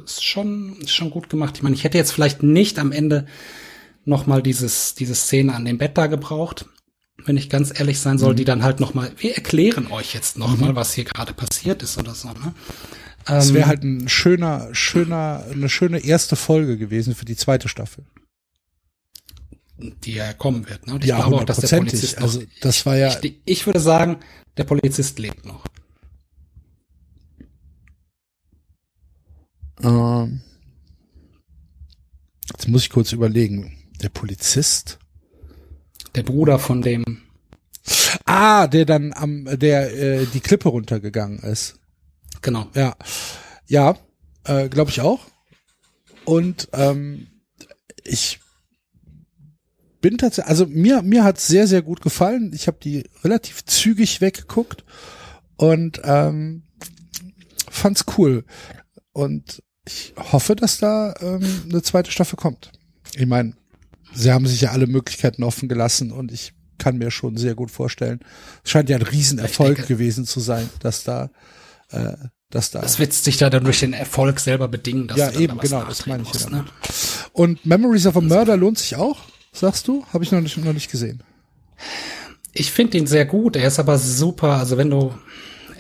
ist 0.05 0.23
schon, 0.23 0.77
ist 0.83 0.95
schon 0.95 1.11
gut 1.11 1.31
gemacht. 1.31 1.55
Ich 1.57 1.63
meine, 1.63 1.75
ich 1.75 1.85
hätte 1.85 1.97
jetzt 1.97 2.13
vielleicht 2.13 2.43
nicht 2.43 2.79
am 2.79 2.93
Ende 2.93 3.27
noch 4.05 4.27
mal 4.27 4.43
dieses, 4.43 4.95
diese 4.95 5.15
Szene 5.15 5.55
an 5.55 5.65
dem 5.65 5.79
Bett 5.79 5.97
da 5.97 6.07
gebraucht, 6.07 6.67
wenn 7.25 7.37
ich 7.37 7.49
ganz 7.51 7.79
ehrlich 7.79 8.01
sein 8.01 8.19
soll, 8.19 8.35
die 8.35 8.45
dann 8.45 8.63
halt 8.65 8.81
noch 8.81 8.95
mal, 8.95 9.13
wir 9.19 9.35
erklären 9.37 9.87
euch 9.93 10.13
jetzt 10.15 10.37
noch 10.39 10.57
mal, 10.59 10.75
was 10.75 10.93
hier 10.93 11.05
gerade 11.05 11.33
passiert 11.35 11.83
ist 11.83 11.99
oder 11.99 12.15
so, 12.15 12.29
ne? 12.29 12.55
Es 13.25 13.49
Ähm, 13.51 13.55
wäre 13.55 13.67
halt 13.69 13.85
ein 13.85 14.09
schöner, 14.09 14.75
schöner, 14.75 15.45
eine 15.53 15.69
schöne 15.69 16.01
erste 16.05 16.35
Folge 16.35 16.77
gewesen 16.77 17.15
für 17.15 17.25
die 17.25 17.37
zweite 17.37 17.69
Staffel. 17.69 18.05
die 19.79 20.15
ja 20.15 20.33
kommen 20.33 20.69
wird. 20.69 20.87
Ne? 20.87 20.95
Und 20.95 21.03
ich 21.05 21.11
Ja, 21.11 21.17
glaube 21.21 21.37
auch, 21.37 21.45
dass 21.45 21.59
der. 21.59 21.79
Polizist 21.79 22.17
noch, 22.17 22.23
Also, 22.23 22.43
das 22.61 22.87
war 22.87 22.97
ja- 22.97 23.17
Ich, 23.23 23.41
ich 23.45 23.67
würde 23.67 23.81
sagen, 23.81 24.19
der 24.57 24.63
Polizist 24.65 25.19
lebt 25.19 25.45
noch. 25.45 25.65
Ähm, 29.83 30.41
jetzt 32.53 32.69
muss 32.69 32.83
ich 32.83 32.91
kurz 32.91 33.13
überlegen. 33.13 33.77
Der 34.03 34.09
Polizist? 34.09 34.99
Der 36.15 36.23
Bruder 36.23 36.59
von 36.59 36.83
dem, 36.83 37.23
Ah, 38.27 38.67
der 38.67 38.85
dann 38.85 39.13
am, 39.13 39.45
der 39.59 39.93
äh, 39.97 40.27
die 40.27 40.41
Klippe 40.41 40.69
runtergegangen 40.69 41.39
ist. 41.41 41.77
genau. 42.41 42.69
Ja, 42.75 42.95
ja, 43.67 43.97
äh, 44.45 44.69
glaube 44.69 44.91
ich 44.91 45.01
auch. 45.01 45.21
Und 46.25 46.69
ähm, 46.73 47.27
ich 48.05 48.39
bin 50.01 50.19
tatsächlich, 50.19 50.49
also 50.51 50.67
mir 50.67 51.03
mir 51.03 51.25
hat's 51.25 51.47
sehr 51.47 51.67
sehr 51.67 51.83
gut 51.83 52.01
gefallen. 52.01 52.53
Ich 52.55 52.67
habe 52.67 52.79
die 52.83 53.09
relativ 53.25 53.65
zügig 53.65 54.21
weggeguckt 54.21 54.85
und 55.57 56.01
ähm, 56.05 56.65
fand's 57.69 58.05
cool. 58.17 58.45
Und 59.13 59.63
ich 59.87 60.15
hoffe, 60.17 60.55
dass 60.55 60.79
da 60.79 61.15
ähm, 61.21 61.63
eine 61.69 61.83
zweite 61.83 62.13
Staffel 62.13 62.37
kommt. 62.37 62.71
Ich 63.15 63.27
meine, 63.27 63.55
sie 64.15 64.33
haben 64.33 64.47
sich 64.47 64.61
ja 64.63 64.71
alle 64.71 64.87
Möglichkeiten 64.87 65.43
offen 65.43 65.69
gelassen 65.69 66.13
und 66.13 66.33
ich 66.33 66.53
kann 66.79 66.99
mir 66.99 67.11
schon 67.11 67.37
sehr 67.37 67.55
gut 67.55 67.71
vorstellen. 67.71 68.21
Es 68.65 68.71
scheint 68.71 68.89
ja 68.89 68.97
ein 68.97 69.03
Riesenerfolg 69.03 69.77
denke- 69.79 69.89
gewesen 69.89 70.25
zu 70.27 70.41
sein, 70.41 70.69
dass 70.81 71.05
da, 71.05 71.31
äh, 71.91 72.15
dass 72.51 72.71
da. 72.71 72.81
Das 72.81 72.99
wird 72.99 73.13
sich 73.13 73.37
da 73.37 73.51
dann 73.51 73.65
durch 73.65 73.81
den 73.81 73.93
Erfolg 73.93 74.41
selber 74.41 74.69
bedingen, 74.69 75.07
dass 75.09 75.17
Ja, 75.19 75.27
du 75.29 75.35
dann 75.35 75.43
eben, 75.43 75.57
da 75.57 75.63
was 75.63 75.71
genau, 75.71 75.85
das 75.85 76.07
meine 76.07 76.23
ich 76.25 76.29
musst, 76.33 76.51
ne? 76.51 76.65
Und 77.33 77.65
Memories 77.65 78.07
of 78.07 78.17
a 78.17 78.21
Murder 78.21 78.57
lohnt 78.57 78.79
sich 78.79 78.97
auch, 78.97 79.19
sagst 79.53 79.87
du? 79.89 80.05
Habe 80.13 80.25
ich 80.25 80.33
noch 80.33 80.41
nicht, 80.41 80.57
noch 80.59 80.73
nicht 80.73 80.91
gesehen. 80.91 81.23
Ich 82.53 82.71
finde 82.73 82.99
ihn 82.99 83.07
sehr 83.07 83.25
gut. 83.27 83.57
Er 83.57 83.69
ist 83.69 83.79
aber 83.79 83.97
super. 83.99 84.57
Also 84.59 84.77
wenn 84.77 84.91
du, 84.91 85.15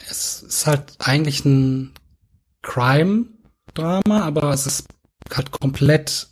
es 0.09 0.43
ist 0.43 0.67
halt 0.67 0.95
eigentlich 0.99 1.45
ein 1.45 1.93
Crime-Drama, 2.63 4.21
aber 4.23 4.53
es 4.53 4.67
ist 4.67 4.87
halt 5.35 5.51
komplett 5.51 6.29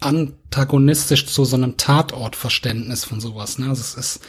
antagonistisch 0.00 1.26
zu 1.26 1.44
so 1.44 1.56
einem 1.56 1.76
Tatortverständnis 1.76 3.04
von 3.04 3.20
sowas. 3.20 3.58
Ne? 3.58 3.68
Also 3.68 3.80
es 3.82 3.94
ist, 3.94 4.20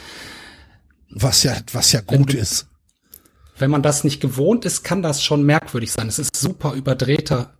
Was 1.10 1.42
ja, 1.42 1.56
was 1.72 1.92
ja 1.92 2.00
Wenn 2.08 2.18
gut 2.18 2.32
du- 2.34 2.38
ist. 2.38 2.66
wenn 3.58 3.70
man 3.70 3.82
das 3.82 4.04
nicht 4.04 4.20
gewohnt 4.20 4.64
ist, 4.64 4.84
kann 4.84 5.02
das 5.02 5.22
schon 5.22 5.42
merkwürdig 5.44 5.92
sein. 5.92 6.08
Es 6.08 6.18
ist 6.18 6.34
super 6.36 6.72
überdrehter 6.74 7.54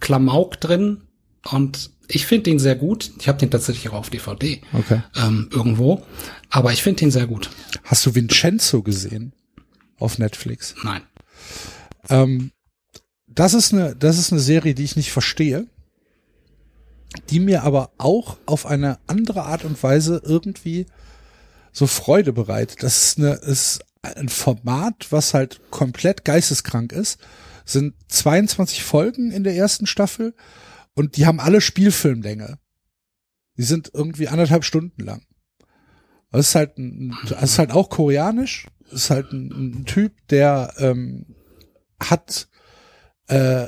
Klamauk 0.00 0.60
drin 0.60 1.02
und 1.50 1.90
ich 2.08 2.26
finde 2.26 2.50
ihn 2.50 2.58
sehr 2.58 2.74
gut. 2.76 3.12
Ich 3.18 3.28
habe 3.28 3.38
den 3.38 3.50
tatsächlich 3.50 3.88
auch 3.90 3.94
auf 3.98 4.10
DVD 4.10 4.60
Okay. 4.72 5.02
ähm, 5.16 5.48
irgendwo, 5.52 6.04
aber 6.50 6.72
ich 6.72 6.82
finde 6.82 7.04
ihn 7.04 7.10
sehr 7.10 7.26
gut. 7.26 7.50
Hast 7.84 8.04
du 8.06 8.14
Vincenzo 8.14 8.82
gesehen? 8.82 9.32
Auf 9.98 10.18
Netflix. 10.18 10.74
Nein. 10.82 11.02
Ähm, 12.08 12.52
das 13.26 13.54
ist 13.54 13.72
eine, 13.72 13.94
das 13.94 14.18
ist 14.18 14.32
eine 14.32 14.40
Serie, 14.40 14.74
die 14.74 14.82
ich 14.84 14.96
nicht 14.96 15.12
verstehe, 15.12 15.66
die 17.30 17.40
mir 17.40 17.62
aber 17.62 17.90
auch 17.98 18.38
auf 18.46 18.66
eine 18.66 18.98
andere 19.06 19.42
Art 19.42 19.64
und 19.64 19.82
Weise 19.82 20.22
irgendwie 20.24 20.86
so 21.72 21.86
Freude 21.86 22.32
bereitet. 22.32 22.82
Das 22.82 23.02
ist 23.02 23.18
eine, 23.18 23.32
ist 23.34 23.80
ein 24.02 24.28
Format, 24.28 25.06
was 25.10 25.34
halt 25.34 25.60
komplett 25.70 26.24
geisteskrank 26.24 26.92
ist. 26.92 27.20
Sind 27.64 27.94
22 28.08 28.82
Folgen 28.82 29.30
in 29.30 29.44
der 29.44 29.54
ersten 29.54 29.86
Staffel 29.86 30.34
und 30.94 31.16
die 31.16 31.26
haben 31.26 31.40
alle 31.40 31.60
Spielfilmlänge. 31.60 32.58
Die 33.56 33.62
sind 33.62 33.90
irgendwie 33.92 34.28
anderthalb 34.28 34.64
Stunden 34.64 35.02
lang. 35.02 35.22
Das 36.32 36.48
ist 36.48 36.54
halt, 36.54 36.78
ein, 36.78 37.16
das 37.28 37.42
ist 37.42 37.58
halt 37.58 37.72
auch 37.72 37.90
koreanisch. 37.90 38.66
Das 38.84 39.02
ist 39.02 39.10
halt 39.10 39.32
ein, 39.32 39.50
ein 39.50 39.84
Typ, 39.84 40.12
der 40.28 40.74
ähm, 40.78 41.36
hat 42.02 42.48
äh, 43.26 43.66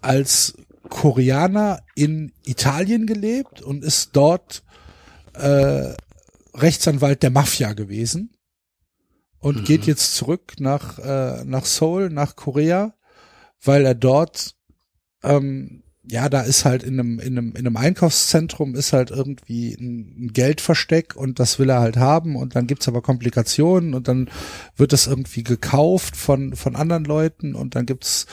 als 0.00 0.54
Koreaner 0.88 1.82
in 1.94 2.32
Italien 2.44 3.06
gelebt 3.06 3.62
und 3.62 3.84
ist 3.84 4.10
dort 4.14 4.62
äh, 5.34 5.94
Rechtsanwalt 6.54 7.22
der 7.22 7.30
Mafia 7.30 7.72
gewesen 7.72 8.36
und 9.38 9.60
Mhm. 9.60 9.64
geht 9.64 9.86
jetzt 9.86 10.14
zurück 10.14 10.54
nach 10.58 10.98
äh, 10.98 11.44
nach 11.44 11.64
Seoul, 11.64 12.10
nach 12.10 12.36
Korea, 12.36 12.94
weil 13.62 13.84
er 13.84 13.94
dort 13.94 14.54
ähm, 15.22 15.83
ja, 16.06 16.28
da 16.28 16.42
ist 16.42 16.64
halt 16.64 16.82
in 16.82 17.00
einem, 17.00 17.18
in 17.18 17.38
einem, 17.38 17.50
in 17.52 17.66
einem 17.66 17.76
Einkaufszentrum 17.76 18.74
ist 18.74 18.92
halt 18.92 19.10
irgendwie 19.10 19.74
ein, 19.74 20.30
Geldversteck 20.32 21.16
und 21.16 21.38
das 21.38 21.58
will 21.58 21.70
er 21.70 21.80
halt 21.80 21.96
haben 21.96 22.36
und 22.36 22.56
dann 22.56 22.66
gibt's 22.66 22.88
aber 22.88 23.00
Komplikationen 23.00 23.94
und 23.94 24.08
dann 24.08 24.28
wird 24.76 24.92
das 24.92 25.06
irgendwie 25.06 25.42
gekauft 25.42 26.16
von, 26.16 26.54
von 26.56 26.76
anderen 26.76 27.04
Leuten 27.04 27.54
und 27.54 27.74
dann 27.74 27.86
gibt's 27.86 28.26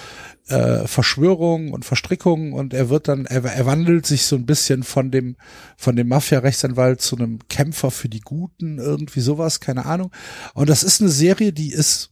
äh, 0.48 0.86
Verschwörungen 0.86 1.72
und 1.72 1.86
Verstrickungen 1.86 2.52
und 2.54 2.74
er 2.74 2.90
wird 2.90 3.08
dann, 3.08 3.26
er, 3.26 3.46
er 3.46 3.66
wandelt 3.66 4.06
sich 4.06 4.24
so 4.26 4.36
ein 4.36 4.46
bisschen 4.46 4.84
von 4.84 5.10
dem, 5.10 5.38
von 5.78 5.96
dem 5.96 6.10
Mafia-Rechtsanwalt 6.10 7.00
zu 7.02 7.16
einem 7.16 7.40
Kämpfer 7.48 7.90
für 7.92 8.10
die 8.10 8.22
Guten, 8.22 8.80
irgendwie 8.80 9.22
sowas, 9.22 9.62
keine 9.62 9.86
Ahnung. 9.86 10.12
Und 10.54 10.70
das 10.70 10.84
ist 10.84 11.02
eine 11.02 11.10
Serie, 11.10 11.54
die 11.54 11.72
ist, 11.72 12.12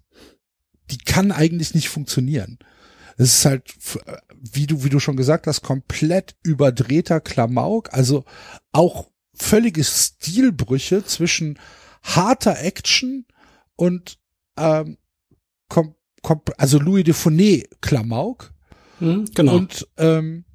die 0.89 0.99
kann 0.99 1.31
eigentlich 1.31 1.73
nicht 1.73 1.89
funktionieren. 1.89 2.59
Es 3.19 3.39
ist 3.39 3.45
halt, 3.45 3.75
wie 4.33 4.65
du, 4.65 4.85
wie 4.85 4.89
du 4.89 5.01
schon 5.01 5.17
gesagt 5.17 5.45
hast, 5.45 5.61
komplett 5.61 6.37
überdrehter 6.41 7.19
Klamauk, 7.19 7.93
also 7.93 8.23
auch 8.71 9.11
völlige 9.33 9.83
Stilbrüche 9.83 11.03
zwischen 11.03 11.59
harter 12.01 12.61
Action 12.61 13.25
und 13.75 14.19
ähm, 14.57 14.97
kom, 15.67 15.95
kom, 16.21 16.41
also 16.57 16.79
Louis 16.79 17.03
de 17.03 17.13
Funès 17.13 17.65
Klamauk. 17.81 18.53
Hm, 18.99 19.25
genau. 19.35 19.57
und 19.57 19.85
ähm, 19.97 20.45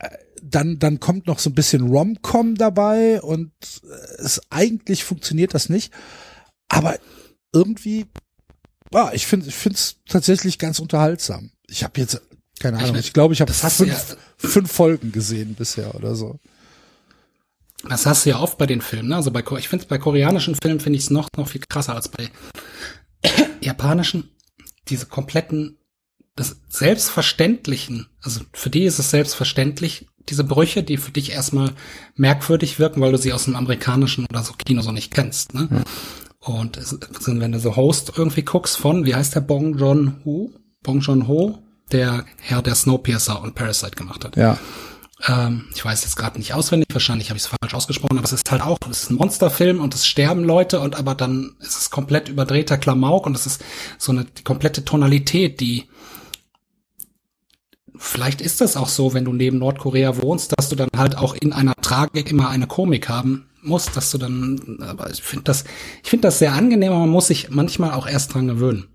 äh, 0.00 0.18
dann 0.42 0.78
dann 0.78 1.00
kommt 1.00 1.26
noch 1.26 1.38
so 1.38 1.48
ein 1.48 1.54
bisschen 1.54 1.88
Rom-Com 1.88 2.56
dabei 2.56 3.22
und 3.22 3.52
äh, 3.84 4.22
es 4.22 4.42
eigentlich 4.50 5.02
funktioniert 5.04 5.54
das 5.54 5.70
nicht, 5.70 5.94
aber 6.68 6.98
irgendwie 7.54 8.04
ja, 8.92 9.12
ich 9.12 9.26
finde 9.26 9.46
ich 9.48 9.54
finde 9.54 9.76
es 9.76 9.96
tatsächlich 10.08 10.58
ganz 10.58 10.78
unterhaltsam. 10.78 11.50
Ich 11.68 11.84
habe 11.84 12.00
jetzt 12.00 12.20
keine 12.58 12.76
Ich 12.76 12.82
Ahnung, 12.82 12.94
mein, 12.96 13.00
ich 13.00 13.12
glaube, 13.12 13.32
ich 13.34 13.40
habe 13.40 13.52
fünf, 13.52 13.80
ja- 13.88 14.16
fünf 14.36 14.70
Folgen 14.70 15.12
gesehen 15.12 15.54
bisher 15.54 15.94
oder 15.94 16.14
so. 16.14 16.38
Das 17.88 18.04
hast 18.04 18.26
du 18.26 18.30
ja 18.30 18.38
oft 18.40 18.58
bei 18.58 18.66
den 18.66 18.82
Filmen. 18.82 19.08
Ne? 19.08 19.16
Also 19.16 19.30
bei, 19.30 19.42
ich 19.58 19.68
finde 19.68 19.86
bei 19.86 19.96
koreanischen 19.98 20.54
Filmen 20.60 20.80
finde 20.80 20.98
ich 20.98 21.04
es 21.04 21.10
noch 21.10 21.28
noch 21.36 21.48
viel 21.48 21.62
krasser 21.66 21.94
als 21.94 22.08
bei 22.08 22.28
japanischen. 23.60 24.28
Diese 24.88 25.06
kompletten, 25.06 25.78
das 26.36 26.56
selbstverständlichen. 26.68 28.08
Also 28.22 28.40
für 28.52 28.70
die 28.70 28.84
ist 28.84 28.98
es 28.98 29.10
selbstverständlich 29.10 30.06
diese 30.28 30.44
Brüche, 30.44 30.82
die 30.82 30.98
für 30.98 31.10
dich 31.12 31.32
erstmal 31.32 31.72
merkwürdig 32.14 32.78
wirken, 32.78 33.00
weil 33.00 33.12
du 33.12 33.18
sie 33.18 33.32
aus 33.32 33.44
dem 33.44 33.56
amerikanischen 33.56 34.26
oder 34.26 34.42
so 34.42 34.52
Kino 34.52 34.82
so 34.82 34.92
nicht 34.92 35.12
kennst. 35.12 35.54
Ne? 35.54 35.68
Und 36.40 36.78
wenn 37.26 37.52
du 37.52 37.60
so 37.60 37.76
Host 37.76 38.12
irgendwie 38.16 38.42
guckst 38.42 38.78
von, 38.78 39.04
wie 39.04 39.14
heißt 39.14 39.34
der 39.34 39.40
Bong 39.40 39.76
Joon 39.76 40.24
Ho? 40.24 40.52
Bong 40.82 41.00
Joon 41.00 41.28
Ho, 41.28 41.58
der 41.92 42.24
Herr, 42.38 42.62
der 42.62 42.74
Snowpiercer 42.74 43.42
und 43.42 43.54
Parasite 43.54 43.94
gemacht 43.94 44.24
hat. 44.24 44.36
Ja. 44.36 44.56
Ähm, 45.28 45.66
ich 45.74 45.84
weiß 45.84 46.02
jetzt 46.02 46.16
gerade 46.16 46.38
nicht 46.38 46.54
auswendig, 46.54 46.88
wahrscheinlich 46.92 47.28
habe 47.28 47.36
ich 47.36 47.44
es 47.44 47.50
falsch 47.50 47.74
ausgesprochen, 47.74 48.16
aber 48.16 48.24
es 48.24 48.32
ist 48.32 48.50
halt 48.50 48.62
auch, 48.62 48.78
es 48.90 49.02
ist 49.02 49.10
ein 49.10 49.16
Monsterfilm 49.16 49.80
und 49.80 49.94
es 49.94 50.06
sterben 50.06 50.44
Leute 50.44 50.80
und 50.80 50.96
aber 50.96 51.14
dann 51.14 51.56
ist 51.60 51.78
es 51.78 51.90
komplett 51.90 52.30
überdrehter 52.30 52.78
Klamauk 52.78 53.26
und 53.26 53.36
es 53.36 53.44
ist 53.44 53.62
so 53.98 54.12
eine 54.12 54.24
die 54.24 54.44
komplette 54.44 54.82
Tonalität, 54.82 55.60
die 55.60 55.90
vielleicht 57.98 58.40
ist 58.40 58.62
das 58.62 58.78
auch 58.78 58.88
so, 58.88 59.12
wenn 59.12 59.26
du 59.26 59.34
neben 59.34 59.58
Nordkorea 59.58 60.22
wohnst, 60.22 60.54
dass 60.56 60.70
du 60.70 60.76
dann 60.76 60.88
halt 60.96 61.18
auch 61.18 61.34
in 61.34 61.52
einer 61.52 61.74
Tragik 61.74 62.30
immer 62.30 62.48
eine 62.48 62.66
Komik 62.66 63.10
haben 63.10 63.49
muss, 63.62 63.86
dass 63.92 64.10
du 64.10 64.18
dann, 64.18 64.78
aber 64.82 65.10
ich 65.10 65.22
finde 65.22 65.44
das, 65.44 65.64
ich 66.02 66.10
finde 66.10 66.28
das 66.28 66.38
sehr 66.38 66.52
angenehm, 66.52 66.92
aber 66.92 67.00
man 67.00 67.10
muss 67.10 67.26
sich 67.28 67.50
manchmal 67.50 67.92
auch 67.92 68.06
erst 68.06 68.34
dran 68.34 68.46
gewöhnen. 68.46 68.88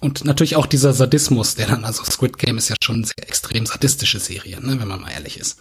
Und 0.00 0.24
natürlich 0.24 0.56
auch 0.56 0.66
dieser 0.66 0.92
Sadismus, 0.92 1.54
der 1.54 1.66
dann, 1.68 1.84
also 1.84 2.04
Squid 2.04 2.36
Game 2.36 2.58
ist 2.58 2.68
ja 2.68 2.76
schon 2.82 2.96
eine 2.96 3.06
sehr 3.06 3.26
extrem 3.26 3.64
sadistische 3.64 4.20
Serie, 4.20 4.60
ne, 4.60 4.78
wenn 4.78 4.88
man 4.88 5.00
mal 5.00 5.10
ehrlich 5.10 5.38
ist. 5.38 5.58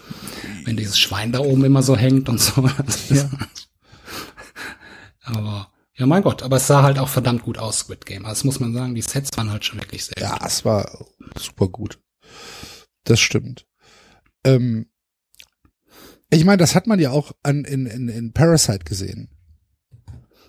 Wenn 0.66 0.76
dieses 0.76 1.00
Schwein 1.00 1.32
da 1.32 1.40
oben 1.40 1.64
immer 1.64 1.82
so 1.82 1.96
hängt 1.96 2.28
und 2.28 2.40
so. 2.42 2.68
ist- 3.10 3.28
Aber, 5.26 5.72
ja 5.96 6.06
mein 6.06 6.22
Gott, 6.24 6.44
aber 6.44 6.58
es 6.58 6.68
sah 6.68 6.84
halt 6.84 7.00
auch 7.00 7.08
verdammt 7.08 7.44
gut 7.44 7.58
aus, 7.58 7.80
Squid 7.80 8.06
Game. 8.06 8.26
Also 8.26 8.40
das 8.40 8.44
muss 8.44 8.60
man 8.60 8.74
sagen, 8.74 8.94
die 8.94 9.02
Sets 9.02 9.30
waren 9.38 9.50
halt 9.52 9.64
schon 9.64 9.80
wirklich 9.80 10.04
sehr 10.04 10.16
Ja, 10.22 10.38
es 10.46 10.66
war 10.66 11.08
super 11.40 11.70
gut. 11.70 12.00
Das 13.06 13.22
stimmt. 13.22 13.66
Ähm, 14.44 14.88
ich 16.34 16.46
meine, 16.46 16.58
das 16.58 16.76
hat 16.76 16.88
man 16.88 17.00
ja 17.00 17.12
auch 17.12 17.32
an, 17.44 17.66
in, 17.66 17.86
in, 17.86 18.10
in 18.10 18.34
Parasite 18.34 18.86
gesehen. 18.86 19.30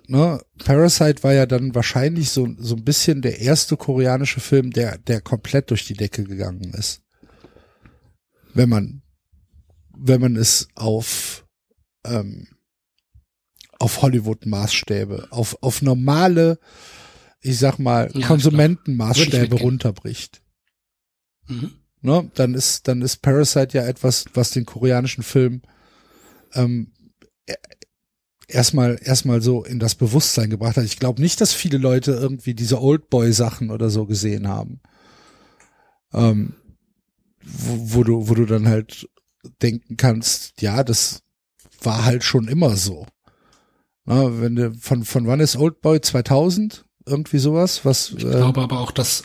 Ne? 0.06 0.40
Parasite 0.64 1.22
war 1.22 1.32
ja 1.32 1.46
dann 1.46 1.74
wahrscheinlich 1.74 2.30
so, 2.30 2.48
so 2.58 2.76
ein 2.76 2.84
bisschen 2.84 3.22
der 3.22 3.40
erste 3.40 3.76
koreanische 3.76 4.40
Film, 4.40 4.70
der, 4.70 4.98
der 4.98 5.20
komplett 5.20 5.70
durch 5.70 5.86
die 5.86 5.94
Decke 5.94 6.24
gegangen 6.24 6.74
ist. 6.74 7.02
Wenn 8.52 8.68
man, 8.68 9.02
wenn 9.96 10.20
man 10.20 10.36
es 10.36 10.68
auf, 10.74 11.46
ähm, 12.04 12.48
auf 13.78 14.02
Hollywood-Maßstäbe, 14.02 15.28
auf, 15.30 15.56
auf 15.62 15.82
normale, 15.82 16.58
ich 17.40 17.58
sag 17.58 17.78
mal, 17.78 18.10
Ja, 18.14 18.26
Konsumentenmaßstäbe 18.26 19.56
runterbricht. 19.56 20.42
Mhm. 21.48 21.72
Ne? 22.02 22.30
Dann 22.34 22.54
ist, 22.54 22.86
dann 22.86 23.00
ist 23.00 23.22
Parasite 23.22 23.78
ja 23.78 23.86
etwas, 23.86 24.26
was 24.34 24.50
den 24.50 24.66
koreanischen 24.66 25.24
Film 25.24 25.62
ähm, 26.54 26.92
e- 27.46 27.54
erstmal 28.48 28.98
erstmal 29.02 29.42
so 29.42 29.64
in 29.64 29.78
das 29.78 29.94
Bewusstsein 29.94 30.50
gebracht 30.50 30.76
hat. 30.76 30.84
Ich 30.84 30.98
glaube 30.98 31.20
nicht, 31.20 31.40
dass 31.40 31.52
viele 31.52 31.78
Leute 31.78 32.12
irgendwie 32.12 32.54
diese 32.54 32.80
Oldboy-Sachen 32.80 33.70
oder 33.70 33.90
so 33.90 34.06
gesehen 34.06 34.48
haben. 34.48 34.80
Ähm, 36.12 36.54
wo, 37.42 37.98
wo 37.98 38.04
du, 38.04 38.28
wo 38.28 38.34
du 38.34 38.46
dann 38.46 38.68
halt 38.68 39.08
denken 39.62 39.96
kannst, 39.96 40.60
ja, 40.62 40.84
das 40.84 41.22
war 41.82 42.04
halt 42.04 42.24
schon 42.24 42.48
immer 42.48 42.76
so. 42.76 43.06
Na, 44.06 44.40
wenn 44.40 44.56
du 44.56 44.74
von 44.74 45.04
von 45.04 45.26
wann 45.26 45.40
ist 45.40 45.56
Oldboy 45.56 46.00
2000 46.00 46.84
irgendwie 47.06 47.38
sowas, 47.38 47.84
was 47.84 48.10
Ich 48.10 48.24
äh, 48.24 48.30
glaube 48.30 48.62
aber 48.62 48.80
auch, 48.80 48.90
dass 48.90 49.24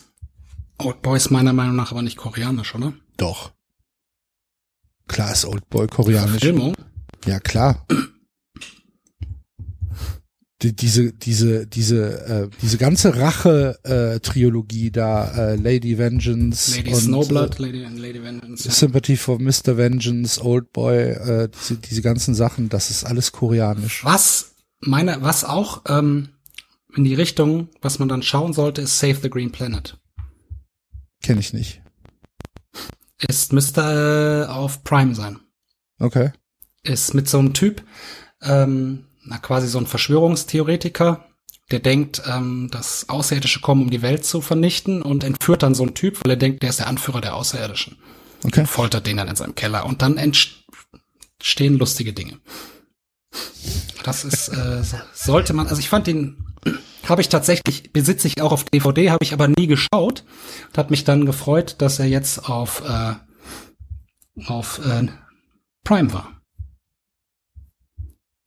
Old 0.77 1.01
Boy 1.01 1.17
ist 1.17 1.29
meiner 1.29 1.53
Meinung 1.53 1.75
nach 1.75 1.91
aber 1.91 2.01
nicht 2.01 2.17
koreanisch, 2.17 2.75
oder? 2.75 2.93
doch 3.17 3.51
klar 5.07 5.33
ist 5.33 5.43
Oldboy 5.45 5.87
koreanisch. 5.87 6.41
Filmung? 6.41 6.75
Ja, 7.25 7.39
klar. 7.39 7.85
Die, 10.61 10.75
diese, 10.75 11.13
diese, 11.13 11.67
diese, 11.67 12.25
äh, 12.25 12.49
diese 12.61 12.77
ganze 12.77 13.15
Rache-Triologie 13.15 14.91
da, 14.91 15.51
äh, 15.51 15.55
Lady 15.55 15.97
Vengeance 15.97 16.75
Lady 16.75 16.93
und 16.93 16.99
Snowblood, 16.99 17.59
Lady, 17.59 17.85
Lady 17.95 18.21
Vengeance. 18.21 18.67
äh, 18.67 18.71
Sympathy 18.71 19.15
for 19.15 19.39
Mr. 19.39 19.77
Vengeance, 19.77 20.43
Old 20.43 20.73
Boy, 20.73 21.11
äh, 21.11 21.47
diese, 21.49 21.77
diese 21.77 22.01
ganzen 22.01 22.35
Sachen, 22.35 22.67
das 22.67 22.89
ist 22.89 23.05
alles 23.05 23.31
koreanisch. 23.31 24.03
Was, 24.03 24.55
meine, 24.81 25.21
was 25.21 25.45
auch 25.45 25.83
ähm, 25.87 26.29
in 26.93 27.05
die 27.05 27.13
Richtung, 27.15 27.69
was 27.81 27.99
man 27.99 28.09
dann 28.09 28.21
schauen 28.21 28.51
sollte, 28.51 28.81
ist 28.81 28.99
Save 28.99 29.19
the 29.21 29.29
Green 29.29 29.53
Planet. 29.53 29.97
Kenne 31.23 31.39
ich 31.39 31.53
nicht. 31.53 31.81
Ist 33.29 33.53
müsste 33.53 34.45
äh, 34.49 34.51
auf 34.51 34.83
Prime 34.83 35.15
sein. 35.15 35.39
Okay. 35.99 36.31
Ist 36.83 37.13
mit 37.13 37.27
so 37.27 37.39
einem 37.39 37.53
Typ, 37.53 37.83
ähm, 38.41 39.05
na 39.23 39.37
quasi 39.37 39.67
so 39.67 39.77
ein 39.79 39.87
Verschwörungstheoretiker, 39.87 41.25
der 41.71 41.79
denkt, 41.79 42.21
ähm, 42.25 42.69
dass 42.71 43.09
Außerirdische 43.09 43.59
kommen, 43.59 43.83
um 43.83 43.89
die 43.89 44.01
Welt 44.01 44.25
zu 44.25 44.41
vernichten 44.41 45.01
und 45.01 45.23
entführt 45.23 45.61
dann 45.61 45.75
so 45.75 45.83
einen 45.83 45.93
Typ, 45.93 46.19
weil 46.23 46.31
er 46.31 46.37
denkt, 46.37 46.63
der 46.63 46.69
ist 46.69 46.79
der 46.79 46.87
Anführer 46.87 47.21
der 47.21 47.35
Außerirdischen. 47.35 47.97
Okay. 48.45 48.65
foltert 48.65 49.05
den 49.05 49.17
dann 49.17 49.27
in 49.27 49.35
seinem 49.35 49.53
Keller 49.53 49.85
und 49.85 50.01
dann 50.01 50.15
entstehen 50.15 51.77
lustige 51.77 52.13
Dinge. 52.13 52.39
Das 54.03 54.23
ist, 54.23 54.47
äh, 54.47 54.81
so- 54.81 54.97
sollte 55.13 55.53
man, 55.53 55.67
also 55.67 55.79
ich 55.81 55.89
fand 55.89 56.07
den, 56.07 56.37
habe 57.07 57.21
ich 57.21 57.27
tatsächlich, 57.27 57.91
besitze 57.91 58.27
ich 58.27 58.41
auch 58.41 58.53
auf 58.53 58.63
DVD, 58.63 59.11
habe 59.11 59.23
ich 59.25 59.33
aber 59.33 59.49
nie 59.49 59.67
geschaut 59.67 60.23
und 60.69 60.77
hat 60.77 60.89
mich 60.89 61.03
dann 61.03 61.25
gefreut, 61.25 61.75
dass 61.79 61.99
er 61.99 62.05
jetzt 62.05 62.47
auf, 62.49 62.81
äh, 62.87 63.15
auf 64.45 64.79
äh, 64.85 65.07
Prime 65.83 66.13
war. 66.13 66.38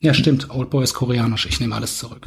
Ja, 0.03 0.13
stimmt, 0.15 0.51
Oldboy 0.51 0.83
ist 0.83 0.95
koreanisch, 0.95 1.47
ich 1.47 1.61
nehme 1.61 1.77
alles 1.77 1.97
zurück. 1.99 2.27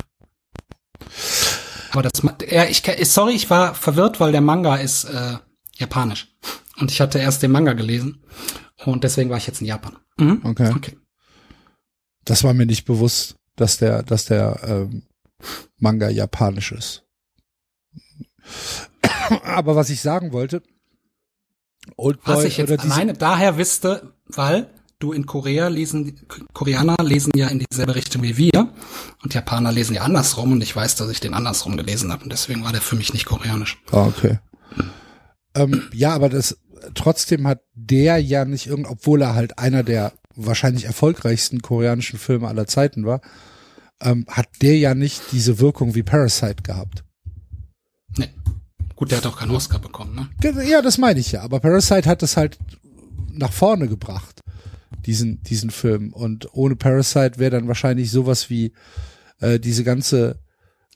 Aber 1.91 2.03
das, 2.03 2.23
ja, 2.49 2.65
ich, 2.65 2.81
sorry, 3.09 3.33
ich 3.33 3.49
war 3.49 3.75
verwirrt, 3.75 4.19
weil 4.19 4.31
der 4.31 4.41
Manga 4.41 4.77
ist 4.77 5.03
äh, 5.03 5.37
japanisch. 5.75 6.33
Und 6.77 6.89
ich 6.91 7.01
hatte 7.01 7.19
erst 7.19 7.43
den 7.43 7.51
Manga 7.51 7.73
gelesen. 7.73 8.23
Und 8.85 9.03
deswegen 9.03 9.29
war 9.29 9.37
ich 9.37 9.47
jetzt 9.47 9.61
in 9.61 9.67
Japan. 9.67 9.97
Mhm. 10.17 10.41
Okay. 10.43 10.73
Okay. 10.75 10.97
Das 12.23 12.43
war 12.43 12.53
mir 12.53 12.65
nicht 12.65 12.85
bewusst, 12.85 13.35
dass 13.55 13.77
der, 13.77 14.03
dass 14.03 14.25
der 14.25 14.59
ähm, 14.63 15.03
Manga 15.77 16.09
japanisch 16.09 16.71
ist. 16.71 17.03
Aber 19.43 19.75
was 19.75 19.89
ich 19.89 20.01
sagen 20.01 20.31
wollte, 20.31 20.63
Oldboy 21.97 22.35
Was 22.35 22.43
ich 22.45 22.57
jetzt 22.57 22.79
alleine 22.79 23.13
daher 23.13 23.57
wüsste, 23.57 24.13
weil 24.27 24.69
du 24.99 25.11
in 25.11 25.25
Korea 25.25 25.67
lesen, 25.67 26.19
Koreaner 26.53 26.95
lesen 27.01 27.31
ja 27.35 27.47
in 27.47 27.59
dieselbe 27.59 27.95
Richtung 27.95 28.23
wie 28.23 28.37
wir 28.37 28.69
und 29.23 29.33
Japaner 29.33 29.71
lesen 29.71 29.95
ja 29.95 30.01
andersrum 30.03 30.53
und 30.53 30.61
ich 30.61 30.75
weiß, 30.75 30.95
dass 30.95 31.09
ich 31.09 31.19
den 31.19 31.33
andersrum 31.33 31.77
gelesen 31.77 32.11
habe 32.11 32.23
und 32.23 32.31
deswegen 32.31 32.63
war 32.63 32.71
der 32.71 32.81
für 32.81 32.95
mich 32.95 33.13
nicht 33.13 33.25
koreanisch. 33.25 33.81
Ah, 33.91 34.05
okay. 34.07 34.39
Ähm, 35.53 35.83
ja, 35.93 36.13
aber 36.13 36.29
das 36.29 36.57
trotzdem 36.93 37.47
hat 37.47 37.61
der 37.73 38.19
ja 38.19 38.45
nicht 38.45 38.67
irgend, 38.67 38.87
obwohl 38.87 39.21
er 39.21 39.35
halt 39.35 39.57
einer 39.59 39.83
der 39.83 40.13
wahrscheinlich 40.35 40.85
erfolgreichsten 40.85 41.61
koreanischen 41.61 42.19
Filme 42.19 42.47
aller 42.47 42.67
Zeiten 42.67 43.05
war, 43.05 43.21
ähm, 44.01 44.25
hat 44.29 44.47
der 44.61 44.77
ja 44.77 44.93
nicht 44.93 45.21
diese 45.31 45.59
Wirkung 45.59 45.95
wie 45.95 46.03
Parasite 46.03 46.63
gehabt. 46.63 47.03
Nee. 48.17 48.29
Gut, 48.95 49.11
der 49.11 49.19
hat 49.19 49.25
auch 49.25 49.37
keinen 49.37 49.51
Oscar 49.51 49.79
bekommen, 49.79 50.15
ne? 50.15 50.63
Ja, 50.65 50.81
das 50.81 50.97
meine 50.97 51.19
ich 51.19 51.31
ja. 51.31 51.41
Aber 51.41 51.59
Parasite 51.59 52.09
hat 52.09 52.23
es 52.23 52.37
halt 52.37 52.57
nach 53.31 53.51
vorne 53.51 53.87
gebracht, 53.87 54.34
diesen, 55.05 55.41
diesen 55.43 55.69
Film. 55.69 56.13
Und 56.13 56.53
ohne 56.53 56.75
Parasite 56.75 57.39
wäre 57.39 57.51
dann 57.51 57.67
wahrscheinlich 57.67 58.11
sowas 58.11 58.49
wie 58.49 58.73
äh, 59.39 59.59
diese 59.59 59.83
ganze 59.83 60.39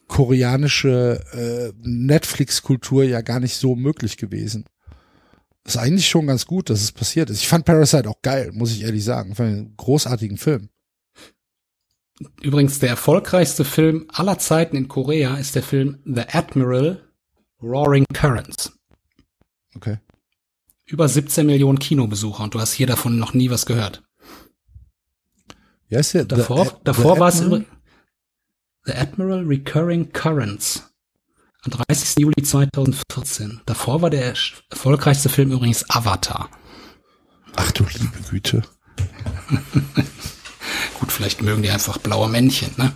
koreanische 0.08 1.24
äh, 1.34 1.74
Netflix-Kultur 1.82 3.04
ja 3.04 3.22
gar 3.22 3.40
nicht 3.40 3.56
so 3.56 3.76
möglich 3.76 4.18
gewesen. 4.18 4.66
Ist 5.66 5.78
eigentlich 5.78 6.10
schon 6.10 6.28
ganz 6.28 6.46
gut, 6.46 6.70
dass 6.70 6.82
es 6.82 6.92
passiert 6.92 7.30
ist. 7.30 7.42
Ich 7.42 7.48
fand 7.48 7.66
Parasite 7.66 8.10
auch 8.10 8.22
geil, 8.22 8.52
muss 8.54 8.72
ich 8.72 8.84
ehrlich 8.84 9.04
sagen. 9.04 9.36
Fand 9.36 9.50
einen 9.50 9.78
großartigen 9.78 10.38
Film. 10.38 10.70
Übrigens, 12.42 12.80
der 12.80 12.90
erfolgreichste 12.90 13.64
Film 13.64 14.08
aller 14.10 14.40
Zeiten 14.40 14.76
in 14.76 14.88
Korea 14.88 15.38
ist 15.38 15.56
der 15.56 15.64
Film 15.64 16.00
The 16.06 16.24
Admiral 16.32 17.02
Roaring 17.62 18.06
Currents. 18.14 18.74
Okay. 19.76 20.00
Über 20.90 21.08
17 21.08 21.46
Millionen 21.46 21.78
Kinobesucher 21.78 22.44
und 22.44 22.56
du 22.56 22.60
hast 22.60 22.74
hier 22.74 22.88
davon 22.88 23.20
noch 23.20 23.36
nie 23.36 23.52
was 23.52 23.68
gehört. 23.68 24.02
Wie 25.88 25.96
heißt 25.96 26.16
der? 26.16 26.26
Davor, 26.26 26.66
The- 26.66 26.72
davor 26.84 27.14
The 27.14 27.20
war 27.20 27.30
es 27.30 27.40
The 28.86 28.94
Admiral 28.94 29.44
Recurring 29.46 30.12
Currents. 30.12 30.92
Am 31.62 31.70
30. 31.72 32.16
Juli 32.24 32.42
2014. 32.42 33.62
Davor 33.68 34.02
war 34.02 34.10
der 34.10 34.34
erfolgreichste 34.72 35.30
Film 35.30 35.52
übrigens 35.52 35.88
Avatar. 35.92 36.50
Ach 37.56 37.72
du 37.72 37.84
liebe 37.84 38.18
Güte. 38.32 38.64
Gut, 41.00 41.12
vielleicht 41.12 41.44
mögen 41.44 41.62
die 41.62 41.70
einfach 41.70 42.00
blaue 42.00 42.30
Männchen, 42.30 42.72
ne? 42.78 42.94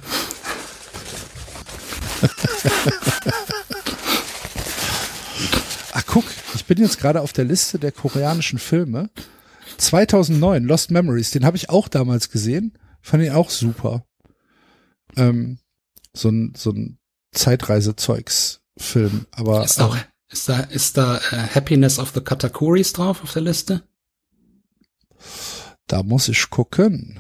Ach 5.95 6.03
guck, 6.07 6.25
ich 6.55 6.65
bin 6.65 6.79
jetzt 6.79 6.99
gerade 6.99 7.21
auf 7.21 7.33
der 7.33 7.45
Liste 7.45 7.77
der 7.77 7.91
koreanischen 7.91 8.57
Filme. 8.57 9.11
2009, 9.77 10.63
Lost 10.63 10.89
Memories, 10.89 11.29
den 11.29 11.45
habe 11.45 11.55
ich 11.55 11.69
auch 11.69 11.87
damals 11.87 12.29
gesehen. 12.29 12.77
Fand 13.01 13.23
ihn 13.23 13.31
auch 13.31 13.51
super. 13.51 14.03
Ähm, 15.15 15.59
so 16.13 16.29
ein, 16.29 16.53
so 16.57 16.71
ein 16.71 16.97
Zeitreise-Zeugs-Film. 17.31 19.27
Aber 19.31 19.63
Ist, 19.63 19.79
auch, 19.81 19.95
ist 20.29 20.49
da, 20.49 20.61
ist 20.61 20.97
da 20.97 21.17
äh, 21.17 21.47
Happiness 21.53 21.99
of 21.99 22.11
the 22.15 22.21
Katakuris 22.21 22.93
drauf 22.93 23.21
auf 23.21 23.33
der 23.33 23.43
Liste? 23.43 23.83
da 25.87 26.01
muss 26.01 26.27
ich 26.27 26.49
gucken. 26.49 27.19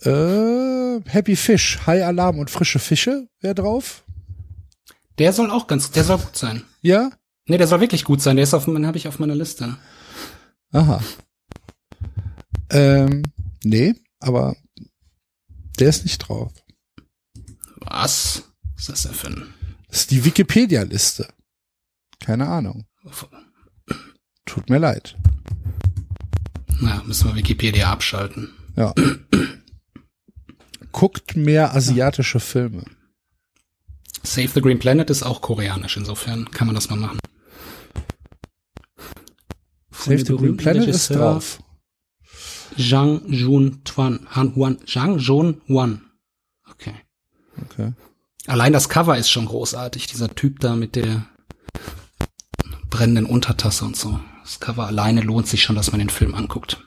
Äh, 0.00 1.00
Happy 1.04 1.36
Fish, 1.36 1.78
High 1.86 2.04
Alarm 2.04 2.38
und 2.38 2.50
frische 2.50 2.78
Fische 2.78 3.28
wäre 3.40 3.54
drauf. 3.54 4.04
Der 5.18 5.32
soll 5.32 5.50
auch 5.50 5.66
ganz, 5.66 5.90
der 5.90 6.04
soll 6.04 6.18
gut 6.18 6.36
sein. 6.36 6.62
Ja? 6.80 7.10
Nee, 7.46 7.58
der 7.58 7.66
soll 7.66 7.80
wirklich 7.80 8.04
gut 8.04 8.22
sein. 8.22 8.36
Der 8.36 8.44
ist 8.44 8.54
auf, 8.54 8.66
den 8.66 8.86
habe 8.86 8.98
ich 8.98 9.08
auf 9.08 9.18
meiner 9.18 9.34
Liste. 9.34 9.76
Aha. 10.72 11.02
Ähm, 12.70 13.22
nee, 13.64 13.94
aber 14.20 14.54
der 15.78 15.88
ist 15.88 16.04
nicht 16.04 16.18
drauf. 16.18 16.52
Was? 17.78 18.44
Was 18.74 18.80
ist 18.80 18.88
das 18.88 19.02
denn 19.02 19.14
für 19.14 19.26
ein... 19.28 19.54
Das 19.88 20.00
ist 20.00 20.10
die 20.10 20.24
Wikipedia-Liste. 20.24 21.28
Keine 22.20 22.46
Ahnung. 22.46 22.86
Tut 24.44 24.68
mir 24.68 24.78
leid. 24.78 25.16
Na, 26.80 27.02
müssen 27.04 27.28
wir 27.28 27.36
Wikipedia 27.36 27.90
abschalten. 27.90 28.50
Ja. 28.76 28.94
Guckt 30.92 31.36
mehr 31.36 31.74
asiatische 31.74 32.40
Filme. 32.40 32.84
Save 34.22 34.48
the 34.48 34.60
Green 34.60 34.78
Planet 34.78 35.10
ist 35.10 35.22
auch 35.22 35.40
koreanisch, 35.40 35.96
insofern 35.96 36.50
kann 36.50 36.66
man 36.66 36.74
das 36.74 36.90
mal 36.90 36.96
machen. 36.96 37.18
Save 39.90 40.24
the 40.24 40.36
Green 40.36 40.56
Planet 40.56 40.88
ist 40.88 41.10
drauf. 41.10 41.62
Zhang 42.76 43.22
Jun 43.26 43.82
Twan, 43.84 44.26
Han 44.30 44.54
Huan, 44.54 44.78
Zhang 44.86 45.18
Jun 45.18 45.60
Wan. 45.66 46.02
Okay. 46.70 46.94
Okay. 47.64 47.92
Allein 48.46 48.72
das 48.72 48.88
Cover 48.88 49.18
ist 49.18 49.30
schon 49.30 49.46
großartig, 49.46 50.06
dieser 50.06 50.34
Typ 50.34 50.60
da 50.60 50.76
mit 50.76 50.94
der 50.94 51.26
brennenden 52.88 53.26
Untertasse 53.26 53.84
und 53.84 53.96
so. 53.96 54.20
Das 54.42 54.60
Cover 54.60 54.86
alleine 54.86 55.20
lohnt 55.20 55.48
sich 55.48 55.62
schon, 55.62 55.76
dass 55.76 55.92
man 55.92 55.98
den 55.98 56.08
Film 56.08 56.34
anguckt. 56.34 56.82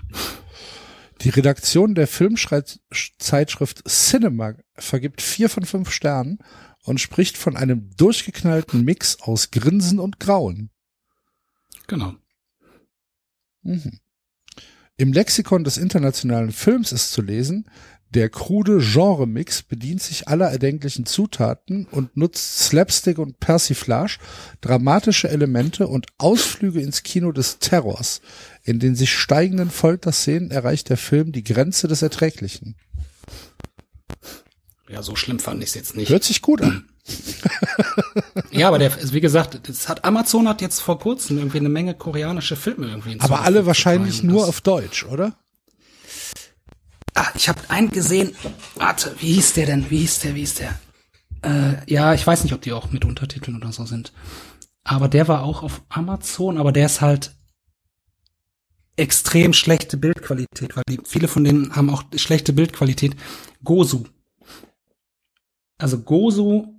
Die 1.22 1.30
Redaktion 1.30 1.94
der 1.94 2.08
Filmzeitschrift 2.08 3.88
Cinema 3.88 4.54
vergibt 4.74 5.22
vier 5.22 5.50
von 5.50 5.66
fünf 5.66 5.92
Sternen 5.92 6.40
und 6.84 7.00
spricht 7.00 7.38
von 7.38 7.56
einem 7.56 7.90
durchgeknallten 7.96 8.84
Mix 8.84 9.20
aus 9.22 9.52
Grinsen 9.52 10.00
und 10.00 10.20
Grauen. 10.20 10.70
Genau. 11.88 12.16
Mhm. 13.64 14.00
Im 14.98 15.14
Lexikon 15.14 15.64
des 15.64 15.78
internationalen 15.78 16.52
Films 16.52 16.92
ist 16.92 17.12
zu 17.12 17.22
lesen, 17.22 17.66
der 18.14 18.30
krude 18.30 18.80
Genre-Mix 18.80 19.64
bedient 19.64 20.02
sich 20.02 20.28
aller 20.28 20.52
erdenklichen 20.52 21.06
Zutaten 21.06 21.86
und 21.86 22.18
nutzt 22.18 22.60
Slapstick 22.60 23.18
und 23.18 23.40
Persiflage, 23.40 24.18
dramatische 24.60 25.30
Elemente 25.30 25.88
und 25.88 26.08
Ausflüge 26.18 26.82
ins 26.82 27.04
Kino 27.04 27.32
des 27.32 27.60
Terrors. 27.60 28.22
In 28.64 28.80
den 28.80 28.96
sich 28.96 29.14
steigenden 29.14 29.72
Folterszenen 29.72 30.52
erreicht 30.52 30.90
der 30.90 30.98
Film 30.98 31.32
die 31.32 31.46
Grenze 31.46 31.88
des 31.88 32.02
Erträglichen. 32.02 32.76
Ja, 34.92 35.02
so 35.02 35.16
schlimm 35.16 35.40
fand 35.40 35.64
ich 35.64 35.70
es 35.70 35.76
jetzt 35.76 35.96
nicht. 35.96 36.10
Hört 36.10 36.24
sich 36.24 36.42
gut 36.42 36.62
an. 36.62 36.86
Ja, 38.52 38.68
aber 38.68 38.80
der, 38.80 38.94
also 38.94 39.14
wie 39.14 39.22
gesagt, 39.22 39.68
das 39.70 39.88
hat 39.88 40.04
Amazon 40.04 40.48
hat 40.48 40.62
jetzt 40.62 40.82
vor 40.82 41.00
kurzem 41.00 41.38
irgendwie 41.38 41.60
eine 41.60 41.70
Menge 41.70 41.94
koreanische 41.96 42.58
Filme 42.58 42.88
irgendwie. 42.88 43.18
Aber 43.20 43.42
alle 43.42 43.66
wahrscheinlich 43.66 44.24
nur 44.24 44.42
Das- 44.42 44.50
auf 44.50 44.62
Deutsch, 44.62 45.06
oder? 45.06 45.34
Ah, 47.16 47.28
ich 47.36 47.48
habe 47.50 47.60
einen 47.70 47.90
gesehen. 47.92 48.36
Warte, 48.76 49.16
wie 49.20 49.34
hieß 49.34 49.54
der 49.54 49.66
denn? 49.68 49.90
Wie 49.90 50.00
hieß 50.00 50.20
der? 50.20 50.36
Wie 50.36 50.40
hieß 50.42 50.56
der? 50.56 50.80
Äh, 51.44 51.92
ja, 51.92 52.14
ich 52.14 52.28
weiß 52.28 52.44
nicht, 52.44 52.54
ob 52.54 52.62
die 52.62 52.74
auch 52.74 52.92
mit 52.92 53.06
Untertiteln 53.06 53.56
oder 53.58 53.72
so 53.72 53.86
sind. 53.86 54.12
Aber 54.84 55.08
der 55.08 55.28
war 55.30 55.44
auch 55.44 55.64
auf 55.64 55.82
Amazon, 55.90 56.58
aber 56.58 56.72
der 56.74 56.86
ist 56.88 57.00
halt 57.02 57.32
extrem 58.98 59.54
schlechte 59.54 59.98
Bildqualität, 59.98 60.76
weil 60.76 60.84
die, 60.90 61.00
viele 61.06 61.28
von 61.30 61.44
denen 61.44 61.76
haben 61.76 61.90
auch 61.90 62.04
schlechte 62.16 62.54
Bildqualität. 62.54 63.16
Gozu. 63.64 64.06
Also 65.82 66.00
Gozu 66.00 66.76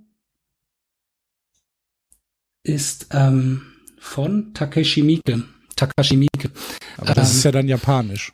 ist 2.63 3.07
ähm, 3.11 3.61
von 3.99 4.53
Takeshi 4.53 5.03
Miike. 5.03 5.43
Takashi 5.75 6.15
Miike. 6.15 6.51
Aber 6.97 7.13
das 7.13 7.31
Ähm, 7.31 7.37
ist 7.37 7.43
ja 7.43 7.51
dann 7.51 7.67
japanisch. 7.67 8.33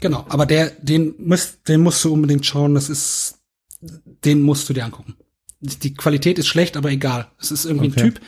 Genau, 0.00 0.24
aber 0.28 0.46
der, 0.46 0.70
den 0.70 1.14
musst, 1.18 1.68
den 1.68 1.82
musst 1.82 2.02
du 2.04 2.12
unbedingt 2.12 2.46
schauen. 2.46 2.74
Das 2.74 2.88
ist, 2.88 3.38
den 3.80 4.40
musst 4.42 4.68
du 4.68 4.72
dir 4.72 4.84
angucken. 4.84 5.16
Die 5.60 5.94
Qualität 5.94 6.38
ist 6.38 6.48
schlecht, 6.48 6.76
aber 6.76 6.90
egal. 6.90 7.30
Es 7.38 7.50
ist 7.52 7.66
irgendwie 7.66 7.88
Okay. 7.88 8.00
ein 8.00 8.14
Typ, 8.14 8.20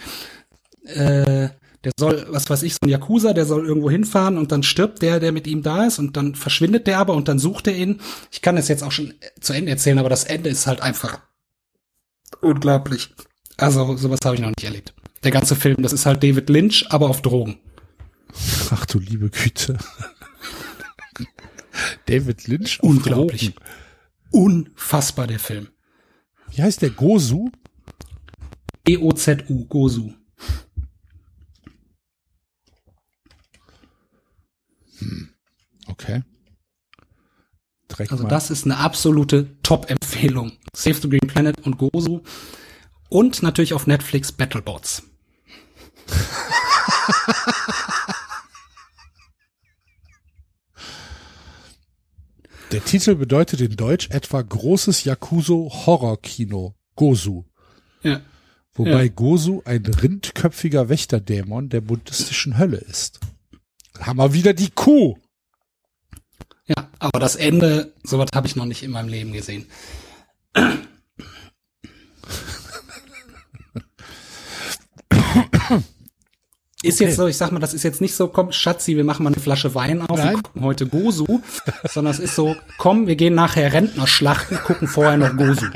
äh, 0.96 1.48
der 1.84 1.92
soll, 1.98 2.26
was 2.30 2.48
weiß 2.48 2.62
ich, 2.62 2.74
so 2.74 2.78
ein 2.82 2.88
Yakuza, 2.88 3.34
der 3.34 3.44
soll 3.44 3.66
irgendwo 3.66 3.90
hinfahren 3.90 4.38
und 4.38 4.52
dann 4.52 4.62
stirbt 4.62 5.02
der, 5.02 5.20
der 5.20 5.32
mit 5.32 5.46
ihm 5.46 5.62
da 5.62 5.84
ist 5.84 5.98
und 5.98 6.16
dann 6.16 6.34
verschwindet 6.34 6.86
der 6.86 6.98
aber 6.98 7.14
und 7.14 7.28
dann 7.28 7.38
sucht 7.38 7.66
er 7.66 7.76
ihn. 7.76 8.00
Ich 8.32 8.42
kann 8.42 8.56
das 8.56 8.68
jetzt 8.68 8.82
auch 8.82 8.92
schon 8.92 9.14
zu 9.40 9.52
Ende 9.52 9.70
erzählen, 9.70 9.98
aber 9.98 10.08
das 10.08 10.24
Ende 10.24 10.50
ist 10.50 10.66
halt 10.66 10.80
einfach 10.80 11.20
unglaublich. 12.40 13.14
Also 13.56 13.96
sowas 13.96 14.20
habe 14.24 14.34
ich 14.34 14.40
noch 14.40 14.48
nicht 14.48 14.64
erlebt. 14.64 14.94
Der 15.22 15.30
ganze 15.30 15.56
Film, 15.56 15.82
das 15.82 15.92
ist 15.92 16.06
halt 16.06 16.22
David 16.22 16.50
Lynch, 16.50 16.86
aber 16.90 17.08
auf 17.08 17.22
Drogen. 17.22 17.58
Ach 18.70 18.84
du 18.86 18.98
liebe 18.98 19.30
Güte. 19.30 19.78
David 22.06 22.46
Lynch 22.46 22.80
auf 22.80 22.88
Unglaublich. 22.88 23.54
Drogen. 23.54 23.66
Unfassbar 24.30 25.26
der 25.26 25.38
Film. 25.38 25.68
Wie 26.50 26.62
heißt 26.62 26.82
der 26.82 26.90
Gozu? 26.90 27.50
E-O-Z-U, 28.86 29.64
Gozu. 29.66 30.14
Okay. 35.86 36.22
Direkt 37.90 38.12
Also 38.12 38.24
mal. 38.24 38.30
das 38.30 38.50
ist 38.50 38.64
eine 38.64 38.78
absolute 38.78 39.56
Top-Empfehlung. 39.62 40.52
Save 40.74 40.94
the 41.02 41.08
Green 41.08 41.26
Planet 41.28 41.60
und 41.66 41.76
Gozu. 41.78 42.22
Und 43.10 43.42
natürlich 43.42 43.74
auf 43.74 43.86
Netflix 43.86 44.32
Battlebots. 44.32 45.02
Der 52.72 52.84
Titel 52.84 53.14
bedeutet 53.14 53.60
in 53.60 53.76
Deutsch 53.76 54.08
etwa 54.10 54.42
großes 54.42 55.04
Yakuzo 55.04 55.70
Horrorkino. 55.86 56.74
Gozu. 56.96 57.44
Ja. 58.02 58.20
Wobei 58.74 59.04
Ja. 59.04 59.08
Gozu 59.08 59.62
ein 59.64 59.84
rindköpfiger 59.86 60.88
Wächterdämon 60.88 61.68
der 61.68 61.80
buddhistischen 61.80 62.58
Hölle 62.58 62.78
ist. 62.78 63.20
Haben 64.00 64.18
wir 64.18 64.32
wieder 64.32 64.52
die 64.52 64.70
Kuh. 64.70 65.16
Ja, 66.66 66.88
aber 66.98 67.20
das 67.20 67.36
Ende, 67.36 67.92
sowas 68.02 68.28
habe 68.34 68.46
ich 68.46 68.56
noch 68.56 68.64
nicht 68.64 68.82
in 68.82 68.90
meinem 68.90 69.08
Leben 69.08 69.32
gesehen. 69.32 69.66
Ist 76.82 77.00
jetzt 77.00 77.16
so, 77.16 77.26
ich 77.26 77.36
sag 77.38 77.50
mal, 77.50 77.60
das 77.60 77.72
ist 77.72 77.82
jetzt 77.82 78.02
nicht 78.02 78.14
so, 78.14 78.28
komm, 78.28 78.52
Schatzi, 78.52 78.94
wir 78.96 79.04
machen 79.04 79.24
mal 79.24 79.32
eine 79.32 79.40
Flasche 79.40 79.74
Wein 79.74 80.02
auf 80.02 80.18
Nein. 80.18 80.34
und 80.34 80.42
gucken 80.42 80.62
heute 80.62 80.86
Gosu, 80.86 81.40
sondern 81.84 82.12
es 82.12 82.20
ist 82.20 82.34
so, 82.34 82.56
komm, 82.76 83.06
wir 83.06 83.16
gehen 83.16 83.34
nachher 83.34 83.72
Rentner 83.72 84.06
schlachten, 84.06 84.58
gucken 84.58 84.86
vorher 84.86 85.16
noch 85.16 85.34
Gosu. 85.34 85.66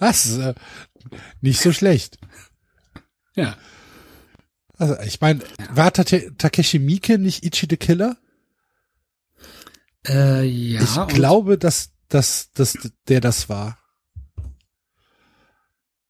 Das 0.00 0.26
ist 0.26 0.38
äh, 0.38 0.54
nicht 1.40 1.60
so 1.60 1.72
schlecht. 1.72 2.18
Ja. 3.34 3.56
Also, 4.78 4.96
ich 5.04 5.20
meine, 5.20 5.40
war 5.72 5.92
Tate 5.92 6.34
Takeshi 6.38 6.78
Miike 6.78 7.18
nicht 7.18 7.44
Ichi 7.44 7.66
the 7.68 7.76
Killer? 7.76 8.16
Äh, 10.06 10.44
ja. 10.44 10.80
ich 10.80 11.14
glaube, 11.14 11.58
dass, 11.58 11.90
dass, 12.08 12.52
dass 12.52 12.78
der 13.08 13.20
das 13.20 13.48
war. 13.48 13.78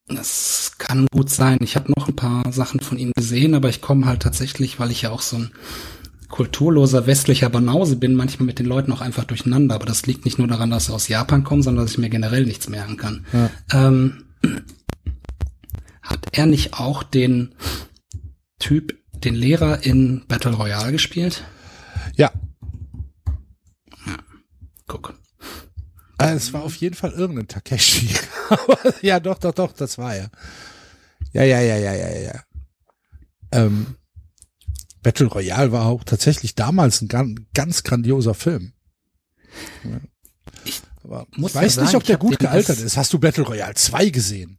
Das 0.06 0.72
kann 0.78 1.06
gut 1.10 1.30
sein. 1.30 1.58
Ich 1.60 1.76
habe 1.76 1.92
noch 1.96 2.08
ein 2.08 2.16
paar 2.16 2.52
Sachen 2.52 2.80
von 2.80 2.98
ihm 2.98 3.12
gesehen, 3.14 3.54
aber 3.54 3.68
ich 3.68 3.80
komme 3.80 4.06
halt 4.06 4.22
tatsächlich, 4.22 4.78
weil 4.78 4.90
ich 4.90 5.02
ja 5.02 5.10
auch 5.10 5.20
so 5.20 5.36
ein 5.36 5.52
kulturloser 6.28 7.06
westlicher 7.06 7.48
Banause 7.50 7.96
bin, 7.96 8.14
manchmal 8.14 8.46
mit 8.46 8.58
den 8.58 8.66
Leuten 8.66 8.92
auch 8.92 9.00
einfach 9.00 9.24
durcheinander. 9.24 9.74
Aber 9.74 9.86
das 9.86 10.06
liegt 10.06 10.24
nicht 10.24 10.38
nur 10.38 10.46
daran, 10.46 10.70
dass 10.70 10.86
sie 10.86 10.92
aus 10.92 11.08
Japan 11.08 11.44
kommen, 11.44 11.62
sondern 11.62 11.84
dass 11.84 11.92
ich 11.92 11.98
mir 11.98 12.10
generell 12.10 12.44
nichts 12.44 12.68
merken 12.68 12.96
kann. 12.96 13.26
Ja. 13.32 13.50
Ähm, 13.72 14.24
hat 16.02 16.26
er 16.32 16.46
nicht 16.46 16.74
auch 16.74 17.02
den 17.02 17.54
Typ, 18.58 18.96
den 19.14 19.34
Lehrer 19.34 19.84
in 19.84 20.26
Battle 20.26 20.54
Royale 20.54 20.92
gespielt? 20.92 21.44
Ja, 22.16 22.32
Guck. 24.88 25.14
äh, 26.18 26.32
es 26.32 26.52
war 26.52 26.62
auf 26.62 26.74
jeden 26.76 26.94
Fall 26.94 27.12
irgendein 27.12 27.46
Takeshi. 27.46 28.08
Ja, 29.02 29.20
doch, 29.20 29.36
doch, 29.38 29.52
doch, 29.52 29.72
das 29.72 29.98
war 29.98 30.16
er. 30.16 30.30
Ja, 31.34 31.42
ja, 31.42 31.60
ja, 31.60 31.76
ja, 31.76 31.92
ja, 31.92 32.18
ja. 32.18 32.42
Ähm, 33.52 33.96
Battle 35.02 35.26
Royale 35.26 35.70
war 35.70 35.84
auch 35.84 36.02
tatsächlich 36.02 36.54
damals 36.54 37.02
ein 37.02 37.08
ganz, 37.08 37.40
ganz 37.52 37.82
grandioser 37.82 38.32
Film. 38.32 38.72
Ja. 39.84 40.00
Ich 40.64 40.80
ich 41.02 41.10
weiß 41.54 41.76
ja 41.76 41.82
nicht, 41.82 41.90
sagen, 41.90 41.96
ob 41.96 42.04
der 42.04 42.16
gut 42.16 42.38
gealtert 42.38 42.78
ist. 42.78 42.96
Hast 42.96 43.12
du 43.12 43.18
Battle 43.18 43.44
Royale 43.44 43.74
2 43.74 44.08
gesehen? 44.08 44.58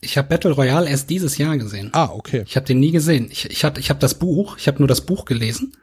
Ich 0.00 0.18
habe 0.18 0.28
Battle 0.28 0.52
Royale 0.52 0.88
erst 0.88 1.08
dieses 1.10 1.38
Jahr 1.38 1.56
gesehen. 1.56 1.90
Ah, 1.92 2.10
okay. 2.12 2.44
Ich 2.46 2.56
habe 2.56 2.66
den 2.66 2.78
nie 2.80 2.90
gesehen. 2.92 3.28
Ich, 3.30 3.46
ich 3.50 3.64
hatte, 3.64 3.80
ich 3.80 3.88
habe 3.90 3.98
das 4.00 4.14
Buch, 4.18 4.56
ich 4.58 4.68
habe 4.68 4.78
nur 4.78 4.88
das 4.88 5.00
Buch 5.06 5.24
gelesen. 5.24 5.74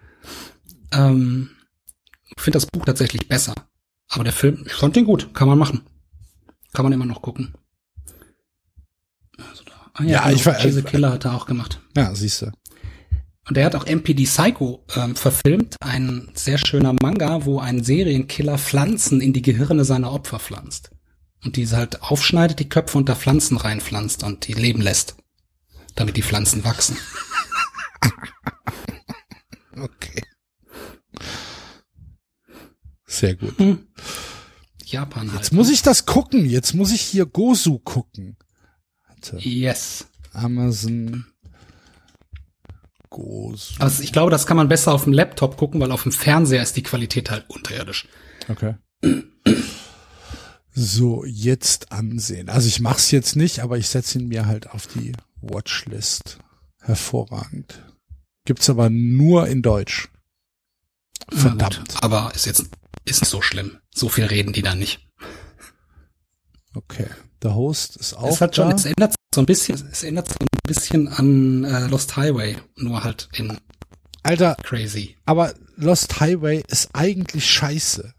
Ähm, 0.91 1.49
ich 2.35 2.41
finde 2.41 2.57
das 2.57 2.65
Buch 2.67 2.85
tatsächlich 2.85 3.27
besser. 3.27 3.53
Aber 4.09 4.23
der 4.23 4.33
Film, 4.33 4.63
ich 4.65 4.73
fand 4.73 4.95
den 4.95 5.05
gut, 5.05 5.33
kann 5.33 5.47
man 5.47 5.57
machen. 5.57 5.81
Kann 6.73 6.83
man 6.83 6.93
immer 6.93 7.05
noch 7.05 7.21
gucken. 7.21 7.53
Also 9.37 9.63
da, 9.65 9.71
ah 9.93 10.03
Ja, 10.03 10.23
genau, 10.23 10.35
ich 10.35 10.45
war- 10.45 10.59
She's 10.59 10.77
a 10.77 10.81
Killer 10.81 11.11
hat 11.11 11.25
er 11.25 11.33
auch 11.35 11.45
gemacht. 11.45 11.79
Ja, 11.97 12.13
siehst 12.13 12.43
du. 12.43 12.51
Und 13.47 13.57
der 13.57 13.65
hat 13.65 13.75
auch 13.75 13.85
MPD 13.85 14.23
Psycho 14.23 14.85
ähm, 14.95 15.15
verfilmt, 15.17 15.75
ein 15.81 16.29
sehr 16.33 16.57
schöner 16.57 16.93
Manga, 16.93 17.43
wo 17.43 17.59
ein 17.59 17.83
Serienkiller 17.83 18.57
Pflanzen 18.57 19.19
in 19.19 19.33
die 19.33 19.41
Gehirne 19.41 19.83
seiner 19.83 20.13
Opfer 20.13 20.39
pflanzt. 20.39 20.91
Und 21.43 21.55
diese 21.57 21.77
halt 21.77 22.01
aufschneidet, 22.01 22.59
die 22.59 22.69
Köpfe 22.69 22.97
und 22.97 23.09
da 23.09 23.15
Pflanzen 23.15 23.57
reinpflanzt 23.57 24.23
und 24.23 24.47
die 24.47 24.53
leben 24.53 24.81
lässt. 24.81 25.15
Damit 25.95 26.17
die 26.17 26.23
Pflanzen 26.23 26.63
wachsen. 26.63 26.97
Okay. 29.75 30.23
Sehr 33.05 33.35
gut. 33.35 33.55
Japan 34.85 35.31
halt. 35.31 35.41
Jetzt 35.41 35.53
muss 35.53 35.69
ich 35.69 35.81
das 35.81 36.05
gucken. 36.05 36.45
Jetzt 36.45 36.73
muss 36.73 36.91
ich 36.91 37.01
hier 37.01 37.25
Gosu 37.25 37.79
gucken. 37.79 38.37
Warte. 39.07 39.37
Yes. 39.37 40.07
Amazon 40.31 41.25
Gosu. 43.09 43.75
Also 43.79 44.03
ich 44.03 44.13
glaube, 44.13 44.31
das 44.31 44.45
kann 44.45 44.57
man 44.57 44.67
besser 44.67 44.93
auf 44.93 45.03
dem 45.03 45.13
Laptop 45.13 45.57
gucken, 45.57 45.79
weil 45.79 45.91
auf 45.91 46.03
dem 46.03 46.11
Fernseher 46.11 46.63
ist 46.63 46.77
die 46.77 46.83
Qualität 46.83 47.29
halt 47.29 47.49
unterirdisch. 47.49 48.07
Okay. 48.49 48.75
So, 50.73 51.23
jetzt 51.25 51.91
ansehen. 51.91 52.49
Also 52.49 52.67
ich 52.67 52.79
mach's 52.79 53.11
jetzt 53.11 53.35
nicht, 53.35 53.59
aber 53.59 53.77
ich 53.77 53.87
setze 53.87 54.19
ihn 54.19 54.27
mir 54.27 54.45
halt 54.47 54.69
auf 54.71 54.87
die 54.87 55.13
Watchlist. 55.41 56.39
Hervorragend. 56.81 57.83
Gibt's 58.45 58.69
aber 58.69 58.89
nur 58.89 59.47
in 59.47 59.61
Deutsch. 59.61 60.09
Verdammt. 61.31 61.77
gut, 61.77 62.03
aber 62.03 62.31
ist 62.35 62.45
jetzt 62.45 62.65
ist 63.05 63.21
nicht 63.21 63.29
so 63.29 63.41
schlimm. 63.41 63.77
So 63.93 64.09
viel 64.09 64.25
reden 64.25 64.53
die 64.53 64.61
da 64.61 64.75
nicht. 64.75 65.07
Okay. 66.73 67.07
Der 67.41 67.55
Host 67.55 67.97
ist 67.97 68.13
auch 68.13 68.29
Es 68.29 68.41
hat 68.41 68.55
schon, 68.55 68.69
da. 68.69 68.75
es 68.75 68.85
ändert 68.85 69.15
so 69.35 69.41
ein 69.41 69.45
bisschen, 69.45 69.75
es 69.91 70.03
ändert 70.03 70.29
so 70.29 70.35
ein 70.39 70.47
bisschen 70.65 71.07
an 71.09 71.63
äh, 71.65 71.87
Lost 71.87 72.15
Highway, 72.15 72.57
nur 72.77 73.03
halt 73.03 73.29
in 73.33 73.57
Alter, 74.23 74.55
crazy. 74.63 75.17
aber 75.25 75.53
Lost 75.75 76.21
Highway 76.21 76.63
ist 76.69 76.89
eigentlich 76.93 77.45
scheiße. 77.51 78.13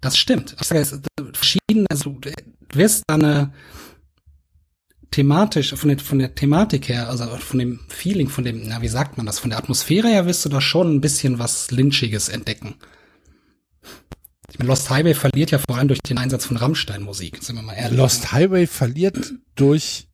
Das 0.00 0.16
stimmt. 0.16 0.56
Ich 0.60 0.66
sage, 0.66 0.80
es 0.80 0.92
ist 0.92 1.02
verschiedene, 1.32 1.86
also 1.90 2.10
du 2.10 2.30
wirst 2.72 3.02
da 3.06 3.14
eine 3.14 3.52
thematisch, 5.10 5.74
von 5.74 5.88
der, 5.88 5.98
von 5.98 6.18
der 6.18 6.34
Thematik 6.34 6.88
her, 6.88 7.08
also 7.08 7.24
von 7.38 7.58
dem 7.58 7.80
Feeling, 7.88 8.28
von 8.28 8.44
dem, 8.44 8.68
na, 8.68 8.82
wie 8.82 8.88
sagt 8.88 9.16
man 9.16 9.26
das, 9.26 9.38
von 9.38 9.50
der 9.50 9.58
Atmosphäre 9.58 10.08
her 10.08 10.26
wirst 10.26 10.44
du 10.44 10.48
da 10.48 10.60
schon 10.60 10.94
ein 10.94 11.00
bisschen 11.00 11.38
was 11.38 11.70
Lynchiges 11.70 12.28
entdecken. 12.28 12.74
Ich 14.50 14.58
meine, 14.58 14.68
Lost 14.68 14.90
Highway 14.90 15.14
verliert 15.14 15.50
ja 15.50 15.58
vor 15.58 15.76
allem 15.76 15.88
durch 15.88 16.00
den 16.00 16.18
Einsatz 16.18 16.44
von 16.44 16.56
Rammstein-Musik, 16.56 17.42
sind 17.42 17.56
wir 17.56 17.62
mal 17.62 17.74
ehrlich. 17.74 17.98
Lost 17.98 18.32
Highway 18.32 18.66
verliert 18.66 19.34
durch, 19.54 20.08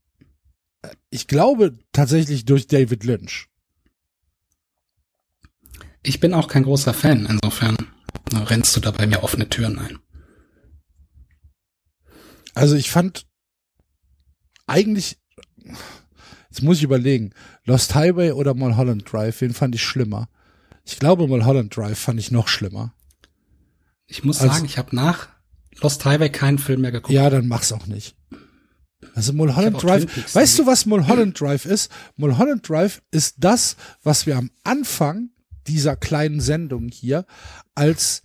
ich 1.11 1.27
glaube 1.27 1.79
tatsächlich 1.93 2.45
durch 2.45 2.67
David 2.67 3.05
Lynch. 3.05 3.49
Ich 6.03 6.19
bin 6.19 6.35
auch 6.35 6.49
kein 6.49 6.65
großer 6.65 6.95
Fan, 6.95 7.27
insofern 7.27 7.77
rennst 8.39 8.75
du 8.77 8.81
da 8.81 8.91
bei 8.91 9.07
mir 9.07 9.23
offene 9.23 9.49
Türen 9.49 9.79
ein. 9.79 9.99
Also 12.55 12.75
ich 12.77 12.91
fand 12.91 13.27
eigentlich, 14.67 15.19
jetzt 16.51 16.63
muss 16.63 16.79
ich 16.79 16.83
überlegen, 16.83 17.33
Lost 17.65 17.95
Highway 17.95 18.33
oder 18.33 18.55
Mulholland 18.55 19.11
Drive, 19.11 19.41
wen 19.41 19.55
fand 19.55 19.75
ich 19.75 19.83
schlimmer? 19.83 20.29
Ich 20.85 20.99
glaube 20.99 21.27
Mulholland 21.27 21.75
Drive 21.77 21.99
fand 21.99 22.19
ich 22.21 22.31
noch 22.31 22.49
schlimmer. 22.49 22.95
Ich 24.07 24.25
muss 24.25 24.41
Also- 24.41 24.53
sagen, 24.55 24.67
ich 24.67 24.79
habe 24.79 24.95
nach 24.95 25.29
Lost 25.81 26.05
Highway 26.05 26.29
keinen 26.29 26.59
Film 26.59 26.83
mehr 26.83 26.93
geguckt. 26.93 27.13
Ja, 27.13 27.31
dann 27.31 27.49
mach's 27.49 27.73
auch 27.73 27.87
nicht. 27.87 28.17
Also 29.15 29.33
Mulholland 29.33 29.83
Drive, 29.83 30.35
weißt 30.35 30.59
du, 30.59 30.67
was 30.67 30.87
Mulholland 30.87 31.39
Drive 31.41 31.65
ist? 31.67 31.91
Mulholland 32.17 32.67
Drive 32.69 33.03
ist 33.11 33.37
das, 33.39 33.77
was 34.03 34.27
wir 34.27 34.37
am 34.37 34.51
Anfang 34.65 35.31
dieser 35.67 35.97
kleinen 35.97 36.41
Sendung 36.41 36.89
hier 36.89 37.27
als 37.75 38.23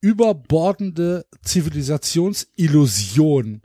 überbordende 0.00 1.26
Zivilisationsillusion 1.42 3.62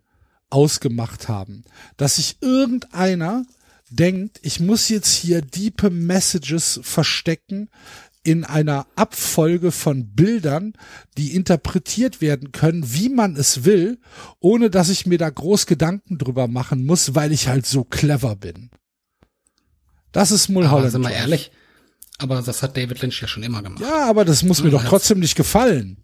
ausgemacht 0.50 1.28
haben. 1.28 1.64
Dass 1.98 2.16
sich 2.16 2.38
irgendeiner 2.42 3.46
denkt, 3.90 4.40
ich 4.44 4.60
muss 4.60 4.90
jetzt 4.90 5.14
hier 5.14 5.42
diepe 5.42 5.90
Messages 5.90 6.80
verstecken 6.84 7.70
in 8.24 8.44
einer 8.44 8.86
Abfolge 8.96 9.72
von 9.72 10.14
Bildern, 10.14 10.74
die 11.18 11.36
interpretiert 11.36 12.22
werden 12.22 12.52
können, 12.52 12.94
wie 12.94 13.10
man 13.10 13.36
es 13.36 13.64
will, 13.64 14.00
ohne 14.40 14.70
dass 14.70 14.90
ich 14.90 15.06
mir 15.06 15.18
da 15.18 15.30
groß 15.30 15.66
Gedanken 15.66 16.18
drüber 16.18 16.48
machen 16.48 16.86
muss, 16.86 17.16
weil 17.16 17.32
ich 17.32 17.48
halt 17.48 17.66
so 17.66 17.84
clever 17.84 18.36
bin. 18.36 18.70
Das 20.12 20.32
ist 20.32 20.50
aber 20.50 20.62
Mulholland. 20.62 20.92
sind 20.92 21.02
wir 21.02 21.12
ehrlich, 21.12 21.52
aber 22.20 22.42
das 22.42 22.62
hat 22.62 22.78
David 22.78 23.02
Lynch 23.02 23.22
ja 23.22 23.28
schon 23.28 23.44
immer 23.44 23.64
gemacht. 23.64 23.82
Ja, 23.82 24.10
aber 24.10 24.26
das 24.26 24.44
muss 24.44 24.62
mir 24.62 24.70
doch 24.70 24.84
trotzdem 24.84 25.20
nicht 25.20 25.36
gefallen. 25.36 25.98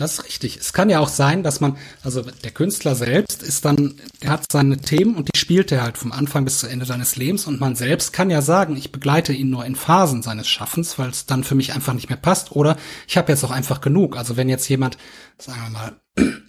Das 0.00 0.14
ist 0.14 0.24
richtig. 0.24 0.56
Es 0.56 0.72
kann 0.72 0.88
ja 0.88 0.98
auch 0.98 1.10
sein, 1.10 1.42
dass 1.42 1.60
man, 1.60 1.76
also 2.02 2.22
der 2.22 2.52
Künstler 2.52 2.94
selbst 2.94 3.42
ist 3.42 3.66
dann, 3.66 4.00
der 4.22 4.30
hat 4.30 4.50
seine 4.50 4.78
Themen 4.78 5.14
und 5.14 5.28
die 5.28 5.38
spielt 5.38 5.70
er 5.72 5.82
halt 5.82 5.98
vom 5.98 6.10
Anfang 6.10 6.46
bis 6.46 6.60
zu 6.60 6.68
Ende 6.68 6.86
seines 6.86 7.16
Lebens 7.16 7.44
und 7.44 7.60
man 7.60 7.76
selbst 7.76 8.14
kann 8.14 8.30
ja 8.30 8.40
sagen, 8.40 8.76
ich 8.76 8.92
begleite 8.92 9.34
ihn 9.34 9.50
nur 9.50 9.66
in 9.66 9.76
Phasen 9.76 10.22
seines 10.22 10.48
Schaffens, 10.48 10.98
weil 10.98 11.10
es 11.10 11.26
dann 11.26 11.44
für 11.44 11.54
mich 11.54 11.74
einfach 11.74 11.92
nicht 11.92 12.08
mehr 12.08 12.16
passt 12.16 12.52
oder 12.52 12.78
ich 13.06 13.18
habe 13.18 13.30
jetzt 13.30 13.44
auch 13.44 13.50
einfach 13.50 13.82
genug. 13.82 14.16
Also 14.16 14.38
wenn 14.38 14.48
jetzt 14.48 14.66
jemand, 14.70 14.96
sagen 15.36 15.60
wir 15.64 15.70
mal, 15.70 16.00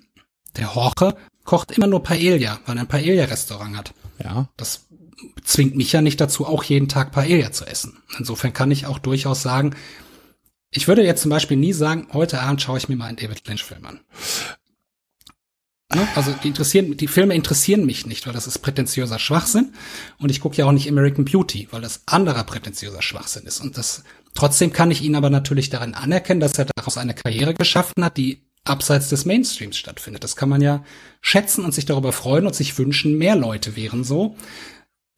der 0.56 0.74
Horche 0.74 1.18
kocht 1.44 1.72
immer 1.72 1.88
nur 1.88 2.04
Paella, 2.04 2.62
weil 2.66 2.78
er 2.78 2.84
ein 2.84 2.88
Paella-Restaurant 2.88 3.76
hat. 3.76 3.94
Ja. 4.24 4.48
Das 4.56 4.86
zwingt 5.44 5.76
mich 5.76 5.92
ja 5.92 6.02
nicht 6.02 6.22
dazu, 6.22 6.46
auch 6.46 6.64
jeden 6.64 6.88
Tag 6.88 7.12
Paella 7.12 7.52
zu 7.52 7.66
essen. 7.66 7.98
Insofern 8.18 8.54
kann 8.54 8.72
ich 8.72 8.86
auch 8.86 9.00
durchaus 9.00 9.42
sagen, 9.42 9.76
ich 10.72 10.88
würde 10.88 11.04
jetzt 11.04 11.22
zum 11.22 11.30
Beispiel 11.30 11.58
nie 11.58 11.74
sagen, 11.74 12.08
heute 12.14 12.42
Abend 12.42 12.62
schaue 12.62 12.78
ich 12.78 12.88
mir 12.88 12.96
mal 12.96 13.08
einen 13.08 13.18
David 13.18 13.46
Lynch-Film 13.48 13.86
an. 13.86 14.00
Ne? 15.94 16.08
Also 16.16 16.34
die 16.44 16.48
interessieren, 16.48 16.96
die 16.96 17.08
Filme 17.08 17.36
interessieren 17.36 17.86
mich 17.86 18.06
nicht, 18.06 18.26
weil 18.26 18.34
das 18.34 18.48
ist 18.48 18.60
prätentiöser 18.60 19.20
Schwachsinn. 19.20 19.74
Und 20.18 20.32
ich 20.32 20.40
gucke 20.40 20.56
ja 20.56 20.66
auch 20.66 20.72
nicht 20.72 20.88
American 20.88 21.26
Beauty, 21.26 21.68
weil 21.72 21.82
das 21.82 22.04
anderer 22.06 22.44
prätentiöser 22.44 23.02
Schwachsinn 23.02 23.44
ist. 23.44 23.60
Und 23.60 23.78
das 23.78 24.04
trotzdem 24.34 24.72
kann 24.72 24.92
ich 24.92 25.02
ihn 25.02 25.16
aber 25.16 25.30
natürlich 25.30 25.70
darin 25.70 25.94
anerkennen, 25.94 26.40
dass 26.40 26.58
er 26.58 26.68
daraus 26.76 26.98
eine 26.98 27.14
Karriere 27.14 27.54
geschaffen 27.54 28.06
hat, 28.06 28.16
die 28.16 28.42
abseits 28.64 29.10
des 29.10 29.26
Mainstreams 29.26 29.78
stattfindet. 29.78 30.24
Das 30.24 30.36
kann 30.36 30.50
man 30.50 30.62
ja 30.62 30.86
schätzen 31.20 31.66
und 31.66 31.74
sich 31.74 31.86
darüber 31.86 32.14
freuen 32.14 32.46
und 32.46 32.56
sich 32.56 32.78
wünschen, 32.78 33.18
mehr 33.18 33.36
Leute 33.36 33.76
wären 33.76 34.04
so. 34.04 34.38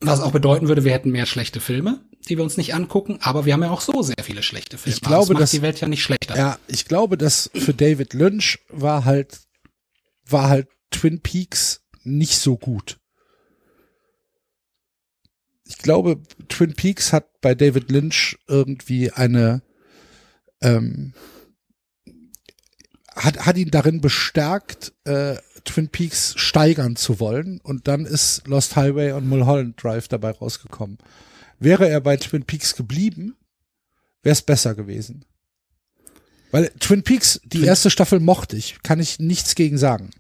Was 0.02 0.20
auch 0.20 0.32
bedeuten 0.32 0.68
würde, 0.68 0.84
wir 0.84 0.92
hätten 0.92 1.12
mehr 1.12 1.26
schlechte 1.26 1.60
Filme, 1.62 2.04
die 2.28 2.38
wir 2.38 2.44
uns 2.44 2.58
nicht 2.58 2.74
angucken, 2.74 3.20
aber 3.22 3.46
wir 3.46 3.54
haben 3.54 3.64
ja 3.64 3.72
auch 3.72 3.82
so 3.82 4.02
sehr 4.02 4.22
viele 4.22 4.44
schlechte 4.44 4.78
Filme. 4.78 4.96
Ich 4.96 5.02
glaube, 5.02 5.28
das 5.28 5.30
macht 5.34 5.42
dass- 5.44 5.52
die 5.52 5.62
Welt 5.62 5.80
ja 5.80 5.88
nicht 5.88 6.04
schlechter. 6.04 6.36
Ja, 6.36 6.60
ich 6.68 6.86
glaube, 6.86 7.18
dass 7.18 7.50
für 7.56 7.74
David 7.74 8.14
Lynch 8.14 8.60
war 8.70 9.06
halt, 9.06 9.40
war 10.26 10.50
halt 10.50 10.68
Twin 10.92 11.22
Peaks 11.22 11.82
nicht 12.04 12.38
so 12.38 12.58
gut. 12.58 13.00
Ich 15.66 15.78
glaube, 15.78 16.22
Twin 16.50 16.74
Peaks 16.74 17.14
hat 17.14 17.40
bei 17.42 17.56
David 17.56 17.90
Lynch 17.90 18.38
irgendwie 18.48 19.12
eine, 19.12 19.64
ähm, 20.62 21.14
hat, 23.16 23.46
hat 23.46 23.58
ihn 23.58 23.72
darin 23.72 24.02
bestärkt, 24.02 24.94
äh, 25.06 25.38
Twin 25.66 25.90
Peaks 25.90 26.34
steigern 26.38 26.96
zu 26.96 27.20
wollen 27.20 27.60
und 27.62 27.88
dann 27.88 28.06
ist 28.06 28.48
Lost 28.48 28.76
Highway 28.76 29.12
und 29.14 29.28
Mulholland 29.28 29.82
Drive 29.82 30.08
dabei 30.08 30.32
rausgekommen. 30.32 30.98
Wäre 31.60 31.88
er 31.88 32.02
bei 32.02 32.18
Twin 32.18 32.44
Peaks 32.44 32.76
geblieben, 32.76 33.36
wäre 34.22 34.34
es 34.34 34.42
besser 34.42 34.76
gewesen. 34.76 35.26
Weil 36.52 36.70
Twin 36.80 37.04
Peaks, 37.04 37.40
die 37.46 37.60
Twin- 37.60 37.68
erste 37.68 37.90
Staffel 37.90 38.20
mochte 38.20 38.58
ich, 38.58 38.82
kann 38.84 39.00
ich 39.00 39.20
nichts 39.20 39.56
gegen 39.56 39.78
sagen. 39.78 40.12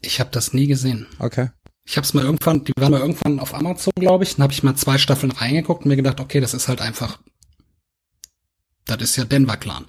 Ich 0.00 0.18
habe 0.20 0.30
das 0.30 0.52
nie 0.52 0.66
gesehen. 0.66 1.06
Okay. 1.18 1.50
Ich 1.84 1.96
habe 1.96 2.04
es 2.04 2.14
mal 2.14 2.24
irgendwann, 2.24 2.64
die 2.64 2.72
waren 2.76 2.90
mal 2.92 3.00
irgendwann 3.00 3.40
auf 3.40 3.54
Amazon, 3.54 3.92
glaube 3.96 4.24
ich, 4.24 4.34
dann 4.36 4.42
habe 4.44 4.52
ich 4.52 4.62
mal 4.62 4.74
zwei 4.76 4.98
Staffeln 4.98 5.32
reingeguckt 5.32 5.82
und 5.84 5.88
mir 5.88 5.96
gedacht, 5.96 6.20
okay, 6.20 6.40
das 6.40 6.54
ist 6.54 6.68
halt 6.68 6.80
einfach, 6.80 7.20
das 8.86 9.00
ist 9.02 9.16
ja 9.16 9.24
Denver 9.24 9.56
Clan. 9.56 9.86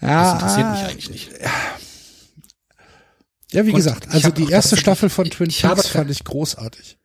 Ja, 0.00 0.22
Das 0.24 0.34
interessiert 0.34 0.70
mich 0.70 0.80
eigentlich 0.90 1.10
nicht. 1.10 1.30
Ja, 1.42 1.50
wie 3.52 3.70
Und 3.70 3.76
gesagt, 3.76 4.08
also 4.10 4.30
die 4.30 4.50
erste 4.50 4.76
Staffel 4.76 5.08
von 5.08 5.28
Twin 5.28 5.50
habe- 5.50 5.74
Peaks 5.76 5.88
fand 5.88 6.10
ich 6.10 6.24
großartig. 6.24 6.98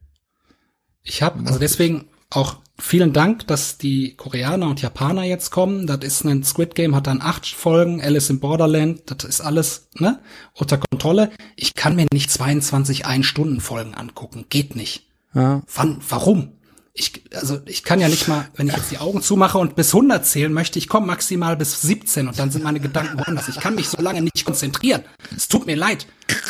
Ich 1.04 1.22
habe, 1.22 1.46
also 1.46 1.60
deswegen 1.60 2.06
auch 2.30 2.58
vielen 2.80 3.14
Dank, 3.14 3.48
dass 3.48 3.78
die 3.78 4.16
Koreaner 4.16 4.68
und 4.68 4.82
Japaner 4.82 5.24
jetzt 5.24 5.50
kommen. 5.52 5.88
Das 5.88 6.00
ist 6.04 6.24
ein 6.26 6.44
Squid 6.44 6.76
Game, 6.76 6.96
hat 6.96 7.08
dann 7.08 7.22
acht 7.22 7.46
Folgen, 7.48 8.02
Alice 8.02 8.30
in 8.30 8.40
Borderland, 8.40 9.04
das 9.06 9.24
ist 9.24 9.42
alles 9.42 9.90
ne, 9.98 10.20
unter 10.54 10.78
Kontrolle. 10.78 11.32
Ich 11.56 11.74
kann 11.76 11.96
mir 11.96 12.08
nicht 12.12 12.32
22 12.32 13.06
Ein-Stunden-Folgen 13.06 13.94
angucken, 13.94 14.46
geht 14.50 14.76
nicht. 14.76 15.08
Ja. 15.34 15.62
Wann, 15.74 16.02
warum? 16.10 16.54
Ich, 16.98 17.24
also 17.36 17.60
ich 17.66 17.84
kann 17.84 18.00
ja 18.00 18.08
nicht 18.08 18.30
mal, 18.30 18.48
wenn 18.56 18.70
ich 18.70 18.76
jetzt 18.76 18.90
die 18.90 19.00
Augen 19.00 19.22
zumache 19.22 19.58
und 19.58 19.76
bis 19.76 19.94
100 19.94 20.26
zählen 20.26 20.54
möchte, 20.54 20.80
ich 20.80 20.88
komme 20.88 21.08
maximal 21.08 21.58
bis 21.58 21.82
17 21.82 22.30
und 22.30 22.40
dann 22.40 22.52
sind 22.52 22.64
meine 22.64 22.80
Gedanken 22.80 23.20
woanders. 23.20 23.50
Ich 23.50 23.60
kann 23.60 23.76
mich 23.76 23.90
so 23.90 24.02
lange 24.02 24.22
nicht 24.22 24.46
konzentrieren. 24.46 25.04
Es 25.36 25.50
tut 25.50 25.66
mir 25.66 25.76
leid. 25.76 26.08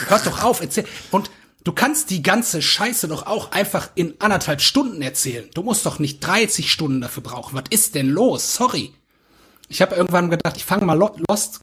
Hört 0.08 0.26
doch 0.28 0.44
auf, 0.44 0.62
erzähl. 0.62 0.86
Und 1.12 1.30
Du 1.64 1.72
kannst 1.72 2.12
die 2.12 2.22
ganze 2.22 2.62
Scheiße 2.62 3.08
doch 3.08 3.26
auch 3.26 3.52
einfach 3.52 3.90
in 3.96 4.14
anderthalb 4.22 4.62
Stunden 4.62 5.02
erzählen. 5.02 5.50
Du 5.56 5.64
musst 5.64 5.84
doch 5.88 5.98
nicht 5.98 6.20
30 6.20 6.72
Stunden 6.72 7.02
dafür 7.02 7.24
brauchen. 7.24 7.56
Was 7.56 7.64
ist 7.72 7.96
denn 7.96 8.08
los? 8.08 8.54
Sorry. 8.54 8.94
Ich 9.68 9.82
habe 9.82 9.96
irgendwann 9.96 10.30
gedacht, 10.30 10.58
ich 10.58 10.64
fange 10.64 10.86
mal 10.86 10.94
Lo- 10.94 11.18
Lost. 11.28 11.62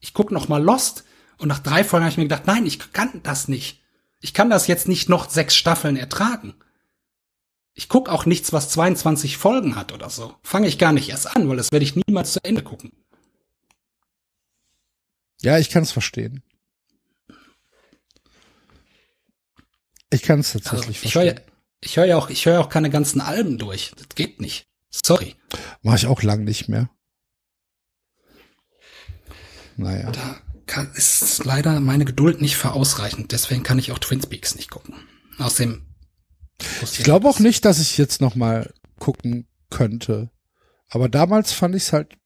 Ich 0.00 0.12
guck 0.12 0.32
noch 0.32 0.48
mal 0.48 0.62
Lost. 0.62 1.04
Und 1.38 1.48
nach 1.48 1.60
drei 1.60 1.82
Folgen 1.82 2.04
habe 2.04 2.10
ich 2.12 2.18
mir 2.18 2.24
gedacht, 2.24 2.42
nein, 2.46 2.66
ich 2.66 2.92
kann 2.92 3.20
das 3.22 3.48
nicht. 3.48 3.80
Ich 4.20 4.34
kann 4.34 4.50
das 4.50 4.66
jetzt 4.66 4.86
nicht 4.86 5.08
noch 5.08 5.30
sechs 5.30 5.56
Staffeln 5.56 5.96
ertragen. 5.96 6.52
Ich 7.78 7.88
guck 7.88 8.08
auch 8.08 8.26
nichts, 8.26 8.52
was 8.52 8.70
22 8.70 9.36
Folgen 9.36 9.76
hat 9.76 9.92
oder 9.92 10.10
so. 10.10 10.34
Fange 10.42 10.66
ich 10.66 10.78
gar 10.80 10.92
nicht 10.92 11.10
erst 11.10 11.28
an, 11.36 11.48
weil 11.48 11.56
das 11.56 11.70
werde 11.70 11.84
ich 11.84 11.94
niemals 11.94 12.32
zu 12.32 12.40
Ende 12.42 12.64
gucken. 12.64 12.90
Ja, 15.42 15.58
ich 15.58 15.70
kann 15.70 15.84
es 15.84 15.92
verstehen. 15.92 16.42
Ich 20.10 20.22
kann 20.22 20.40
es 20.40 20.56
Also, 20.56 20.68
tatsächlich 20.68 21.04
ich 21.04 21.14
höre 21.14 21.22
ja, 21.22 21.32
verstehen. 21.34 21.52
ich 21.80 21.96
höre 21.96 22.04
ja 22.06 22.16
auch, 22.18 22.30
ich 22.30 22.46
höre 22.46 22.58
auch 22.60 22.68
keine 22.68 22.90
ganzen 22.90 23.20
Alben 23.20 23.58
durch. 23.58 23.92
Das 23.96 24.08
geht 24.16 24.40
nicht. 24.40 24.66
Sorry. 24.90 25.36
Mache 25.82 25.98
ich 25.98 26.06
auch 26.08 26.24
lang 26.24 26.42
nicht 26.42 26.68
mehr. 26.68 26.90
Naja. 29.76 30.10
Da 30.10 30.40
kann, 30.66 30.90
ist 30.96 31.44
leider 31.44 31.78
meine 31.78 32.04
Geduld 32.04 32.40
nicht 32.40 32.56
für 32.56 32.72
ausreichend. 32.72 33.30
Deswegen 33.30 33.62
kann 33.62 33.78
ich 33.78 33.92
auch 33.92 34.00
Twin 34.00 34.20
Peaks 34.20 34.56
nicht 34.56 34.68
gucken. 34.68 34.96
Außerdem. 35.38 35.84
Ich 36.82 37.04
glaube 37.04 37.28
auch 37.28 37.38
nicht, 37.38 37.64
dass 37.64 37.80
ich 37.80 37.98
jetzt 37.98 38.20
noch 38.20 38.34
mal 38.34 38.72
gucken 38.98 39.46
könnte. 39.70 40.30
Aber 40.88 41.08
damals 41.08 41.52
fand 41.52 41.74
ich 41.74 41.84
es 41.84 41.92
halt, 41.92 42.16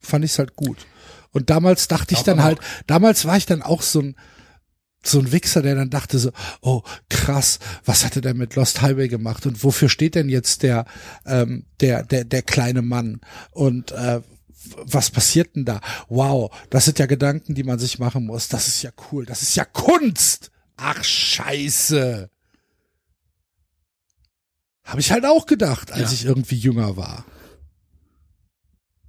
fand 0.00 0.24
ich 0.24 0.32
es 0.32 0.38
halt 0.38 0.56
gut. 0.56 0.86
Und 1.30 1.50
damals 1.50 1.88
dachte 1.88 2.14
ich 2.14 2.24
Glaub 2.24 2.36
dann 2.36 2.42
halt, 2.42 2.58
damals 2.86 3.24
war 3.24 3.36
ich 3.36 3.46
dann 3.46 3.62
auch 3.62 3.82
so 3.82 4.00
ein, 4.00 4.16
so 5.04 5.20
ein 5.20 5.30
Wichser, 5.30 5.62
der 5.62 5.74
dann 5.74 5.90
dachte 5.90 6.18
so, 6.18 6.32
oh 6.60 6.82
krass, 7.08 7.58
was 7.84 8.04
hat 8.04 8.16
er 8.16 8.22
denn 8.22 8.36
mit 8.36 8.56
Lost 8.56 8.82
Highway 8.82 9.08
gemacht 9.08 9.46
und 9.46 9.62
wofür 9.62 9.88
steht 9.88 10.14
denn 10.14 10.28
jetzt 10.28 10.62
der, 10.62 10.86
ähm, 11.26 11.66
der, 11.80 12.02
der, 12.02 12.24
der 12.24 12.42
kleine 12.42 12.82
Mann 12.82 13.20
und 13.52 13.92
äh, 13.92 14.20
was 14.84 15.10
passiert 15.10 15.54
denn 15.54 15.64
da? 15.64 15.80
Wow, 16.08 16.52
das 16.70 16.84
sind 16.84 16.98
ja 16.98 17.06
Gedanken, 17.06 17.54
die 17.54 17.62
man 17.62 17.78
sich 17.78 17.98
machen 17.98 18.26
muss. 18.26 18.48
Das 18.48 18.66
ist 18.66 18.82
ja 18.82 18.90
cool, 19.10 19.24
das 19.24 19.42
ist 19.42 19.54
ja 19.54 19.64
Kunst. 19.64 20.50
Ach 20.76 21.02
scheiße. 21.02 22.28
Habe 24.88 25.00
ich 25.00 25.12
halt 25.12 25.26
auch 25.26 25.44
gedacht, 25.46 25.92
als 25.92 26.10
Ja. 26.10 26.14
ich 26.14 26.24
irgendwie 26.24 26.56
jünger 26.56 26.96
war. 26.96 27.24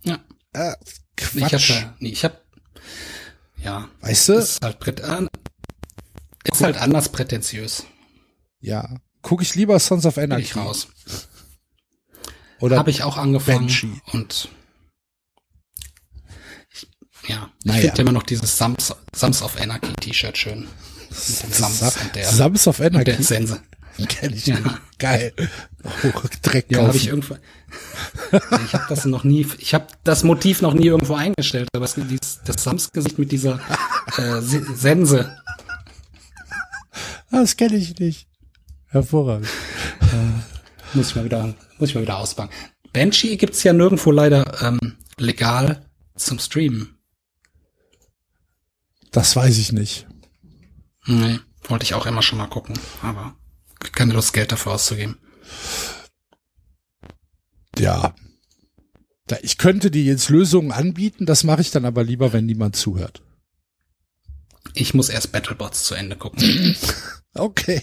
Ja. 0.03 0.19
Äh, 0.53 0.73
Ich 1.17 1.25
habe 1.25 1.49
Quatsch. 1.49 1.69
da, 1.71 1.95
nee, 1.99 2.09
ich 2.09 2.23
habe, 2.25 2.37
ja, 3.63 3.87
weißt 4.01 4.29
du? 4.29 4.33
ist 4.33 4.61
halt, 4.61 4.81
prät- 4.81 4.99
äh, 5.01 5.27
ist 6.51 6.61
halt 6.61 6.77
anders 6.77 7.09
prätentiös. 7.09 7.85
ja. 8.61 8.97
Guck 9.21 9.41
ich 9.41 9.53
lieber 9.55 9.77
Sons 9.79 10.05
of 10.05 10.15
Bin 10.15 10.23
Anarchy. 10.25 10.43
ich 10.45 10.55
raus. 10.55 10.87
Oder 12.61 12.77
Habe 12.77 12.89
ich 12.89 13.03
auch 13.03 13.17
angefangen 13.17 13.59
Banshee. 13.67 13.91
und 14.13 14.47
ich, 16.71 16.87
ja, 17.27 17.51
ich 17.59 17.65
Naja. 17.65 17.81
finde 17.81 18.01
immer 18.03 18.11
noch 18.13 18.23
dieses 18.23 18.57
Sams, 18.57 18.93
Sams 19.13 19.41
of 19.41 19.59
Anarchy 19.59 19.93
T-Shirt 19.93 20.37
schön. 20.37 20.61
Mit 21.09 21.43
dem 21.43 21.51
Sams 21.53 21.79
Sa 21.79 21.87
und 22.01 22.15
der, 22.15 22.29
Sons 22.31 22.67
of 22.67 22.79
und 22.79 22.93
der 22.93 23.01
Anarchy. 23.01 23.23
Sense. 23.23 23.61
Kenn 24.09 24.33
ich 24.33 24.45
Ja. 24.47 24.59
nicht. 24.59 24.75
Geil. 24.99 25.33
Oh, 25.83 26.21
direkt 26.45 26.71
Ja, 26.71 26.85
habe 26.87 26.95
ich 26.97 27.07
irgendwo. 27.07 27.37
ich 28.65 28.73
habe 28.73 28.85
das 28.89 29.05
noch 29.05 29.23
nie, 29.23 29.45
ich 29.59 29.73
habe 29.73 29.87
das 30.03 30.23
Motiv 30.23 30.61
noch 30.61 30.73
nie 30.73 30.87
irgendwo 30.87 31.15
eingestellt, 31.15 31.69
aber 31.75 31.85
es 31.85 31.95
dieses, 31.95 32.41
das 32.45 32.63
Sams-Gesicht 32.63 33.17
mit 33.17 33.31
dieser 33.31 33.59
äh, 34.17 34.41
Se- 34.41 34.65
Sense. 34.75 35.35
Das 37.31 37.55
kenne 37.57 37.75
ich 37.77 37.97
nicht. 37.99 38.27
Hervorragend. 38.87 39.47
Muss 40.93 41.09
ich 41.09 41.15
mal 41.15 41.23
wieder, 41.25 41.53
muss 41.77 41.89
ich 41.89 41.95
mal 41.95 42.01
wieder 42.01 42.17
auspacken. 42.17 42.51
Banshee 42.91 43.37
gibt's 43.37 43.61
ja 43.63 43.71
nirgendwo 43.71 44.11
leider 44.11 44.61
ähm, 44.63 44.97
legal 45.17 45.85
zum 46.15 46.39
Streamen. 46.39 46.97
Das 49.11 49.35
weiß 49.35 49.57
ich 49.59 49.71
nicht. 49.71 50.07
Nee, 51.05 51.39
wollte 51.63 51.83
ich 51.83 51.93
auch 51.93 52.05
immer 52.05 52.21
schon 52.21 52.37
mal 52.39 52.47
gucken, 52.47 52.77
aber 53.01 53.35
keine 53.91 54.13
Lust, 54.13 54.33
Geld 54.33 54.51
dafür 54.51 54.73
auszugeben. 54.73 55.17
Ja. 57.77 58.15
Ich 59.41 59.57
könnte 59.57 59.91
dir 59.91 60.03
jetzt 60.03 60.29
Lösungen 60.29 60.71
anbieten, 60.71 61.25
das 61.25 61.43
mache 61.43 61.61
ich 61.61 61.71
dann 61.71 61.85
aber 61.85 62.03
lieber, 62.03 62.33
wenn 62.33 62.45
niemand 62.45 62.75
zuhört. 62.75 63.21
Ich 64.73 64.93
muss 64.93 65.09
erst 65.09 65.31
Battlebots 65.31 65.83
zu 65.83 65.95
Ende 65.95 66.15
gucken. 66.15 66.75
Okay. 67.35 67.79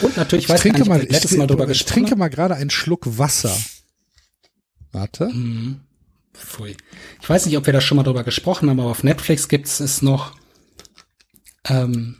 Und 0.00 0.16
natürlich, 0.16 0.44
ich 0.44 0.48
Ich 0.48 0.48
weiß 0.48 0.60
trinke 0.60 0.78
gar 0.80 0.84
nicht, 0.84 0.88
mal, 0.88 1.04
ich, 1.04 1.10
letztes 1.10 1.36
Mal 1.36 1.46
drüber 1.46 1.62
ich 1.62 1.68
gesprochen 1.68 1.92
trinke 1.92 2.16
mal 2.16 2.28
gerade 2.28 2.56
einen 2.56 2.70
Schluck 2.70 3.18
Wasser. 3.18 3.56
Warte. 4.90 5.28
Mhm. 5.28 5.80
Pfui. 6.34 6.76
Ich 7.20 7.28
weiß 7.28 7.46
nicht, 7.46 7.56
ob 7.56 7.66
wir 7.66 7.72
da 7.72 7.80
schon 7.80 7.96
mal 7.96 8.02
drüber 8.02 8.24
gesprochen 8.24 8.68
haben, 8.68 8.80
aber 8.80 8.90
auf 8.90 9.04
Netflix 9.04 9.48
gibt's 9.48 9.78
es 9.78 10.02
noch 10.02 10.36
ähm, 11.68 12.16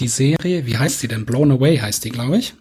die 0.00 0.08
Serie, 0.08 0.66
wie 0.66 0.76
heißt 0.76 1.02
die 1.02 1.08
denn? 1.08 1.26
Blown 1.26 1.50
Away 1.50 1.78
heißt 1.78 2.04
die, 2.04 2.10
glaube 2.10 2.38
ich. 2.38 2.54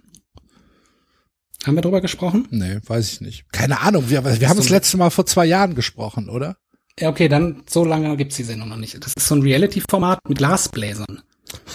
Haben 1.66 1.76
wir 1.76 1.82
drüber 1.82 2.02
gesprochen? 2.02 2.48
Nee, 2.52 2.80
weiß 2.86 3.12
ich 3.12 3.22
nicht. 3.22 3.52
Keine 3.52 3.82
Ahnung. 3.82 4.10
Wir, 4.10 4.24
wir 4.24 4.49
haben 4.49 4.57
so 4.57 4.62
das 4.62 4.70
letzte 4.70 4.98
Mal 4.98 5.10
vor 5.10 5.26
zwei 5.26 5.45
Jahren 5.45 5.74
gesprochen, 5.74 6.30
oder? 6.30 6.57
Ja, 6.99 7.10
okay, 7.10 7.28
dann 7.28 7.64
so 7.68 7.84
lange 7.84 8.16
gibt's 8.18 8.36
die 8.36 8.44
Sendung 8.44 8.70
noch 8.70 8.78
nicht. 8.78 9.03
Das 9.03 9.14
ist 9.16 9.28
so 9.28 9.36
ein 9.36 9.41
Reality-Format 9.41 10.20
mit 10.30 10.38
Glasbläsern. 10.38 11.24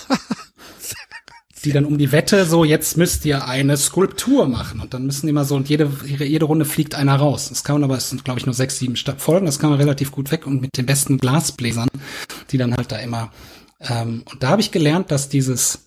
die 1.65 1.73
dann 1.73 1.85
um 1.85 1.99
die 1.99 2.13
Wette 2.13 2.47
so, 2.47 2.65
jetzt 2.65 2.97
müsst 2.97 3.25
ihr 3.25 3.47
eine 3.47 3.77
Skulptur 3.77 4.49
machen. 4.49 4.81
Und 4.81 4.95
dann 4.95 5.05
müssen 5.05 5.27
die 5.27 5.33
mal 5.33 5.45
so, 5.45 5.57
und 5.57 5.69
jede, 5.69 5.91
jede 6.07 6.45
Runde 6.47 6.65
fliegt 6.65 6.95
einer 6.95 7.17
raus. 7.17 7.49
Das 7.51 7.65
kann 7.65 7.75
man 7.75 7.85
aber, 7.85 7.97
es 7.97 8.09
sind 8.09 8.25
glaube 8.25 8.41
ich 8.41 8.47
nur 8.47 8.55
sechs, 8.55 8.79
sieben 8.79 8.97
Folgen, 8.97 9.47
das 9.47 9.59
kann 9.59 9.71
man 9.71 9.79
relativ 9.79 10.11
gut 10.11 10.31
weg. 10.31 10.47
Und 10.47 10.61
mit 10.63 10.77
den 10.77 10.87
besten 10.87 11.19
Glasbläsern, 11.19 11.89
die 12.51 12.59
dann 12.59 12.75
halt 12.75 12.91
da 12.93 12.97
immer, 12.97 13.33
ähm, 13.81 14.25
und 14.31 14.43
da 14.43 14.49
habe 14.51 14.61
ich 14.61 14.71
gelernt, 14.73 15.11
dass 15.11 15.29
dieses, 15.29 15.87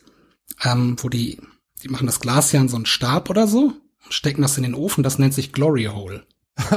ähm, 0.64 0.96
wo 1.00 1.10
die, 1.10 1.40
die 1.84 1.90
machen 1.90 2.08
das 2.08 2.20
Glas 2.20 2.52
ja 2.52 2.62
in 2.62 2.70
so 2.70 2.76
einen 2.76 2.86
Stab 2.86 3.30
oder 3.30 3.48
so, 3.48 3.74
und 4.04 4.14
stecken 4.14 4.42
das 4.42 4.58
in 4.58 4.64
den 4.64 4.76
Ofen, 4.76 5.04
das 5.04 5.20
nennt 5.20 5.34
sich 5.34 5.54
Glory 5.54 5.86
Hole. 5.86 6.26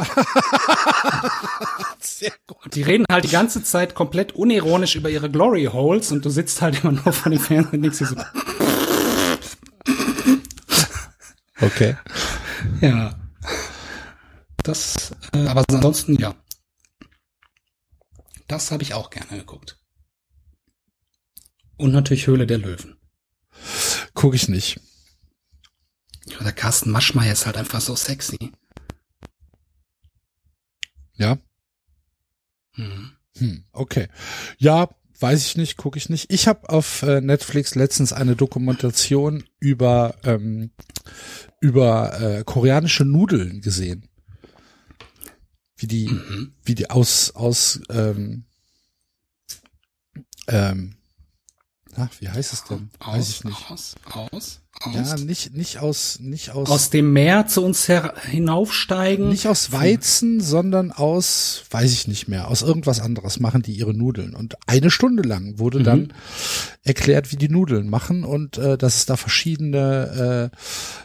Sehr 2.00 2.32
gut. 2.46 2.64
Und 2.64 2.74
die 2.74 2.82
reden 2.82 3.04
halt 3.10 3.24
die 3.24 3.30
ganze 3.30 3.62
Zeit 3.62 3.94
komplett 3.94 4.32
unironisch 4.32 4.96
über 4.96 5.10
ihre 5.10 5.30
Glory 5.30 5.64
Holes 5.64 6.12
und 6.12 6.24
du 6.24 6.30
sitzt 6.30 6.62
halt 6.62 6.82
immer 6.82 6.92
nur 6.92 7.12
vor 7.12 7.30
dem 7.30 7.40
Fernseher 7.40 7.74
und 7.74 7.82
denkst 7.82 7.98
dir 7.98 8.06
so, 8.06 8.16
Okay. 11.60 11.96
ja. 12.80 13.14
Das, 14.62 15.12
äh, 15.32 15.46
aber 15.46 15.64
ansonsten, 15.68 16.16
ja. 16.16 16.34
Das 18.48 18.70
habe 18.70 18.82
ich 18.82 18.94
auch 18.94 19.10
gerne 19.10 19.38
geguckt. 19.38 19.78
Und 21.76 21.92
natürlich 21.92 22.26
Höhle 22.26 22.46
der 22.46 22.58
Löwen. 22.58 22.96
Guck 24.14 24.34
ich 24.34 24.48
nicht. 24.48 24.80
Ja, 26.26 26.42
der 26.42 26.52
Carsten 26.52 26.90
Maschmeyer 26.90 27.32
ist 27.32 27.46
halt 27.46 27.56
einfach 27.56 27.80
so 27.80 27.94
sexy. 27.94 28.52
Ja. 31.14 31.38
Hm. 32.72 33.12
Hm, 33.38 33.64
okay. 33.72 34.08
Ja, 34.58 34.88
weiß 35.20 35.46
ich 35.46 35.56
nicht, 35.56 35.76
gucke 35.76 35.98
ich 35.98 36.08
nicht. 36.08 36.30
Ich 36.32 36.48
habe 36.48 36.68
auf 36.68 37.02
äh, 37.02 37.20
Netflix 37.20 37.74
letztens 37.74 38.12
eine 38.12 38.36
Dokumentation 38.36 39.44
über 39.60 40.16
ähm, 40.24 40.70
über 41.60 42.20
äh, 42.20 42.44
koreanische 42.44 43.04
Nudeln 43.04 43.60
gesehen. 43.60 44.08
Wie 45.76 45.86
die 45.86 46.08
Mhm. 46.08 46.54
wie 46.64 46.74
die 46.74 46.90
aus 46.90 47.30
aus 47.34 47.80
ähm, 47.90 48.44
ähm, 50.48 50.95
ach, 51.96 52.08
wie 52.20 52.28
heißt 52.28 52.52
es 52.52 52.64
denn? 52.64 52.90
Weiß 53.00 53.18
Aus, 53.18 53.28
ich 53.30 53.44
nicht. 53.44 53.70
aus, 53.70 53.94
aus, 54.10 54.30
aus. 54.32 54.60
Ja, 54.92 55.16
nicht 55.16 55.54
nicht 55.54 55.78
aus 55.78 56.18
nicht 56.20 56.50
aus, 56.50 56.68
aus 56.68 56.90
dem 56.90 57.14
Meer 57.14 57.46
zu 57.46 57.64
uns 57.64 57.88
her 57.88 58.12
hinaufsteigen. 58.24 59.30
nicht 59.30 59.46
aus 59.48 59.72
Weizen, 59.72 60.42
sondern 60.42 60.92
aus, 60.92 61.64
weiß 61.70 61.90
ich 61.92 62.08
nicht 62.08 62.28
mehr, 62.28 62.48
aus 62.48 62.60
irgendwas 62.60 63.00
anderes 63.00 63.40
machen 63.40 63.62
die 63.62 63.72
ihre 63.72 63.94
Nudeln. 63.94 64.34
Und 64.34 64.56
eine 64.66 64.90
Stunde 64.90 65.22
lang 65.22 65.58
wurde 65.58 65.82
dann 65.82 66.12
erklärt, 66.82 67.32
wie 67.32 67.36
die 67.36 67.48
Nudeln 67.48 67.88
machen 67.88 68.22
und 68.24 68.58
äh, 68.58 68.76
dass 68.76 68.96
es 68.96 69.06
da 69.06 69.16
verschiedene 69.16 70.50
äh, 70.52 70.56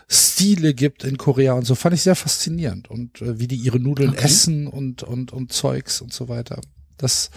Stile 0.09 0.73
gibt 0.73 1.05
in 1.05 1.18
Korea 1.18 1.53
und 1.53 1.63
so. 1.65 1.76
Fand 1.76 1.95
ich 1.95 2.01
sehr 2.01 2.15
faszinierend. 2.15 2.89
Und 2.89 3.22
äh, 3.22 3.39
wie 3.39 3.47
die 3.47 3.55
ihre 3.55 3.80
Nudeln 3.80 4.09
Okay. 4.11 4.26
essen 4.26 4.68
und, 4.68 5.03
und, 5.03 5.31
und 5.31 5.53
Zeugs 5.53 6.01
und 6.01 6.11
so 6.11 6.27
weiter. 6.27 6.59
Das, 6.97 7.31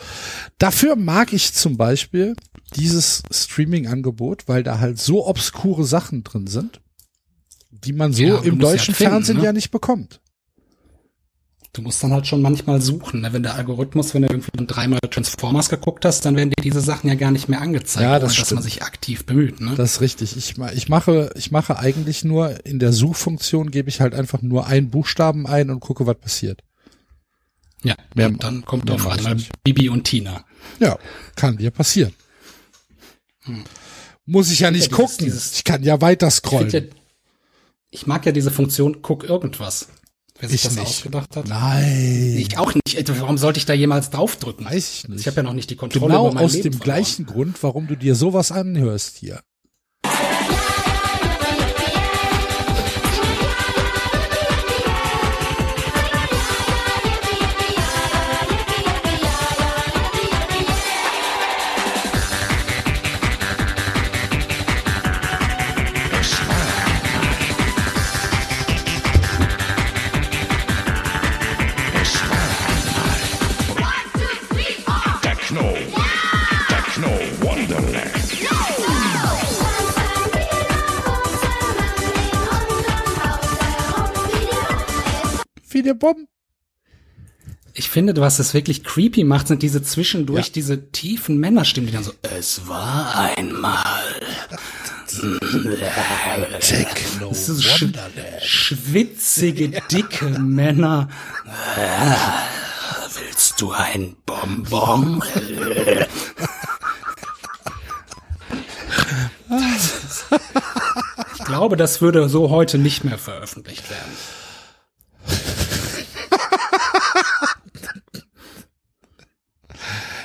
dafür 0.58 0.96
mag 0.96 1.32
ich 1.32 1.52
zum 1.52 1.76
Beispiel 1.76 2.34
dieses 2.76 3.22
Streaming-Angebot, 3.30 4.48
weil 4.48 4.62
da 4.62 4.78
halt 4.78 4.98
so 4.98 5.26
obskure 5.26 5.84
Sachen 5.84 6.24
drin 6.24 6.46
sind, 6.46 6.80
die 7.70 7.92
man 7.92 8.12
so 8.12 8.22
Ja, 8.22 8.38
im 8.38 8.58
musst 8.58 8.62
ja 8.62 8.70
deutschen 8.70 8.94
finden, 8.94 9.12
Fernsehen 9.12 9.38
ne? 9.38 9.44
ja 9.44 9.52
nicht 9.52 9.70
bekommt. 9.70 10.20
Du 11.72 11.82
musst 11.82 12.00
dann 12.04 12.12
halt 12.12 12.24
schon 12.24 12.40
manchmal 12.40 12.80
suchen, 12.80 13.22
ne? 13.22 13.32
wenn 13.32 13.42
der 13.42 13.54
Algorithmus, 13.56 14.14
wenn 14.14 14.22
du 14.22 14.28
irgendwie 14.28 14.64
dreimal 14.64 15.00
Transformers 15.10 15.68
geguckt 15.68 16.04
hast, 16.04 16.24
dann 16.24 16.36
werden 16.36 16.50
dir 16.50 16.62
diese 16.62 16.80
Sachen 16.80 17.08
ja 17.08 17.16
gar 17.16 17.32
nicht 17.32 17.48
mehr 17.48 17.60
angezeigt, 17.60 18.04
Ja, 18.04 18.20
das 18.20 18.32
ohne 18.34 18.40
dass 18.40 18.54
man 18.54 18.62
sich 18.62 18.82
aktiv 18.82 19.26
bemüht. 19.26 19.60
Ne? 19.60 19.74
Das 19.76 19.94
ist 19.94 20.00
richtig. 20.00 20.36
Ich, 20.36 20.54
ich 20.56 20.88
mache, 20.88 21.30
ich 21.34 21.50
mache 21.50 21.76
eigentlich 21.76 22.22
nur 22.22 22.64
in 22.64 22.78
der 22.78 22.92
Suchfunktion 22.92 23.72
gebe 23.72 23.88
ich 23.88 24.00
halt 24.00 24.14
einfach 24.14 24.40
nur 24.40 24.68
einen 24.68 24.90
Buchstaben 24.90 25.48
ein 25.48 25.68
und 25.68 25.80
gucke, 25.80 26.06
was 26.06 26.16
passiert. 26.18 26.62
Ja, 27.84 27.94
Mehr- 28.14 28.28
und 28.28 28.42
dann 28.42 28.64
kommt 28.64 28.90
auf 28.90 29.04
ich 29.06 29.12
einmal 29.12 29.34
nicht. 29.36 29.50
Bibi 29.62 29.88
und 29.88 30.04
Tina. 30.04 30.44
Ja, 30.80 30.98
kann 31.36 31.56
dir 31.58 31.70
passieren. 31.70 32.12
Muss 34.26 34.50
ich 34.50 34.60
ja 34.60 34.70
nicht 34.70 34.86
Hm. 34.90 34.90
Ja, 34.90 34.96
gucken. 34.96 35.24
dieses- 35.26 35.52
ich 35.54 35.64
kann 35.64 35.82
ja 35.82 36.00
weiter 36.00 36.28
Ich, 36.28 36.34
scrollen. 36.34 36.70
find 36.70 36.92
ja, 36.94 37.00
ich 37.90 38.06
mag 38.06 38.24
ja 38.26 38.32
diese 38.32 38.50
Funktion, 38.50 39.02
guck 39.02 39.24
irgendwas. 39.24 39.88
Wer 40.40 40.48
sich 40.48 40.56
Ich 40.56 40.62
das 40.64 40.74
nicht. 40.76 40.86
ausgedacht 40.88 41.36
hat. 41.36 41.46
Nein. 41.46 42.36
Ich 42.38 42.58
auch 42.58 42.72
nicht. 42.74 42.96
Äh, 42.98 43.20
Warum 43.20 43.38
sollte 43.38 43.58
ich 43.58 43.66
da 43.66 43.72
jemals 43.72 44.10
draufdrücken? 44.10 44.66
Weiß 44.66 44.90
ich 44.94 45.08
nicht. 45.08 45.20
Ich 45.20 45.26
habe 45.28 45.36
ja 45.36 45.42
noch 45.44 45.52
nicht 45.52 45.70
die 45.70 45.76
Kontrolle 45.76 46.08
genau 46.14 46.26
über 46.26 46.34
mein 46.34 46.44
aus 46.44 46.54
Leben 46.54 46.64
dem 46.64 46.72
verloren. 46.72 46.84
gleichen 46.84 47.26
Grund, 47.26 47.62
warum 47.62 47.86
du 47.86 47.94
dir 47.96 48.16
sowas 48.16 48.50
anhörst 48.50 49.18
hier. 49.18 49.40
Der 85.84 85.94
Bomb. 85.94 86.28
Ich 87.74 87.90
finde, 87.90 88.16
was 88.20 88.38
es 88.38 88.54
wirklich 88.54 88.84
creepy 88.84 89.24
macht, 89.24 89.48
sind 89.48 89.62
diese 89.62 89.82
zwischendurch 89.82 90.46
Ja. 90.46 90.52
diese 90.54 90.90
tiefen 90.92 91.38
Männerstimmen, 91.38 91.88
die 91.88 91.92
dann 91.94 92.04
so, 92.04 92.12
es 92.22 92.66
war 92.68 93.16
einmal. 93.36 94.04
Techno 96.60 97.28
Das 97.28 97.48
ist 97.48 97.64
sch 97.64 97.84
schwitzige, 98.42 99.68
dicke 99.90 100.26
Männer. 100.38 101.08
Willst 103.14 103.60
du 103.60 103.72
ein 103.72 104.16
Bonbon? 104.24 105.22
Ich 111.36 111.44
glaube, 111.44 111.76
das 111.76 112.00
würde 112.00 112.28
so 112.28 112.50
heute 112.50 112.78
nicht 112.78 113.04
mehr 113.04 113.18
veröffentlicht 113.18 113.84
werden. 113.90 114.12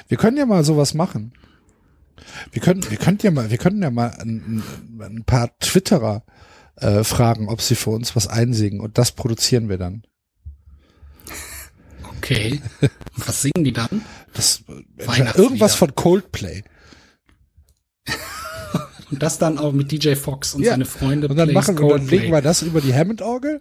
Wir 0.10 0.18
können 0.18 0.38
ja 0.38 0.46
mal 0.46 0.66
sowas 0.66 0.94
machen. 0.94 1.32
Wir 2.52 2.62
können, 2.62 2.84
wir 2.90 2.98
könnten 2.98 3.26
ja 3.26 3.32
mal, 3.32 3.50
wir 3.50 3.58
könnten 3.58 3.82
ja 3.82 3.92
mal 3.92 4.10
ein, 4.20 4.62
ein, 5.00 5.24
paar 5.24 5.58
Twitterer 5.60 6.24
äh, 6.76 7.04
fragen, 7.04 7.48
ob 7.48 7.62
sie 7.62 7.76
für 7.76 7.92
uns 7.92 8.16
was 8.16 8.28
einsingen 8.28 8.82
und 8.82 8.98
das 8.98 9.14
produzieren 9.14 9.70
wir 9.70 9.78
dann. 9.78 10.04
Okay. 12.18 12.62
Was 13.16 13.44
singen 13.44 13.64
die 13.64 13.72
dann? 13.72 14.04
Das 14.34 14.64
irgendwas 15.36 15.76
von 15.76 15.96
Coldplay. 15.96 16.64
Und 19.12 19.24
das 19.24 19.40
dann 19.40 19.58
auch 19.58 19.72
mit 19.74 19.92
DJ 19.92 20.14
Fox 20.14 20.54
und 20.54 20.62
Ja. 20.62 20.74
seine 20.74 20.86
Freunde. 20.86 21.30
Und 21.30 21.36
dann 21.36 21.52
machen 21.52 21.80
wir, 21.80 21.98
dann 21.98 22.08
legen 22.08 22.32
wir 22.32 22.44
das 22.44 22.62
über 22.62 22.80
die 22.80 22.94
Hammond-Orgel 22.94 23.60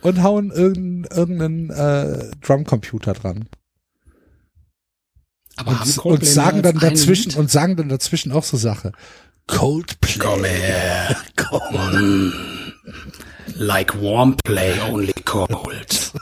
und 0.00 0.20
hauen 0.20 0.50
irgendeinen 0.50 1.04
irgendeinen 1.04 1.70
äh, 1.70 2.30
Drumcomputer 2.40 3.12
dran. 3.12 3.48
Aber 5.56 5.78
haben 5.78 5.88
Und, 5.88 5.96
Coldplay 5.96 6.28
und 6.28 6.34
sagen 6.34 6.62
dann 6.62 6.78
dazwischen 6.78 7.30
Lied? 7.30 7.38
und 7.38 7.50
sagen 7.50 7.76
dann 7.76 7.88
dazwischen 7.88 8.32
auch 8.32 8.44
so 8.44 8.56
Sache. 8.56 8.92
Coldplay. 9.46 11.14
Mm. 11.72 12.32
Like 13.56 14.00
warm 14.00 14.36
play, 14.44 14.74
only 14.90 15.12
cold. 15.24 16.12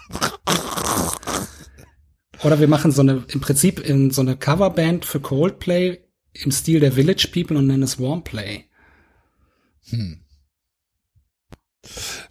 Oder 2.43 2.61
wir 2.61 2.69
machen 2.69 2.93
so 2.93 3.03
eine, 3.03 3.25
im 3.29 3.41
Prinzip 3.41 3.81
in 3.81 4.11
so 4.11 4.23
eine 4.23 4.37
Coverband 4.37 5.05
für 5.05 5.21
Coldplay 5.21 5.99
im 6.33 6.51
Stil 6.53 6.81
der 6.81 6.93
Village 6.93 7.29
People 7.33 7.57
und 7.57 7.67
nennen 7.67 7.83
es 7.83 7.99
Warm 7.99 8.23
Play. 8.23 8.65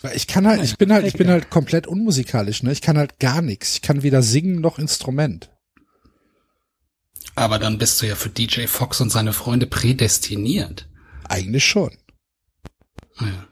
Weil 0.02 0.16
ich 0.16 0.28
kann 0.28 0.48
halt, 0.48 0.64
ich 0.64 0.78
bin 0.78 0.94
halt, 0.94 1.06
ich 1.06 1.14
bin 1.14 1.30
halt 1.30 1.50
komplett 1.50 1.88
unmusikalisch, 1.88 2.64
ne? 2.64 2.72
Ich 2.72 2.82
kann 2.82 2.98
halt 2.98 3.20
gar 3.20 3.42
nichts. 3.42 3.76
Ich 3.76 3.82
kann 3.82 4.04
weder 4.04 4.22
singen 4.22 4.62
noch 4.62 4.80
Instrument. 4.80 5.52
Aber 7.38 7.60
dann 7.60 7.78
bist 7.78 8.02
du 8.02 8.08
ja 8.08 8.16
für 8.16 8.30
DJ 8.30 8.66
Fox 8.66 9.00
und 9.00 9.12
seine 9.12 9.32
Freunde 9.32 9.68
prädestiniert. 9.68 10.90
Eigentlich 11.30 11.64
schon. 11.64 11.96
Ja. 13.20 13.48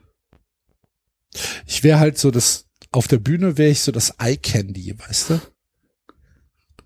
Ich 1.68 1.84
wäre 1.84 2.00
halt 2.00 2.18
so 2.18 2.32
das, 2.32 2.66
auf 2.92 3.08
der 3.08 3.20
Bühne 3.20 3.60
wäre 3.60 3.70
ich 3.70 3.82
so 3.82 3.92
das 3.92 4.16
Eye 4.18 4.38
Candy, 4.38 4.98
weißt 4.98 5.30
du? 5.30 5.42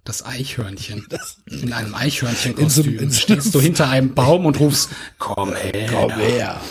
Das 0.04 0.26
Eichhörnchen. 0.26 1.08
In 1.46 1.72
einem 1.72 1.90
In 1.90 1.96
Eichhörnchenkostüm 1.96 2.98
so 2.98 3.04
in 3.04 3.12
so 3.12 3.20
stehst 3.22 3.56
du 3.56 3.62
hinter 3.62 3.88
einem 3.88 4.14
Baum 4.14 4.46
und 4.46 4.60
rufst, 4.60 4.90
komm 5.20 5.56
her. 5.56 6.18
her. 6.18 6.62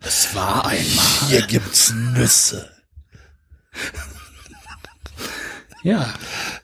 Es 0.00 0.34
war 0.34 0.66
einmal. 0.66 1.28
Hier 1.28 1.42
gibt's 1.42 1.92
Nüsse. 1.92 2.68
Ja, 5.82 6.14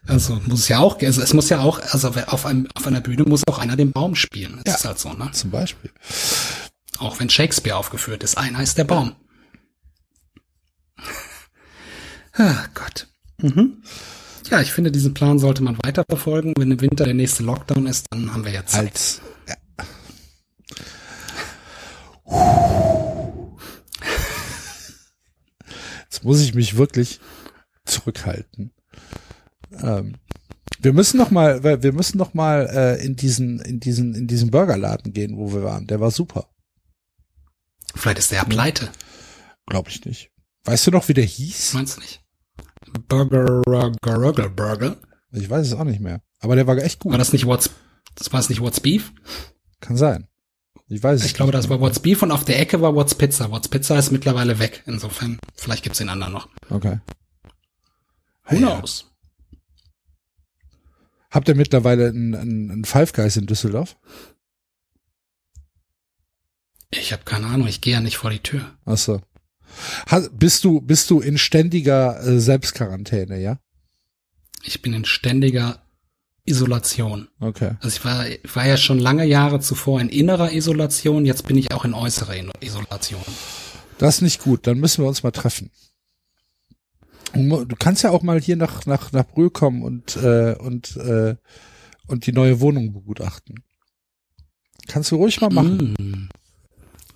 also 0.07 0.41
muss 0.47 0.69
ja 0.69 0.79
auch, 0.79 1.01
also 1.03 1.21
es 1.23 1.35
muss 1.35 1.49
ja 1.49 1.61
auch, 1.61 1.81
also 1.81 2.09
auf, 2.09 2.47
einem, 2.47 2.69
auf 2.75 2.87
einer 2.87 3.01
Bühne 3.01 3.25
muss 3.25 3.43
auch 3.49 3.59
einer 3.59 3.75
den 3.77 3.91
Baum 3.93 4.15
spielen. 4.15 4.61
Das 4.65 4.75
Ja. 4.75 4.79
ist 4.79 4.85
halt 4.85 4.99
so, 5.01 5.13
ne? 5.13 5.31
Zum 5.33 5.51
Beispiel. 5.51 5.91
Auch 6.99 7.19
wenn 7.19 7.29
Shakespeare 7.29 7.77
aufgeführt 7.77 8.23
ist, 8.23 8.39
einer 8.39 8.61
ist 8.63 8.79
der 8.79 8.85
Baum. 8.85 9.17
Ah, 12.35 12.67
Gott. 12.75 13.09
Mhm. 13.39 13.83
Ja, 14.51 14.61
ich 14.61 14.73
finde, 14.73 14.93
diesen 14.93 15.15
Plan 15.15 15.39
sollte 15.41 15.63
man 15.63 15.77
weiterverfolgen. 15.85 16.55
Wenn 16.57 16.71
im 16.71 16.81
Winter 16.81 17.05
der 17.05 17.15
nächste 17.15 17.43
Lockdown 17.43 17.87
ist, 17.87 18.07
dann 18.11 18.33
haben 18.33 18.45
wir 18.45 18.53
ja 18.53 18.65
Zeit. 18.65 18.93
Als, 18.93 19.21
ja. 19.49 19.57
Jetzt 26.05 26.25
muss 26.25 26.41
ich 26.41 26.55
mich 26.55 26.77
wirklich 26.77 27.21
zurückhalten. 27.85 28.73
Ähm, 29.83 30.17
wir 30.81 30.93
müssen 30.93 31.19
noch 31.19 31.31
mal, 31.31 31.63
wir 31.63 31.93
müssen 31.93 32.19
noch 32.19 32.35
mal 32.35 32.69
äh, 32.73 33.05
in 33.05 33.17
diesen, 33.17 33.61
in 33.61 33.81
diesen, 33.81 34.15
in 34.15 34.27
diesen 34.27 34.51
Burgerladen 34.51 35.13
gehen, 35.13 35.37
wo 35.37 35.53
wir 35.53 35.63
waren. 35.63 35.87
Der 35.87 36.01
war 36.01 36.11
super. 36.11 36.49
Vielleicht 37.95 38.19
ist 38.19 38.31
der 38.31 38.39
ja 38.39 38.45
pleite. 38.45 38.91
Glaube 39.67 39.91
ich 39.91 40.05
nicht. 40.05 40.31
Weißt 40.65 40.87
du 40.87 40.91
noch, 40.91 41.09
wie 41.09 41.15
der 41.15 41.25
hieß? 41.25 41.75
Meinst 41.75 41.97
du 41.97 42.01
nicht? 42.01 42.23
Burger, 43.09 43.63
Burger, 44.01 44.49
Burger. 44.49 44.97
Ich 45.33 45.49
weiß 45.49 45.67
es 45.67 45.73
auch 45.73 45.85
nicht 45.85 46.01
mehr. 46.01 46.23
Aber 46.41 46.57
der 46.57 46.67
war 46.67 46.77
echt 46.79 47.01
gut. 47.01 47.13
War 47.13 47.19
das 47.19 47.33
nicht 47.33 47.47
What's, 47.47 47.71
das 48.15 48.33
war 48.33 48.41
es 48.41 48.49
nicht 48.49 48.61
What's 48.61 48.81
Beef? 48.81 49.13
Kann 49.81 49.97
sein. 49.97 50.29
Ich 50.89 51.03
weiß 51.03 51.21
es 51.21 51.27
Ich 51.27 51.35
glaube, 51.35 51.53
das 51.53 51.69
war 51.69 51.81
What's 51.81 52.01
Beef 52.01 52.23
und 52.23 52.31
auf 52.31 52.45
der 52.45 52.59
Ecke 52.61 52.81
war 52.81 52.95
What's 52.95 53.15
Pizza. 53.15 53.51
What's 53.51 53.69
Pizza 53.69 53.99
ist 53.99 54.11
mittlerweile 54.11 54.59
weg. 54.59 54.83
Insofern, 54.87 55.39
vielleicht 55.55 55.83
gibt's 55.83 55.99
den 55.99 56.09
anderen 56.09 56.33
noch. 56.33 56.49
Okay. 56.71 57.01
Who 58.49 58.57
knows? 58.57 59.08
Habt 61.31 61.49
ihr 61.49 61.55
mittlerweile 61.55 62.09
einen, 62.09 62.35
einen, 62.35 62.71
einen 62.71 62.85
Five 62.85 63.13
Guys 63.13 63.37
in 63.37 63.47
Düsseldorf? 63.47 63.97
Ich 66.91 67.13
habe 67.13 67.25
keine 67.25 67.47
Ahnung, 67.47 67.69
ich 67.69 67.81
gehe 67.81 67.95
ja 67.95 68.01
nicht 68.01 68.17
vor 68.17 68.31
die 68.31 68.39
Tür. 68.39 68.63
Ach 68.87 68.97
so. 68.97 69.21
Bist 70.33 70.65
du, 70.65 70.81
bist 70.81 71.11
du 71.11 71.21
in 71.21 71.37
ständiger 71.37 72.23
äh, 72.23 72.41
Selbstquarantäne, 72.41 73.39
ja? 73.39 73.59
Ich 74.65 74.81
bin 74.81 74.95
in 74.95 75.05
ständiger 75.05 75.83
Isolation. 76.47 77.29
Okay. 77.41 77.73
Also 77.81 77.99
ich 77.99 78.05
war, 78.05 78.27
ich 78.27 78.57
war 78.57 78.67
ja 78.67 78.79
schon 78.79 78.99
lange 78.99 79.27
Jahre 79.27 79.61
zuvor 79.61 80.01
in 80.01 80.09
innerer 80.09 80.53
Isolation, 80.53 81.27
jetzt 81.27 81.47
bin 81.47 81.59
ich 81.59 81.73
auch 81.73 81.85
in 81.85 81.93
äußerer 81.93 82.35
Isolation. 82.61 83.23
Das 83.99 84.17
ist 84.17 84.23
nicht 84.23 84.43
gut. 84.43 84.67
Dann 84.67 84.79
müssen 84.79 85.05
wir 85.05 85.09
uns 85.09 85.23
mal 85.23 85.33
treffen. 85.33 85.71
Du 87.35 87.77
kannst 87.79 88.03
ja 88.03 88.11
auch 88.11 88.23
mal 88.23 88.41
hier 88.41 88.57
nach, 88.57 88.87
nach, 88.87 89.13
nach 89.13 89.27
Brühl 89.27 89.51
kommen 89.51 89.83
und, 89.83 90.17
äh, 90.17 90.55
und, 90.59 90.97
äh, 90.97 91.37
und 92.07 92.27
die 92.27 92.33
neue 92.33 92.61
Wohnung 92.61 92.93
begutachten. 92.93 93.63
Kannst 94.87 95.11
du 95.11 95.17
ruhig 95.17 95.41
mal 95.41 95.51
machen. 95.51 95.95
Mm. 95.99 96.29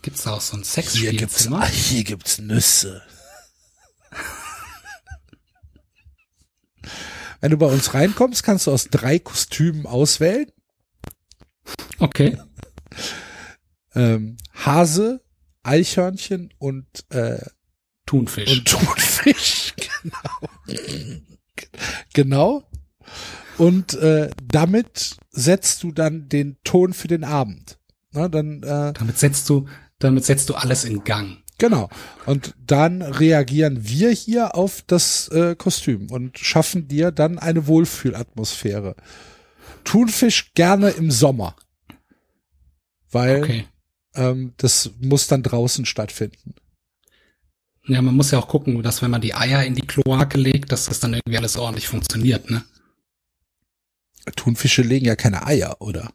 Gibt's 0.03 0.25
da 0.25 0.35
auch 0.35 0.41
so 0.41 0.57
ein 0.57 0.63
Hier 0.65 1.13
gibt's, 1.13 1.45
Sexspielzimmer? 1.45 1.63
ah, 1.63 1.67
hier 1.67 2.05
gibt's 2.05 2.39
Nüsse. 2.39 3.03
Wenn 7.41 7.51
du 7.51 7.57
bei 7.57 7.67
uns 7.67 7.95
reinkommst, 7.95 8.43
kannst 8.43 8.67
du 8.67 8.73
aus 8.73 8.89
drei 8.89 9.19
Kostümen 9.19 9.87
auswählen. 9.87 10.47
Okay. 11.99 12.39
Ähm, 13.95 14.37
Hase, 14.55 15.23
Eichhörnchen 15.63 16.53
und, 16.59 16.87
äh, 17.11 17.45
Thunfisch. 18.13 18.51
und 18.51 18.65
Thunfisch. 18.69 19.75
Genau. 20.65 21.23
genau. 22.13 22.63
Und 23.59 23.95
äh, 23.95 24.31
damit 24.43 25.17
setzt 25.31 25.83
du 25.83 25.93
dann 25.93 26.29
den 26.29 26.57
Ton 26.65 26.93
für 26.93 27.09
den 27.09 27.25
Abend. 27.25 27.79
Na, 28.13 28.29
dann 28.29 28.63
äh, 28.63 28.93
damit 28.93 29.19
setzt 29.19 29.49
du, 29.49 29.67
damit 29.99 30.25
setzt 30.25 30.49
du 30.49 30.55
alles 30.55 30.85
in 30.85 31.05
Gang. 31.05 31.39
Genau. 31.59 31.89
Und 32.27 32.55
dann 32.59 33.03
reagieren 33.03 33.87
wir 33.89 34.11
hier 34.11 34.55
auf 34.57 34.83
das 34.87 35.29
äh, 35.29 35.55
Kostüm 35.57 36.11
und 36.11 36.39
schaffen 36.39 36.89
dir 36.89 37.13
dann 37.13 37.39
eine 37.39 37.67
Wohlfühlatmosphäre. 37.67 38.97
Thunfisch 39.85 40.53
gerne 40.55 40.91
im 40.91 41.11
Sommer. 41.11 41.55
Weil 43.11 43.43
Okay. 43.43 43.65
ähm, 44.15 44.55
das 44.57 44.91
muss 45.01 45.29
dann 45.29 45.43
draußen 45.43 45.85
stattfinden. 45.87 46.55
Ja, 47.87 48.01
man 48.01 48.15
muss 48.15 48.31
ja 48.31 48.39
auch 48.39 48.49
gucken, 48.49 48.83
dass 48.83 49.03
wenn 49.03 49.11
man 49.11 49.21
die 49.21 49.35
Eier 49.35 49.65
in 49.65 49.75
die 49.75 49.87
Kloake 49.87 50.39
legt, 50.39 50.71
dass 50.71 50.87
das 50.87 51.01
dann 51.01 51.15
irgendwie 51.15 51.39
alles 51.39 51.57
ordentlich 51.57 51.89
funktioniert, 51.89 52.51
ne? 52.51 52.65
Thunfische 54.37 54.83
legen 54.83 55.07
ja 55.07 55.17
keine 55.17 55.47
Eier, 55.47 55.77
oder? 55.81 56.13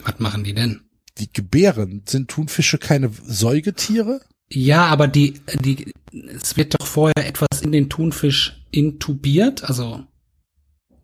Was 0.00 0.18
machen 0.18 0.44
die 0.44 0.52
denn? 0.52 0.82
Die 1.16 1.32
gebären. 1.32 2.02
Sind 2.06 2.28
Thunfische 2.30 2.76
keine 2.76 3.10
Säugetiere? 3.24 4.20
Ja, 4.50 4.86
aber 4.86 5.08
die, 5.08 5.40
die, 5.60 5.92
es 6.12 6.56
wird 6.56 6.74
doch 6.78 6.86
vorher 6.86 7.26
etwas 7.26 7.62
in 7.62 7.72
den 7.72 7.88
Thunfisch 7.88 8.64
intubiert, 8.70 9.64
also 9.64 10.06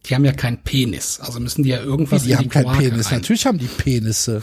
die 0.06 0.14
haben 0.14 0.24
ja 0.24 0.32
keinen 0.32 0.62
Penis, 0.62 1.20
also 1.20 1.40
müssen 1.40 1.62
die 1.62 1.70
ja 1.70 1.82
irgendwas 1.82 2.22
die 2.24 2.30
in 2.30 2.36
haben 2.36 2.42
die 2.44 2.48
keinen 2.50 2.64
Kloake 2.64 2.90
Penis. 2.90 3.10
rein. 3.10 3.20
Natürlich 3.20 3.46
haben 3.46 3.58
die 3.58 3.66
Penisse. 3.66 4.42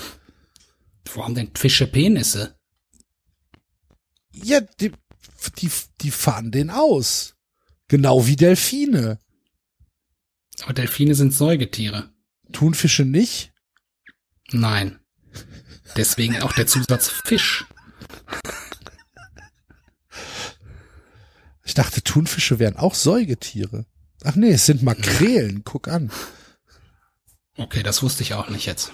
Wo 1.14 1.24
haben 1.24 1.36
denn 1.36 1.50
Fische 1.56 1.88
Penisse? 1.88 2.56
Ja, 4.32 4.62
die, 4.62 4.92
die, 5.58 5.70
die 6.02 6.12
fahren 6.12 6.52
den 6.52 6.70
aus. 6.70 7.36
Genau 7.88 8.26
wie 8.28 8.36
Delfine. 8.36 9.20
Aber 10.64 10.74
Delfine 10.74 11.16
sind 11.16 11.34
Säugetiere. 11.34 12.10
Thunfische 12.52 13.04
nicht? 13.04 13.52
Nein. 14.52 15.00
Deswegen 15.96 16.42
auch 16.42 16.54
der 16.54 16.68
Zusatz 16.68 17.10
Fisch. 17.10 17.66
Ich 21.64 21.74
dachte, 21.74 22.02
Thunfische 22.04 22.60
wären 22.60 22.78
auch 22.78 22.96
Säugetiere. 22.96 23.86
Ach 24.24 24.36
nee, 24.36 24.52
es 24.52 24.66
sind 24.66 24.84
Makrelen. 24.84 25.64
Guck 25.64 25.88
an. 25.88 26.12
Okay, 27.56 27.84
das 27.84 28.04
wusste 28.04 28.24
ich 28.24 28.34
auch 28.34 28.50
nicht 28.50 28.66
jetzt. 28.66 28.92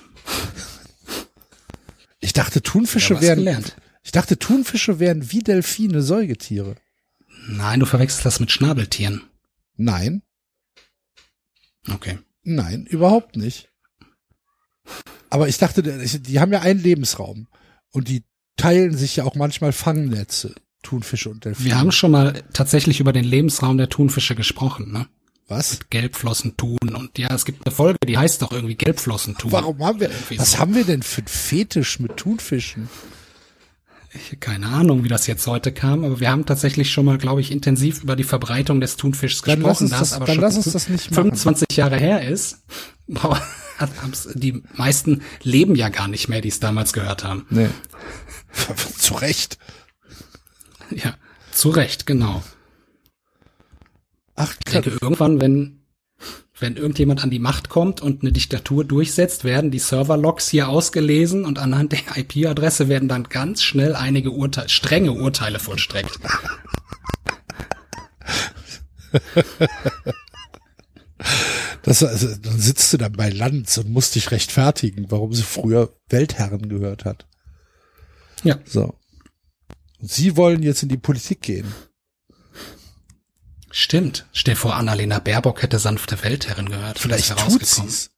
Ich 2.20 2.34
dachte, 2.34 2.62
Thunfische 2.62 3.16
Ja, 3.16 3.22
wären. 3.22 3.40
gelernt. 3.40 3.76
Ich 4.08 4.14
dachte, 4.14 4.40
Thunfische 4.40 5.00
wären 5.02 5.34
wie 5.34 5.40
Delfine 5.44 6.02
Säugetiere. 6.02 6.78
Nein, 7.50 7.82
du 7.82 7.86
verwechselst 7.86 8.26
das 8.26 8.40
mit 8.40 8.54
Schnabeltieren. 8.54 9.22
Nein, 9.76 10.22
Okay. 11.90 12.18
nein, 12.42 12.86
überhaupt 12.86 13.36
nicht. 13.36 13.68
Aber 15.30 15.50
ich 15.50 15.58
dachte, 15.58 15.84
die 15.84 16.40
haben 16.40 16.54
ja 16.54 16.62
einen 16.62 16.82
Lebensraum. 16.82 17.48
Und 17.92 18.08
die 18.08 18.24
teilen 18.56 18.96
sich 18.96 19.18
ja 19.18 19.26
auch 19.26 19.36
manchmal 19.36 19.74
Fangnetze. 19.74 20.56
Thunfische 20.84 21.30
und 21.30 21.44
Delfine. 21.44 21.66
Wir 21.66 21.78
haben 21.78 21.92
schon 21.92 22.12
mal 22.12 22.42
tatsächlich 22.54 23.02
über 23.02 23.12
den 23.12 23.26
Lebensraum 23.26 23.78
der 23.78 23.90
Thunfische 23.90 24.36
gesprochen, 24.36 24.90
ne? 24.90 25.08
was? 25.50 25.80
Gelbflossentun 25.90 26.96
und 26.96 27.18
ja, 27.18 27.34
es 27.34 27.44
gibt 27.44 27.66
eine 27.66 27.76
Folge, 27.76 27.98
die 28.08 28.18
heißt 28.18 28.42
doch 28.42 28.54
irgendwie 28.54 28.76
Gelbflossentun. 28.76 29.52
Warum 29.52 29.84
haben 29.84 30.00
wir, 30.00 30.10
was 30.38 30.60
haben 30.60 30.76
wir 30.76 30.86
denn 30.86 31.04
für 31.04 31.20
einen 31.20 31.28
Fetisch 31.28 32.00
mit 32.00 32.16
Thunfischen? 32.16 32.90
Ich, 34.32 34.40
keine 34.40 34.68
Ahnung, 34.68 35.04
wie 35.04 35.08
das 35.10 35.28
jetzt 35.28 35.46
heute 35.48 35.72
kam, 35.72 36.04
aber 36.04 36.20
wir 36.20 36.30
haben 36.32 36.46
tatsächlich 36.46 36.92
schon 36.92 37.06
mal, 37.06 37.18
glaube 37.18 37.42
ich, 37.42 37.52
intensiv 37.52 38.02
über 38.04 38.16
die 38.16 38.24
Verbreitung 38.24 38.82
des 38.82 38.96
Thunfischs 38.98 39.42
Dann 39.42 39.60
gesprochen, 39.60 39.90
das- 39.90 40.02
es 40.02 40.14
aber 40.14 40.26
dann 40.26 40.36
schon 40.36 40.44
lass 40.44 40.56
uns 40.58 40.72
das 40.72 40.90
nicht 40.90 41.12
machen. 41.12 41.24
25 41.36 41.78
Jahre 41.78 41.98
her 41.98 42.28
ist. 42.28 42.64
Die 44.34 44.64
meisten 44.76 45.22
leben 45.44 45.76
ja 45.76 45.90
gar 45.90 46.08
nicht 46.08 46.30
mehr, 46.30 46.42
die 46.42 46.50
es 46.50 46.60
damals 46.60 46.94
gehört 46.94 47.24
haben. 47.24 47.46
Nee. 47.52 47.70
Zu 48.98 49.14
Recht. 49.16 49.60
Ja, 50.90 51.16
zu 51.52 51.70
Recht, 51.70 52.06
genau. 52.06 52.42
Ach, 54.36 54.54
Ich 54.66 54.72
denke, 54.74 54.98
irgendwann, 55.02 55.42
wenn, 55.42 55.77
wenn 56.60 56.76
irgendjemand 56.76 57.24
an 57.24 57.30
die 57.30 57.40
Macht 57.40 57.70
kommt 57.70 58.02
und 58.02 58.22
eine 58.22 58.32
Diktatur 58.32 58.84
durchsetzt, 58.84 59.44
werden 59.44 59.70
die 59.72 59.80
Serverlogs 59.80 60.50
hier 60.50 60.70
ausgelesen 60.70 61.46
und 61.46 61.60
anhand 61.60 61.92
der 61.92 62.00
IP-Adresse 62.16 62.88
werden 62.90 63.08
dann 63.08 63.26
ganz 63.26 63.62
schnell 63.62 63.96
einige 63.96 64.32
Urteile, 64.32 64.70
strenge 64.70 65.14
Urteile 65.14 65.60
vollstreckt. 65.60 66.20
Das, 71.84 72.04
also, 72.04 72.36
dann 72.36 72.60
sitzt 72.60 72.92
du 72.92 72.98
dann 72.98 73.14
bei 73.14 73.30
Lanz 73.30 73.78
und 73.78 73.90
musst 73.90 74.16
dich 74.16 74.32
rechtfertigen, 74.32 75.10
warum 75.10 75.34
sie 75.34 75.44
früher 75.44 75.94
Weltherren 76.10 76.68
gehört 76.68 77.06
hat. 77.06 77.26
Ja. 78.44 78.60
So. 78.66 78.94
Und 80.00 80.12
sie 80.12 80.36
wollen 80.36 80.64
jetzt 80.64 80.84
in 80.84 80.90
die 80.90 80.98
Politik 80.98 81.42
gehen. 81.42 81.74
Stimmt. 83.80 84.26
Stell 84.34 84.56
vor, 84.56 84.76
Annalena 84.76 85.20
Baerbock 85.20 85.62
hätte 85.62 85.78
sanfte 85.78 86.24
Weltherrin 86.24 86.68
gehört. 86.68 86.98
Vielleicht 86.98 87.38
tut 87.38 87.64
sie's. 87.64 88.10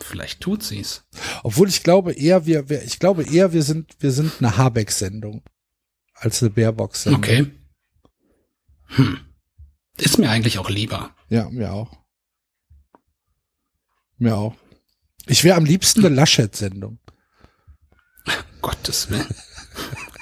Vielleicht 0.00 0.40
tut 0.40 0.62
sie's. 0.62 1.04
Obwohl 1.42 1.68
ich 1.68 1.82
glaube 1.82 2.14
eher, 2.14 2.46
wir, 2.46 2.70
wir 2.70 2.82
ich 2.82 2.98
glaube 2.98 3.24
eher, 3.24 3.52
wir 3.52 3.62
sind, 3.62 3.94
wir 3.98 4.10
sind 4.10 4.32
eine 4.38 4.56
Habeck-Sendung 4.56 5.42
als 6.14 6.42
eine 6.42 6.48
Baerbock-Sendung. 6.48 7.22
Okay. 7.22 7.50
Hm. 8.86 9.20
Ist 9.98 10.16
mir 10.16 10.30
eigentlich 10.30 10.58
auch 10.58 10.70
lieber. 10.70 11.14
Ja, 11.28 11.50
mir 11.50 11.70
auch. 11.70 11.98
Mir 14.16 14.34
auch. 14.34 14.56
Ich 15.26 15.44
wäre 15.44 15.58
am 15.58 15.66
liebsten 15.66 16.06
eine 16.06 16.14
Laschet-Sendung. 16.14 16.98
Gottes 18.62 19.10
Willen. 19.10 19.28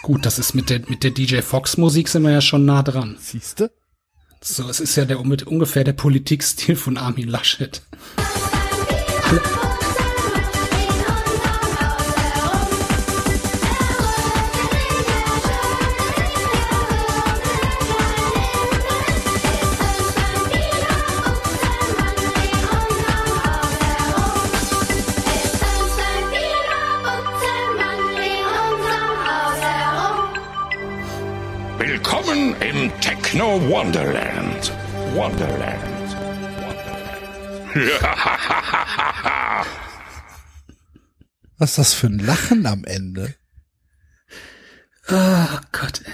Gut, 0.08 0.24
das 0.24 0.38
ist 0.38 0.54
mit 0.54 0.70
der, 0.70 0.80
mit 0.88 1.04
der 1.04 1.10
DJ 1.10 1.42
Fox 1.42 1.76
Musik 1.76 2.08
sind 2.08 2.22
wir 2.22 2.30
ja 2.30 2.40
schon 2.40 2.64
nah 2.64 2.82
dran. 2.82 3.18
Siehste? 3.20 3.70
So, 4.40 4.66
es 4.66 4.80
ist 4.80 4.96
ja 4.96 5.04
der, 5.04 5.20
ungefähr 5.20 5.84
der 5.84 5.92
Politikstil 5.92 6.76
von 6.76 6.96
Armin 6.96 7.28
Laschet. 7.28 7.82
im 32.88 33.00
Techno 33.00 33.60
Wonderland. 33.68 34.72
Wonderland. 35.14 36.16
Wonderland. 36.64 37.96
Was 41.58 41.70
ist 41.70 41.78
das 41.78 41.94
für 41.94 42.06
ein 42.06 42.18
Lachen 42.18 42.66
am 42.66 42.84
Ende? 42.84 43.34
Oh 45.10 45.58
Gott, 45.72 46.02
ey. 46.04 46.12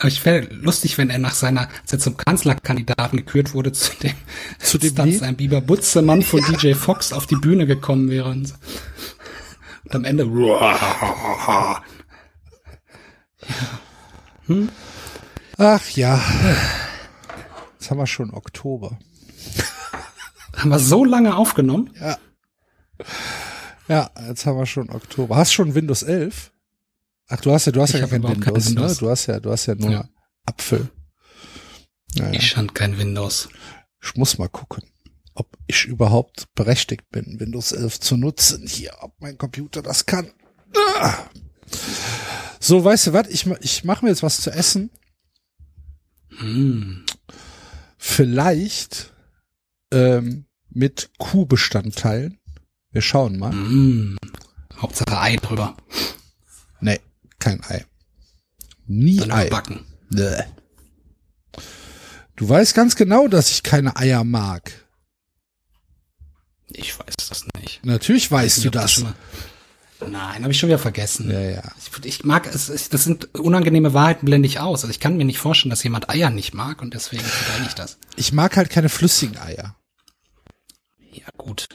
Aber 0.00 0.08
ich 0.08 0.24
wäre 0.24 0.46
lustig, 0.52 0.96
wenn 0.98 1.10
er 1.10 1.18
nach 1.18 1.34
seiner, 1.34 1.68
als 1.82 1.92
er 1.92 1.98
zum 1.98 2.16
Kanzlerkandidaten 2.16 3.18
gekürt 3.18 3.54
wurde, 3.54 3.72
zu 3.72 3.92
dem, 3.96 4.14
Zu 4.60 4.78
dem 4.78 4.94
dann 4.94 5.08
Lied? 5.08 5.18
sein 5.18 5.36
Biber 5.36 5.60
Butzemann 5.60 6.22
von 6.22 6.40
DJ 6.40 6.74
Fox 6.74 7.12
auf 7.12 7.26
die 7.26 7.34
Bühne 7.34 7.66
gekommen 7.66 8.08
wäre 8.08 8.28
und, 8.28 8.46
so. 8.46 8.54
und 9.84 9.94
am 9.96 10.04
Ende, 10.04 10.26
Ach 15.58 15.88
ja. 15.90 16.20
Jetzt 17.74 17.90
haben 17.90 17.98
wir 17.98 18.06
schon 18.06 18.32
Oktober. 18.32 18.98
haben 20.56 20.70
wir 20.70 20.78
so 20.78 21.04
lange 21.04 21.36
aufgenommen? 21.36 21.92
Ja, 23.88 24.10
jetzt 24.28 24.46
haben 24.46 24.58
wir 24.58 24.66
schon 24.66 24.90
Oktober. 24.90 25.36
Hast 25.36 25.52
schon 25.52 25.74
Windows 25.74 26.02
11? 26.02 26.52
Ach, 27.28 27.40
du 27.40 27.52
hast 27.52 27.66
ja, 27.66 27.72
du 27.72 27.82
hast 27.82 27.94
Ich 27.94 28.00
ja 28.00 28.06
kein 28.06 28.20
überhaupt 28.20 28.40
kein 28.40 28.54
Windows, 28.54 28.70
ne? 28.70 28.76
Windows. 28.76 28.98
Du 28.98 29.10
hast 29.10 29.26
ja, 29.26 29.40
du 29.40 29.50
hast 29.50 29.66
ja 29.66 29.74
nur 29.74 29.90
Ja. 29.90 30.08
Apfel. 30.46 30.88
Ja, 32.14 32.30
Ich 32.32 32.50
stand 32.50 32.74
kein 32.74 32.96
Windows. 32.98 33.48
ich 34.02 34.14
muss 34.16 34.38
mal 34.38 34.48
gucken, 34.48 34.84
ob 35.34 35.48
ich 35.66 35.84
überhaupt 35.84 36.46
berechtigt 36.54 37.10
bin, 37.10 37.38
Windows 37.40 37.72
11 37.72 38.00
zu 38.00 38.16
nutzen 38.16 38.66
hier, 38.66 38.94
ob 39.00 39.12
mein 39.20 39.36
Computer 39.36 39.82
das 39.82 40.06
kann. 40.06 40.30
Ah. 41.00 41.14
So, 42.60 42.82
weißt 42.82 43.08
du 43.08 43.12
was? 43.12 43.28
Ich, 43.28 43.46
ich 43.60 43.84
mache 43.84 44.04
mir 44.04 44.10
jetzt 44.10 44.22
was 44.22 44.40
zu 44.40 44.50
essen. 44.50 44.90
Hm. 46.38 47.04
Vielleicht 47.96 49.12
ähm, 49.92 50.46
mit 50.70 51.10
Kuhbestandteilen. 51.18 52.38
Wir 52.90 53.02
schauen 53.02 53.38
mal. 53.38 53.52
Mm. 53.52 54.16
Hauptsache 54.76 55.18
Ei 55.20 55.36
drüber. 55.36 55.76
Nee, 56.80 57.00
kein 57.38 57.62
Ei. 57.64 57.84
Nie 58.86 59.16
Dann 59.16 59.32
Ei. 59.32 59.48
backen. 59.50 59.84
Bäh. 60.10 60.44
Du 62.36 62.48
weißt 62.48 62.74
ganz 62.74 62.94
genau, 62.94 63.26
dass 63.28 63.50
ich 63.50 63.62
keine 63.62 63.96
Eier 63.96 64.24
mag. 64.24 64.72
Ich 66.68 66.98
weiß 66.98 67.14
das 67.28 67.44
nicht. 67.60 67.84
Natürlich 67.84 68.30
weißt 68.30 68.58
Ich 68.58 68.62
du 68.62 68.68
hab 68.68 68.84
das. 68.84 69.04
Mal- 70.00 70.10
Nein, 70.10 70.42
habe 70.42 70.52
ich 70.52 70.58
schon 70.58 70.68
wieder 70.68 70.78
vergessen. 70.78 71.30
Ja, 71.30 71.40
ja. 71.40 71.62
Ich, 71.78 72.04
ich 72.04 72.24
mag 72.24 72.46
es, 72.46 72.68
es, 72.68 72.88
das 72.88 73.04
sind 73.04 73.34
unangenehme 73.34 73.94
Wahrheiten, 73.94 74.26
blende 74.26 74.46
ich 74.46 74.60
aus. 74.60 74.82
Also 74.84 74.90
ich 74.90 75.00
kann 75.00 75.16
mir 75.16 75.24
nicht 75.24 75.38
vorstellen, 75.38 75.70
dass 75.70 75.82
jemand 75.82 76.08
Eier 76.10 76.30
nicht 76.30 76.54
mag 76.54 76.82
und 76.82 76.94
deswegen 76.94 77.22
verdränge 77.24 77.66
ich 77.68 77.74
das. 77.74 77.98
Ich 78.16 78.32
mag 78.32 78.56
halt 78.56 78.70
keine 78.70 78.88
flüssigen 78.88 79.36
Eier. 79.38 79.76
Ja, 81.12 81.26
gut. 81.36 81.68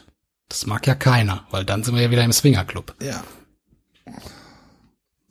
Das 0.49 0.65
mag 0.65 0.85
ja 0.87 0.95
keiner, 0.95 1.45
weil 1.51 1.65
dann 1.65 1.83
sind 1.83 1.95
wir 1.95 2.01
ja 2.03 2.11
wieder 2.11 2.23
im 2.23 2.31
Swingerclub. 2.33 2.95
Ja. 3.01 3.23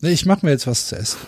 Nee, 0.00 0.10
ich 0.10 0.26
mach 0.26 0.42
mir 0.42 0.50
jetzt 0.50 0.66
was 0.66 0.88
zu 0.88 0.96
essen. 0.96 1.18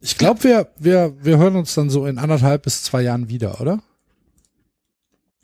Ich 0.00 0.18
glaube, 0.18 0.42
wir, 0.44 0.72
wir, 0.78 1.14
wir 1.22 1.38
hören 1.38 1.56
uns 1.56 1.74
dann 1.74 1.90
so 1.90 2.06
in 2.06 2.18
anderthalb 2.18 2.62
bis 2.64 2.82
zwei 2.82 3.02
Jahren 3.02 3.28
wieder, 3.28 3.60
oder? 3.60 3.80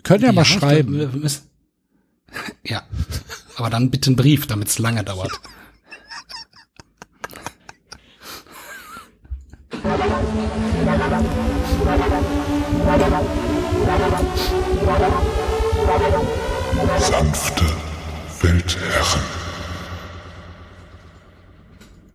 Können 0.03 0.25
ja, 0.25 0.33
mal 0.33 0.43
ich 0.43 0.49
schreiben. 0.49 0.99
glaub, 0.99 1.33
Ja, 2.65 2.83
aber 3.57 3.71
dann 3.71 3.91
bitte 3.91 4.09
einen 4.09 4.17
Brief, 4.17 4.47
damit 4.47 4.69
es 4.69 4.79
lange 4.79 5.05
dauert. 5.05 5.33
Sanfte 16.99 17.65
Wildherren. 18.41 19.44